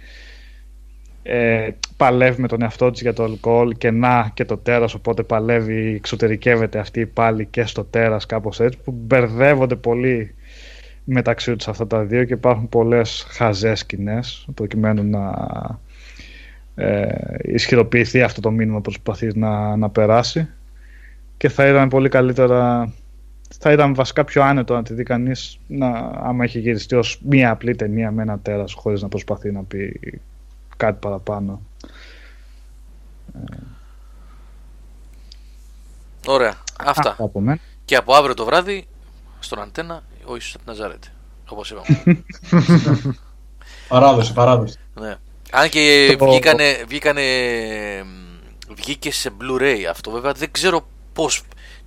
ε, 1.24 1.70
παλεύει 1.98 2.42
με 2.42 2.48
τον 2.48 2.62
εαυτό 2.62 2.92
της 2.92 3.02
για 3.02 3.14
το 3.14 3.24
αλκοόλ 3.24 3.72
και 3.78 3.92
να 3.92 4.32
και 4.34 4.46
το 4.46 4.58
τέρας 4.58 4.94
οπότε 4.94 5.24
παλεύει, 5.24 5.94
εξωτερικεύεται 5.96 6.80
αυτή 6.80 7.06
πάλι 7.06 7.46
και 7.46 7.66
στο 7.66 7.84
τέρας 7.84 8.26
κάπως 8.26 8.60
έτσι 8.60 8.78
που 8.84 8.92
μπερδεύονται 8.92 9.76
πολύ 9.76 10.36
μεταξύ 11.04 11.56
τους 11.56 11.68
αυτά 11.68 11.88
τα 11.88 12.04
δύο 12.04 12.24
και 12.24 12.34
υπάρχουν 12.34 12.70
πολλές 12.70 13.26
χαζές 13.30 13.80
σκηνές 13.80 14.48
προκειμένου 14.54 15.04
να 15.04 15.32
ε, 16.76 17.08
ισχυροποιηθεί 17.42 18.22
αυτό 18.22 18.42
το 18.42 18.52
μήνυμα 18.52 18.76
που 18.76 18.82
προσπαθεί 18.82 19.38
να, 19.38 19.76
να 19.76 19.90
περάσει. 19.90 20.48
Και 21.38 21.50
θα 21.50 21.68
ήταν 21.68 21.90
πολύ 21.90 22.10
καλύτερα 22.10 22.94
θα 23.60 23.72
ήταν 23.72 23.94
βασικά 23.96 24.24
πιο 24.24 24.44
άνετο 24.44 24.74
να 24.74 24.84
τη 24.84 24.94
δει 24.94 25.04
κανείς 25.04 25.60
άμα 26.24 26.44
έχει 26.44 26.60
γυριστεί 26.60 26.96
ως 26.96 27.20
μία 27.24 27.52
απλή 27.52 27.76
ταινία 27.76 28.12
με 28.12 28.22
ένα 28.22 28.40
τέρας 28.40 28.74
χωρίς 28.74 29.02
να 29.02 29.08
προσπαθεί 29.08 29.52
να 29.52 29.64
πει 29.64 30.00
κάτι 30.78 30.98
παραπάνω. 31.00 31.62
Ωραία. 36.28 36.54
Αυτά. 36.80 37.10
Αυτά 37.10 37.24
από 37.24 37.40
μένα. 37.40 37.60
Και 37.86 37.96
από 37.96 38.14
αύριο 38.14 38.34
το 38.34 38.46
βράδυ 38.46 38.88
στον 39.40 39.62
Αντένα 39.62 40.04
ο 40.26 40.34
Ιησούς 40.34 40.56
από 40.56 40.64
τη 40.64 40.70
Ναζαρέτη. 40.70 41.08
Όπως 41.50 41.72
είπαμε. 41.72 42.24
Παράδοση, 43.88 44.34
παράδοση. 44.34 44.78
ναι. 45.00 45.16
Αν 45.52 45.70
και 45.70 46.16
Το- 46.20 46.26
βγήκανε, 46.26 46.84
βγήκανε, 46.88 47.22
μ, 48.04 48.74
βγήκε 48.74 49.12
σε 49.12 49.30
Blu-ray 49.42 49.78
αυτό 49.90 50.12
βέβαια 50.12 50.32
δεν 50.32 50.52
ξέρω 50.52 50.88
πώς, 51.14 51.44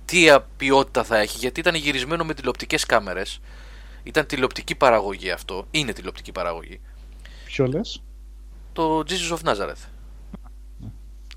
τι 0.07 0.29
α- 0.29 0.41
ποιότητα 0.57 1.03
θα 1.03 1.17
έχει 1.17 1.37
γιατί 1.37 1.59
ήταν 1.59 1.75
γυρισμένο 1.75 2.23
με 2.25 2.33
τηλεοπτικές 2.33 2.85
κάμερες. 2.85 3.39
Ήταν 4.03 4.25
τηλεοπτική 4.25 4.75
παραγωγή 4.75 5.31
αυτό. 5.31 5.67
Είναι 5.71 5.93
τηλεοπτική 5.93 6.31
παραγωγή. 6.31 6.79
Ποιο 7.45 7.67
λες; 7.67 8.01
το 8.73 9.03
Jesus 9.07 9.37
of 9.37 9.53
Nazareth. 9.53 9.87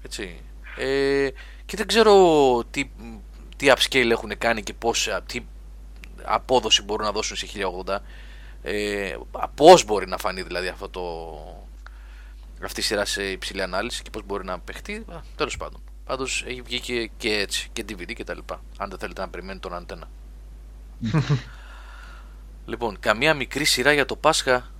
Έτσι. 0.02 0.40
Ε, 0.76 1.28
και 1.66 1.76
δεν 1.76 1.86
ξέρω 1.86 2.14
τι, 2.70 2.90
τι 3.56 3.66
upscale 3.76 4.10
έχουν 4.10 4.38
κάνει 4.38 4.62
και 4.62 4.72
πώς, 4.74 5.09
τι 5.26 5.40
απόδοση 6.22 6.82
μπορούν 6.82 7.06
να 7.06 7.12
δώσουν 7.12 7.36
σε 7.36 7.47
1080. 7.86 7.98
Ε, 8.62 9.16
πώς 9.55 9.84
μπορεί 9.84 10.09
να 10.09 10.16
φανεί 10.18 10.42
δηλαδή 10.42 10.68
αυτό 10.68 10.88
το, 10.88 11.02
αυτή 12.62 12.80
η 12.80 12.82
σειρά 12.82 13.05
σε 13.05 13.22
υψηλή 13.30 13.62
ανάλυση 13.62 14.02
και 14.02 14.10
πώς 14.10 14.22
μπορεί 14.26 14.44
να 14.44 14.59
παιχτεί. 14.59 15.05
Α, 15.12 15.20
τέλος 15.36 15.56
πάντων. 15.56 15.80
Πάντως 16.10 16.44
έχει 16.48 16.62
βγει 16.62 16.80
και, 16.80 17.10
και 17.16 17.32
έτσι 17.32 17.68
και 17.72 17.84
DVD 17.88 18.12
και 18.14 18.24
τα 18.24 18.34
λοιπά. 18.34 18.60
Αν 18.78 18.88
δεν 18.90 18.98
θέλετε 18.98 19.20
να 19.20 19.28
περιμένετε 19.28 19.68
τον 19.68 19.76
αντένα. 19.76 20.08
λοιπόν, 22.70 22.96
καμία 23.00 23.34
μικρή 23.34 23.64
σειρά 23.64 23.92
για 23.92 24.04
το 24.06 24.16
Πάσχα 24.16 24.70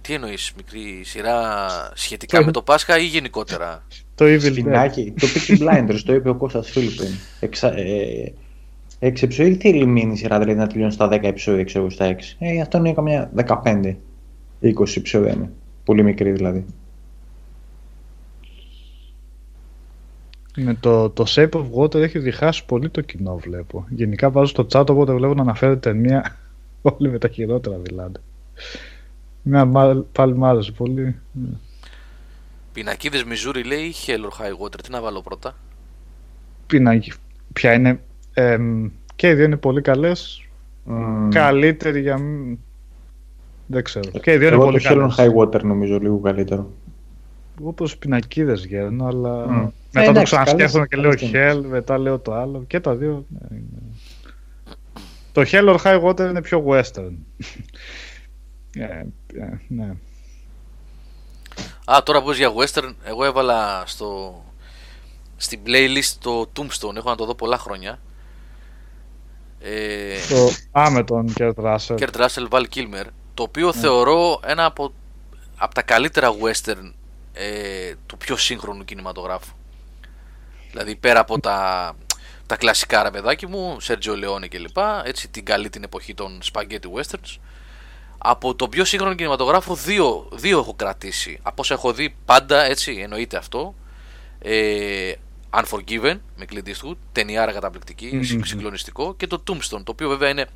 τι 0.00 0.14
εννοείς, 0.14 0.52
μικρή 0.56 1.00
σειρά 1.04 1.68
σχετικά 1.94 2.38
Το- 2.38 2.44
με 2.44 2.50
το 2.50 2.62
Πάσχα 2.62 2.98
ή 2.98 3.04
γενικότερα; 3.04 3.84
Το 4.14 4.24
Evil 4.24 4.34
Dead. 4.42 4.50
Σπινάκι. 4.50 5.14
το 5.20 5.26
Peaky 5.34 5.58
Blinders, 5.58 6.00
το 6.04 6.14
είπε 6.14 6.28
ο 6.28 6.34
Κώστας 6.34 6.70
Φίλιππεν. 6.70 7.18
Εξα, 7.40 7.78
ε, 7.78 8.32
έξι 8.98 9.24
επεισόδια, 9.24 9.56
τι 9.56 9.70
θέλει 9.70 9.86
μείνει 9.86 10.12
η 10.12 10.16
σειρά, 10.16 10.38
δηλαδή 10.38 10.58
να 10.58 10.66
τελειώνει 10.66 10.92
στα 10.92 11.08
10 11.08 11.28
επεισόδια, 11.28 11.64
ξέρω 11.64 11.84
εγώ, 11.84 11.92
στα 11.92 12.06
6. 12.06 12.36
Ε, 12.38 12.60
αυτό 12.60 12.78
είναι 12.78 12.92
καμιά 12.92 13.30
15, 13.34 13.96
20 14.60 14.96
επεισόδια 14.96 15.32
είναι. 15.32 15.50
Πολύ 15.84 16.02
μικρή 16.02 16.30
δηλαδή. 16.30 16.64
Με 20.56 20.74
το, 20.74 21.10
το 21.10 21.24
Shape 21.28 21.50
of 21.50 21.64
Water 21.76 21.94
έχει 21.94 22.18
διχάσει 22.18 22.64
πολύ 22.64 22.88
το 22.90 23.00
κοινό 23.00 23.36
βλέπω. 23.36 23.86
Γενικά 23.88 24.30
βάζω 24.30 24.46
στο 24.46 24.66
chat 24.72 24.86
όποτε 24.88 25.12
βλέπω 25.12 25.34
να 25.34 25.42
αναφέρεται 25.42 25.90
ταινία 25.90 26.36
όλοι 26.82 27.10
με 27.10 27.18
τα 27.18 27.28
χειρότερα 27.28 27.76
δηλαδή. 27.78 28.14
Ναι, 29.42 29.64
μα- 29.64 30.04
πάλι 30.12 30.36
μ' 30.36 30.44
άρεσε 30.44 30.72
πολύ. 30.72 31.16
Πινακίδες 32.72 33.24
Μιζούρι 33.24 33.64
λέει 33.64 33.82
ή 33.82 33.92
Hell 34.06 34.20
or 34.20 34.44
High 34.44 34.64
Water. 34.64 34.80
Τι 34.82 34.90
να 34.90 35.00
βάλω 35.00 35.22
πρώτα; 35.22 35.54
Πινάκι. 36.66 37.12
Ποια 37.52 37.72
είναι. 37.72 38.00
εμ, 38.34 38.88
και 39.16 39.28
οι 39.28 39.34
δύο 39.34 39.44
είναι 39.44 39.56
πολύ 39.56 39.80
καλές. 39.80 40.44
Μμμ. 40.84 41.28
καλύτερη 41.28 42.00
για. 42.00 42.18
μ- 42.18 42.58
Δεν 43.66 43.84
ξέρω. 43.84 44.10
Και 44.10 44.32
οι 44.32 44.36
δύο 44.36 44.46
είναι 44.46 44.56
Εγώ 44.56 44.64
πολύ 44.64 44.80
το 44.80 44.88
Hell 44.88 44.92
on 44.92 44.98
καλές. 44.98 45.14
High 45.18 45.34
Water 45.40 45.62
νομίζω 45.62 45.98
λίγο 45.98 46.18
καλύτερο. 46.20 46.70
Όπως 47.62 47.96
πινακίδες 47.98 48.64
γέρνω, 48.66 49.06
αλλά 49.06 49.46
Μμ. 49.48 49.54
μετά 49.92 50.00
Ε, 50.00 50.04
το 50.04 50.10
εντάξει, 50.10 50.22
ξανασκέφτομαι 50.24 50.86
και 50.86 50.96
λέω 50.96 51.10
καλές- 51.14 51.30
καλές 51.30 51.56
Hell, 51.56 51.62
μετά 51.68 51.98
λέω 51.98 52.18
το 52.18 52.34
άλλο 52.34 52.64
και 52.66 52.80
τα 52.80 52.94
δύο. 52.94 53.24
ναι, 53.28 53.56
είναι. 53.56 53.82
Το 55.32 55.42
Hell 55.46 55.76
or 55.76 55.78
High 55.82 56.02
Water 56.04 56.20
είναι 56.30 56.42
πιο 56.42 56.64
western. 56.68 57.12
Ε, 58.76 58.84
ε, 58.84 59.60
ναι. 59.68 59.94
Α, 61.84 62.02
τώρα 62.04 62.22
που 62.22 62.26
είπες 62.32 62.38
για 62.38 62.52
western, 62.54 62.94
εγώ 63.04 63.24
έβαλα 63.24 63.82
στο, 63.86 64.42
στην 65.36 65.60
playlist 65.66 66.14
το 66.20 66.50
Tombstone, 66.56 66.96
έχω 66.96 67.10
να 67.10 67.16
το 67.16 67.24
δω 67.24 67.34
πολλά 67.34 67.58
χρόνια. 67.58 67.98
Ε, 69.60 70.14
Το, 70.28 70.50
α, 70.80 70.90
με 70.90 71.04
τον 71.04 71.32
Kurt 71.38 71.54
Russell. 71.54 71.96
Kurt 71.98 72.14
Russell, 72.16 72.48
Val 72.50 72.64
Kilmer, 72.74 73.04
το 73.34 73.42
οποίο 73.42 73.72
θεωρώ 73.72 74.40
ένα 74.46 74.64
από, 74.64 74.92
από 75.56 75.74
τα 75.74 75.82
καλύτερα 75.82 76.30
western 76.32 76.92
ε, 77.34 77.92
του 78.06 78.16
πιο 78.16 78.36
σύγχρονου 78.36 78.84
κινηματογράφου. 78.84 79.54
Δηλαδή 80.70 80.96
πέρα 80.96 81.20
από 81.20 81.40
τα, 81.40 81.92
τα 82.46 82.56
κλασικά 82.56 83.02
ρε 83.02 83.10
παιδάκι 83.10 83.46
μου, 83.46 83.76
Sergio 83.82 84.24
Leone 84.24 84.48
κλπ. 84.48 84.76
Έτσι 85.04 85.28
την 85.28 85.44
καλή 85.44 85.70
την 85.70 85.82
εποχή 85.82 86.14
των 86.14 86.40
spaghetti 86.52 86.92
westerns. 86.96 87.36
Από 88.18 88.54
το 88.54 88.68
πιο 88.68 88.84
σύγχρονο 88.84 89.14
κινηματογράφο 89.14 89.74
δύο, 89.74 90.28
δύο 90.32 90.58
έχω 90.58 90.74
κρατήσει. 90.74 91.38
Από 91.42 91.62
όσα 91.62 91.74
έχω 91.74 91.92
δει 91.92 92.16
πάντα 92.24 92.62
έτσι 92.62 92.98
εννοείται 93.02 93.36
αυτό. 93.36 93.74
Ε, 94.38 95.12
Unforgiven 95.50 96.18
με 96.36 96.44
Clint 96.50 96.68
Eastwood, 96.68 96.96
ταινιάρα 97.12 97.52
καταπληκτική, 97.52 98.10
Μμμ. 98.12 98.22
συγκ- 98.22 98.46
συγκλονιστικό 98.46 99.14
και 99.14 99.26
το 99.26 99.42
Tombstone, 99.48 99.82
το 99.84 99.90
οποίο 99.92 100.08
βέβαια 100.08 100.28
είναι 100.28 100.46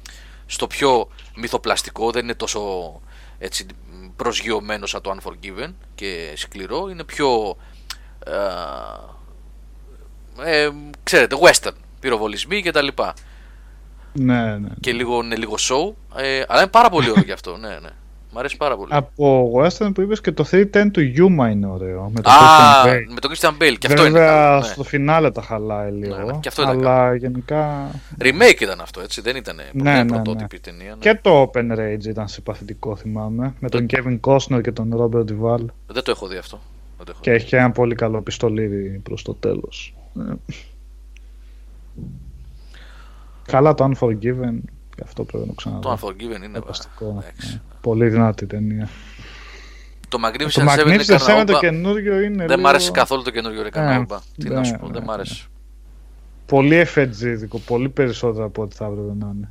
στο 0.46 0.66
πιο 0.66 1.08
μυθοπλαστικό, 1.36 2.10
δεν 2.10 2.24
είναι 2.24 2.34
τόσο 2.34 2.60
έτσι 3.38 3.66
προσγειωμένος 4.18 4.90
σαν 4.90 5.00
το 5.00 5.16
Unforgiven 5.16 5.72
και 5.94 6.32
σκληρό, 6.36 6.88
είναι 6.88 7.04
πιο 7.04 7.56
ε, 8.26 8.32
ε, 10.64 10.70
ξέρετε, 11.02 11.36
western, 11.40 11.74
πυροβολισμοί 12.00 12.62
και 12.62 12.70
τα 12.70 12.82
λοιπά 12.82 13.14
Ναι, 14.12 14.58
ναι. 14.58 14.68
και 14.80 14.92
λίγο, 14.92 15.22
είναι 15.22 15.36
λίγο 15.36 15.54
show, 15.58 15.92
ε, 16.16 16.42
αλλά 16.48 16.60
είναι 16.60 16.70
πάρα 16.70 16.90
πολύ 16.90 17.10
ωραίο 17.10 17.22
γι' 17.26 17.32
αυτό, 17.32 17.56
ναι, 17.56 17.68
ναι. 17.68 17.90
Μ' 18.32 18.38
αρέσει 18.38 18.56
πάρα 18.56 18.76
πολύ. 18.76 18.90
Από 18.94 19.52
western 19.56 19.90
που 19.94 20.00
είπες 20.00 20.20
και 20.20 20.32
το 20.32 20.44
310 20.50 20.90
του 20.92 21.00
Yuma 21.16 21.50
είναι 21.50 21.66
ωραίο. 21.66 22.10
Με 22.14 22.20
τον 22.20 22.32
Α, 22.32 22.36
Christian 22.36 22.86
Bale. 22.88 23.12
με 23.14 23.20
τον 23.20 23.30
Christian 23.34 23.62
Bale, 23.62 23.76
και 23.78 23.86
αυτό 23.86 24.00
είναι 24.06 24.10
Βέβαια 24.18 24.34
καλό, 24.34 24.60
ναι. 24.60 24.66
στο 24.66 24.82
φινάλε 24.82 25.30
τα 25.30 25.42
χαλάει 25.42 25.90
λίγο. 25.90 26.16
Ναι, 26.16 26.24
ναι, 26.24 26.38
και 26.40 26.48
αυτό 26.48 26.62
ήταν 26.62 26.78
αλλά 26.78 27.14
γενικά. 27.14 27.90
Remake 28.20 28.60
ήταν 28.60 28.80
αυτό, 28.80 29.00
έτσι, 29.00 29.20
δεν 29.20 29.36
ήταν 29.36 29.56
Ναι, 29.72 29.92
ναι, 29.92 30.02
ναι, 30.02 30.08
πρωτότυπη 30.08 30.60
ταινία. 30.60 30.90
Ναι. 30.90 30.96
Και 30.98 31.18
το 31.22 31.50
Open 31.54 31.78
Rage 31.78 32.04
ήταν 32.06 32.28
συμπαθητικό, 32.28 32.96
θυμάμαι. 32.96 33.54
Με 33.60 33.68
τον 33.68 33.86
Kevin 33.90 34.20
Costner 34.20 34.60
και 34.62 34.72
τον 34.72 34.94
Robert 34.98 35.24
Duvall. 35.24 35.64
Δεν 35.86 36.02
το 36.04 36.10
έχω 36.10 36.26
δει 36.26 36.36
αυτό. 36.36 36.60
Δεν 36.96 37.06
το 37.06 37.12
έχω 37.12 37.20
Και 37.22 37.30
δει. 37.30 37.36
έχει 37.36 37.46
και 37.46 37.56
ένα 37.56 37.70
πολύ 37.70 37.94
καλό 37.94 38.20
πιστολίδι 38.22 39.00
προς 39.02 39.22
το 39.22 39.34
τέλος. 39.34 39.94
Ε. 40.18 40.32
Καλά 43.46 43.74
το 43.74 43.90
Unforgiven. 43.90 44.58
Και 44.98 45.04
αυτό 45.06 45.24
πρέπει 45.24 45.42
να 45.42 45.46
το 45.48 45.54
ξαναδώ. 45.56 45.80
Το 45.80 45.92
Unforgiven 46.08 46.42
είναι 46.44 46.58
Φανταστικό. 46.58 47.04
εντάξει. 47.20 47.52
Ναι. 47.52 47.60
Πολύ 47.80 48.08
δυνατή 48.08 48.46
ταινία. 48.46 48.88
Το 50.08 50.18
Το 50.18 50.26
Magnificent 50.26 50.64
Seven 50.68 50.86
είναι 50.86 50.96
Magnificent 50.96 51.00
Seven 51.00 51.18
το 51.18 51.24
καρναούμπα. 51.26 51.58
καινούριο 51.58 52.20
είναι 52.20 52.46
Δεν 52.46 52.60
μ' 52.60 52.66
άρεσε 52.66 52.84
λίγο- 52.84 52.94
καθόλου 52.98 53.22
το 53.22 53.30
καινούριο 53.30 53.62
ρε 53.62 53.70
καρναούμπα. 53.70 54.18
Τι 54.36 54.48
να 54.48 54.58
ναι, 54.58 54.64
σου 54.66 54.76
πω, 54.80 54.86
ναι, 54.86 54.92
δεν 54.92 55.02
μ' 55.02 55.06
ναι. 55.06 55.12
άρεσε. 55.12 55.44
Πολύ 56.46 56.74
εφετζίδικο, 56.74 57.58
πολύ 57.58 57.88
περισσότερο 57.88 58.44
από 58.44 58.62
ό,τι 58.62 58.76
θα 58.76 58.84
έπρεπε 58.84 59.12
να 59.18 59.32
είναι. 59.34 59.50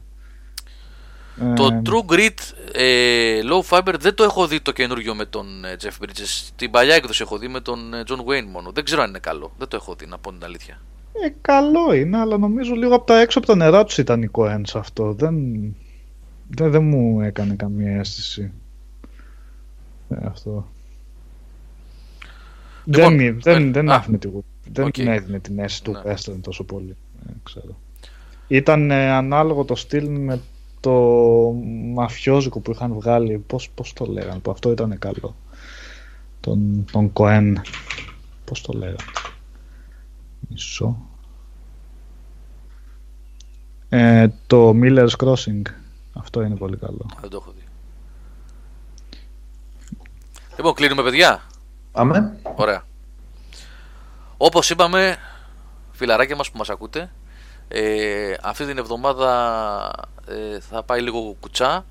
Το 1.55 1.65
Ε, 1.65 1.81
True 1.85 2.11
Grit 2.13 2.33
ε, 2.73 3.39
Low 3.43 3.69
Fiber 3.77 3.93
δεν 3.99 4.13
το 4.15 4.23
έχω 4.23 4.47
δει 4.47 4.61
το 4.61 4.71
καινούριο 4.71 5.15
με 5.15 5.25
τον 5.25 5.65
ε, 5.65 5.75
Jeff 5.81 6.03
Bridges. 6.05 6.49
Την 6.55 6.71
παλιά 6.71 6.95
έκδοση 6.95 7.21
έχω 7.21 7.37
δει 7.37 7.47
με 7.47 7.59
τον 7.59 7.93
ε, 7.93 8.03
John 8.07 8.19
Wayne 8.29 8.45
μόνο. 8.51 8.71
Δεν 8.71 8.83
ξέρω 8.83 9.01
αν 9.01 9.09
είναι 9.09 9.19
καλό. 9.19 9.53
Δεν 9.57 9.67
το 9.67 9.75
έχω 9.75 9.95
δει, 9.95 10.05
να 10.05 10.17
πω 10.17 10.31
την 10.31 10.43
αλήθεια. 10.43 10.81
Ε, 11.11 11.29
καλό 11.41 11.93
είναι, 11.93 12.17
αλλά 12.17 12.37
νομίζω 12.37 12.73
λίγο 12.73 12.95
από 12.95 13.05
τα 13.05 13.19
έξω 13.19 13.37
από 13.37 13.47
τα 13.47 13.55
νερά 13.55 13.83
τους 13.83 13.97
ήταν 13.97 14.21
η 14.21 14.29
Cohen 14.31 14.61
σε 14.63 14.77
αυτό. 14.77 15.13
Δεν, 15.13 15.35
δεν, 16.47 16.71
δεν 16.71 16.83
μου 16.83 17.21
έκανε 17.21 17.55
καμία 17.55 17.99
αίσθηση. 17.99 18.51
Ε, 20.09 20.15
αυτό. 20.25 20.67
Λοιπόν, 22.85 23.17
δεν 23.17 23.39
δεν, 23.41 23.67
ε, 23.67 23.71
δεν 23.71 23.89
α, 23.89 23.95
άφηνε 23.95 24.17
τη, 24.17 24.29
δεν 24.71 24.85
οκ. 24.85 24.91
την 24.91 25.07
έδινε 25.07 25.39
την 25.39 25.59
αίσθηση 25.59 25.83
του 25.83 25.91
Ναι. 25.91 26.01
western 26.05 26.39
τόσο 26.41 26.63
πολύ. 26.63 26.95
Ε, 27.29 27.31
ξέρω. 27.43 27.77
Ήταν 28.47 28.91
ε, 28.91 29.09
ανάλογο 29.09 29.63
το 29.65 29.75
στυλ 29.75 30.09
με 30.09 30.41
το 30.79 30.91
μαφιόζικο 31.93 32.59
που 32.59 32.71
είχαν 32.71 32.93
βγάλει. 32.93 33.37
Πώς, 33.37 33.69
πώς 33.69 33.93
το 33.93 34.05
λέγανε, 34.05 34.39
που 34.39 34.51
αυτό 34.51 34.71
ήταν 34.71 34.99
καλό. 34.99 35.35
Τον, 36.39 36.85
τον 36.91 37.11
Cohen. 37.13 37.53
Πώς 38.45 38.61
το 38.61 38.73
λέγανε. 38.73 38.95
Μισό. 40.39 40.97
Ε, 43.89 44.27
το 44.47 44.73
Miller's 44.81 45.15
Crossing. 45.17 45.61
Αυτό 46.13 46.41
είναι 46.41 46.55
πολύ 46.55 46.77
καλό. 46.77 47.05
Α, 47.15 47.17
Δεν 47.21 47.29
το 47.29 47.37
έχω 47.41 47.51
δει. 47.51 47.63
Λοιπόν, 50.57 50.73
κλείνουμε 50.73 51.03
παιδιά. 51.03 51.41
Πάμε. 51.91 52.39
Ωραία. 52.55 52.85
Όπως 54.37 54.69
είπαμε, 54.69 55.17
φιλαράκια 55.91 56.35
μας 56.35 56.51
που 56.51 56.57
μας 56.57 56.69
ακούτε, 56.69 57.11
ε, 57.67 58.33
αυτή 58.41 58.65
την 58.65 58.77
εβδομάδα 58.77 59.91
ε, 60.27 60.59
θα 60.59 60.83
πάει 60.83 61.01
λίγο 61.01 61.35
κουτσά. 61.39 61.85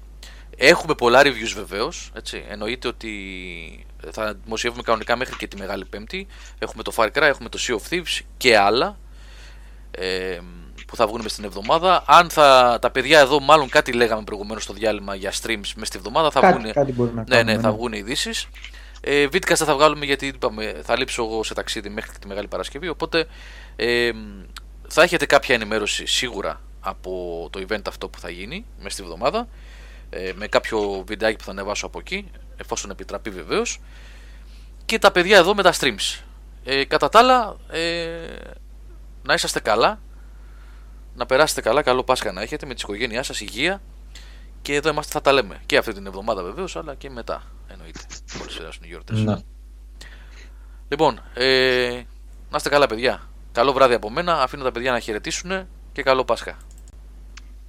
Έχουμε 0.56 0.94
πολλά 0.94 1.20
reviews 1.22 1.52
βεβαίως, 1.54 2.10
έτσι. 2.14 2.44
Εννοείται 2.48 2.88
ότι 2.88 3.85
θα 4.10 4.34
δημοσιεύουμε 4.44 4.82
κανονικά 4.82 5.16
μέχρι 5.16 5.36
και 5.36 5.46
τη 5.46 5.56
Μεγάλη 5.56 5.84
Πέμπτη. 5.84 6.26
Έχουμε 6.58 6.82
το 6.82 6.92
Far 6.96 7.06
Cry, 7.06 7.22
έχουμε 7.22 7.48
το 7.48 7.58
Sea 7.68 7.74
of 7.74 7.92
Thieves 7.94 8.20
και 8.36 8.56
άλλα 8.58 8.98
ε, 9.90 10.38
που 10.86 10.96
θα 10.96 11.06
βγουν 11.06 11.20
μες 11.22 11.32
στην 11.32 11.44
εβδομάδα. 11.44 12.04
Αν 12.06 12.30
θα, 12.30 12.78
τα 12.80 12.90
παιδιά 12.90 13.20
εδώ, 13.20 13.40
μάλλον 13.40 13.68
κάτι 13.68 13.92
λέγαμε 13.92 14.22
προηγουμένως 14.24 14.62
στο 14.62 14.72
διάλειμμα 14.72 15.14
για 15.14 15.32
streams 15.32 15.72
μες 15.76 15.88
στη 15.88 15.96
εβδομάδα, 15.96 16.30
θα 16.30 16.40
Κάτι, 16.40 16.58
βγουν 16.58 16.72
κάτι 16.72 16.92
μπορεί 16.92 17.10
να 17.14 17.24
ναι, 17.28 17.36
κάνουμε. 17.36 17.52
ναι, 17.54 17.60
θα 17.60 17.72
βγουν 17.72 17.92
ειδήσεις. 17.92 18.46
Ε, 19.00 19.26
Βίτκαστα 19.26 19.64
θα 19.64 19.74
βγάλουμε 19.74 20.04
γιατί 20.04 20.26
είπαμε, 20.26 20.80
θα 20.84 20.98
λείψω 20.98 21.22
εγώ 21.24 21.44
σε 21.44 21.54
ταξίδι 21.54 21.88
μέχρι 21.88 22.12
και 22.12 22.18
τη 22.18 22.26
Μεγάλη 22.26 22.48
Παρασκευή. 22.48 22.88
Οπότε 22.88 23.26
ε, 23.76 24.10
θα 24.88 25.02
έχετε 25.02 25.26
κάποια 25.26 25.54
ενημέρωση 25.54 26.06
σίγουρα 26.06 26.60
από 26.80 27.48
το 27.52 27.64
event 27.68 27.88
αυτό 27.88 28.08
που 28.08 28.18
θα 28.18 28.30
γίνει 28.30 28.64
μέσα 28.78 28.90
στη 28.90 29.02
βδομάδα. 29.02 29.48
Ε, 30.10 30.32
με 30.34 30.46
κάποιο 30.46 31.04
βιντεάκι 31.06 31.36
που 31.36 31.44
θα 31.44 31.50
ανεβάσω 31.50 31.86
από 31.86 31.98
εκεί, 31.98 32.30
εφόσον 32.56 32.90
επιτραπεί 32.90 33.30
βεβαίως. 33.30 33.80
Και 34.84 34.98
τα 34.98 35.10
παιδιά 35.10 35.36
εδώ 35.36 35.54
με 35.54 35.62
τα 35.62 35.72
streams. 35.80 36.20
Ε, 36.64 36.84
κατά 36.84 37.08
τα 37.08 37.18
άλλα, 37.18 37.56
ε, 37.70 38.26
να 39.22 39.34
είσαστε 39.34 39.60
καλά. 39.60 40.00
Να 41.14 41.26
περάσετε 41.26 41.60
καλά, 41.60 41.82
καλό 41.82 42.02
Πάσχα 42.02 42.32
να 42.32 42.42
έχετε 42.42 42.66
με 42.66 42.74
τη 42.74 42.80
οικογένειά 42.82 43.22
σας, 43.22 43.40
υγεία 43.40 43.80
και 44.62 44.74
εδώ 44.74 44.88
είμαστε, 44.88 45.12
θα 45.12 45.20
τα 45.20 45.32
λέμε. 45.32 45.60
Και 45.66 45.76
αυτή 45.76 45.92
την 45.92 46.06
εβδομάδα 46.06 46.42
βεβαίως, 46.42 46.76
αλλά 46.76 46.94
και 46.94 47.10
μετά. 47.10 47.42
Εννοείται. 47.68 48.00
Μόλις 48.38 48.56
περάσουν 48.56 48.82
οι 48.84 48.86
γιορτές. 48.86 49.20
Ναι. 49.20 49.36
Λοιπόν, 50.88 51.20
ε, 51.34 52.02
να 52.50 52.56
είστε 52.56 52.68
καλά, 52.68 52.86
παιδιά. 52.86 53.28
Καλό 53.52 53.72
βράδυ 53.72 53.94
από 53.94 54.10
μένα. 54.10 54.42
Αφήνω 54.42 54.62
τα 54.64 54.72
παιδιά 54.72 54.92
να 54.92 54.98
χαιρετήσουν 55.00 55.68
και 55.92 56.02
καλό 56.02 56.24
Πάσχα. 56.24 56.56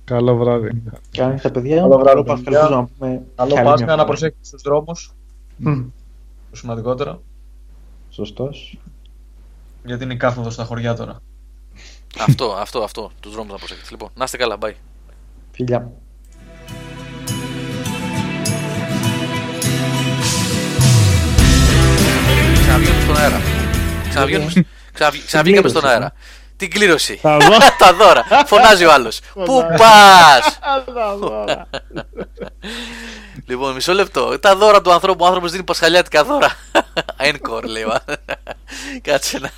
Καλό 0.07 0.35
βράδυ. 0.35 0.83
Και 1.11 1.21
αν 1.23 1.39
τα 1.41 1.51
παιδιά, 1.51 1.75
Καλό 1.75 1.97
βράδυ, 1.97 2.23
Πάσχα, 2.23 2.43
παιδιά. 2.43 2.59
ελπίζω 2.59 2.79
να 2.79 2.85
πούμε 2.85 3.21
Καλό 3.35 3.49
κι 3.51 3.57
άλλη 3.57 3.67
Πάσχα, 3.69 3.85
μια 3.85 3.85
να 3.85 4.01
φορά. 4.01 4.05
προσέχετε 4.05 4.37
στους 4.45 4.61
δρόμους, 4.61 5.13
Μμ, 5.57 5.81
το 6.49 6.55
σημαντικότερο, 6.55 7.21
Σωστός. 8.09 8.77
γιατί 9.85 10.03
είναι 10.03 10.13
η 10.13 10.17
κάθοδος 10.17 10.53
στα 10.53 10.63
χωριά 10.63 10.95
τώρα. 10.95 11.19
αυτό, 12.19 12.45
αυτό, 12.59 12.79
αυτό. 12.79 13.11
Τους 13.19 13.33
δρόμους 13.33 13.51
να 13.51 13.57
προσέχετε. 13.57 13.87
Λοιπόν, 13.91 14.09
να 14.15 14.23
είστε 14.23 14.37
καλά. 14.37 14.57
Bye. 14.61 14.73
Φιλιά. 15.51 15.91
Ξαναβγαίνουμε 22.53 23.01
στον 23.01 23.17
αέρα. 23.17 23.41
Ξαναβγαίνουμε, 24.09 24.51
ξαναβγ- 24.93 25.25
ξαναβγήκαμε 25.25 25.67
στον 25.69 25.81
κλήρωση, 25.81 26.01
αέρα. 26.01 26.13
Την 26.57 26.69
κλήρωση. 26.69 27.19
Τα 27.21 27.37
δω. 27.37 27.57
Τα 27.79 27.93
δώρα. 27.93 28.23
Φωνάζει 28.45 28.85
ο 28.85 28.93
άλλος. 28.93 29.19
Πού 29.33 29.65
πας! 29.77 30.59
Λοιπόν, 33.45 33.73
μισό 33.73 33.93
λεπτό. 33.93 34.39
Τα 34.39 34.55
δώρα 34.55 34.81
του 34.81 34.91
ανθρώπου. 34.91 35.23
Ο 35.23 35.27
άνθρωπος 35.27 35.51
δίνει 35.51 35.63
πασχαλιάτικα 35.63 36.23
δώρα. 36.23 36.51
Encore 37.19 37.63
λέει. 37.63 37.83
ο- 37.83 37.97
Κάτσε 39.01 39.39
να. 39.39 39.51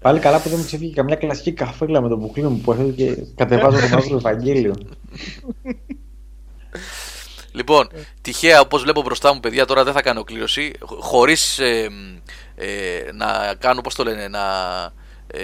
Πάλι 0.00 0.18
καλά 0.18 0.40
που 0.40 0.48
δεν 0.48 0.58
μου 0.58 0.64
ξεφύγει 0.64 0.92
καμιά 0.94 1.16
κλασική 1.16 1.52
καφέλα 1.52 2.00
με 2.00 2.08
το 2.08 2.16
που 2.16 2.30
κλείνω 2.32 2.60
που 2.64 2.72
έχω 2.72 2.90
και 2.90 3.16
κατεβάζω 3.34 3.80
το 3.80 3.88
μαύρο 3.88 4.16
Ευαγγέλιο. 4.16 4.74
Λοιπόν, 7.52 7.88
τυχαία 8.20 8.60
όπως 8.60 8.82
βλέπω 8.82 9.02
μπροστά 9.02 9.34
μου, 9.34 9.40
παιδιά, 9.40 9.64
τώρα 9.64 9.84
δεν 9.84 9.92
θα 9.92 10.02
κάνω 10.02 10.24
κλήρωση. 10.24 10.72
Χωρίς 11.00 11.60
ε, 12.56 12.96
ε, 12.96 13.12
να 13.12 13.54
κάνω, 13.58 13.80
πώς 13.80 13.94
το 13.94 14.04
λένε, 14.04 14.28
να. 14.28 14.40
Ε, 15.26 15.42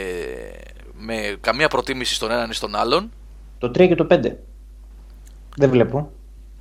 με 1.03 1.37
καμία 1.41 1.69
προτίμηση 1.69 2.15
στον 2.15 2.31
έναν 2.31 2.51
ή 2.51 2.55
στον 2.55 2.75
άλλον. 2.75 3.11
Το 3.59 3.67
3 3.67 3.89
και 3.89 3.95
το 3.95 4.07
5. 4.11 4.21
Δεν 5.57 5.71
βλέπω. 5.71 6.13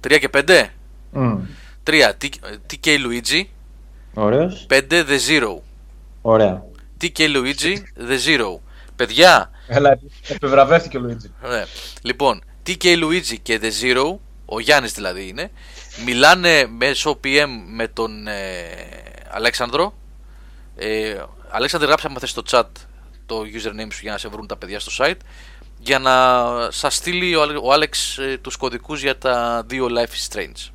3 0.07 0.19
και 0.19 0.29
5. 0.33 0.65
Mm. 1.13 1.37
3 1.83 2.11
TK 2.69 2.87
Luigi. 2.87 3.43
Ωραίος. 4.13 4.65
5 4.69 4.81
The 4.89 5.19
Zero. 5.29 5.55
Ωραία. 6.21 6.63
TK 7.01 7.19
Luigi 7.19 7.75
The 8.09 8.17
Zero. 8.27 8.59
Παιδιά, 8.95 9.49
Έλα, 9.67 9.99
επιβραβεύτηκε 10.27 10.97
ο 10.97 10.99
Λουίτζι. 10.99 11.31
ναι. 11.49 11.63
λοιπόν, 12.01 12.41
TK 12.67 12.83
Luigi 12.83 13.35
και 13.41 13.59
The 13.61 13.71
Zero, 13.81 14.15
ο 14.45 14.59
Γιάννης 14.59 14.93
δηλαδή 14.93 15.27
είναι, 15.27 15.51
μιλάνε 16.05 16.67
μέσω 16.77 17.19
PM 17.23 17.47
με 17.67 17.87
τον 17.87 18.27
ε, 18.27 18.33
Αλέξανδρο. 19.29 19.93
Ε, 20.79 21.23
Αλέξανδρε, 21.49 21.87
γράψε 21.87 22.07
άμα 22.07 22.19
θες 22.19 22.29
στο 22.29 22.41
chat 22.49 22.63
το 23.25 23.41
username 23.41 23.91
σου 23.93 23.99
για 24.01 24.11
να 24.11 24.17
σε 24.17 24.27
βρουν 24.27 24.47
τα 24.47 24.55
παιδιά 24.57 24.79
στο 24.79 24.91
site 25.05 25.17
για 25.79 25.99
να 25.99 26.45
σας 26.71 26.95
στείλει 26.95 27.35
ο, 27.35 27.41
Άλε- 27.41 27.59
ο 27.63 27.71
Άλεξ 27.71 28.17
ε, 28.17 28.37
τους 28.41 28.55
κωδικούς 28.55 29.01
για 29.01 29.17
τα 29.17 29.63
δύο 29.65 29.87
Life 29.89 30.33
is 30.33 30.33
Strange. 30.35 30.69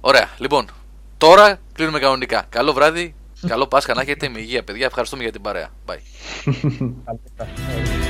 Ωραία, 0.00 0.28
λοιπόν, 0.38 0.70
τώρα 1.18 1.58
κλείνουμε 1.72 1.98
κανονικά. 1.98 2.46
Καλό 2.48 2.72
βράδυ, 2.72 3.14
καλό 3.46 3.66
Πάσχα 3.66 3.94
να 3.94 4.00
έχετε 4.00 4.28
με 4.28 4.40
υγεία 4.40 4.64
παιδιά. 4.64 4.86
Ευχαριστούμε 4.86 5.22
για 5.22 5.32
την 5.32 5.40
παρέα. 5.42 5.68
Bye. 5.86 5.98
Καλή. 7.04 7.20